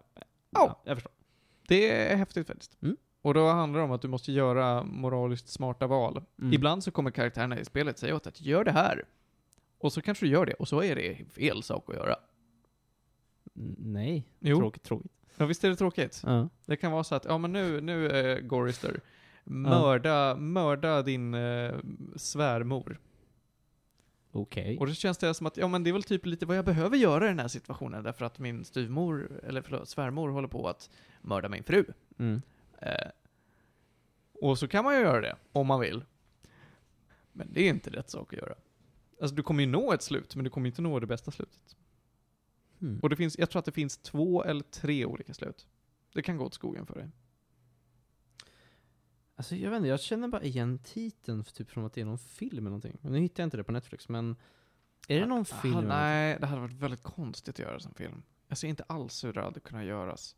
Ja. 0.50 0.82
jag 0.86 0.98
förstår. 0.98 1.12
Det 1.68 2.12
är 2.12 2.18
häftigt 2.18 2.48
faktiskt. 2.48 2.78
Mm. 2.82 2.98
Och 3.22 3.34
då 3.34 3.48
handlar 3.48 3.80
det 3.80 3.86
om 3.86 3.92
att 3.92 4.02
du 4.02 4.08
måste 4.08 4.32
göra 4.32 4.84
moraliskt 4.84 5.48
smarta 5.50 5.88
val. 5.88 6.24
Mm. 6.42 6.54
Ibland 6.54 6.84
så 6.84 6.92
kommer 6.92 7.12
karaktärerna 7.12 7.60
i 7.60 7.66
spelet 7.66 7.98
säga 8.00 8.16
åt 8.16 8.24
dig 8.24 8.30
att 8.32 8.42
gör 8.42 8.64
det 8.64 8.72
här. 8.72 9.04
Och 9.78 9.94
så 9.94 10.02
kanske 10.02 10.26
du 10.26 10.30
gör 10.32 10.46
det, 10.46 10.54
och 10.54 10.68
så 10.68 10.84
är 10.84 10.96
det 10.96 11.26
fel 11.32 11.64
sak 11.64 11.90
att 11.90 11.96
göra. 11.96 12.16
Nej. 13.78 14.28
Jo. 14.40 14.58
Tråkigt, 14.58 14.84
tråkigt. 14.84 15.12
Ja, 15.38 15.46
visst 15.46 15.64
är 15.64 15.70
det 15.70 15.76
tråkigt? 15.76 16.22
Ja. 16.26 16.50
Det 16.66 16.76
kan 16.78 16.92
vara 16.92 17.04
så 17.04 17.16
att, 17.16 17.26
ja 17.26 17.38
men 17.38 17.52
nu, 17.52 17.82
nu 17.82 18.10
är 18.10 18.42
Gorister, 18.42 19.02
mörda, 19.44 20.36
mörda 20.36 21.02
din 21.02 21.34
eh, 21.34 21.76
svärmor. 22.16 23.00
Okej. 24.32 24.78
Och 24.78 24.88
då 24.88 24.94
känns 24.94 25.18
det 25.18 25.34
som 25.34 25.48
att, 25.48 25.58
ja 25.58 25.68
men 25.68 25.84
det 25.84 25.90
är 25.90 25.94
väl 25.94 26.04
typ 26.04 26.26
lite 26.26 26.46
vad 26.46 26.58
jag 26.58 26.66
behöver 26.66 26.98
göra 26.98 27.26
i 27.26 27.28
den 27.28 27.40
här 27.40 27.48
situationen, 27.48 28.04
därför 28.04 28.26
att 28.26 28.40
min 28.40 28.66
styvmor, 28.66 29.42
eller 29.44 29.62
förlåt, 29.62 29.90
svärmor 29.90 30.30
håller 30.30 30.48
på 30.48 30.68
att 30.68 30.90
mörda 31.22 31.50
min 31.50 31.64
fru. 31.64 31.86
Mm. 32.18 32.42
Eh, 32.82 33.10
och 34.34 34.60
så 34.60 34.68
kan 34.68 34.84
man 34.86 34.96
ju 34.96 35.02
göra 35.02 35.22
det, 35.22 35.36
om 35.52 35.68
man 35.68 35.80
vill. 35.80 36.06
Men 37.34 37.54
det 37.54 37.62
är 37.62 37.70
inte 37.70 37.90
rätt 37.90 38.10
sak 38.10 38.34
att 38.34 38.40
göra. 38.40 38.56
Alltså 39.22 39.36
du 39.36 39.44
kommer 39.44 39.64
ju 39.64 39.70
nå 39.70 39.94
ett 39.94 40.02
slut, 40.02 40.36
men 40.36 40.44
du 40.44 40.50
kommer 40.50 40.68
inte 40.68 40.82
nå 40.82 41.00
det 41.00 41.08
bästa 41.08 41.32
slutet. 41.32 41.76
Mm. 42.82 43.00
Och 43.00 43.10
det 43.10 43.16
finns, 43.16 43.40
jag 43.40 43.50
tror 43.50 43.60
att 43.60 43.66
det 43.66 43.72
finns 43.72 43.98
två 43.98 44.44
eller 44.44 44.64
tre 44.64 45.06
olika 45.06 45.34
slut. 45.34 45.68
Det 46.14 46.22
kan 46.22 46.38
gå 46.38 46.46
åt 46.46 46.54
skogen 46.54 46.86
för 46.86 46.96
dig. 46.96 47.10
Alltså 49.40 49.56
jag 49.56 49.70
vet 49.70 49.78
inte, 49.78 49.90
jag 49.90 50.00
känner 50.00 50.28
bara 50.28 50.44
igen 50.44 50.80
titeln 50.84 51.44
för 51.44 51.52
typ 51.52 51.70
från 51.72 51.86
att 51.86 51.94
det 51.94 52.02
är 52.02 52.06
någon 52.06 52.18
film 52.18 52.58
eller 52.58 52.70
någonting. 52.70 52.98
Men 53.02 53.12
nu 53.12 53.20
hittar 53.20 53.44
jag 53.44 53.48
inte 53.48 53.58
det 53.58 53.64
på 53.64 53.72
Netflix, 53.72 54.10
men... 54.10 54.36
Är 55.08 55.20
det 55.20 55.26
någon 55.26 55.42
Ah, 55.42 55.44
film? 55.62 55.78
eller 55.78 55.88
nej, 55.88 56.38
det 56.40 56.46
hade 56.48 56.62
varit 56.62 56.74
väldigt 56.74 57.04
konstigt 57.04 57.56
att 57.56 57.60
göra 57.60 57.80
som 57.80 57.94
film. 57.94 58.24
Jag 58.48 58.58
ser 58.58 58.68
inte 58.68 58.84
alls 58.84 59.24
hur 59.24 59.34
det 59.34 59.42
hade 59.42 59.60
kunnat 59.60 59.86
göras. 59.86 60.36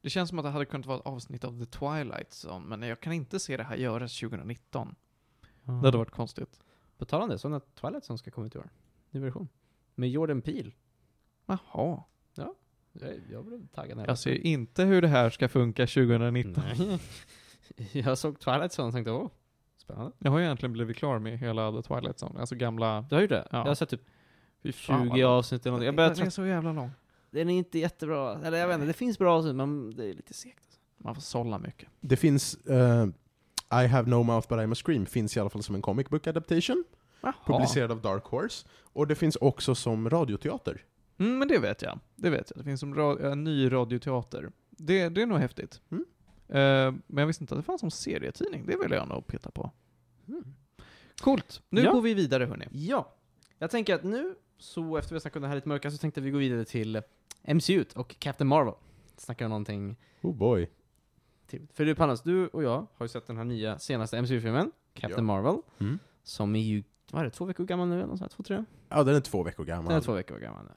Det 0.00 0.10
känns 0.10 0.28
som 0.28 0.38
att 0.38 0.44
det 0.44 0.48
hade 0.50 0.64
kunnat 0.64 0.86
vara 0.86 0.98
ett 0.98 1.06
avsnitt 1.06 1.44
av 1.44 1.58
The 1.58 1.66
Twilight 1.66 2.30
Zone, 2.46 2.66
men 2.66 2.88
jag 2.88 3.00
kan 3.00 3.12
inte 3.12 3.40
se 3.40 3.56
det 3.56 3.62
här 3.64 3.76
göras 3.76 4.20
2019. 4.20 4.94
någonting? 5.64 5.82
Det 5.82 5.86
hade 5.88 5.98
varit 5.98 6.10
konstigt. 6.10 6.60
På 6.98 7.04
tal 7.04 7.22
om 7.22 7.28
det, 7.28 7.38
så 7.38 7.48
när 7.48 7.60
Twilight 7.80 8.04
som 8.04 8.18
ska 8.18 8.30
komma 8.30 8.46
ut 8.46 8.54
i 8.54 8.58
år. 8.58 8.70
Ny 9.10 9.20
version. 9.20 9.48
Med 9.94 10.10
Jordan 10.10 10.42
Peele. 10.42 10.72
Jaha. 11.46 12.02
Jag, 12.34 12.54
jag 13.30 13.44
blev 13.44 13.66
taggad 13.66 14.04
Jag 14.08 14.18
ser 14.18 14.46
inte 14.46 14.84
hur 14.84 15.02
det 15.02 15.08
här 15.08 15.30
ska 15.30 15.48
funka 15.48 15.86
2019. 15.86 16.64
Jag 17.92 18.18
såg 18.18 18.40
Twilight 18.40 18.72
Zone 18.78 18.88
och 18.88 18.94
tänkte 18.94 19.10
åh, 19.10 19.30
spännande. 19.76 20.12
Jag 20.18 20.30
har 20.30 20.38
ju 20.38 20.44
egentligen 20.44 20.72
blivit 20.72 20.96
klar 20.96 21.18
med 21.18 21.38
hela 21.38 21.72
The 21.72 21.82
Twilight 21.82 22.22
Zone, 22.22 22.40
alltså 22.40 22.54
gamla... 22.54 23.06
Du 23.08 23.14
har 23.14 23.22
gjort 23.22 23.30
det? 23.30 23.48
Ja. 23.50 23.58
Jag 23.58 23.66
har 23.66 23.74
sett 23.74 23.88
typ 23.88 24.02
Fy 24.62 24.72
fan, 24.72 25.02
20 25.04 25.08
vad 25.10 25.18
lång. 25.18 25.28
avsnitt 25.30 25.62
eller 25.62 25.70
någonting. 25.70 25.86
Jag 25.86 25.96
börjar 25.96 26.14
Den 26.14 26.26
är 26.26 26.30
så 26.30 26.46
jävla 26.46 26.72
lång. 26.72 26.90
Den 27.30 27.50
är 27.50 27.54
inte 27.54 27.78
jättebra. 27.78 28.40
Eller 28.44 28.58
jag 28.58 28.66
vet 28.68 28.74
inte, 28.74 28.86
det 28.86 28.92
finns 28.92 29.18
bra 29.18 29.36
avsnitt 29.38 29.54
men 29.56 29.96
det 29.96 30.04
är 30.10 30.14
lite 30.14 30.34
segt. 30.34 30.56
Alltså. 30.58 30.78
Man 30.96 31.14
får 31.14 31.22
sålla 31.22 31.58
mycket. 31.58 31.88
Det 32.00 32.16
finns 32.16 32.54
eh, 32.54 33.06
I 33.82 33.86
have 33.86 34.10
no 34.10 34.22
mouth 34.22 34.48
but 34.48 34.58
I 34.60 34.66
must 34.66 34.86
scream, 34.86 35.06
finns 35.06 35.36
i 35.36 35.40
alla 35.40 35.50
fall 35.50 35.62
som 35.62 35.74
en 35.74 35.82
comic 35.82 36.08
book 36.08 36.26
adaptation, 36.26 36.84
Jaha. 37.20 37.32
publicerad 37.46 37.90
av 37.92 38.00
Dark 38.00 38.24
Horse. 38.24 38.66
Och 38.92 39.06
det 39.06 39.14
finns 39.14 39.36
också 39.36 39.74
som 39.74 40.10
radioteater. 40.10 40.84
Mm, 41.18 41.38
men 41.38 41.48
det 41.48 41.58
vet 41.58 41.82
jag. 41.82 41.98
Det 42.16 42.30
vet 42.30 42.50
jag. 42.54 42.58
Det 42.60 42.64
finns 42.64 42.82
en, 42.82 42.94
ra- 42.94 43.32
en 43.32 43.44
ny 43.44 43.72
radioteater. 43.72 44.50
Det, 44.70 45.08
det 45.08 45.22
är 45.22 45.26
nog 45.26 45.38
häftigt. 45.38 45.80
Mm. 45.90 46.04
Eh, 46.58 46.92
men 47.06 47.16
jag 47.22 47.26
visste 47.26 47.44
inte 47.44 47.54
att 47.54 47.58
det 47.60 47.64
fanns 47.64 47.80
som 47.80 47.90
serietidning. 47.90 48.66
Det 48.66 48.76
vill 48.82 48.92
jag 48.92 49.08
nog 49.08 49.26
peta 49.26 49.50
på. 49.50 49.70
Coolt. 51.20 51.62
Nu 51.68 51.80
Ja. 51.82 51.92
går 51.92 52.00
vi 52.02 52.14
vidare 52.14 52.44
hörni. 52.44 52.66
Ja. 52.72 53.14
Jag 53.58 53.70
tänker 53.70 53.94
att 53.94 54.04
nu, 54.04 54.34
så 54.58 54.96
efter 54.96 55.10
vi 55.10 55.14
har 55.14 55.20
snackat 55.20 55.36
om 55.36 55.42
det 55.42 55.48
här 55.48 55.54
lite 55.54 55.68
mörka, 55.68 55.90
så 55.90 55.98
tänkte 55.98 56.20
vi 56.20 56.30
gå 56.30 56.38
vidare 56.38 56.64
till 56.64 57.02
MCU 57.42 57.84
och 57.94 58.16
Captain 58.18 58.48
Marvel. 58.48 58.74
Snacka 59.16 59.44
om 59.44 59.48
någonting 59.50 59.96
Oh 60.22 60.34
boy. 60.36 60.70
trevligt. 61.46 61.72
För 61.72 61.84
du 61.84 61.94
Panos, 61.94 62.22
du 62.22 62.46
och 62.48 62.62
jag 62.62 62.86
har 62.96 63.04
ju 63.04 63.08
sett 63.08 63.26
den 63.26 63.36
här 63.36 63.44
nya 63.44 63.78
senaste 63.78 64.22
MCU-filmen, 64.22 64.72
Captain 64.94 65.18
Ja. 65.28 65.34
Marvel, 65.34 65.56
Mm. 65.78 65.98
som 66.22 66.56
är 66.56 66.60
ju, 66.60 66.82
vad 67.10 67.20
är 67.20 67.24
det, 67.24 67.30
två 67.30 67.44
veckor 67.44 67.64
gammal 67.64 67.88
nu 67.88 67.94
eller 67.94 68.06
något 68.06 68.18
sånt 68.18 68.32
här, 68.32 68.36
två, 68.36 68.42
tre? 68.42 68.64
Ja, 68.88 69.02
den 69.02 69.14
är 69.16 69.20
två 69.20 69.42
veckor 69.42 69.64
gammal. 69.64 69.88
Den 69.88 69.96
är 69.96 70.00
två 70.00 70.12
veckor 70.12 70.38
gammal 70.38 70.64
nu. 70.64 70.70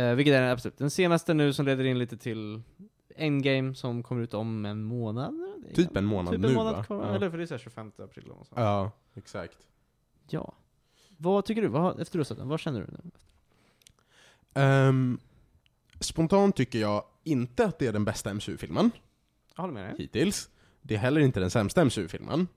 Eh, 0.00 0.14
vilket 0.14 0.34
är 0.34 0.42
den 0.42 0.50
absolut 0.50 0.78
den 0.78 0.90
senaste 0.90 1.34
nu 1.34 1.52
som 1.52 1.66
leder 1.66 1.84
in 1.84 1.98
lite 1.98 2.16
till 2.16 2.62
Endgame 3.20 3.74
som 3.74 4.02
kommer 4.02 4.22
ut 4.22 4.34
om 4.34 4.64
en 4.64 4.82
månad. 4.82 5.34
Typ 5.74 5.96
en 5.96 6.04
månad 6.04 6.32
typ 6.32 6.40
nu, 6.40 6.48
en 6.48 6.54
månad 6.54 6.76
va? 6.76 6.84
kvar, 6.84 7.06
Ja. 7.06 7.14
eller 7.14 7.30
för 7.30 7.38
det 7.38 7.44
är 7.44 7.46
så 7.46 7.54
här 7.54 7.58
25 7.58 7.92
april 7.98 8.24
eller 8.24 8.34
sånt. 8.34 8.50
Ja, 8.54 8.90
exakt. 9.14 9.58
Ja. 10.30 10.52
Vad 11.16 11.44
tycker 11.44 11.62
du? 11.62 11.68
Vad, 11.68 12.00
efter 12.00 12.12
du 12.12 12.18
har 12.20 12.24
sett 12.24 12.38
den, 12.38 12.48
vad 12.48 12.60
känner 12.60 12.80
du 12.80 12.86
nu? 12.86 13.10
Ehm, 14.54 15.18
spontant 16.00 16.56
tycker 16.56 16.78
jag 16.78 17.04
inte 17.24 17.64
att 17.64 17.78
det 17.78 17.86
är 17.86 17.92
den 17.92 18.04
bästa 18.04 18.34
MCU-filmen 18.34 18.90
Jag 19.56 19.62
håller 19.62 19.74
med 19.74 19.84
dig. 19.84 19.94
hittills. 19.98 20.50
Det 20.82 20.94
är 20.94 20.98
heller 20.98 21.20
inte 21.20 21.40
den 21.40 21.50
sämsta 21.50 21.84
MCU-filmen. 21.84 22.48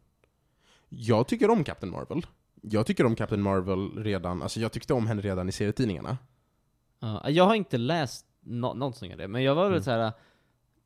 Jag 0.89 1.28
tycker 1.28 1.49
om 1.49 1.64
Captain 1.64 1.91
Marvel. 1.91 2.26
Jag 2.61 2.86
tycker 2.86 3.05
om 3.05 3.16
Captain 3.16 3.41
Marvel 3.41 4.03
redan, 4.03 4.41
alltså 4.41 4.59
jag 4.59 4.72
tyckte 4.72 4.93
om 4.93 5.07
henne 5.07 5.22
redan 5.22 5.49
i 5.49 5.51
serietidningarna. 5.51 6.18
Ja, 6.99 7.30
jag 7.30 7.43
har 7.43 7.55
inte 7.55 7.78
läst 7.78 8.26
no 8.39 8.74
någonting 8.74 9.11
av 9.11 9.18
det, 9.18 9.28
men 9.28 9.43
jag 9.43 9.55
var 9.55 9.64
väl 9.64 9.72
Mm. 9.74 9.84
så 9.84 9.91
här. 9.91 10.11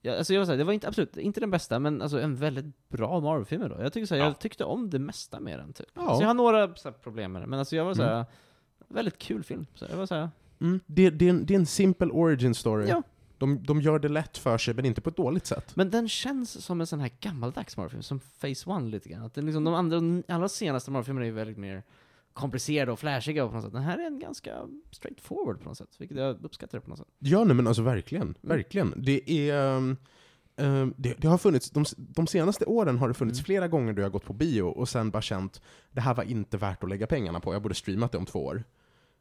Jag, 0.01 0.17
alltså 0.17 0.33
jag 0.33 0.41
var 0.41 0.45
så 0.45 0.51
här, 0.51 0.57
det 0.57 0.63
var 0.63 0.73
inte, 0.73 0.87
absolut 0.87 1.17
inte 1.17 1.39
den 1.39 1.51
bästa, 1.51 1.79
men 1.79 2.01
alltså 2.01 2.19
en 2.21 2.35
väldigt 2.35 2.89
bra 2.89 3.19
Marvel-film 3.19 3.69
då. 3.69 3.75
Jag, 3.81 3.93
tycker 3.93 4.05
så 4.07 4.15
här, 4.15 4.21
Ja. 4.21 4.27
jag 4.27 4.39
tyckte 4.39 4.63
om 4.63 4.89
det 4.89 4.99
mesta 4.99 5.39
med 5.39 5.59
den 5.59 5.73
typ. 5.73 5.87
Ja. 5.93 6.15
Så 6.15 6.21
jag 6.23 6.27
har 6.27 6.33
några 6.33 6.75
så 6.75 6.89
här, 6.89 6.95
problem 6.97 7.31
med 7.31 7.41
den, 7.41 7.49
men 7.49 7.59
alltså 7.59 7.75
jag 7.75 7.85
var 7.85 7.93
så 7.93 8.03
här, 8.03 8.13
Mm. 8.13 8.25
väldigt 8.87 9.17
kul 9.17 9.43
film. 9.43 9.65
Så 9.75 9.85
jag 9.89 9.97
var 9.97 10.05
så 10.05 10.15
här, 10.15 10.29
Mm. 10.59 10.79
Det, 10.85 11.09
det, 11.09 11.25
är 11.25 11.29
en, 11.29 11.45
det 11.45 11.53
är 11.53 11.59
en 11.59 11.65
simple 11.65 12.07
origin 12.07 12.55
story. 12.55 12.87
Ja. 12.87 13.01
De, 13.37 13.63
de 13.63 13.81
gör 13.81 13.99
det 13.99 14.09
lätt 14.09 14.37
för 14.37 14.57
sig, 14.57 14.73
men 14.73 14.85
inte 14.85 15.01
på 15.01 15.09
ett 15.09 15.17
dåligt 15.17 15.45
sätt. 15.45 15.75
Men 15.75 15.89
den 15.89 16.09
känns 16.09 16.65
som 16.65 16.81
en 16.81 16.87
sån 16.87 16.99
här 16.99 17.11
gammaldags 17.19 17.77
Marvel-film, 17.77 18.03
som 18.03 18.19
Phase 18.19 18.69
One 18.69 18.89
lite 18.89 19.09
grann. 19.09 19.23
Att 19.23 19.33
den 19.33 19.45
liksom, 19.45 19.63
de 19.63 19.73
andra, 19.73 19.95
de 19.97 20.23
allra 20.27 20.49
senaste 20.49 20.91
Marvel-filmerna 20.91 21.25
är 21.27 21.31
väldigt 21.31 21.57
mer 21.57 21.83
komplicerade 22.37 22.91
och 22.91 22.99
flashiga 22.99 23.47
på 23.47 23.53
något 23.53 23.63
sätt. 23.63 23.73
Den 23.73 23.81
här 23.83 23.97
är 23.97 24.07
en 24.07 24.19
ganska 24.19 24.55
straightforward 24.91 25.59
på 25.59 25.65
något 25.69 25.77
sätt, 25.77 25.95
vilket 25.99 26.17
jag 26.17 26.45
uppskattar 26.45 26.79
på 26.79 26.89
något 26.89 26.99
sätt. 26.99 27.07
Ja, 27.19 27.43
nej 27.43 27.55
men 27.55 27.67
alltså 27.67 27.81
verkligen. 27.83 28.35
Verkligen. 28.41 28.93
Det 28.97 29.49
är... 29.49 29.77
um, 29.77 29.97
det, 30.97 31.13
det 31.17 31.27
har 31.27 31.37
funnits, 31.37 31.69
de, 31.71 31.85
de 31.97 32.27
senaste 32.27 32.65
åren 32.65 32.97
har 32.97 33.07
det 33.07 33.13
funnits 33.13 33.39
Mm. 33.39 33.45
flera 33.45 33.67
gånger 33.67 33.93
då 33.93 34.01
jag 34.01 34.05
har 34.05 34.11
gått 34.11 34.25
på 34.25 34.33
bio 34.33 34.61
och 34.63 34.89
sen 34.89 35.09
bara 35.11 35.21
känt 35.21 35.61
det 35.91 36.01
här 36.01 36.13
var 36.13 36.23
inte 36.23 36.57
värt 36.57 36.83
att 36.83 36.89
lägga 36.89 37.07
pengarna 37.07 37.39
på, 37.39 37.53
jag 37.53 37.61
borde 37.61 37.75
streamat 37.75 38.11
det 38.11 38.17
om 38.17 38.25
två 38.25 38.45
år. 38.45 38.63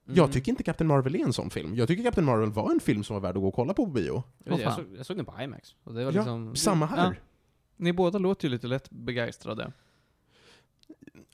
Jag 0.08 0.18
Mm. 0.18 0.30
tycker 0.30 0.52
inte 0.52 0.62
Captain 0.62 0.88
Marvel 0.88 1.14
är 1.14 1.18
en 1.24 1.32
sån 1.32 1.50
film. 1.50 1.74
Jag 1.74 1.88
tycker 1.88 2.02
Captain 2.04 2.24
Marvel 2.26 2.50
var 2.50 2.70
en 2.70 2.80
film 2.80 3.04
som 3.04 3.14
var 3.14 3.20
värd 3.20 3.36
att 3.36 3.42
gå 3.42 3.48
och 3.48 3.54
kolla 3.54 3.74
på 3.74 3.86
på 3.86 3.92
bio. 3.92 4.22
Jag, 4.44 4.52
vet, 4.52 4.60
jag, 4.60 4.74
fan. 4.74 4.84
såg, 4.84 4.96
jag 4.98 5.06
såg 5.06 5.16
den 5.16 5.26
på 5.26 5.42
IMAX. 5.42 5.74
Och 5.84 5.94
det 5.94 6.04
var 6.04 6.12
Ja, 6.12 6.18
liksom, 6.20 6.56
Samma 6.56 6.86
här. 6.86 7.06
Ja. 7.12 7.12
Ni 7.76 7.92
båda 7.92 8.18
låter 8.18 8.44
ju 8.48 8.50
lite 8.50 8.66
lätt 8.66 8.90
begeistrade. 8.90 9.72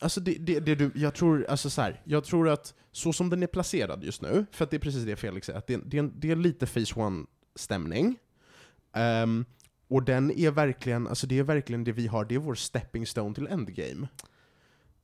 Alltså 0.03 0.21
det, 0.21 0.35
det, 0.35 0.61
det 0.61 0.75
du, 0.75 0.91
jag 0.95 1.15
tror, 1.15 1.47
alltså 1.49 1.71
så 1.71 1.83
här, 1.83 2.01
jag 2.05 2.25
tror 2.25 2.49
att 2.49 2.75
så 2.93 3.13
som 3.13 3.31
den 3.31 3.43
är 3.43 3.47
placerad 3.47 4.05
just 4.05 4.23
nu, 4.23 4.47
för 4.53 4.65
att 4.65 4.71
det 4.71 4.77
är 4.77 4.79
precis 4.79 5.05
det 5.05 5.17
Felix 5.17 5.47
säger, 5.47 5.59
att 5.59 5.67
det, 5.67 5.77
det, 5.87 5.97
är 5.97 6.03
en- 6.03 6.13
det 6.17 6.31
är 6.31 6.37
lite 6.37 6.67
Phase 6.67 6.95
One-stämning. 7.01 8.17
Ehm, 8.93 9.45
och 9.89 10.03
den 10.03 10.31
är 10.31 10.51
verkligen, 10.51 11.09
alltså 11.09 11.27
det 11.27 11.39
är 11.39 11.43
verkligen 11.43 11.85
det 11.85 11.93
vi 11.93 12.07
har, 12.07 12.25
det 12.25 12.35
är 12.35 12.39
vår 12.39 12.55
stepping 12.55 13.07
stone 13.07 13.35
till 13.35 13.47
Endgame. 13.47 14.09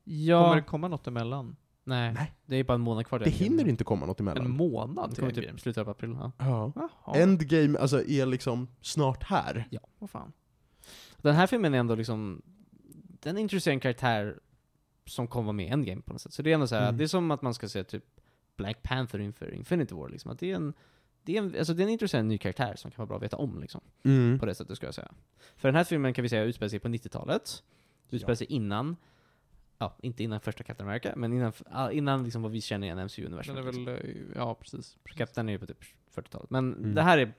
Ja, 0.04 0.42
Kommer 0.42 0.56
det 0.56 0.62
komma 0.62 0.88
något 0.88 1.06
emellan? 1.06 1.56
nej, 1.84 2.12
Nej. 2.12 2.32
Det 2.46 2.56
är 2.56 2.64
bara 2.64 2.74
en 2.74 2.80
månad 2.80 3.06
kvar. 3.06 3.18
Det 3.18 3.30
hinner 3.30 3.68
inte 3.68 3.84
komma 3.84 4.06
något 4.06 4.20
En 4.20 4.28
emellan. 4.28 4.50
månad 4.50 5.10
Det 5.10 5.14
till 5.14 5.20
kommer 5.24 5.34
typ 5.34 5.60
slutet 5.60 5.80
av 5.80 5.88
april. 5.88 6.16
Ja. 6.38 6.72
Endgame 7.14 7.78
alltså, 7.78 8.04
är 8.04 8.26
liksom 8.26 8.68
snart 8.80 9.22
här. 9.22 9.68
ja, 9.70 9.80
vad 9.98 10.10
fan. 10.10 10.32
Den 11.16 11.34
här 11.34 11.46
filmen 11.46 11.74
är 11.74 11.78
ändå 11.78 11.94
liksom, 11.94 12.42
den 13.22 13.38
introducerar 13.38 13.72
en 13.74 13.80
karaktär 13.80 14.38
som 15.08 15.26
kommer 15.28 15.44
vara 15.44 15.52
med 15.52 15.66
i 15.66 15.68
Endgame 15.68 16.02
på 16.02 16.12
något 16.12 16.22
sätt. 16.22 16.32
Så 16.32 16.42
det 16.42 16.50
är 16.50 16.54
ändå 16.54 16.66
så 16.66 16.74
här, 16.74 16.82
Mm. 16.82 16.96
det 16.96 17.04
är 17.04 17.08
som 17.08 17.30
att 17.30 17.42
man 17.42 17.54
ska 17.54 17.68
se 17.68 17.84
typ 17.84 18.04
Black 18.56 18.82
Panther 18.82 19.18
inför 19.18 19.54
Infinity 19.54 19.94
War 19.94 20.08
liksom. 20.08 20.30
Att 20.30 20.38
det 20.38 20.50
är 20.50 20.54
en, 20.56 20.72
det 21.22 21.36
är 21.36 21.42
en, 21.42 21.54
alltså 21.58 21.74
den 21.74 21.88
introducerar 21.88 22.20
en 22.20 22.28
ny 22.28 22.38
karaktär 22.38 22.74
som 22.76 22.90
kan 22.90 22.96
vara 23.02 23.06
bra 23.06 23.16
att 23.16 23.22
veta 23.22 23.36
om 23.36 23.60
liksom. 23.60 23.80
Mm. 24.02 24.38
På 24.38 24.46
det 24.46 24.54
sättet 24.54 24.76
ska 24.76 24.86
jag 24.86 24.94
säga. 24.94 25.10
För 25.56 25.68
den 25.68 25.74
här 25.76 25.84
filmen 25.84 26.14
kan 26.14 26.22
vi 26.22 26.28
säga 26.28 26.42
utspelar 26.44 26.68
sig 26.68 26.78
på 26.78 26.88
90-talet. 26.88 27.62
Utspelar 28.10 28.32
Ja. 28.32 28.36
sig 28.36 28.46
innan, 28.46 28.96
ja, 29.78 29.96
inte 30.02 30.24
innan 30.24 30.40
första 30.40 30.64
Captain 30.64 30.88
America, 30.88 31.12
men 31.16 31.32
innan, 31.32 31.52
innan 31.92 32.24
liksom 32.24 32.42
vad 32.42 32.52
vi 32.52 32.60
känner 32.60 32.86
igen 32.86 32.98
MCU-universum. 32.98 33.54
Den 33.54 33.66
är 33.66 33.72
väl, 33.72 33.88
eh, 33.88 34.14
ja 34.34 34.54
precis. 34.54 34.96
Captain 35.04 35.48
är 35.48 35.52
ju 35.52 35.58
på 35.58 35.66
typ 35.66 35.84
40-talet. 36.14 36.50
Men 36.50 36.74
Mm. 36.74 36.94
det 36.94 37.02
här 37.02 37.18
är, 37.18 37.32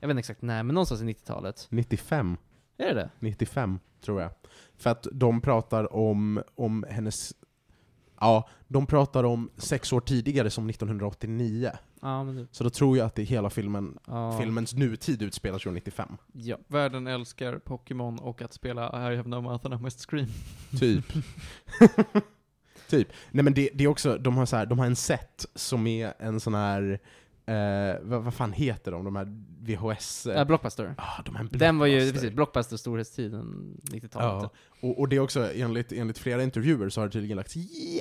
jag 0.00 0.08
vet 0.08 0.12
inte 0.14 0.18
exakt 0.18 0.42
när, 0.42 0.62
men 0.62 0.74
någonstans 0.74 1.02
i 1.02 1.04
90-talet. 1.04 1.66
95. 1.70 2.36
Är 2.78 2.86
det 2.86 2.94
det? 2.94 3.10
95, 3.18 3.78
tror 4.00 4.20
jag. 4.22 4.30
För 4.76 4.90
att 4.90 5.06
de 5.12 5.40
pratar 5.40 5.92
om, 5.96 6.42
om 6.54 6.84
hennes... 6.90 7.34
Ja, 8.20 8.48
de 8.68 8.86
pratar 8.86 9.24
om 9.24 9.50
sex 9.56 9.92
år 9.92 10.00
tidigare 10.00 10.50
som 10.50 10.70
1989. 10.70 11.70
Ja, 12.00 12.24
men 12.24 12.36
det, 12.36 12.46
Så 12.50 12.64
då 12.64 12.70
tror 12.70 12.98
jag 12.98 13.06
att 13.06 13.14
det 13.14 13.22
hela 13.22 13.50
filmen, 13.50 13.98
ja. 14.06 14.38
filmens 14.38 14.74
nutid 14.74 15.22
utspelar 15.22 15.58
sig 15.58 15.70
år 15.70 15.74
95. 15.74 16.16
Ja. 16.32 16.56
Världen 16.68 17.06
älskar 17.06 17.58
Pokémon 17.58 18.18
och 18.18 18.42
att 18.42 18.52
spela 18.52 19.12
I 19.12 19.16
have 19.16 19.28
no 19.28 19.40
mouth 19.40 19.66
and 19.66 19.74
I 19.74 19.78
must 19.78 20.10
scream. 20.10 20.28
Typ. 20.78 21.04
typ. 22.88 23.08
Nej 23.30 23.44
men 23.44 23.54
det, 23.54 23.70
det 23.74 23.84
är 23.84 23.88
också, 23.88 24.18
de 24.18 24.36
har, 24.36 24.46
så 24.46 24.56
här, 24.56 24.66
de 24.66 24.78
har 24.78 24.86
en 24.86 24.96
set 24.96 25.46
som 25.54 25.86
är 25.86 26.14
en 26.18 26.40
sån 26.40 26.54
här, 26.54 27.00
eh, 27.46 27.96
vad, 28.02 28.22
vad 28.22 28.34
fan 28.34 28.52
heter 28.52 28.92
de? 28.92 29.04
De 29.04 29.16
här 29.16 29.26
VHS... 29.60 30.26
Ja, 30.34 30.44
Blockbuster. 30.44 30.94
ah, 30.98 31.22
de 31.24 31.34
här 31.36 31.48
Den 31.50 31.78
var 31.78 31.86
ju, 31.86 31.92
Blockbuster. 31.96 32.20
precis, 32.20 32.34
Blockbuster 32.36 32.76
storhetstiden, 32.76 33.76
90-talet. 33.82 34.10
Ja, 34.42 34.50
och, 34.88 34.98
och 35.00 35.08
det 35.08 35.16
är 35.16 35.20
också, 35.20 35.52
enligt, 35.54 35.92
enligt 35.92 36.18
flera 36.18 36.42
intervjuer 36.42 36.88
så 36.88 37.00
har 37.00 37.06
det 37.06 37.12
tydligen 37.12 37.36
lagts 37.36 37.56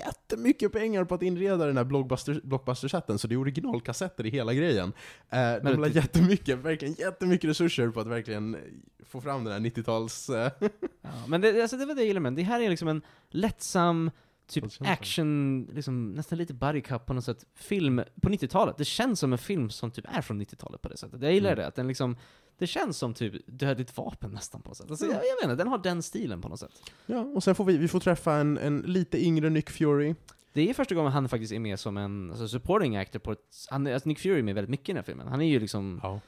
jättemycket 0.06 0.72
pengar 0.72 1.04
på 1.04 1.16
att 1.16 1.22
inreda 1.22 1.66
den 1.66 1.78
här 1.78 1.84
blockbuster, 1.84 2.42
blockbuster-chatten, 2.44 3.18
så 3.18 3.28
det 3.28 3.36
är 3.36 3.40
originalkassetter 3.40 4.26
i 4.26 4.30
hela 4.30 4.54
grejen. 4.54 4.94
Eh, 5.30 5.38
de 5.40 5.60
Men 5.64 5.82
la 5.82 5.88
jättemycket, 5.88 6.60
verkligen 6.60 6.94
jättemycket 6.94 7.50
resurser 7.50 7.90
på 7.90 8.00
att 8.00 8.08
verkligen 8.08 8.58
få 9.06 9.22
fram 9.22 9.44
den 9.44 9.54
här 9.54 9.60
90-tals... 9.60 10.30
Eh, 10.30 10.52
Ja, 11.02 11.12
men 11.28 11.42
det, 11.42 11.62
alltså 11.62 11.78
det 11.78 11.86
var 11.86 11.96
det 11.96 12.02
jag 12.02 12.08
gillade 12.08 12.24
med. 12.24 12.34
Det 12.34 12.44
här 12.44 12.62
är 12.62 12.70
liksom 12.70 12.88
en 12.88 13.02
lättsam, 13.30 14.12
typ 14.48 14.64
action, 14.80 15.64
liksom 15.74 16.12
nästan 16.12 16.38
lite 16.38 16.54
buddy 16.54 16.82
cup 16.82 17.06
på 17.06 17.14
något 17.14 17.24
sätt, 17.26 17.46
film 17.56 18.02
på 18.22 18.30
90-talet. 18.30 18.78
Det 18.78 18.86
känns 18.86 19.20
som 19.20 19.32
en 19.34 19.38
film 19.40 19.70
som 19.70 19.92
typ 19.92 20.06
är 20.10 20.22
från 20.22 20.42
90-talet 20.42 20.82
på 20.82 20.90
det 20.90 20.98
sättet. 20.98 21.22
Jag 21.22 21.34
gillar 21.34 21.50
Mm. 21.52 21.60
det, 21.62 21.68
att 21.68 21.76
den 21.76 21.88
liksom, 21.88 22.18
det 22.58 22.68
känns 22.68 22.98
som 22.98 23.14
typ 23.14 23.34
dödligt 23.48 23.98
vapen 23.98 24.32
nästan 24.32 24.62
på 24.62 24.70
något 24.70 24.78
sätt. 24.78 24.90
Alltså, 24.92 25.06
Mm. 25.06 25.18
jag, 25.18 25.26
jag 25.26 25.36
vet 25.36 25.44
inte, 25.44 25.56
den 25.64 25.68
har 25.68 25.78
den 25.78 26.04
stilen 26.04 26.42
på 26.42 26.50
något 26.50 26.60
sätt. 26.60 26.92
ja, 27.06 27.20
och 27.20 27.44
sen 27.44 27.56
får 27.56 27.66
vi, 27.66 27.78
vi 27.78 27.88
får 27.88 28.00
träffa 28.00 28.34
en, 28.34 28.58
en 28.58 28.78
lite 28.80 29.26
yngre 29.26 29.50
Nick 29.50 29.70
Fury. 29.70 30.16
Det 30.54 30.70
är 30.70 30.74
första 30.74 30.96
gången 30.96 31.12
han 31.12 31.30
faktiskt 31.30 31.54
är 31.54 31.60
med 31.60 31.80
som 31.80 31.98
en 31.98 32.30
alltså, 32.32 32.48
supporting 32.48 32.98
actor 32.98 33.20
på 33.20 33.32
ett, 33.32 33.40
han, 33.70 33.88
alltså 33.88 34.10
Nick 34.10 34.20
Fury 34.20 34.40
är 34.40 34.44
med 34.44 34.56
väldigt 34.56 34.70
mycket 34.70 34.90
i 34.90 34.92
den 34.92 34.98
här 34.98 35.04
filmen. 35.04 35.28
Han 35.28 35.42
är 35.42 35.48
ju 35.50 35.60
liksom, 35.60 36.00
Ja. 36.04 36.20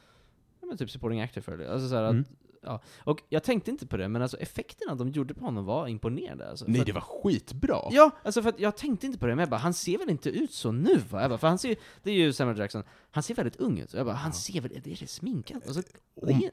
ja, 0.62 0.68
men 0.68 0.78
typ 0.78 0.90
supporting 0.92 1.22
actor 1.22 1.42
för 1.42 1.58
det. 1.58 1.72
Alltså, 1.74 1.90
så 1.90 1.96
här, 1.96 2.04
att, 2.04 2.12
Mm. 2.12 2.26
Ja. 2.68 2.82
Och 3.00 3.24
jag 3.30 3.44
tänkte 3.44 3.72
inte 3.72 3.88
på 3.88 3.98
det, 3.98 4.08
men 4.08 4.22
alltså 4.22 4.38
effekterna 4.38 4.96
de 4.96 5.10
gjorde 5.10 5.34
på 5.34 5.46
honom 5.46 5.66
var 5.66 5.88
imponerande. 5.88 6.50
Alltså, 6.50 6.66
Nej, 6.68 6.80
att- 6.80 6.88
det 6.88 6.94
var 6.94 7.02
skitbra! 7.02 7.82
Ja, 7.92 8.12
alltså 8.24 8.42
för 8.42 8.50
att 8.50 8.60
jag 8.60 8.78
tänkte 8.78 9.06
inte 9.06 9.20
på 9.20 9.26
det, 9.26 9.36
men 9.36 9.40
jag 9.40 9.50
bara, 9.50 9.58
han 9.62 9.74
ser 9.74 9.98
väl 9.98 10.10
inte 10.10 10.30
ut 10.30 10.54
så 10.54 10.72
nu 10.72 10.98
va? 11.10 11.22
Jag 11.22 11.30
bara, 11.30 11.38
för 11.38 11.48
han 11.48 11.60
ser 11.60 11.76
det 12.04 12.12
är 12.12 12.16
ju 12.16 12.34
Samuel 12.34 12.58
Jackson, 12.58 12.84
han 13.12 13.24
ser 13.24 13.36
väldigt 13.36 13.56
ung 13.56 13.80
ut. 13.80 13.94
Jag 13.94 14.06
bara, 14.06 14.16
han 14.16 14.34
ser 14.34 14.62
väl, 14.62 14.72
är 14.72 14.82
det 15.00 15.10
sminkat? 15.10 15.68
Alltså, 15.68 15.84
Om- 16.22 16.28
det 16.40 16.52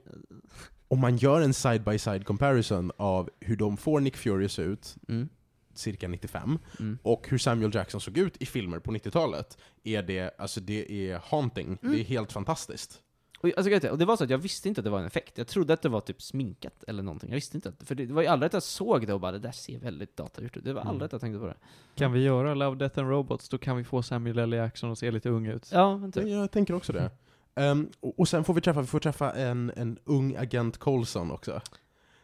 Om 0.88 1.00
man 1.00 1.16
gör 1.16 1.40
en 1.40 1.54
side-by-side 1.54 2.24
comparison 2.24 2.92
av 2.96 3.30
hur 3.40 3.56
de 3.56 3.76
får 3.76 4.00
Nick 4.00 4.16
Fury 4.16 4.48
se 4.48 4.62
ut, 4.62 4.96
mm, 5.08 5.28
cirka 5.74 6.08
95, 6.08 6.58
mm. 6.80 6.98
och 7.02 7.28
hur 7.28 7.38
Samuel 7.38 7.74
Jackson 7.74 8.00
såg 8.00 8.18
ut 8.18 8.36
i 8.42 8.46
filmer 8.46 8.78
på 8.78 8.92
90-talet, 8.92 9.58
är 9.84 10.02
det, 10.02 10.34
alltså 10.38 10.60
det 10.60 11.10
är 11.10 11.18
haunting. 11.18 11.78
Mm. 11.82 11.94
Det 11.94 12.00
är 12.00 12.04
helt 12.04 12.32
fantastiskt. 12.32 13.00
Och, 13.44 13.50
alltså, 13.56 13.90
och 13.90 13.98
det 13.98 14.04
var 14.04 14.16
så 14.16 14.24
att 14.24 14.30
jag 14.30 14.38
visste 14.38 14.68
inte 14.68 14.80
att 14.80 14.84
det 14.84 14.90
var 14.90 14.98
en 15.00 15.06
effekt. 15.06 15.38
Jag 15.38 15.46
trodde 15.46 15.72
att 15.74 15.82
det 15.82 15.88
var 15.88 16.00
typ 16.00 16.22
sminkat 16.22 16.84
eller 16.86 17.02
någonting. 17.02 17.30
Jag 17.30 17.34
visste 17.34 17.56
inte 17.56 17.68
att, 17.68 17.88
för 17.88 17.94
det, 17.94 18.06
det 18.06 18.12
var 18.14 18.22
ju 18.22 18.28
aldrig 18.28 18.46
att 18.46 18.52
jag 18.52 18.62
såg 18.62 19.06
det 19.06 19.12
och 19.12 19.20
bara, 19.20 19.32
det 19.32 19.38
där 19.38 19.52
ser 19.52 19.78
väldigt 19.78 20.16
datagjort 20.16 20.56
ut. 20.56 20.64
Det 20.64 20.72
var 20.72 20.80
Mm. 20.80 20.90
aldrig 20.90 21.06
att 21.06 21.12
jag 21.12 21.20
tänkte 21.20 21.38
på 21.38 21.46
det. 21.46 21.54
Kan 21.94 22.12
vi 22.12 22.22
göra 22.22 22.54
Love, 22.54 22.76
Death 22.76 22.98
and 22.98 23.08
Robots, 23.08 23.48
då 23.48 23.58
kan 23.58 23.76
vi 23.76 23.84
få 23.84 24.02
Samuel 24.02 24.38
L. 24.38 24.52
Jackson 24.52 24.92
att 24.92 24.98
se 24.98 25.10
lite 25.10 25.28
ung 25.28 25.46
ut. 25.46 25.70
Ja, 25.72 25.96
men 25.96 26.12
typ. 26.12 26.28
Jag 26.28 26.50
tänker 26.50 26.74
också 26.74 26.92
det. 26.92 27.10
Ehm, 27.54 27.90
och, 28.00 28.20
och 28.20 28.28
sen 28.28 28.44
får 28.44 28.54
vi 28.54 28.60
träffa, 28.60 28.80
vi 28.80 28.86
får 28.86 29.00
träffa 29.00 29.32
en, 29.32 29.72
en 29.76 29.98
ung 30.04 30.36
agent 30.36 30.78
Coulson 30.78 31.30
också. 31.30 31.60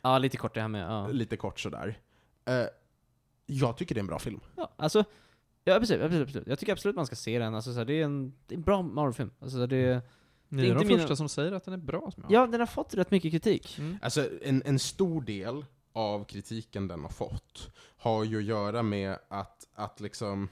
Ja, 0.03 0.18
lite 0.18 0.37
kort 0.37 0.55
det 0.55 0.61
här 0.61 0.68
med, 0.68 0.91
ja. 0.91 1.09
Lite 1.09 1.37
kort 1.37 1.61
sådär. 1.61 1.99
Uh, 2.51 2.55
jag 3.47 3.77
tycker 3.77 3.95
det 3.95 3.99
är 3.99 4.03
en 4.03 4.07
bra 4.07 4.18
film. 4.18 4.41
ja 4.57 4.71
alltså, 4.77 5.05
ja 5.64 5.79
precis, 5.81 6.01
absolut, 6.01 6.29
absolut. 6.29 6.47
Jag 6.49 6.59
tycker 6.59 6.73
absolut 6.73 6.97
man 6.97 7.07
ska 7.07 7.16
se 7.16 7.39
den. 7.39 7.55
Alltså, 7.55 7.73
så 7.73 7.79
här, 7.79 7.85
det, 7.85 8.01
är 8.01 8.05
en, 8.05 8.33
det 8.47 8.55
är 8.55 8.57
en 8.57 8.62
bra 8.62 8.83
Marvel-film. 8.83 9.31
Alltså, 9.41 9.66
det, 9.66 10.03
Ni 10.53 10.63
Det 10.63 10.69
är 10.69 10.71
är 10.71 10.75
de 10.79 10.87
mina- 10.87 10.99
första 11.01 11.17
som 11.17 11.29
säger 11.29 11.53
att 11.53 11.65
den 11.65 11.75
är 11.75 11.79
bra. 11.79 12.11
Som 12.15 12.25
ja, 12.29 12.47
den 12.47 12.61
har 12.61 12.67
fått 12.67 12.95
rätt 12.95 13.11
mycket 13.11 13.33
kritik. 13.33 13.79
Mm. 13.79 13.99
Alltså 14.03 14.29
en, 14.43 14.63
en 14.67 14.79
stor 14.79 15.23
del 15.23 15.65
av 15.93 16.25
kritiken 16.25 16.89
den 16.89 17.01
har 17.03 17.09
fått 17.09 17.71
har 17.97 18.25
ju 18.25 18.39
att 18.39 18.45
göra 18.45 18.83
med 18.83 19.19
att, 19.29 19.67
att 19.75 20.01
liksom 20.01 20.49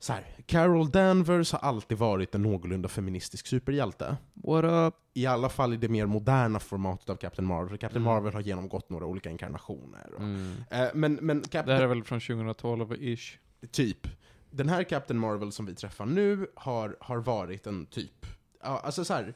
så 0.00 0.12
här, 0.12 0.24
Carol 0.46 0.90
Danvers 0.90 1.52
har 1.52 1.58
alltid 1.58 1.98
varit 1.98 2.34
en 2.34 2.42
någorlunda 2.42 2.88
feministisk 2.88 3.46
superhjälte. 3.46 4.16
What 4.34 4.64
up? 4.64 4.94
I 5.14 5.26
alla 5.26 5.48
fall 5.48 5.74
i 5.74 5.76
det 5.76 5.88
mer 5.88 6.06
moderna 6.06 6.60
formatet 6.60 7.10
av 7.10 7.16
Captain 7.16 7.46
Marvel. 7.48 7.68
För 7.68 7.76
Captain 7.76 8.02
Mm. 8.02 8.14
Marvel 8.14 8.32
har 8.34 8.40
genomgått 8.40 8.90
några 8.90 9.06
olika 9.06 9.30
inkarnationer. 9.30 10.10
Och, 10.14 10.20
Mm. 10.22 10.54
eh, 10.70 10.88
men, 10.94 11.14
men 11.14 11.42
Det 11.42 11.48
Captain, 11.48 11.76
här 11.76 11.82
är 11.84 11.86
väl 11.88 12.04
från 12.04 12.18
2012-ish? 12.20 13.36
typ. 13.70 14.06
Den 14.50 14.68
här 14.68 14.84
Captain 14.84 15.20
Marvel 15.20 15.52
som 15.52 15.66
vi 15.66 15.74
träffar 15.74 16.06
nu 16.06 16.46
har, 16.54 16.96
har 17.00 17.18
varit 17.18 17.66
en 17.66 17.86
typ, 17.86 18.26
alltså 18.60 19.04
så 19.04 19.14
här, 19.14 19.34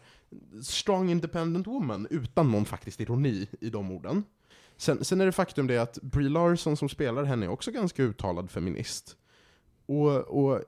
strong 0.62 1.10
independent 1.10 1.66
woman 1.66 2.06
utan 2.10 2.50
någon 2.50 2.64
faktisk 2.64 3.00
ironi 3.00 3.48
i 3.60 3.70
de 3.70 3.90
orden. 3.90 4.24
Sen, 4.76 5.04
sen 5.04 5.20
är 5.20 5.26
det 5.26 5.32
faktum 5.32 5.66
det 5.66 5.78
att 5.78 5.98
Brie 6.02 6.28
Larson 6.28 6.76
som 6.76 6.88
spelar 6.88 7.24
henne 7.24 7.46
är 7.46 7.50
också 7.50 7.70
ganska 7.70 8.02
uttalad 8.02 8.50
feminist. 8.50 9.16
Och, 9.86 10.16
och 10.18 10.62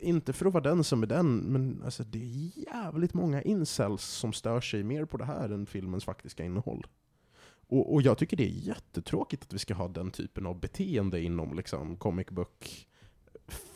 inte 0.00 0.32
för 0.32 0.46
att 0.46 0.52
vara 0.52 0.64
den 0.64 0.84
som 0.84 1.02
är 1.02 1.06
den, 1.06 1.36
men 1.36 1.82
alltså 1.84 2.04
det 2.04 2.18
är 2.18 2.50
jävligt 2.74 3.14
många 3.14 3.42
incels 3.42 4.04
som 4.04 4.32
stör 4.32 4.60
sig 4.60 4.82
mer 4.82 5.04
på 5.04 5.16
det 5.16 5.24
här 5.24 5.48
än 5.48 5.66
filmens 5.66 6.04
faktiska 6.04 6.44
innehåll. 6.44 6.86
Och, 7.68 7.94
och 7.94 8.02
jag 8.02 8.18
tycker 8.18 8.36
det 8.36 8.44
är 8.44 8.66
jättetråkigt 8.66 9.42
att 9.42 9.52
vi 9.52 9.58
ska 9.58 9.74
ha 9.74 9.88
den 9.88 10.10
typen 10.10 10.46
av 10.46 10.60
beteende 10.60 11.20
inom 11.20 11.56
liksom 11.56 11.96
comic 11.96 12.26
book 12.28 12.88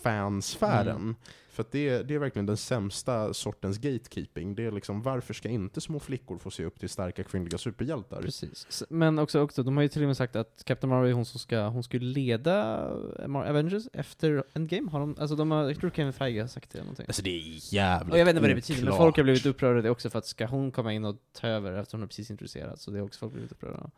fansfären. 0.03 0.97
Mm. 0.97 1.16
För 1.52 1.62
att 1.62 1.72
det, 1.72 2.02
det 2.02 2.14
är 2.14 2.18
verkligen 2.18 2.46
den 2.46 2.56
sämsta 2.56 3.34
sortens 3.34 3.78
gatekeeping. 3.78 4.54
Det 4.54 4.64
är 4.64 4.72
liksom, 4.72 5.02
varför 5.02 5.34
ska 5.34 5.48
inte 5.48 5.80
små 5.80 6.00
flickor 6.00 6.38
få 6.38 6.50
se 6.50 6.64
upp 6.64 6.80
till 6.80 6.88
starka 6.88 7.24
kvinnliga 7.24 7.58
superhjältar? 7.58 8.22
Precis. 8.22 8.82
Men 8.88 9.18
också, 9.18 9.40
också, 9.40 9.62
de 9.62 9.76
har 9.76 9.82
ju 9.82 9.88
till 9.88 10.02
och 10.02 10.06
med 10.06 10.16
sagt 10.16 10.36
att 10.36 10.62
Captain 10.64 10.90
Marvel 10.90 11.10
är 11.10 11.14
hon 11.14 11.24
som 11.24 11.40
ska, 11.40 11.66
hon 11.66 11.82
skulle 11.82 12.04
leda 12.04 12.88
Avengers 13.26 13.88
efter 13.92 14.44
Endgame. 14.54 14.90
Har 14.90 15.00
de, 15.00 15.16
alltså 15.18 15.36
de 15.36 15.50
har, 15.50 15.64
jag 15.64 15.80
tror 15.80 15.90
Kevin 15.90 16.12
Feige 16.12 16.40
har 16.40 16.48
sagt 16.48 16.70
det 16.70 16.78
eller 16.78 16.84
någonting. 16.84 17.06
Alltså 17.08 17.22
det 17.22 17.30
är 17.30 17.74
jävligt 17.74 18.12
Och 18.12 18.18
jag 18.18 18.24
vet 18.24 18.30
inte 18.32 18.40
vad 18.40 18.50
det 18.50 18.54
betyder, 18.54 18.80
men 18.80 18.88
oklart. 18.88 19.04
folk 19.06 19.16
har 19.16 19.24
blivit 19.24 19.46
upprörda 19.46 19.82
det 19.82 19.90
också 19.90 20.10
för 20.10 20.18
att 20.18 20.26
ska 20.26 20.46
hon 20.46 20.72
komma 20.72 20.92
in 20.92 21.04
och 21.04 21.16
ta 21.32 21.46
över 21.46 21.72
eftersom 21.72 22.00
hon 22.00 22.04
är 22.04 22.08
precis 22.08 22.30
introducerad, 22.30 22.80
så 22.80 22.90
det 22.90 22.98
har 22.98 23.06
också 23.06 23.18
folk 23.20 23.32
blivit 23.32 23.52
upprörda 23.52 23.78
av. 23.78 23.90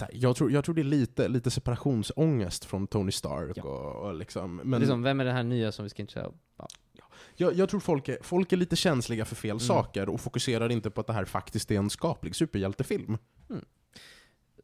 Här, 0.00 0.10
jag, 0.12 0.36
tror, 0.36 0.52
jag 0.52 0.64
tror 0.64 0.74
det 0.74 0.82
är 0.82 0.84
lite, 0.84 1.28
lite 1.28 1.50
separationsångest 1.50 2.64
från 2.64 2.86
Tony 2.86 3.12
Stark 3.12 3.56
Ja. 3.56 3.62
och, 3.62 4.08
och 4.08 4.14
liksom, 4.14 4.56
Men 4.56 4.70
men 4.70 4.80
liksom, 4.80 5.02
vem 5.02 5.20
är 5.20 5.24
det 5.24 5.32
här 5.32 5.42
nya 5.42 5.72
som 5.72 5.82
vi 5.82 5.88
ska 5.88 6.02
inte 6.02 6.30
ja. 6.58 6.68
Jag, 7.40 7.54
jag 7.54 7.68
tror 7.68 7.80
folk 7.80 8.08
är, 8.08 8.18
folk 8.22 8.52
är 8.52 8.56
lite 8.56 8.76
känsliga 8.76 9.24
för 9.24 9.36
fel 9.36 9.50
Mm. 9.50 9.60
saker 9.60 10.08
och 10.08 10.20
fokuserar 10.20 10.72
inte 10.72 10.90
på 10.90 11.00
att 11.00 11.06
det 11.06 11.12
här 11.12 11.24
faktiskt 11.24 11.70
är 11.70 11.78
en 11.78 11.90
skaplig 11.90 12.34
superhjältefilm. 12.36 13.18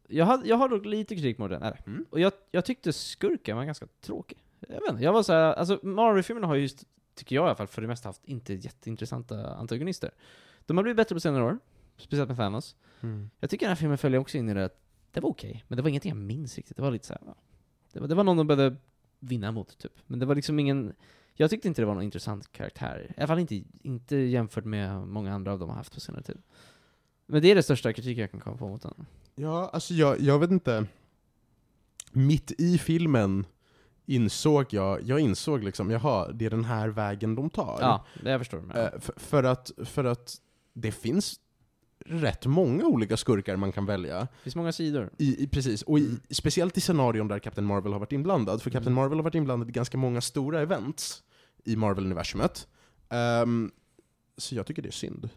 jag, 0.08 0.24
hade, 0.26 0.48
jag 0.48 0.56
har 0.56 0.68
dock 0.68 0.84
lite 0.86 1.14
kritik 1.14 1.38
mot 1.38 1.50
den, 1.50 1.62
eller? 1.62 1.80
Mm. 1.86 2.04
Och 2.10 2.20
jag, 2.20 2.32
jag 2.50 2.64
tyckte 2.64 2.92
skurken 2.92 3.56
var 3.56 3.64
ganska 3.64 3.86
tråkig. 4.00 4.38
Jag 4.68 4.80
vet 4.80 4.90
inte, 4.90 5.04
jag 5.04 5.12
var 5.12 5.22
såhär, 5.22 5.54
alltså 5.54 5.80
Marvel-filmerna 5.82 6.46
har 6.46 6.54
ju, 6.54 6.68
tycker 7.14 7.36
jag 7.36 7.42
i 7.42 7.46
alla 7.46 7.54
fall, 7.54 7.66
för 7.66 7.82
det 7.82 7.88
mesta 7.88 8.08
haft 8.08 8.24
inte 8.24 8.54
jätteintressanta 8.54 9.54
antagonister. 9.54 10.10
De 10.66 10.76
har 10.76 10.84
blivit 10.84 10.96
bättre 10.96 11.14
på 11.14 11.20
senare 11.20 11.44
år, 11.44 11.58
speciellt 11.96 12.28
med 12.28 12.36
Thanos. 12.36 12.76
Jag 13.40 13.50
tycker 13.50 13.66
den 13.66 13.70
här 13.70 13.76
filmen 13.76 13.98
följer 13.98 14.20
också 14.20 14.38
in 14.38 14.48
i 14.48 14.54
det 14.54 14.64
att 14.64 14.80
det 15.10 15.20
var 15.20 15.30
okej, 15.30 15.64
men 15.68 15.76
det 15.76 15.82
var 15.82 15.88
ingenting 15.88 16.08
jag 16.10 16.18
minns 16.18 16.56
riktigt. 16.56 16.76
Det 16.76 16.82
var 16.82 16.90
lite 16.90 17.06
såhär, 17.06 17.22
det, 17.92 18.00
var, 18.00 18.08
det 18.08 18.14
var 18.14 18.24
någon 18.24 18.36
de 18.36 18.46
behövde 18.46 18.76
vinna 19.18 19.52
mot, 19.52 19.78
typ. 19.78 19.92
Men 20.06 20.18
det 20.18 20.26
var 20.26 20.34
liksom 20.34 20.58
ingen, 20.58 20.92
jag 21.36 21.50
tyckte 21.50 21.68
inte 21.68 21.82
det 21.82 21.86
var 21.86 21.94
någon 21.94 22.02
intressant 22.02 22.52
karaktär. 22.52 23.12
I 23.16 23.20
alla 23.20 23.26
fall 23.26 23.38
inte, 23.38 23.62
inte 23.82 24.16
jämfört 24.16 24.64
med 24.64 25.06
många 25.06 25.34
andra 25.34 25.52
av 25.52 25.58
dem 25.58 25.68
har 25.68 25.76
haft 25.76 25.94
på 25.94 26.00
senare 26.00 26.22
tid. 26.22 26.42
Men 27.26 27.42
det 27.42 27.50
är 27.50 27.54
det 27.54 27.62
största 27.62 27.92
kritiken 27.92 28.20
jag 28.20 28.30
kan 28.30 28.40
komma 28.40 28.56
på 28.56 28.68
mot 28.68 28.82
den. 28.82 29.06
Ja, 29.34 29.70
alltså 29.72 29.94
jag, 29.94 30.20
jag 30.20 30.38
vet 30.38 30.50
inte. 30.50 30.86
Mitt 32.12 32.52
i 32.58 32.78
filmen 32.78 33.46
insåg 34.06 34.66
jag, 34.70 35.02
jag 35.02 35.20
insåg 35.20 35.64
liksom, 35.64 35.90
jaha, 35.90 36.32
det 36.32 36.46
är 36.46 36.50
den 36.50 36.64
här 36.64 36.88
vägen 36.88 37.34
de 37.34 37.50
tar. 37.50 37.78
Ja, 37.80 38.04
det 38.22 38.30
jag 38.30 38.40
förstår. 38.40 38.60
Men, 38.60 38.76
Eh, 38.76 39.00
för, 39.00 39.14
för, 39.16 39.44
att, 39.44 39.70
för 39.84 40.04
att 40.04 40.36
det 40.72 40.92
finns 40.92 41.40
rätt 42.06 42.46
många 42.46 42.84
olika 42.86 43.16
skurkar 43.16 43.56
man 43.56 43.72
kan 43.72 43.86
välja. 43.86 44.20
det 44.20 44.28
finns 44.42 44.56
många 44.56 44.72
sidor. 44.72 45.10
I, 45.18 45.42
i, 45.44 45.48
precis, 45.48 45.82
och 45.82 45.98
i, 45.98 46.04
Mm. 46.06 46.20
speciellt 46.30 46.78
i 46.78 46.80
scenarion 46.80 47.28
där 47.28 47.38
Captain 47.38 47.66
Marvel 47.66 47.92
har 47.92 48.00
varit 48.00 48.12
inblandad. 48.12 48.62
För 48.62 48.70
Captain 48.70 48.92
Mm. 48.92 48.94
Marvel 49.02 49.18
har 49.18 49.22
varit 49.24 49.34
inblandad 49.34 49.68
i 49.68 49.72
ganska 49.72 49.98
många 49.98 50.20
stora 50.20 50.60
events 50.60 51.22
i 51.66 51.76
Marvel-universumet. 51.76 52.68
Ehm, 53.08 53.70
så 54.36 54.54
jag 54.54 54.66
tycker 54.66 54.82
det 54.82 54.88
är 54.88 54.90
synd. 54.90 55.28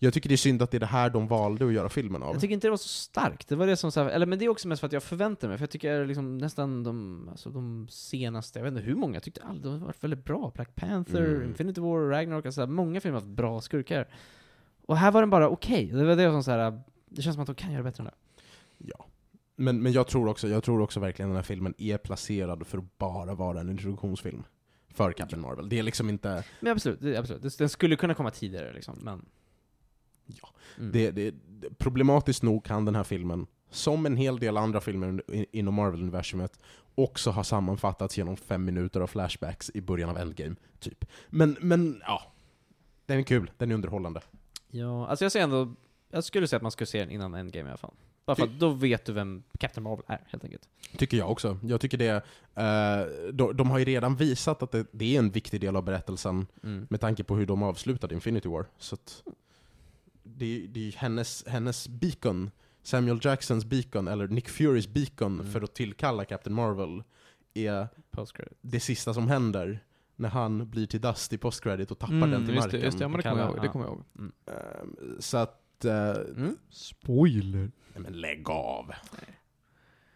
Jag 0.00 0.14
tycker 0.14 0.28
det 0.28 0.34
är 0.34 0.36
synd 0.36 0.62
att 0.62 0.70
det 0.70 0.76
är 0.76 0.80
det 0.80 0.86
här 0.86 1.10
de 1.10 1.28
valde 1.28 1.66
att 1.66 1.72
göra 1.72 1.88
filmen 1.88 2.22
av. 2.22 2.34
Jag 2.34 2.40
tycker 2.40 2.54
inte 2.54 2.66
det 2.66 2.70
var 2.70 2.76
så 2.76 2.88
starkt. 2.88 3.48
Det 3.48 3.56
var 3.56 3.66
det 3.66 3.76
som 3.76 3.92
så 3.92 4.02
här, 4.02 4.10
eller 4.10 4.26
men 4.26 4.38
det 4.38 4.44
är 4.44 4.48
också 4.48 4.68
mest 4.68 4.80
för 4.80 4.86
att 4.86 4.92
jag 4.92 5.02
förväntar 5.02 5.48
mig, 5.48 5.58
för 5.58 5.62
jag 5.62 5.70
tycker 5.70 6.06
liksom 6.06 6.38
nästan 6.38 6.84
de, 6.84 7.28
alltså 7.30 7.50
de 7.50 7.86
senaste, 7.90 8.58
jag 8.58 8.64
vet 8.64 8.72
inte 8.72 8.82
hur 8.82 8.94
många, 8.94 9.14
jag 9.14 9.22
tyckte 9.22 9.42
alla 9.42 9.60
de 9.60 9.68
har 9.72 9.78
varit 9.78 10.04
väldigt 10.04 10.24
bra. 10.24 10.52
Black 10.54 10.74
Panther, 10.74 11.24
Mm. 11.26 11.48
Infinity 11.48 11.80
War, 11.80 12.08
Ragnarok, 12.08 12.46
alltså 12.46 12.66
många 12.66 13.00
filmer 13.00 13.14
har 13.14 13.20
haft 13.20 13.36
bra 13.36 13.60
skurkar. 13.60 14.08
Och 14.86 14.96
här 14.96 15.10
var 15.12 15.22
den 15.22 15.30
bara 15.30 15.48
okej. 15.48 15.86
Det 15.86 16.04
var 16.04 16.16
det 16.16 16.30
som 16.30 16.42
så 16.44 16.50
här, 16.50 16.80
det 17.08 17.22
känns 17.22 17.34
som 17.34 17.40
att 17.42 17.46
de 17.46 17.54
kan 17.54 17.72
göra 17.72 17.82
bättre 17.82 18.00
än 18.02 18.04
det. 18.04 18.14
Ja. 18.78 19.06
Men, 19.56 19.82
men 19.82 19.92
jag, 19.92 20.06
tror 20.06 20.28
också, 20.28 20.48
jag 20.48 20.64
tror 20.64 20.80
också 20.80 21.00
verkligen 21.00 21.28
den 21.28 21.36
här 21.36 21.42
filmen 21.42 21.74
är 21.78 21.98
placerad 21.98 22.66
för 22.66 22.78
att 22.78 22.98
bara 22.98 23.34
vara 23.34 23.60
en 23.60 23.70
introduktionsfilm. 23.70 24.42
För 24.98 25.12
Captain 25.12 25.42
Marvel. 25.42 25.68
Det 25.68 25.78
är 25.78 25.82
liksom 25.82 26.08
inte... 26.08 26.44
Men 26.60 26.72
absolut, 26.72 27.00
det, 27.00 27.16
absolut. 27.16 27.58
Den 27.58 27.68
skulle 27.68 27.96
kunna 27.96 28.14
komma 28.14 28.30
tidigare 28.30 28.72
liksom, 28.72 28.98
men... 29.00 29.24
Ja. 30.26 30.48
Mm. 30.78 30.92
Det, 30.92 31.10
det, 31.10 31.34
problematiskt 31.78 32.42
nog 32.42 32.64
kan 32.64 32.84
den 32.84 32.94
här 32.94 33.04
filmen, 33.04 33.46
som 33.70 34.06
en 34.06 34.16
hel 34.16 34.38
del 34.38 34.56
andra 34.56 34.80
filmer 34.80 35.22
inom 35.52 35.74
Marvel-universumet, 35.74 36.60
också 36.94 37.30
ha 37.30 37.44
sammanfattats 37.44 38.18
genom 38.18 38.36
fem 38.36 38.64
minuter 38.64 39.00
av 39.00 39.06
flashbacks 39.06 39.70
i 39.74 39.80
början 39.80 40.10
av 40.10 40.18
Endgame, 40.18 40.56
typ. 40.78 41.04
Men, 41.28 41.56
men 41.60 42.02
ja. 42.06 42.32
Den 43.06 43.18
är 43.18 43.22
kul, 43.22 43.50
den 43.56 43.70
är 43.70 43.74
underhållande. 43.74 44.20
Ja, 44.70 45.06
alltså 45.06 45.24
jag 45.24 45.32
säger 45.32 45.44
ändå, 45.44 45.74
jag 46.10 46.24
skulle 46.24 46.48
säga 46.48 46.56
att 46.56 46.62
man 46.62 46.72
skulle 46.72 46.86
se 46.86 46.98
den 46.98 47.10
innan 47.10 47.34
Endgame 47.34 47.68
i 47.68 47.70
alla 47.70 47.78
fall. 47.78 47.94
Bara 48.28 48.36
för 48.36 48.44
att 48.44 48.58
då 48.60 48.68
vet 48.70 49.04
du 49.04 49.12
vem 49.12 49.42
Captain 49.58 49.82
Marvel 49.84 50.04
är, 50.08 50.20
helt 50.26 50.44
enkelt. 50.44 50.68
Tycker 50.96 51.16
jag 51.16 51.30
också. 51.30 51.58
Jag 51.62 51.80
tycker 51.80 51.98
det, 51.98 52.24
eh, 52.54 53.32
de, 53.32 53.56
de 53.56 53.70
har 53.70 53.78
ju 53.78 53.84
redan 53.84 54.16
visat 54.16 54.62
att 54.62 54.70
det, 54.72 54.86
det 54.92 55.14
är 55.14 55.18
en 55.18 55.30
viktig 55.30 55.60
del 55.60 55.76
av 55.76 55.82
berättelsen 55.84 56.46
Mm. 56.62 56.86
med 56.90 57.00
tanke 57.00 57.24
på 57.24 57.36
hur 57.36 57.46
de 57.46 57.62
avslutade 57.62 58.14
Infinity 58.14 58.48
War. 58.48 58.66
Så 58.78 58.94
att 58.94 59.22
det, 60.22 60.66
det 60.68 60.80
är 60.80 60.84
ju 60.84 60.92
hennes, 60.96 61.44
hennes 61.46 61.88
beacon, 61.88 62.50
Samuel 62.82 63.18
Jacksons 63.22 63.64
beacon, 63.64 64.08
eller 64.08 64.28
Nick 64.28 64.48
Furys 64.48 64.88
beacon 64.88 65.40
Mm. 65.40 65.52
för 65.52 65.62
att 65.62 65.74
tillkalla 65.74 66.24
Captain 66.24 66.54
Marvel, 66.54 67.02
är 67.54 67.88
Post-credit. 68.10 68.58
det 68.60 68.80
sista 68.80 69.14
som 69.14 69.28
händer 69.28 69.84
när 70.16 70.28
han 70.28 70.70
blir 70.70 70.86
till 70.86 71.00
dust 71.00 71.32
i 71.32 71.38
postcredit 71.38 71.90
och 71.90 71.98
tappar 71.98 72.14
Mm, 72.14 72.30
den 72.30 72.46
till 72.46 72.54
just 72.54 72.66
marken. 72.66 72.80
det, 72.80 72.86
just 72.86 72.98
det, 72.98 73.04
ja, 73.04 73.08
men 73.08 73.16
det 73.16 73.22
kommer 73.28 73.42
jag 73.42 73.50
ihåg. 73.50 73.62
Det 73.62 73.68
kommer 73.68 73.84
jag 73.84 73.94
ihåg. 73.94 74.04
Mm. 74.18 74.32
Ehm, 74.46 75.16
så 75.20 75.36
att... 75.36 75.60
eh, 75.84 76.10
Mm. 76.36 76.56
Spoiler? 76.70 77.58
Nej 77.58 78.02
men 78.02 78.12
lägg 78.12 78.50
av. 78.50 78.92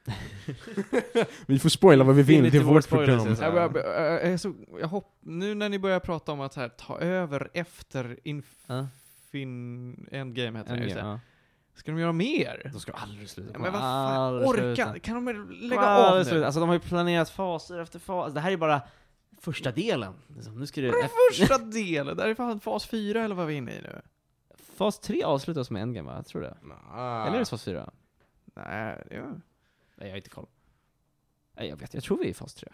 vi 1.47 1.59
får 1.59 1.69
spoila 1.69 2.05
vad 2.05 2.15
vi 2.17 2.23
vill, 2.23 2.51
det 2.51 2.59
är 2.59 2.63
vårt 2.63 2.89
program. 2.89 3.21
alltså. 3.21 3.45
Jag, 3.45 3.55
jag, 3.57 3.77
jag, 3.77 4.31
jag, 4.33 4.41
så, 4.41 4.55
jag 4.81 4.89
hopp, 4.89 5.17
nu 5.21 5.55
när 5.55 5.69
ni 5.69 5.79
börjar 5.79 6.01
prata 6.01 6.33
om 6.33 6.41
att 6.41 6.55
här, 6.55 6.69
ta 6.69 6.99
över 6.99 7.51
efter. 7.55 8.19
Infin... 8.25 10.09
Endgame 10.13 10.59
heter 10.59 10.77
just 10.77 10.95
det. 10.95 11.01
Ja. 11.01 11.21
Ska 11.75 11.91
de 11.93 12.01
göra 12.01 12.13
mer? 12.13 12.71
De 12.73 12.81
ska 12.81 12.93
aldrig 12.93 13.31
sluta. 13.31 13.51
Ja, 13.53 13.59
men 13.59 13.73
vad 13.73 13.81
fan, 13.81 14.45
orka! 14.45 14.99
Kan 15.03 15.25
de 15.25 15.51
lägga 15.61 15.87
av 15.87 16.23
sluta. 16.25 16.39
nu? 16.39 16.45
Alltså 16.45 16.61
de 16.61 16.69
har 16.69 16.77
ju 16.77 16.81
planerat 16.81 17.31
faser 17.31 17.79
efter 17.79 17.99
fas. 17.99 18.33
Det 18.35 18.41
här 18.41 18.53
är 18.53 18.57
bara 18.57 18.83
första 19.41 19.73
delen. 19.73 20.15
Liksom, 20.37 20.61
Nu 20.61 20.67
ska 20.67 20.81
det... 20.81 20.91
Vad 20.91 21.05
är 21.05 21.11
första 21.31 21.59
delen? 21.59 22.17
Det 22.17 22.23
här 22.23 22.31
är 22.31 22.35
fan 22.35 22.61
fas 22.61 22.87
4 22.87 23.25
eller 23.25 23.35
vad 23.35 23.47
vi 23.47 23.55
är 23.55 23.59
inne 23.59 23.73
i 23.73 23.83
nu. 23.83 24.03
Fas 24.83 24.99
3 24.99 25.23
avslutas 25.23 25.71
med 25.71 25.83
Endgame 25.83 26.11
va? 26.11 26.17
Jag 26.17 26.27
tror 26.27 26.43
det. 26.43 26.57
Ah. 26.91 27.27
Eller 27.27 27.37
är 27.37 27.39
det 27.39 27.47
fas 27.47 27.65
4? 27.65 27.91
Nej, 28.55 29.05
det 29.09 29.17
är... 29.17 29.23
Nej, 29.23 29.41
jag 29.97 30.11
har 30.11 30.17
inte 30.17 30.31
koll. 30.31 30.47
Nej, 31.57 31.69
jag 31.69 31.77
vet. 31.77 31.95
Jag 31.95 32.03
tror 32.03 32.19
vi 32.19 32.25
är 32.25 32.31
i 32.31 32.35
fas 32.35 32.55
3. 32.55 32.69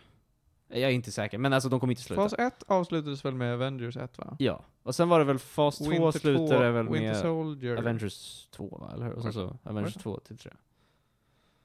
Jag 0.69 0.81
är 0.81 0.91
inte 0.91 1.13
säker, 1.13 1.39
men 1.39 1.53
alltså 1.53 1.69
de 1.69 1.81
kommer 1.81 1.93
inte 1.93 2.03
sluta. 2.03 2.23
Fas 2.23 2.33
1 2.33 2.63
avslutades 2.67 3.25
väl 3.25 3.35
med 3.35 3.55
Avengers 3.55 3.97
1 3.97 4.19
va? 4.19 4.37
Ja. 4.39 4.65
Och 4.83 4.95
sen 4.95 5.09
var 5.09 5.19
det 5.19 5.25
väl 5.25 5.39
fas 5.39 5.79
2 5.79 5.91
Winter 5.91 6.19
slutade 6.19 6.71
väl 6.71 6.89
Winter 6.89 7.09
med 7.09 7.17
Soldier. 7.17 7.77
Avengers 7.77 8.49
2 8.51 8.79
va? 8.81 8.91
Eller 8.95 9.07
hur? 9.07 9.13
Och 9.13 9.23
sen 9.23 9.33
så 9.33 9.59
Avengers 9.63 9.95
det? 9.95 10.01
2 10.01 10.21
till 10.21 10.39
3. 10.39 10.53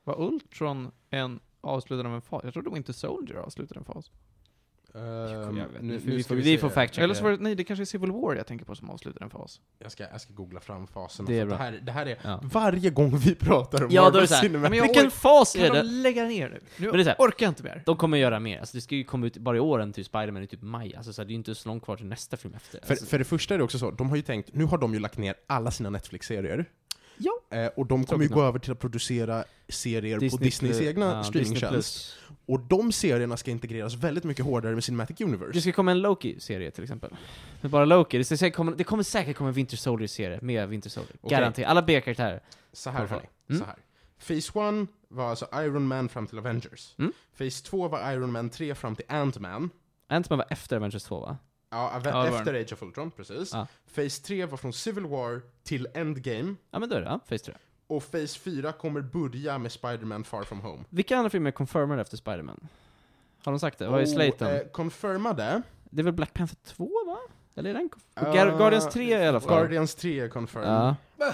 Var 0.03 0.21
Ultron 0.21 0.91
en 1.09 1.39
avslutad 1.61 2.07
av 2.07 2.15
en 2.15 2.21
fas? 2.21 2.41
Jag 2.43 2.53
trodde 2.53 2.69
Winter 2.69 2.93
Soldier 2.93 3.37
avslutade 3.37 3.79
en 3.79 3.85
fas. 3.85 4.11
Ehm, 4.95 5.57
Jag 5.57 5.67
vet. 5.67 5.81
nu, 5.81 5.97
Vi- 5.97 6.15
vi 6.15 6.23
får- 6.23 6.35
vi 6.35 6.57
får 6.57 6.69
fact. 6.69 6.97
Eller 6.97 7.13
så 7.13 7.23
var 7.23 7.31
det, 7.31 7.37
nej 7.37 7.55
det 7.55 7.63
kanske 7.63 7.83
är 7.83 7.85
Civil 7.85 8.11
War 8.11 8.35
jag 8.35 8.47
tänker 8.47 8.65
på 8.65 8.75
som 8.75 8.89
avslutade 8.89 9.25
en 9.25 9.29
fas. 9.29 9.61
Jag 9.79 9.91
ska, 9.91 10.03
jag 10.11 10.21
ska 10.21 10.33
googla 10.33 10.59
fram 10.59 10.87
faserna. 10.87 11.27
Det 11.29 11.35
är 11.39 11.41
för 11.41 11.47
bra. 11.47 11.57
Det 11.57 11.63
här, 11.63 11.79
det 11.83 11.91
här 11.91 12.05
är, 12.05 12.17
Ja. 12.23 12.39
varje 12.43 12.89
gång 12.89 13.17
vi 13.17 13.35
pratar 13.35 13.83
om 13.83 13.91
Ja, 13.91 14.01
Marvel 14.01 14.21
det 14.21 14.27
Cinematic 14.27 14.79
men 14.79 14.87
Vilken 14.87 15.11
fas 15.11 15.55
är 15.55 15.59
Kan 15.67 15.75
de 15.75 15.81
det? 15.81 15.83
lägga 15.83 16.23
ner 16.23 16.49
nu? 16.49 16.59
Nu 16.77 16.87
Men 16.87 16.97
det 16.97 17.01
är 17.03 17.05
här- 17.05 17.15
orkar 17.19 17.45
jag 17.45 17.51
inte 17.51 17.63
mer. 17.63 17.83
De 17.85 17.97
kommer 17.97 18.17
göra 18.17 18.39
mer. 18.39 18.59
Alltså 18.59 18.77
det 18.77 18.81
ska 18.81 18.95
ju 18.95 19.03
komma 19.03 19.25
ut 19.27 19.37
bara 19.37 19.57
i 19.57 19.59
år 19.59 19.81
en 19.81 19.93
till 19.93 20.05
Spider-Man 20.05 20.43
i 20.43 20.47
typ 20.47 20.61
maj. 20.61 20.95
Alltså 20.95 21.13
så 21.13 21.21
här, 21.21 21.25
det 21.25 21.29
är 21.31 21.33
ju 21.33 21.37
inte 21.37 21.55
så 21.55 21.69
långt 21.69 21.83
kvar 21.83 21.95
till 21.97 22.05
nästa 22.05 22.37
film 22.37 22.53
efter. 22.55 22.79
För, 22.83 22.93
Alltså, 22.93 23.05
för 23.05 23.19
det 23.19 23.25
första 23.25 23.53
är 23.53 23.57
det 23.57 23.63
också 23.63 23.79
så, 23.79 23.91
de 23.91 24.09
har 24.09 24.15
ju 24.15 24.21
tänkt, 24.21 24.49
nu 24.53 24.63
har 24.63 24.77
de 24.77 24.93
ju 24.93 24.99
lagt 24.99 25.17
ner 25.17 25.35
alla 25.47 25.71
sina 25.71 25.89
Netflix-serier. 25.89 26.65
Ja. 27.17 27.57
Eh, 27.57 27.67
och 27.67 27.85
de 27.85 28.05
kommer 28.05 28.23
ju 28.23 28.29
gå 28.29 28.43
över 28.43 28.59
till 28.59 28.71
att 28.71 28.79
producera 28.79 29.43
serier 29.69 30.15
på 30.17 30.21
Disney 30.21 30.43
Disneys 30.49 30.77
Plus- 30.77 30.87
egna 30.89 31.05
ja, 31.05 31.17
Disney 31.17 31.29
streamingtjänst. 31.45 31.73
Plus. 31.73 32.17
Och 32.45 32.59
de 32.59 32.91
serierna 32.91 33.37
ska 33.37 33.51
integreras 33.51 33.93
väldigt 33.95 34.23
mycket 34.23 34.45
hårdare 34.45 34.73
med 34.73 34.83
Cinematic 34.83 35.21
Universe. 35.21 35.51
Det 35.53 35.61
ska 35.61 35.71
komma 35.71 35.91
en 35.91 36.01
Loki-serie 36.01 36.71
till 36.71 36.83
exempel. 36.83 37.15
Men 37.61 37.71
bara 37.71 37.85
Loki. 37.85 38.17
Det, 38.17 38.23
säkert 38.23 38.55
komma, 38.55 38.71
det 38.71 38.83
kommer 38.83 39.03
säkert 39.03 39.37
komma 39.37 39.47
en 39.49 39.53
Winter 39.55 39.77
Soldier-serie 39.77 40.39
med 40.41 40.69
Winter 40.69 40.89
Soldier. 40.89 41.15
Okej. 41.21 41.37
Garanterat. 41.37 41.69
Alla 41.69 41.81
B-karaktärer. 41.81 42.41
Så 42.73 42.89
här 42.89 43.05
hörni, 43.05 43.27
Mm. 43.49 43.59
så 43.61 43.65
här. 43.65 43.75
Phase 44.27 44.59
1 44.83 44.87
var 45.07 45.29
alltså 45.29 45.47
Iron 45.53 45.87
Man 45.87 46.09
fram 46.09 46.27
till 46.27 46.37
Avengers. 46.37 46.95
Mm. 46.99 47.13
Phase 47.37 47.63
2 47.65 47.87
var 47.87 48.11
Iron 48.11 48.31
Man 48.31 48.49
3 48.49 48.75
fram 48.75 48.95
till 48.95 49.05
Ant-Man. 49.09 49.69
Ant-Man 50.09 50.37
var 50.37 50.45
efter 50.49 50.75
Avengers 50.75 51.03
2 51.03 51.19
va? 51.19 51.37
Ja, 51.73 52.01
Ja, 52.03 52.27
efter 52.37 52.53
Age 52.61 52.73
of 52.73 52.81
Ultron, 52.83 53.11
precis. 53.11 53.53
Ja. 53.53 53.67
Phase 53.95 54.23
3 54.23 54.45
var 54.45 54.57
från 54.57 54.73
Civil 54.73 55.05
War 55.05 55.41
till 55.63 55.87
Endgame. 55.93 56.55
Ja 56.71 56.79
men 56.79 56.89
då 56.89 56.95
är 56.95 57.01
det, 57.01 57.07
ja. 57.07 57.19
Phase 57.29 57.43
3. 57.45 57.53
Och 57.87 58.11
Phase 58.11 58.39
4 58.39 58.71
kommer 58.71 59.01
börja 59.01 59.57
med 59.57 59.71
Spider-Man 59.71 60.23
Far 60.23 60.43
From 60.43 60.59
Home. 60.61 60.83
Vilka 60.89 61.17
andra 61.17 61.29
filmer 61.29 61.47
är 61.47 61.51
confirmed 61.51 61.99
efter 61.99 62.17
Spider-Man? 62.17 62.67
Har 63.43 63.51
de 63.51 63.59
sagt 63.59 63.79
det? 63.79 63.87
Vad 63.87 64.01
är 64.01 64.05
slaten? 64.05 64.55
eh, 64.55 64.61
confirmade. 64.71 65.61
Det 65.83 66.01
är 66.01 66.03
väl 66.03 66.13
Black 66.13 66.33
Panther 66.33 66.57
2 66.65 66.89
va? 67.07 67.17
Eller 67.55 67.69
är 67.69 67.73
den 67.73 67.89
Uh, 68.21 68.57
Guardians 68.57 68.89
3 68.93 69.23
i 69.23 69.27
alla 69.27 69.39
fall. 69.39 69.59
Guardians 69.59 69.95
3 69.95 70.19
är 70.19 70.29
confirmed. 70.29 70.69
Ja. 71.17 71.33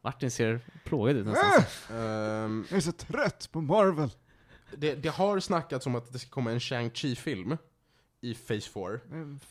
Martin 0.00 0.30
ser 0.30 0.60
plågad 0.84 1.16
ut 1.16 1.26
nästan. 1.26 1.50
Ehm, 1.98 2.66
Jag 2.70 2.76
är 2.76 2.80
så 2.80 2.92
trött 2.92 3.48
på 3.52 3.60
Marvel. 3.60 4.10
det, 4.76 4.94
det 4.94 5.08
har 5.08 5.40
snackats 5.40 5.86
om 5.86 5.94
att 5.94 6.12
det 6.12 6.18
ska 6.18 6.30
komma 6.30 6.50
en 6.52 6.60
Shang-Chi-film 6.60 7.56
i 8.24 8.34
Phase 8.34 8.70
4. 8.70 8.98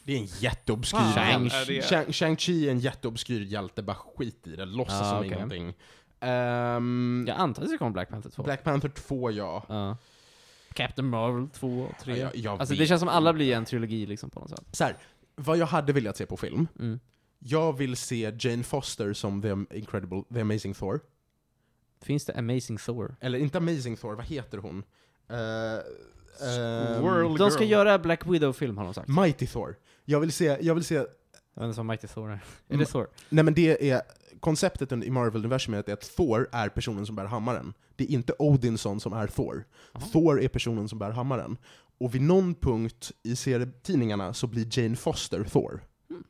Det 0.04 0.14
är 0.14 0.18
en 0.20 0.26
jätteobskyr... 0.40 0.98
Fan, 0.98 1.14
Shang- 1.50 1.54
är 1.54 1.66
det- 1.66 1.82
Shang- 1.82 2.08
Shang-Chi 2.12 2.68
är 2.68 2.72
en 2.72 2.80
jätteobskyr 2.80 3.41
hjälte, 3.41 3.84
bara 3.84 3.95
skit 3.95 4.48
i 4.48 4.56
det, 4.56 4.66
låtsas 4.66 5.02
Ah, 5.02 5.10
som 5.10 5.18
okej. 5.20 5.32
ingenting. 5.34 5.74
Ehm, 6.20 7.26
Jag 7.28 7.38
antar 7.38 7.64
att 7.64 7.70
det 7.70 7.78
komma 7.78 7.91
Black 7.91 8.10
Panther 8.10 8.30
2. 8.30 8.44
Black 8.44 8.64
Panther 8.64 8.90
2, 8.90 9.32
ja. 9.32 9.66
Ja. 9.70 9.98
Captain 10.74 11.08
Marvel 11.10 11.50
2 11.50 11.68
och 11.82 12.00
3. 12.04 12.12
Ja, 12.14 12.18
jag- 12.18 12.36
jag 12.36 12.60
alltså 12.60 12.74
vet 12.74 12.80
det 12.80 12.88
känns 12.88 13.00
som 13.00 13.10
alla 13.10 13.34
blir 13.34 13.56
en 13.56 13.66
trilogi 13.66 14.06
liksom 14.06 14.30
på 14.30 14.40
något 14.40 14.50
sätt. 14.50 14.64
Så 14.72 14.84
här, 14.84 14.98
vad 15.36 15.58
jag 15.58 15.66
hade 15.66 15.94
velat 15.94 16.18
se 16.18 16.26
på 16.26 16.38
film, 16.38 16.68
Mm. 16.80 17.00
jag 17.40 17.78
vill 17.78 17.95
se 17.98 18.34
Jane 18.40 18.64
Foster 18.64 19.14
som 19.14 19.41
The 19.41 19.78
Incredible, 19.78 20.24
The 20.34 20.41
Amazing 20.41 20.74
Thor. 20.74 21.00
Finns 22.02 22.26
det 22.26 22.34
Amazing 22.34 22.78
Thor? 22.78 23.16
Eller 23.22 23.40
inte 23.40 23.58
Amazing 23.58 23.98
Thor, 23.98 24.16
vad 24.16 24.26
heter 24.26 24.58
hon? 24.58 24.78
Uh, 25.32 25.38
World 27.02 27.38
De 27.38 27.52
ska 27.52 27.64
Girl. 27.64 27.72
göra 27.72 28.00
Black 28.00 28.26
Widow-film 28.28 28.78
har 28.78 28.84
de 28.86 28.94
sagt. 28.94 29.08
Mighty 29.08 29.48
Thor. 29.48 29.76
Jag 30.06 30.20
vill 30.20 30.32
se, 30.32 30.58
jag 30.62 30.76
vill 30.76 30.84
se, 30.84 31.06
Jag 31.56 31.68
vet 31.68 31.78
vad 31.78 31.86
Mighty 31.86 32.08
Thor 32.08 32.30
är. 32.30 32.34
Är 32.34 32.40
Mm. 32.70 32.80
det 32.80 32.86
Thor? 32.86 33.08
nej 33.30 33.44
men 33.44 33.54
det 33.54 33.90
är, 33.92 34.02
konceptet 34.40 34.92
i 34.92 35.10
Marvel-universumet 35.10 35.90
är 35.90 35.94
att 35.94 36.16
Thor 36.16 36.50
är 36.52 36.70
personen 36.70 37.06
som 37.06 37.16
bär 37.16 37.26
hammaren. 37.26 37.74
Det 37.96 38.04
är 38.04 38.08
inte 38.12 38.34
Odinson 38.40 39.00
som 39.00 39.14
är 39.14 39.28
Thor. 39.28 39.66
Jaha. 39.94 40.04
Thor 40.12 40.42
är 40.42 40.48
personen 40.48 40.90
som 40.90 41.00
bär 41.00 41.12
hammaren. 41.12 41.58
Och 42.00 42.16
vid 42.16 42.22
någon 42.22 42.56
punkt 42.56 43.12
i 43.24 43.36
serietidningarna 43.36 44.34
så 44.34 44.48
blir 44.48 44.80
Jane 44.80 44.96
Foster 44.96 45.44
Thor. 45.44 45.82
Mm. 46.10 46.24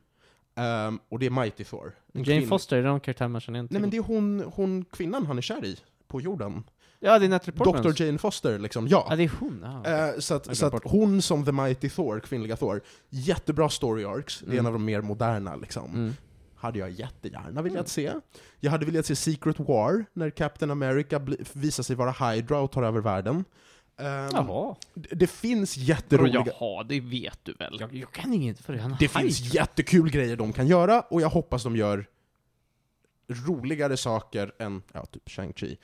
Ehm, 0.56 0.98
och 1.08 1.18
det 1.18 1.26
är 1.26 1.30
Mighty 1.30 1.64
Thor. 1.64 1.92
Jane 2.12 2.24
kvinn- 2.26 2.48
Foster, 2.48 2.76
är 2.76 2.82
det 2.82 2.88
någon 2.88 3.00
karaktär 3.00 3.28
man 3.28 3.40
känner 3.40 3.58
igen 3.58 3.68
Nej 3.70 3.80
men 3.80 3.90
det 3.90 3.96
är 3.96 4.02
hon, 4.02 4.44
hon 4.54 4.84
kvinnan 4.84 5.26
han 5.26 5.38
är 5.38 5.42
kär 5.42 5.64
i, 5.64 5.78
på 6.08 6.20
jorden. 6.20 6.62
Ja, 7.04 7.18
det 7.18 7.24
är 7.24 7.28
Natalie 7.28 7.56
Portman. 7.58 7.82
Dr. 7.82 8.02
Jane 8.02 8.18
Foster 8.18 8.58
liksom, 8.58 8.88
ja. 8.88 9.06
Ja, 9.10 9.16
det 9.16 9.22
är 9.24 9.30
hon. 9.40 9.66
Ja. 9.84 10.08
Eh, 10.08 10.18
så 10.18 10.34
att, 10.34 10.56
så 10.56 10.66
att 10.66 10.84
hon 10.84 11.22
som 11.22 11.44
The 11.44 11.52
Mighty 11.52 11.88
Thor, 11.88 12.20
kvinnliga 12.20 12.56
Thor, 12.56 12.80
jättebra 13.10 13.68
story 13.68 14.04
arcs, 14.04 14.40
det 14.40 14.46
är 14.46 14.52
en 14.52 14.58
Mm. 14.58 14.66
av 14.66 14.72
de 14.72 14.84
mer 14.84 15.00
moderna 15.00 15.56
liksom. 15.56 15.90
Mm. 15.94 16.12
Hade 16.56 16.78
jag 16.78 16.90
jättegärna 16.90 17.62
velat 17.62 17.88
se. 17.88 18.12
Jag 18.60 18.70
hade 18.70 18.86
velat 18.86 19.06
se 19.06 19.16
Secret 19.16 19.58
War, 19.60 20.04
när 20.12 20.30
Captain 20.30 20.70
America 20.70 21.20
visar 21.52 21.82
sig 21.82 21.96
vara 21.96 22.30
Hydra 22.30 22.58
och 22.58 22.70
tar 22.72 22.82
över 22.82 23.00
världen. 23.00 23.44
Ehm, 24.00 24.28
Jaha. 24.32 24.74
det, 24.94 25.14
det 25.14 25.26
finns 25.26 25.76
jätteroliga... 25.76 26.44
jaha, 26.60 26.82
det 26.84 27.00
vet 27.00 27.38
du 27.42 27.52
väl? 27.52 27.76
Jag, 27.80 27.94
jag 27.94 28.12
kan 28.12 28.32
inget 28.32 28.58
för 28.60 28.72
det. 28.72 28.96
Det 29.00 29.08
finns 29.08 29.54
jättekul 29.54 30.10
grejer 30.10 30.36
de 30.36 30.52
kan 30.52 30.66
göra, 30.66 31.00
och 31.00 31.20
jag 31.20 31.28
hoppas 31.28 31.62
de 31.62 31.76
gör 31.76 32.06
roligare 33.28 33.96
saker 33.96 34.52
än, 34.58 34.82
ja, 34.92 35.06
typ 35.06 35.28
Shang-Chi. 35.28 35.76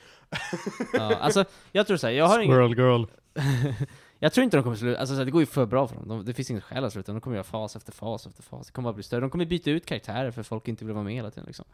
Ja, 0.93 1.15
alltså, 1.15 1.45
jag 1.71 1.87
tror 1.87 1.97
såhär, 1.97 2.13
jag 2.13 2.27
har 2.27 2.39
ingen... 2.39 2.57
Squirrel 2.57 2.77
girl. 2.77 3.05
jag 4.19 4.33
tror 4.33 4.43
inte 4.43 4.57
de 4.57 4.63
kommer 4.63 4.75
sluta, 4.75 4.99
alltså 4.99 5.15
så 5.15 5.17
här, 5.17 5.25
det 5.25 5.31
går 5.31 5.41
ju 5.41 5.45
för 5.45 5.65
bra 5.65 5.87
för 5.87 5.95
dem. 5.95 6.07
De, 6.07 6.25
det 6.25 6.33
finns 6.33 6.51
inget 6.51 6.63
skäl 6.63 6.83
att 6.83 6.93
sluta, 6.93 7.11
de 7.11 7.21
kommer 7.21 7.35
göra 7.35 7.43
fas 7.43 7.75
efter 7.75 7.91
fas 7.91 8.27
efter 8.27 8.43
fas. 8.43 8.67
Det 8.67 8.73
kommer 8.73 8.87
bara 8.89 8.93
bli 8.93 9.03
större. 9.03 9.21
De 9.21 9.29
kommer 9.29 9.45
byta 9.45 9.71
ut 9.71 9.85
karaktärer 9.85 10.31
för 10.31 10.43
folk 10.43 10.67
inte 10.67 10.85
vill 10.85 10.93
vara 10.93 11.03
med 11.03 11.13
hela 11.13 11.31
tiden 11.31 11.45
liksom. 11.47 11.65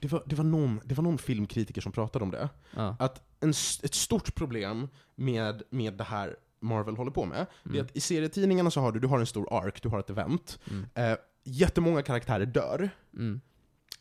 Det 0.00 0.08
var, 0.12 0.22
det, 0.26 0.36
var 0.36 0.44
någon, 0.44 0.80
det 0.84 0.94
var 0.94 1.02
någon 1.04 1.18
filmkritiker 1.18 1.80
som 1.80 1.92
pratade 1.92 2.24
om 2.24 2.30
det. 2.30 2.48
Ja. 2.76 2.96
Att 2.98 3.22
en, 3.40 3.50
ett 3.50 3.94
stort 3.94 4.34
problem 4.34 4.88
med, 5.14 5.62
med 5.70 5.94
det 5.94 6.04
här 6.04 6.36
Marvel 6.60 6.96
håller 6.96 7.10
på 7.10 7.24
med, 7.24 7.46
det 7.62 7.70
är 7.70 7.74
Mm. 7.74 7.86
att 7.86 7.96
i 7.96 8.00
serietidningarna 8.00 8.70
så 8.70 8.80
har 8.80 8.92
du, 8.92 9.00
du 9.00 9.06
har 9.06 9.18
en 9.18 9.26
stor 9.26 9.54
ark, 9.54 9.82
du 9.82 9.88
har 9.88 9.98
ett 10.00 10.10
event. 10.10 10.58
Mm. 10.70 10.86
Eh, 11.12 11.16
jättemånga 11.44 12.02
karaktärer 12.02 12.46
dör, 12.46 12.90
Mm. 13.14 13.40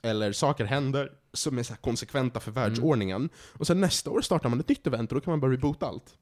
Eller 0.06 0.32
saker 0.32 0.66
händer 0.66 1.12
som 1.34 1.58
är 1.58 1.64
så 1.64 1.74
här 1.74 1.82
konsekventa 1.82 2.40
för 2.40 2.52
världsordningen. 2.52 3.16
Mm. 3.16 3.30
Och 3.54 3.68
sen 3.68 3.82
nästa 3.82 4.12
år 4.12 4.22
startar 4.22 4.50
man 4.50 4.60
ett 4.60 4.70
nytt 4.70 4.88
event 4.88 5.12
och 5.12 5.16
då 5.16 5.22
kan 5.22 5.32
man 5.32 5.40
bara 5.40 5.52
reboota 5.52 5.86
allt. 5.86 6.18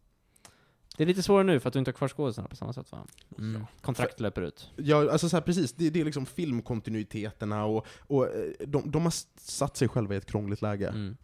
Det 0.97 1.03
är 1.03 1.07
lite 1.07 1.23
svårare 1.23 1.43
nu 1.43 1.60
för 1.60 1.68
att 1.68 1.73
du 1.73 1.80
inte 1.80 1.91
har 1.91 1.93
kvar 1.93 2.07
skådisarna 2.07 2.47
på 2.47 2.55
samma 2.55 2.73
sätt 2.73 2.91
va? 2.91 3.05
Mm. 3.38 3.61
Ja. 3.61 3.68
Kontrakt 3.81 4.19
löper 4.19 4.41
ut. 4.41 4.72
Ja, 4.76 5.11
alltså 5.11 5.30
så 5.30 5.35
här, 5.35 5.41
precis, 5.41 5.73
det, 5.73 5.89
det 5.89 6.01
är 6.01 6.05
liksom 6.05 6.26
filmkontinuiteterna 6.26 7.65
och, 7.65 7.88
och 7.97 8.27
eh, 8.27 8.51
de, 8.68 8.91
de 8.91 9.03
har 9.03 9.14
satt 9.39 9.77
sig 9.77 9.88
själva 9.88 10.14
i 10.14 10.18
ett 10.18 10.26
krångligt 10.26 10.61
läge. 10.61 10.88
Mm. 10.88 11.18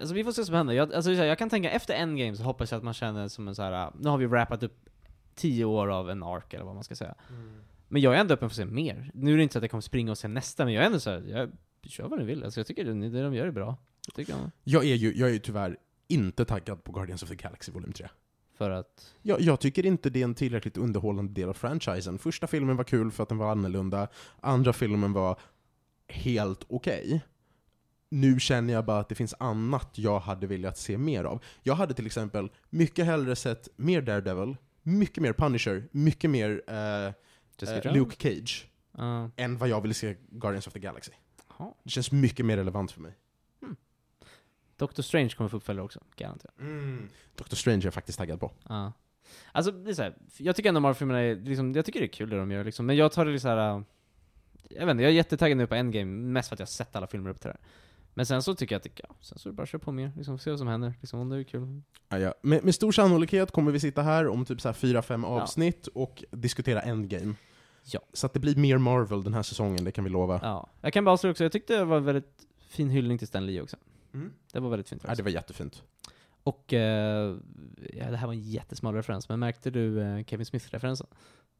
Alltså 0.00 0.14
vi 0.14 0.24
får 0.24 0.32
se 0.32 0.40
vad 0.40 0.46
som 0.46 0.54
händer. 0.54 0.74
Jag, 0.74 0.94
alltså, 0.94 1.12
jag 1.12 1.38
kan 1.38 1.50
tänka, 1.50 1.70
efter 1.70 1.94
Endgame 1.94 2.36
så 2.36 2.42
hoppas 2.42 2.70
jag 2.70 2.78
att 2.78 2.84
man 2.84 2.94
känner 2.94 3.28
som 3.28 3.48
en 3.48 3.54
så 3.54 3.62
här. 3.62 3.90
nu 3.98 4.08
har 4.08 4.18
vi 4.18 4.26
wrappat 4.26 4.62
upp 4.62 4.88
tio 5.34 5.64
år 5.64 5.88
av 5.88 6.10
en 6.10 6.22
ark 6.22 6.54
eller 6.54 6.64
vad 6.64 6.74
man 6.74 6.84
ska 6.84 6.96
säga. 6.96 7.14
Men 7.94 8.02
jag 8.02 8.14
är 8.14 8.18
ändå 8.18 8.34
öppen 8.34 8.50
för 8.50 8.54
att 8.54 8.68
se 8.68 8.74
mer. 8.74 9.10
Nu 9.14 9.32
är 9.32 9.36
det 9.36 9.42
inte 9.42 9.52
så 9.52 9.58
att 9.58 9.62
jag 9.62 9.70
kommer 9.70 9.82
springa 9.82 10.10
och 10.10 10.18
se 10.18 10.28
nästa, 10.28 10.64
men 10.64 10.74
jag 10.74 10.82
är 10.82 10.86
ändå 10.86 11.00
så 11.00 11.10
här, 11.10 11.22
jag 11.26 11.50
kör 11.82 12.08
vad 12.08 12.18
ni 12.18 12.24
vill. 12.24 12.44
Alltså 12.44 12.60
jag 12.60 12.66
tycker 12.66 12.84
det, 12.84 13.08
det 13.08 13.22
de 13.22 13.34
gör 13.34 13.46
är 13.46 13.50
bra. 13.50 13.76
Jag 14.06 14.14
tycker 14.14 14.32
jag. 14.32 14.50
Jag 14.64 14.84
är 14.84 14.94
ju 14.94 15.14
jag 15.16 15.28
är 15.28 15.32
ju 15.32 15.38
tyvärr 15.38 15.76
inte 16.08 16.44
taggad 16.44 16.84
på 16.84 16.92
Guardians 16.92 17.22
of 17.22 17.28
the 17.28 17.34
Galaxy 17.34 17.72
volym 17.72 17.92
3. 17.92 18.08
För 18.58 18.70
att, 18.70 19.14
Jag, 19.22 19.40
jag 19.40 19.60
tycker 19.60 19.86
inte 19.86 20.10
det 20.10 20.20
är 20.20 20.24
en 20.24 20.34
tillräckligt 20.34 20.76
underhållande 20.76 21.32
del 21.32 21.48
av 21.48 21.52
franchisen. 21.52 22.18
Första 22.18 22.46
filmen 22.46 22.76
var 22.76 22.84
kul 22.84 23.10
för 23.10 23.22
att 23.22 23.28
den 23.28 23.38
var 23.38 23.50
annorlunda, 23.50 24.08
andra 24.40 24.72
filmen 24.72 25.12
var 25.12 25.38
helt 26.08 26.64
okej. 26.68 27.24
Nu 28.08 28.40
känner 28.40 28.74
jag 28.74 28.84
bara 28.84 29.00
att 29.00 29.08
det 29.08 29.14
finns 29.14 29.34
annat 29.38 29.98
jag 29.98 30.20
hade 30.20 30.46
velat 30.46 30.78
se 30.78 30.98
mer 30.98 31.24
av. 31.24 31.42
Jag 31.62 31.74
hade 31.74 31.94
till 31.94 32.06
exempel 32.06 32.50
mycket 32.70 33.06
hellre 33.06 33.36
sett 33.36 33.68
mer 33.76 34.02
Daredevil, 34.02 34.56
mycket 34.82 35.22
mer 35.22 35.32
Punisher, 35.32 35.88
mycket 35.90 36.30
mer 36.30 36.62
eh, 36.66 37.12
Jessica 37.58 37.88
eh? 37.88 37.94
Luke 37.94 38.16
Cage, 38.16 38.68
Ja. 38.96 39.30
än 39.36 39.58
vad 39.58 39.68
jag 39.68 39.80
vill 39.80 39.94
se 39.94 40.16
Guardians 40.30 40.66
of 40.66 40.72
the 40.72 40.78
Galaxy. 40.78 41.12
Jaha. 41.58 41.72
Det 41.82 41.90
känns 41.90 42.12
mycket 42.12 42.46
mer 42.46 42.56
relevant 42.56 42.92
för 42.92 43.00
mig. 43.00 43.12
Doctor 44.76 45.02
Strange 45.02 45.28
kommer 45.30 45.48
få 45.48 45.56
uppföljare 45.56 45.84
också, 45.84 46.00
garanterat. 46.16 46.54
Doctor 47.36 47.56
Strange 47.56 47.78
är 47.82 47.84
jag 47.84 47.94
faktiskt 47.94 48.18
taggad 48.18 48.40
på. 48.40 48.52
Ja. 48.68 48.92
Alltså, 49.52 49.72
det 49.72 49.90
är 49.90 49.94
så 49.94 50.02
här, 50.02 50.14
jag 50.36 50.56
tycker 50.56 50.68
ändå 50.68 50.80
Marvel-filmerna 50.80 51.20
är, 51.20 51.36
liksom, 51.36 51.72
jag 51.72 51.84
tycker 51.84 52.00
det 52.00 52.06
är 52.06 52.12
kul 52.12 52.30
det 52.30 52.36
de 52.36 52.50
gör 52.50 52.64
liksom, 52.64 52.86
men 52.86 52.96
jag 52.96 53.12
tar 53.12 53.24
det 53.26 53.40
så 53.40 53.48
här. 53.48 53.76
äh, 53.76 53.82
jag 54.70 54.86
vet 54.86 54.90
inte, 54.90 55.02
jag 55.02 55.10
är 55.10 55.14
jättetaggad 55.16 55.56
nu 55.58 55.66
på 55.66 55.74
Endgame, 55.74 56.04
mest 56.32 56.48
för 56.48 56.56
att 56.56 56.60
jag 56.60 56.66
har 56.66 56.70
sett 56.70 56.96
alla 56.96 57.06
filmer 57.06 57.30
upp 57.30 57.40
till 57.40 57.48
det 57.48 57.56
här. 57.60 57.68
Men 58.14 58.26
sen 58.26 58.42
så 58.42 58.54
tycker 58.54 58.74
jag 58.74 58.80
att, 58.80 59.00
ja, 59.08 59.14
sen 59.20 59.38
så 59.38 59.48
är 59.48 59.50
det 59.50 59.56
bara 59.56 59.62
att 59.62 59.68
köra 59.68 59.78
på 59.78 59.92
mer, 59.92 60.12
liksom, 60.16 60.38
se 60.38 60.50
vad 60.50 60.58
som 60.58 60.68
händer, 60.68 60.94
liksom, 61.00 61.20
om 61.20 61.28
det 61.28 61.36
är 61.36 61.42
kul. 61.42 61.82
Ja, 62.08 62.18
ja. 62.18 62.34
Med, 62.42 62.64
med 62.64 62.74
stor 62.74 62.92
sannolikhet 62.92 63.50
kommer 63.50 63.72
vi 63.72 63.80
sitta 63.80 64.02
här 64.02 64.28
om 64.28 64.44
typ 64.44 64.60
så 64.60 64.68
här 64.68 64.72
fyra, 64.72 65.02
fem 65.02 65.24
avsnitt 65.24 65.86
och 65.86 66.24
diskutera 66.30 66.82
Endgame. 66.82 67.34
Ja. 67.84 68.00
Så 68.12 68.26
att 68.26 68.32
det 68.32 68.40
blir 68.40 68.56
mer 68.56 68.78
Marvel 68.78 69.24
den 69.24 69.34
här 69.34 69.42
säsongen, 69.42 69.84
det 69.84 69.92
kan 69.92 70.04
vi 70.04 70.10
lova. 70.10 70.40
Ja. 70.42 70.70
Jag 70.80 70.92
kan 70.92 71.04
bara 71.04 71.12
avslöja 71.12 71.30
också, 71.30 71.44
jag 71.44 71.52
tyckte 71.52 71.76
det 71.76 71.84
var 71.84 71.96
en 71.96 72.04
väldigt 72.04 72.46
fin 72.68 72.90
hyllning 72.90 73.18
till 73.18 73.26
Stan 73.26 73.46
Lee 73.46 73.62
också. 73.62 73.76
Mm. 74.14 74.32
Det 74.52 74.60
var 74.60 74.70
väldigt 74.70 74.88
fint 74.88 75.02
Ja, 75.06 75.14
det 75.14 75.22
var 75.22 75.30
jättefint. 75.30 75.82
Och, 76.42 76.72
eh, 76.72 77.36
ja, 77.92 78.10
det 78.10 78.16
här 78.16 78.26
var 78.26 78.34
en 78.34 78.40
jättesmal 78.40 78.94
referens, 78.94 79.28
men 79.28 79.40
märkte 79.40 79.70
du 79.70 80.00
eh, 80.00 80.24
Kevin 80.24 80.46
Smith-referensen? 80.46 81.06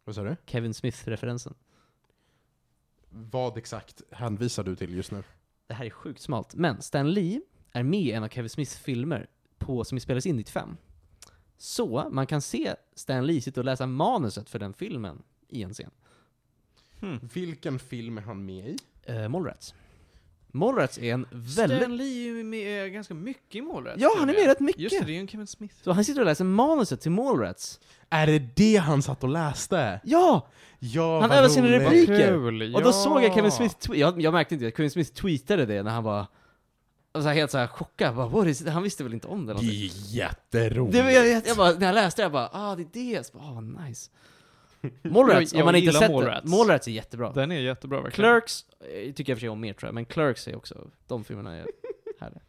Vad 0.04 0.14
sa 0.14 0.22
du? 0.22 0.36
Kevin 0.46 0.74
Smith-referensen. 0.74 1.54
Vad 3.10 3.58
exakt 3.58 4.02
hänvisar 4.10 4.64
du 4.64 4.76
till 4.76 4.94
just 4.94 5.10
nu? 5.10 5.22
Det 5.66 5.74
här 5.74 5.84
är 5.84 5.90
sjukt 5.90 6.20
smalt. 6.20 6.54
Men 6.54 6.82
Stan 6.82 7.12
Lee 7.12 7.40
är 7.72 7.82
med 7.82 8.00
i 8.00 8.12
en 8.12 8.24
av 8.24 8.28
Kevin 8.28 8.50
Smiths 8.50 8.76
filmer 8.78 9.26
på, 9.58 9.84
som 9.84 10.00
spelades 10.00 10.26
in 10.26 10.36
95. 10.36 10.76
Så 11.56 12.08
man 12.10 12.26
kan 12.26 12.40
se 12.40 12.74
Stan 12.94 13.26
Lee 13.26 13.40
sitta 13.40 13.60
och 13.60 13.64
läsa 13.64 13.86
manuset 13.86 14.50
för 14.50 14.58
den 14.58 14.74
filmen 14.74 15.22
i 15.48 15.62
en 15.62 15.72
scen. 15.72 15.90
Hmm. 17.00 17.18
Vilken 17.34 17.78
film 17.78 18.18
är 18.18 18.22
han 18.22 18.44
med 18.44 18.68
i? 18.68 18.76
Uh, 19.12 19.28
Mallrats. 19.28 19.74
Mallrats 20.54 20.98
är 20.98 21.14
en 21.14 21.26
väldigt... 21.30 21.78
Stan 21.78 21.96
Lee 21.96 22.30
är 22.30 22.36
ju 22.36 22.44
med 22.44 22.92
ganska 22.92 23.14
mycket 23.14 23.54
i 23.54 23.62
Mallrats. 23.62 24.00
Ja, 24.00 24.14
han 24.18 24.30
är 24.30 24.34
med 24.34 24.46
rätt 24.46 24.60
mycket! 24.60 24.80
Just 24.82 24.98
det, 25.00 25.06
det 25.06 25.12
är 25.12 25.14
ju 25.14 25.20
en 25.20 25.28
Kevin 25.28 25.46
Smith. 25.46 25.74
Så 25.82 25.92
han 25.92 26.04
sitter 26.04 26.20
och 26.20 26.26
läser 26.26 26.44
manuset 26.44 27.00
till 27.00 27.10
Mallrats. 27.10 27.80
Är 28.10 28.26
det 28.26 28.38
det 28.38 28.76
han 28.76 29.02
satt 29.02 29.22
och 29.24 29.28
läste? 29.28 30.00
Ja! 30.04 30.48
Ja, 30.78 31.20
Han 31.20 31.30
övar 31.30 31.48
sina 31.48 31.68
repliker. 31.68 32.28
Kul, 32.28 32.74
Och 32.74 32.82
då 32.82 32.92
såg 32.92 33.22
jag 33.22 33.34
Kevin 33.34 33.52
Smith, 33.52 33.90
jag, 33.92 34.20
jag 34.20 34.32
märkte 34.32 34.54
inte 34.54 34.66
att 34.66 34.76
Kevin 34.76 34.90
Smith 34.90 35.12
tweetade 35.12 35.66
det 35.66 35.82
när 35.82 35.90
han 35.90 36.04
var 36.04 36.26
så 37.14 37.20
här, 37.20 37.34
helt 37.34 37.50
så 37.50 37.58
här 37.58 37.66
chockad, 37.66 38.14
bara, 38.14 38.28
What 38.28 38.46
is, 38.46 38.66
han 38.66 38.82
visste 38.82 39.04
väl 39.04 39.14
inte 39.14 39.26
om 39.26 39.46
det 39.46 39.54
Det 39.54 39.60
är 39.60 40.14
jätteroligt. 40.14 40.96
Det 40.96 41.02
var, 41.02 41.10
jag, 41.10 41.28
jag, 41.28 41.42
jag 41.46 41.56
bara, 41.56 41.72
när 41.72 41.86
jag 41.86 41.94
läste 41.94 42.22
det, 42.22 42.24
jag 42.24 42.32
bara, 42.32 42.48
ah 42.52 42.76
det 42.76 42.82
är 42.82 43.16
det, 43.18 43.26
så 43.26 43.38
bara, 43.38 43.44
ah 43.44 43.60
nice. 43.60 44.10
Mallrats, 45.02 45.52
Jag- 45.52 45.60
om 45.60 45.64
man 45.64 45.74
jag 45.74 45.84
inte 45.84 45.92
sett 45.98 46.10
Mallrats. 46.10 46.42
det, 46.50 46.56
Mallrats 46.56 46.88
är 46.88 46.92
jättebra. 46.92 47.32
Den 47.32 47.52
är 47.52 47.60
jättebra 47.60 48.00
verkligen. 48.00 48.30
Clerks 48.30 48.64
eh, 48.80 49.12
tycker 49.12 49.32
jag 49.32 49.36
för 49.38 49.40
sig 49.40 49.48
om 49.48 49.60
mer 49.60 49.72
tror 49.72 49.88
jag, 49.88 49.94
men 49.94 50.04
Clerks 50.04 50.48
är 50.48 50.56
också, 50.56 50.90
de 51.06 51.24
filmerna 51.24 51.54
är 51.56 51.66
härliga. 52.20 52.40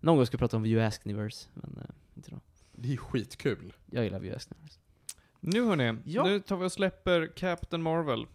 Någon 0.00 0.16
gång 0.16 0.26
ska 0.26 0.34
jag 0.34 0.38
prata 0.40 0.56
om 0.56 0.62
View 0.62 0.86
Askniverse, 0.86 1.48
men 1.54 1.76
eh, 1.82 1.90
inte 2.16 2.30
då. 2.30 2.40
Det 2.72 2.92
är 2.92 2.96
skitkul. 2.96 3.72
Jag 3.90 4.04
gillar 4.04 4.18
View 4.20 4.36
Askniverse. 4.36 4.78
Nu 5.40 5.62
hörni, 5.64 5.96
Ja. 6.04 6.24
nu 6.24 6.40
tar 6.40 6.56
vi 6.56 6.66
och 6.66 6.72
släpper 6.72 7.26
Captain 7.36 7.82
Marvel. 7.82 8.26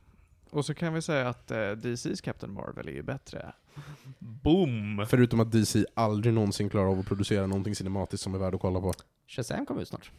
Och 0.49 0.65
så 0.65 0.73
kan 0.73 0.93
vi 0.93 1.01
säga 1.01 1.29
att 1.29 1.51
eh, 1.51 1.55
DC's 1.55 2.23
Captain 2.23 2.53
Marvel 2.53 2.87
är 2.87 2.91
ju 2.91 3.01
bättre. 3.03 3.53
Boom! 4.19 5.05
Förutom 5.09 5.39
att 5.39 5.51
DC 5.51 5.85
aldrig 5.93 6.33
någonsin 6.33 6.69
klarar 6.69 6.87
av 6.87 6.99
att 6.99 7.05
producera 7.05 7.47
någonting 7.47 7.75
cinematiskt 7.75 8.23
som 8.23 8.35
är 8.35 8.39
värd 8.39 8.55
att 8.55 8.61
kolla 8.61 8.79
på. 8.81 8.93
Shazam 9.27 9.65
kommer 9.65 9.81
ut 9.81 9.87
snart. 9.87 10.11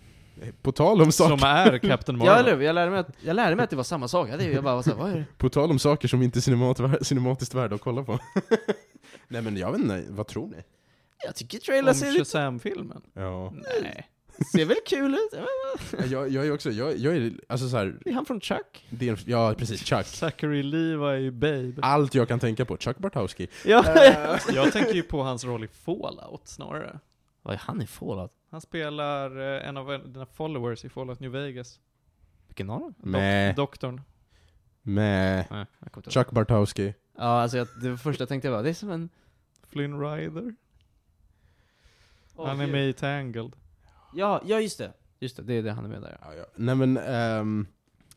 På 0.63 0.73
tal 0.73 1.03
om, 1.03 1.13
sak 1.13 1.29
Som 1.29 1.49
är 1.49 1.79
Captain 1.79 2.19
Ja, 2.19 2.25
Marvel. 2.25 2.45
eller 2.47 2.57
hur? 2.57 2.63
jag 2.65 2.75
lärde 2.75 2.91
mig 2.91 3.01
att, 3.01 3.09
jag 3.21 3.37
lärde 3.37 3.57
mig 3.57 3.65
att 3.65 3.71
det 3.71 3.77
var 3.77 3.85
samma 3.85 4.09
sak. 4.09 4.29
Ja, 4.33 4.37
det, 4.37 4.45
jag 4.45 4.65
bara 4.65 4.75
var 4.75 4.83
så 4.83 4.91
här, 4.91 4.97
vad 4.97 5.11
är 5.11 5.17
det? 5.17 5.25
på 5.39 5.49
tal 5.49 5.71
om 5.71 5.79
saker 5.79 6.09
som 6.09 6.23
inte 6.23 6.39
är 6.39 6.41
cinemat, 6.41 7.07
cinematiskt 7.07 7.55
värda 7.55 7.75
att 7.75 7.81
kolla 7.81 8.03
på. 8.05 8.19
Nej 9.29 9.43
men 9.43 9.57
jag 9.57 9.73
vet 9.73 9.81
inte, 9.81 10.05
vad 10.09 10.27
tror 10.27 10.49
ni? 10.49 10.57
Jag 11.25 11.37
tycker 11.37 11.59
Om 11.59 11.61
trailern 11.61 11.95
ser 11.95 12.07
lite... 12.11 12.19
Shazam-filmen. 12.25 13.03
Ja. 13.15 13.53
Nej. 13.83 14.09
Ser 14.53 14.65
väl 14.65 14.77
kul 14.87 15.15
ut? 15.15 15.41
Jag, 16.11 16.29
jag 16.29 16.47
är 16.47 16.53
också, 16.55 16.71
jag, 16.71 16.97
jag 16.97 17.17
är, 17.17 17.33
alltså 17.49 17.69
så 17.69 17.77
här, 17.77 17.99
Det 18.05 18.11
är 18.11 18.15
han 18.15 18.25
från 18.27 18.41
Chuck. 18.41 18.87
det 18.91 19.09
är, 19.09 19.19
ja 19.27 19.55
precis, 19.59 19.85
Chuck. 19.85 20.07
Zachary 20.07 20.63
Levi, 20.63 21.31
Babe. 21.31 21.75
Allt 21.83 22.15
jag 22.15 22.29
kan 22.29 22.39
tänka 22.41 22.65
på, 22.65 22.77
Chuck 22.77 22.99
Bartowski. 22.99 23.49
Ja. 23.65 23.85
Jag 24.55 24.73
tänker 24.73 24.95
ju 24.95 25.03
på 25.03 25.23
hans 25.23 25.45
roll 25.45 25.65
i 25.65 25.69
Fallout 25.69 26.49
snarare. 26.49 26.99
Vad 27.43 27.55
är 27.55 27.59
han 27.59 27.83
i 27.83 27.87
Fallout? 27.87 28.31
Han 28.53 28.61
spelar 28.61 29.39
eh, 29.41 29.69
en 29.69 29.77
av 29.77 30.13
dina 30.13 30.27
followers 30.27 30.85
i 30.85 30.89
Fallout 30.89 31.21
New 31.21 31.31
Vegas. 31.31 31.81
Vilken 32.47 32.71
av 32.71 32.81
dem? 32.81 32.95
Med, 32.99 33.57
Doktorn. 33.57 34.01
med 34.83 35.47
Nej, 35.51 35.67
jag 35.79 35.93
kommer 35.93 36.07
inte 36.07 36.19
ihåg. 36.19 36.27
Chuck 36.27 36.31
Bartowski. 36.31 36.95
Ja, 37.17 37.23
alltså 37.23 37.57
jag, 37.59 37.69
det 37.83 37.99
första 37.99 38.23
jag 38.23 38.29
tänkte 38.29 38.49
jag 38.49 38.55
bara, 38.55 38.63
det 38.63 38.69
är 38.69 38.75
som 38.75 38.91
en... 38.91 39.09
Flynn 39.63 40.01
Rider. 40.01 40.55
Han 42.37 42.61
är 42.61 42.67
med 42.67 42.89
i 42.89 42.93
Tangled. 42.93 43.53
Ja, 44.15 44.43
ja 44.45 44.61
just 44.61 44.79
det. 44.79 44.93
Just 45.19 45.37
det, 45.37 45.43
det 45.43 45.55
är 45.55 45.63
det 45.63 45.73
han 45.73 45.85
är 45.85 45.89
med 45.89 46.03
där 46.03 46.19
ja. 46.21 46.27
Ja, 46.33 46.35
ja. 46.35 46.45
Nej 46.57 46.75
men, 46.75 46.97
ehm, 46.97 47.67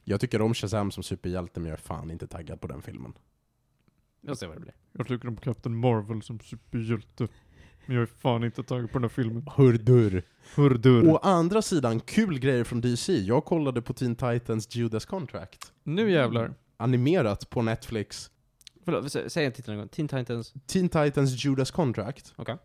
jag 0.04 0.22
tycker 0.22 0.42
om 0.42 0.54
Shazam 0.54 0.92
som 0.92 1.04
superhjälte 1.04 1.60
men 1.60 1.70
jag 1.70 1.80
är 1.80 1.84
fan 1.84 2.12
inte 2.12 2.28
taggad 2.28 2.62
på 2.62 2.68
den 2.68 2.82
filmen. 2.82 3.14
Jag 4.22 4.38
ser 4.38 4.48
vad 4.48 4.56
det 4.56 4.62
blir. 4.62 4.74
Jag 4.92 5.08
tycker 5.08 5.28
om 5.28 5.38
Captain 5.38 5.76
Marvel 5.76 6.22
som 6.22 6.40
superhjälte. 6.40 7.28
Men 7.86 7.96
jag 7.96 8.02
är 8.02 8.06
fan 8.22 8.44
inte 8.44 8.64
taggad 8.64 8.92
på 8.92 8.98
den 8.98 9.04
här 9.04 9.10
filmen. 9.10 9.44
Hurdur. 9.56 10.24
Hurdur. 10.56 11.10
Å 11.10 11.18
andra 11.18 11.62
sidan, 11.62 12.00
kul 12.00 12.40
grejer 12.40 12.64
från 12.64 12.82
DC. 12.82 13.14
Jag 13.18 13.46
kollade 13.46 13.82
på 13.82 13.94
Teen 13.94 14.16
Titans 14.16 14.76
Judas 14.76 15.06
Contract. 15.06 15.74
Nu 15.84 16.12
jävlar. 16.12 16.54
Animerat 16.78 17.50
på 17.50 17.62
Netflix. 17.62 18.32
Förlåt, 18.86 19.04
sä- 19.06 19.30
säg 19.30 19.46
en 19.46 19.52
titel 19.52 19.72
en 19.74 19.80
gång. 19.80 19.88
Teen 19.88 20.08
Titans. 20.08 20.54
Teen 20.68 20.90
Titans 20.90 21.46
Judas 21.46 21.72
Contract. 21.72 22.34
Okej. 22.36 22.58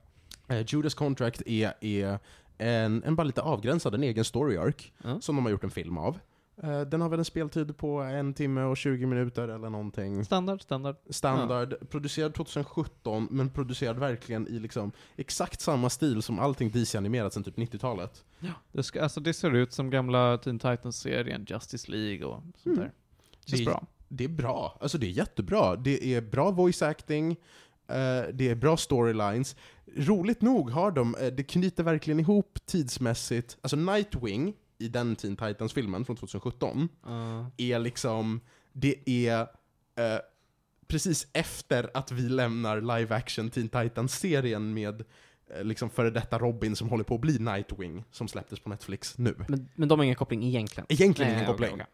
Eh, 0.49 0.65
Judas 0.67 0.95
Contract 0.95 1.43
är, 1.47 1.73
är 1.81 2.19
en, 2.59 3.03
en 3.05 3.17
bara 3.17 3.25
lite 3.25 3.43
avgränsad, 3.43 3.95
en 3.95 4.03
egen 4.03 4.25
story 4.25 4.57
arc, 4.57 4.93
Ja. 5.05 5.21
som 5.21 5.37
de 5.37 5.45
har 5.45 5.53
gjort 5.53 5.65
en 5.65 5.71
film 5.71 5.99
av. 5.99 6.19
Eh, 6.63 6.81
den 6.81 7.01
har 7.01 7.09
väl 7.09 7.19
en 7.19 7.25
speltid 7.25 7.77
på 7.77 7.99
en 8.01 8.35
timme 8.35 8.63
och 8.63 8.77
20 8.77 9.07
minuter 9.07 9.49
eller 9.49 9.71
någonting. 9.71 10.25
Standard, 10.25 10.63
standard. 10.63 10.97
Standard, 11.11 11.75
producerad 11.91 12.35
2017, 12.35 13.29
men 13.31 13.51
producerad 13.51 13.99
verkligen 13.99 14.49
i 14.49 14.59
liksom 14.59 14.93
exakt 15.17 15.61
samma 15.61 15.91
stil 15.91 16.23
som 16.23 16.39
allting 16.39 16.71
DC-animerat 16.71 17.33
sedan 17.33 17.45
typ 17.45 17.57
90-talet. 17.57 18.25
Det, 18.73 18.83
ska, 18.83 19.03
alltså 19.03 19.21
det 19.21 19.35
ser 19.35 19.55
ut 19.55 19.73
som 19.73 19.91
gamla 19.91 20.39
Teen 20.39 20.59
Titans-serien, 20.59 21.47
Justice 21.49 21.91
League 21.91 22.25
och 22.25 22.43
sånt 22.43 22.67
Mm. 22.67 22.79
där. 22.79 22.93
Känns 23.47 23.61
Det- 23.61 23.65
bra. 23.67 23.87
Det 24.09 24.25
är 24.25 24.29
bra, 24.29 24.79
alltså 24.81 24.99
det 24.99 25.07
är 25.07 25.11
jättebra. 25.11 25.77
Det 25.77 26.15
är 26.15 26.21
bra 26.21 26.51
voice 26.51 26.83
acting, 26.83 27.31
eh, 27.89 28.23
det 28.33 28.49
är 28.49 28.55
bra 28.55 28.77
storylines. 28.77 29.57
Roligt 29.97 30.41
nog 30.43 30.71
har 30.71 30.91
de, 30.91 31.15
eh, 31.15 31.27
det 31.27 31.43
knyter 31.43 31.83
verkligen 31.85 32.21
ihop 32.21 32.59
tidsmässigt, 32.67 33.59
alltså 33.63 33.77
Nightwing 33.77 34.55
i 34.81 34.89
den 34.89 35.17
Teen 35.17 35.37
Titans-filmen 35.37 36.05
från 36.05 36.17
2017, 36.17 36.89
Uh, 37.07 37.47
är 37.57 37.79
liksom, 37.79 38.41
det 38.73 38.95
är 39.07 39.41
eh, 39.97 40.19
precis 40.87 41.27
efter 41.33 41.91
att 41.95 42.13
vi 42.13 42.23
lämnar 42.23 42.81
live 42.81 43.17
action 43.17 43.51
Teen 43.51 43.69
Titans-serien 43.69 44.75
med 44.75 45.05
eh, 45.55 45.65
liksom 45.65 45.91
före 45.91 46.11
detta 46.11 46.39
Robin 46.39 46.77
som 46.77 46.89
håller 46.89 47.05
på 47.05 47.15
att 47.15 47.21
bli 47.21 47.39
Nightwing, 47.39 48.05
som 48.11 48.29
släpptes 48.29 48.61
på 48.61 48.69
Netflix 48.69 49.19
nu. 49.19 49.35
men, 49.49 49.69
men 49.75 49.89
de 49.89 49.99
har 49.99 50.05
ingen 50.05 50.17
koppling 50.17 50.45
egentligen? 50.45 50.87
Egentligen 50.89 51.33
Nej, 51.33 51.39
ingen 51.43 51.53
koppling. 51.53 51.73
okej. 51.73 51.87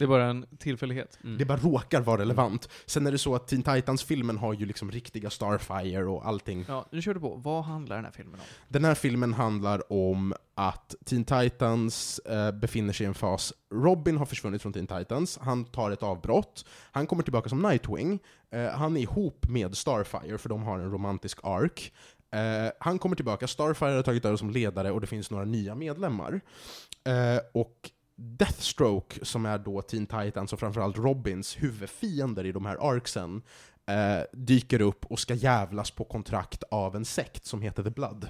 Det 0.00 0.04
är 0.04 0.08
bara 0.08 0.26
en 0.26 0.46
tillfällighet. 0.58 1.18
Mm. 1.24 1.38
Det 1.38 1.44
bara 1.44 1.58
råkar 1.58 2.00
vara 2.00 2.20
relevant. 2.20 2.68
Sen 2.86 3.06
är 3.06 3.12
det 3.12 3.18
så 3.18 3.34
att 3.34 3.48
Teen 3.48 3.62
Titans-filmen 3.62 4.38
har 4.38 4.54
ju 4.54 4.66
liksom 4.66 4.90
riktiga 4.90 5.30
Starfire 5.30 6.04
och 6.04 6.26
allting. 6.26 6.64
Ja, 6.68 6.86
nu 6.90 7.02
kör 7.02 7.14
du 7.14 7.20
på. 7.20 7.34
Vad 7.34 7.64
handlar 7.64 7.96
den 7.96 8.04
här 8.04 8.12
filmen 8.12 8.34
om? 8.34 8.46
Den 8.68 8.84
här 8.84 8.94
filmen 8.94 9.32
handlar 9.32 9.92
om 9.92 10.34
att 10.54 10.94
Teen 11.04 11.24
Titans 11.24 12.18
eh, 12.18 12.52
befinner 12.52 12.92
sig 12.92 13.04
i 13.04 13.08
en 13.08 13.14
fas, 13.14 13.52
Robin 13.74 14.16
har 14.16 14.26
försvunnit 14.26 14.62
från 14.62 14.72
Teen 14.72 14.86
Titans, 14.86 15.38
han 15.42 15.64
tar 15.64 15.90
ett 15.90 16.02
avbrott, 16.02 16.64
han 16.92 17.06
kommer 17.06 17.22
tillbaka 17.22 17.48
som 17.48 17.62
Nightwing, 17.62 18.18
eh, 18.50 18.66
han 18.66 18.96
är 18.96 19.00
ihop 19.00 19.48
med 19.48 19.76
Starfire 19.76 20.38
för 20.38 20.48
de 20.48 20.62
har 20.62 20.78
en 20.78 20.90
romantisk 20.90 21.38
ark. 21.42 21.92
Eh, 22.32 22.72
han 22.80 22.98
kommer 22.98 23.16
tillbaka, 23.16 23.46
Starfire 23.46 23.90
har 23.96 24.02
tagit 24.02 24.24
över 24.24 24.36
som 24.36 24.50
ledare 24.50 24.90
och 24.90 25.00
det 25.00 25.06
finns 25.06 25.30
några 25.30 25.44
nya 25.44 25.74
medlemmar. 25.74 26.40
Eh, 27.04 27.40
och 27.52 27.90
Deathstroke, 28.22 29.24
som 29.24 29.46
är 29.46 29.58
då 29.58 29.82
Teen 29.82 30.06
Titans 30.06 30.52
och 30.52 30.60
framförallt 30.60 30.98
Robins 30.98 31.56
huvudfiender 31.62 32.46
i 32.46 32.52
de 32.52 32.66
här 32.66 32.76
arksen, 32.90 33.42
eh, 33.86 34.22
dyker 34.32 34.80
upp 34.80 35.06
och 35.06 35.18
ska 35.18 35.34
jävlas 35.34 35.90
på 35.90 36.04
kontrakt 36.04 36.62
av 36.70 36.96
en 36.96 37.04
sekt 37.04 37.44
som 37.44 37.62
heter 37.62 37.82
The 37.82 37.90
Blood. 37.90 38.28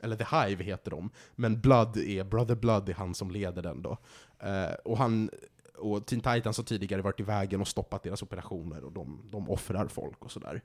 Eller 0.00 0.16
The 0.16 0.24
Hive 0.36 0.64
heter 0.64 0.90
de, 0.90 1.10
men 1.34 1.60
Blood 1.60 1.96
är, 1.96 2.24
Brother 2.24 2.54
Blood 2.54 2.88
är 2.88 2.94
han 2.94 3.14
som 3.14 3.30
leder 3.30 3.62
den 3.62 3.82
då. 3.82 3.98
Eh, 4.40 4.72
och 4.84 4.98
han 4.98 5.30
och 5.78 6.06
Teen 6.06 6.20
Titans 6.20 6.56
har 6.56 6.64
tidigare 6.64 7.02
varit 7.02 7.20
i 7.20 7.22
vägen 7.22 7.60
och 7.60 7.68
stoppat 7.68 8.02
deras 8.02 8.22
operationer 8.22 8.84
och 8.84 8.92
de, 8.92 9.22
de 9.30 9.50
offrar 9.50 9.88
folk 9.88 10.24
och 10.24 10.30
sådär. 10.30 10.62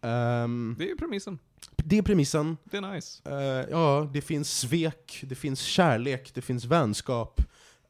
Ehm, 0.00 0.76
Det 0.78 0.90
är 0.90 0.96
premissen. 0.96 1.38
det 1.76 1.98
är 1.98 2.02
premissen. 2.02 2.56
Det 2.64 2.76
är 2.76 2.94
nice. 2.94 3.22
Eh, 3.30 3.70
ja, 3.70 4.10
det 4.12 4.20
finns 4.20 4.58
svek, 4.58 5.24
det 5.26 5.34
finns 5.34 5.60
kärlek, 5.60 6.34
det 6.34 6.42
finns 6.42 6.64
vänskap, 6.64 7.40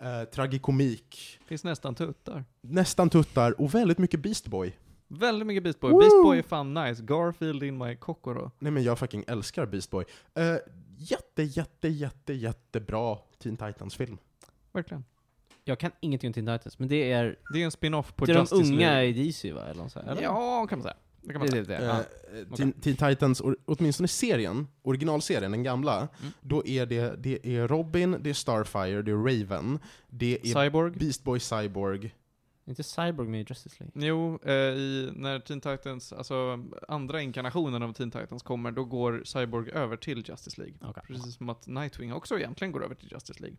uh, 0.02 0.24
tragikomik, 0.24 1.38
Finns 1.46 1.64
nästan 1.64 1.94
tuttar. 1.94 2.44
nästan 2.60 3.10
tuttar 3.10 3.60
och 3.60 3.74
väldigt 3.74 3.98
mycket 3.98 4.20
Beast 4.20 4.46
Boy. 4.48 4.72
Väldigt 5.08 5.46
mycket 5.46 5.62
Beast 5.62 5.80
Boy. 5.80 5.92
Woo! 5.92 5.98
Beast 6.00 6.22
Boy 6.22 6.38
är 6.38 6.42
fan 6.42 6.74
nice. 6.74 7.02
Garfield 7.02 7.62
in 7.62 7.78
my 7.78 7.96
kokoro. 7.96 8.50
Nej 8.58 8.72
men 8.72 8.82
jag 8.82 8.98
fucking 8.98 9.24
älskar 9.26 9.66
Beast 9.66 9.90
Boy. 9.90 10.04
Uh, 10.38 10.56
jätte, 10.98 11.42
jätte, 11.42 11.88
jätte, 11.88 12.32
jättebra 12.32 13.18
Teen 13.42 13.56
Titans-film. 13.56 14.18
Verkligen. 14.72 15.04
Jag 15.64 15.78
kan 15.78 15.90
ingenting 16.00 16.28
om 16.28 16.32
Teen 16.32 16.58
Titans, 16.58 16.78
men 16.78 16.88
det 16.88 17.12
är, 17.12 17.38
Det 17.52 17.60
är 17.60 17.64
en 17.64 17.70
spin-off 17.70 18.16
på 18.16 18.24
det 18.24 18.32
är 18.32 18.34
de 18.34 18.40
Justice 18.40 18.62
unga 18.72 18.90
League. 18.90 19.04
i 19.06 19.12
DC 19.26 19.52
va? 19.52 19.64
Eller 19.66 19.88
så 19.88 20.00
här, 20.00 20.12
eller? 20.12 20.22
Ja, 20.22 20.66
kan 20.66 20.78
man 20.78 20.82
säga. 20.82 20.96
Det 21.26 21.32
kan 21.32 21.38
man 21.40 21.48
säga. 21.48 21.62
det, 21.62 21.68
det. 21.68 21.76
Eh, 21.76 21.84
Ja. 21.84 22.04
eh, 22.50 22.56
Teen, 22.56 22.72
Teen 22.72 22.96
Titans, 22.96 23.40
or, 23.40 23.56
åtminstone 23.64 24.08
serien, 24.08 24.66
originalserien, 24.82 25.50
den 25.50 25.62
gamla, 25.62 25.96
Mm. 26.20 26.32
då 26.40 26.66
är 26.66 26.86
det, 26.86 27.14
det 27.22 27.46
är 27.56 27.68
Robin, 27.68 28.16
det 28.20 28.30
är 28.30 28.34
Starfire, 28.34 29.02
det 29.02 29.10
är 29.10 29.16
Raven, 29.16 29.78
det 30.08 30.38
är 30.42 30.64
Cyborg. 30.64 30.90
Beast 30.92 31.24
Boy 31.24 31.40
Cyborg. 31.40 32.14
inte 32.68 32.82
Cyborg 32.82 33.28
med 33.28 33.40
i 33.40 33.44
Justice 33.48 33.76
League? 33.78 34.08
Jo, 34.08 34.38
eh, 34.44 34.52
i, 34.54 35.10
när 35.14 35.38
Teen 35.40 35.60
Titans, 35.60 36.12
alltså 36.12 36.64
andra 36.88 37.22
inkarnationen 37.22 37.82
av 37.82 37.92
Teen 37.92 38.10
Titans 38.10 38.42
kommer, 38.42 38.70
då 38.70 38.84
går 38.84 39.22
Cyborg 39.24 39.70
över 39.70 39.96
till 39.96 40.24
Justice 40.28 40.60
League. 40.60 40.76
Okej. 40.82 41.02
Precis 41.06 41.34
som 41.36 41.48
att 41.48 41.66
Nightwing 41.66 42.12
också 42.12 42.38
egentligen 42.38 42.72
går 42.72 42.84
över 42.84 42.94
till 42.94 43.08
Justice 43.12 43.40
League. 43.42 43.56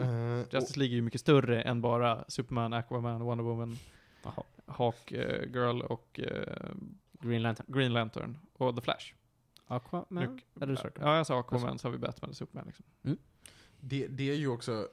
Eh, 0.00 0.46
Justice 0.52 0.78
League 0.78 0.94
är 0.94 0.96
ju 0.96 1.02
mycket 1.02 1.20
större 1.20 1.62
än 1.62 1.80
bara 1.80 2.24
Superman, 2.28 2.72
Aquaman, 2.72 3.22
Wonder 3.22 3.44
Woman, 3.44 3.78
Jaha. 4.22 4.42
Hawk 4.66 5.12
eh, 5.12 5.42
Girl 5.52 5.80
och 5.80 6.20
eh, 6.20 6.70
Green 7.12 7.42
Lantern. 7.42 7.66
Green 7.68 7.92
Lantern 7.92 8.36
och 8.52 8.76
The 8.76 8.82
Flash. 8.82 9.14
Aquaman? 9.66 10.06
Nu- 10.08 10.38
Eller 10.62 10.76
Circle? 10.76 11.04
Ja, 11.04 11.16
jag 11.16 11.26
sa 11.26 11.40
Aquaman, 11.40 11.78
så 11.78 11.88
har 11.88 11.92
vi 11.92 11.98
Batman 11.98 12.30
och 12.30 12.36
Superman 12.36 12.66
liksom. 12.66 12.84
Det, 13.80 14.06
det 14.06 14.30
är 14.30 14.34
ju 14.34 14.48
också, 14.48 14.88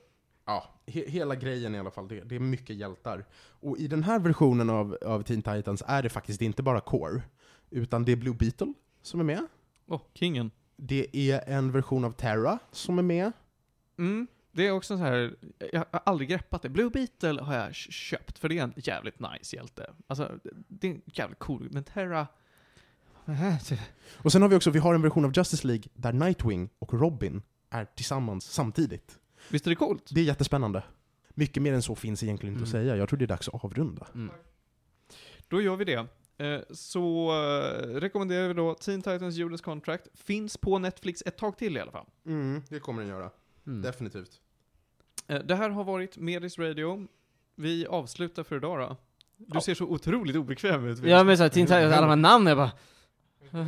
ja, 0.45 0.63
he, 0.87 1.09
hela 1.09 1.35
grejen 1.35 1.75
i 1.75 1.79
alla 1.79 1.91
fall, 1.91 2.07
det, 2.07 2.23
det 2.23 2.35
är 2.35 2.39
mycket 2.39 2.75
hjältar. 2.75 3.25
Och 3.39 3.77
i 3.77 3.87
den 3.87 4.03
här 4.03 4.19
versionen 4.19 4.69
av, 4.69 4.97
av 5.05 5.21
Teen 5.23 5.41
Titans 5.41 5.83
är 5.87 6.03
det 6.03 6.09
faktiskt 6.09 6.41
inte 6.41 6.63
bara 6.63 6.81
Core, 6.81 7.21
utan 7.69 8.05
det 8.05 8.11
är 8.11 8.15
Blue 8.15 8.33
Beetle 8.35 8.73
som 9.01 9.19
är 9.19 9.23
med. 9.23 9.47
Åh, 9.87 10.01
Kingen. 10.13 10.51
Det 10.75 11.17
är 11.31 11.49
en 11.49 11.71
version 11.71 12.05
av 12.05 12.11
Terra 12.11 12.59
som 12.71 12.99
är 12.99 13.03
med. 13.03 13.31
Mm. 13.97 14.27
Det 14.57 14.67
är 14.67 14.71
också 14.71 14.97
så 14.97 15.03
här, 15.03 15.35
jag 15.71 15.85
har 15.91 16.01
aldrig 16.05 16.29
greppat 16.29 16.61
det. 16.61 16.69
Blue 16.69 16.89
Beetle 16.89 17.41
har 17.41 17.55
jag 17.55 17.75
köpt, 17.75 18.37
för 18.39 18.49
det 18.49 18.59
är 18.59 18.63
en 18.63 18.73
jävligt 18.75 19.19
nice 19.19 19.55
hjälte. 19.55 19.93
Alltså, 20.07 20.39
det 20.67 20.87
är 20.91 20.97
jävligt 21.05 21.39
cool, 21.39 21.67
men 21.71 21.83
Terra... 21.83 22.27
Och 24.17 24.31
sen 24.31 24.41
har 24.41 24.49
vi 24.49 24.55
också, 24.55 24.69
vi 24.71 24.79
har 24.79 24.95
en 24.95 25.01
version 25.01 25.25
av 25.25 25.31
Justice 25.37 25.67
League 25.67 25.83
där 25.93 26.13
Nightwing 26.13 26.69
och 26.79 26.93
Robin 26.93 27.41
är 27.69 27.85
tillsammans 27.85 28.45
samtidigt. 28.51 29.19
Visst 29.49 29.65
är 29.65 29.69
det 29.69 29.75
coolt? 29.75 30.09
Det 30.11 30.19
är 30.21 30.25
jättespännande. 30.25 30.83
Mycket 31.29 31.63
mer 31.63 31.73
än 31.73 31.81
så 31.81 31.95
finns 31.95 32.23
egentligen 32.23 32.53
inte 32.55 32.63
att 32.63 32.73
Mm. 32.73 32.83
säga. 32.85 32.95
Jag 32.97 33.09
tror 33.09 33.19
det 33.19 33.25
är 33.25 33.27
dags 33.27 33.47
att 33.47 33.63
avrunda. 33.65 34.07
Mm. 34.15 34.31
Då 35.47 35.61
gör 35.61 35.75
vi 35.75 35.85
det. 35.85 36.07
Eh, 36.45 36.61
Så 36.71 37.29
eh, 37.31 37.87
rekommenderar 37.99 38.47
vi 38.47 38.53
då 38.53 38.73
Teen 38.75 39.01
Titans 39.01 39.35
Judas 39.35 39.61
Contract. 39.61 40.07
Finns 40.13 40.57
på 40.57 40.79
Netflix 40.79 41.23
ett 41.25 41.37
tag 41.37 41.57
till 41.57 41.77
i 41.77 41.79
alla 41.79 41.91
fall. 41.91 42.05
Mm, 42.25 42.61
det 42.69 42.79
kommer 42.79 43.01
den 43.01 43.09
göra. 43.09 43.29
Mm. 43.67 43.81
Definitivt. 43.81 44.41
Eh, 45.27 45.39
Det 45.39 45.55
här 45.55 45.69
har 45.69 45.83
varit 45.83 46.17
Medis 46.17 46.59
Radio. 46.59 47.07
Vi 47.55 47.85
avslutar 47.87 48.43
för 48.43 48.55
idag 48.55 48.79
då. 48.79 48.97
Du 49.37 49.45
Ja. 49.53 49.61
ser 49.61 49.73
så 49.75 49.85
otroligt 49.85 50.35
obekväm 50.35 50.85
ut. 50.87 50.99
Ja 51.03 51.23
men 51.23 51.37
såhär, 51.37 51.49
Teen 51.49 51.65
Titans, 51.65 51.83
alla 51.93 52.01
de 52.01 52.09
här 52.09 52.15
namnen, 52.15 52.47
jag 52.47 52.57
bara... 52.57 52.71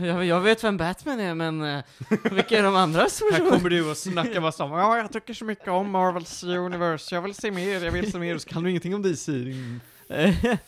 Jag, 0.06 0.26
jag 0.26 0.42
vet 0.42 0.64
vem 0.64 0.78
Batman 0.78 1.20
är, 1.20 1.36
men 1.36 1.62
uh, 1.62 1.84
vilka 2.32 2.60
är 2.60 2.64
de 2.64 2.76
andra 2.76 3.00
Här 3.00 3.50
kommer 3.50 3.70
du 3.70 3.90
och 3.90 3.98
snackar 3.98 4.42
massa 4.42 4.64
om 4.64 4.72
ja, 4.72 4.98
jag 4.98 5.12
tycker 5.12 5.34
så 5.34 5.46
mycket 5.46 5.68
om 5.68 5.92
Marvels 5.92 6.44
Universe, 6.44 7.16
jag 7.16 7.22
vill 7.22 7.34
se 7.36 7.52
mer, 7.52 7.86
jag 7.86 7.92
vill 7.92 8.12
se 8.12 8.20
mer, 8.20 8.38
så 8.38 8.50
kan 8.50 8.64
du 8.64 8.70
ingenting 8.70 8.96
om 8.96 9.02
DC, 9.02 9.32
din. 9.32 9.82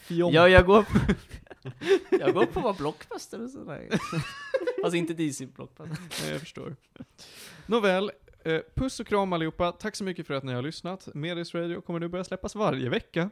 Ja, 0.07 0.47
jag 0.49 0.65
går 0.65 0.83
på... 0.83 0.99
jag 2.09 2.33
går 2.33 2.45
på 2.45 2.59
vad 2.59 2.75
Blockbuster 2.75 3.43
och 3.43 3.49
sådär. 3.49 3.87
Fast 4.83 4.95
inte 4.95 5.13
DC 5.13 5.45
Blockbuster. 5.45 5.97
Nej, 6.23 6.31
jag 6.31 6.39
förstår. 6.39 6.75
Nåväl, 7.65 8.03
Eh, 8.03 8.11
puss 8.76 8.99
och 8.99 9.07
kram 9.07 9.34
allihopa. 9.34 9.72
Tack 9.72 9.95
så 9.95 10.03
mycket 10.03 10.27
för 10.27 10.34
att 10.34 10.43
ni 10.43 10.53
har 10.53 10.61
lyssnat. 10.61 11.07
Medis 11.13 11.55
Radio 11.55 11.81
kommer 11.81 11.99
nu 11.99 12.07
börja 12.07 12.23
släppas 12.23 12.55
varje 12.55 12.89
vecka. 12.89 13.30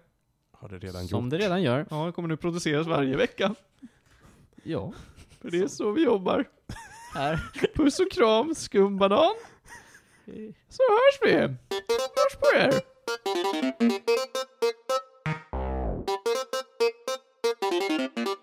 Har 0.51 0.69
det 0.69 0.77
redan 0.79 1.07
Som 1.07 1.23
gjort. 1.23 1.31
det 1.31 1.37
redan 1.37 1.61
gör. 1.61 1.85
Ja, 1.89 2.05
det 2.05 2.11
kommer 2.11 2.27
nu 2.29 2.37
produceras 2.37 2.87
varje 2.87 3.15
vecka. 3.17 3.55
Ja. 4.63 4.93
För 5.41 5.51
det 5.51 5.57
är 5.59 5.67
så 5.67 5.91
vi 5.91 6.03
jobbar. 6.03 6.45
Här. 7.13 7.49
Puss 7.75 7.99
och 7.99 8.11
kram, 8.11 8.55
skumbanan. 8.55 9.35
Så 10.69 10.83
hörs 10.83 11.19
vi. 11.21 11.33
Hörs 11.35 12.35
på 12.39 12.57
er. 12.57 12.73
Thank 17.61 18.29
you. 18.29 18.35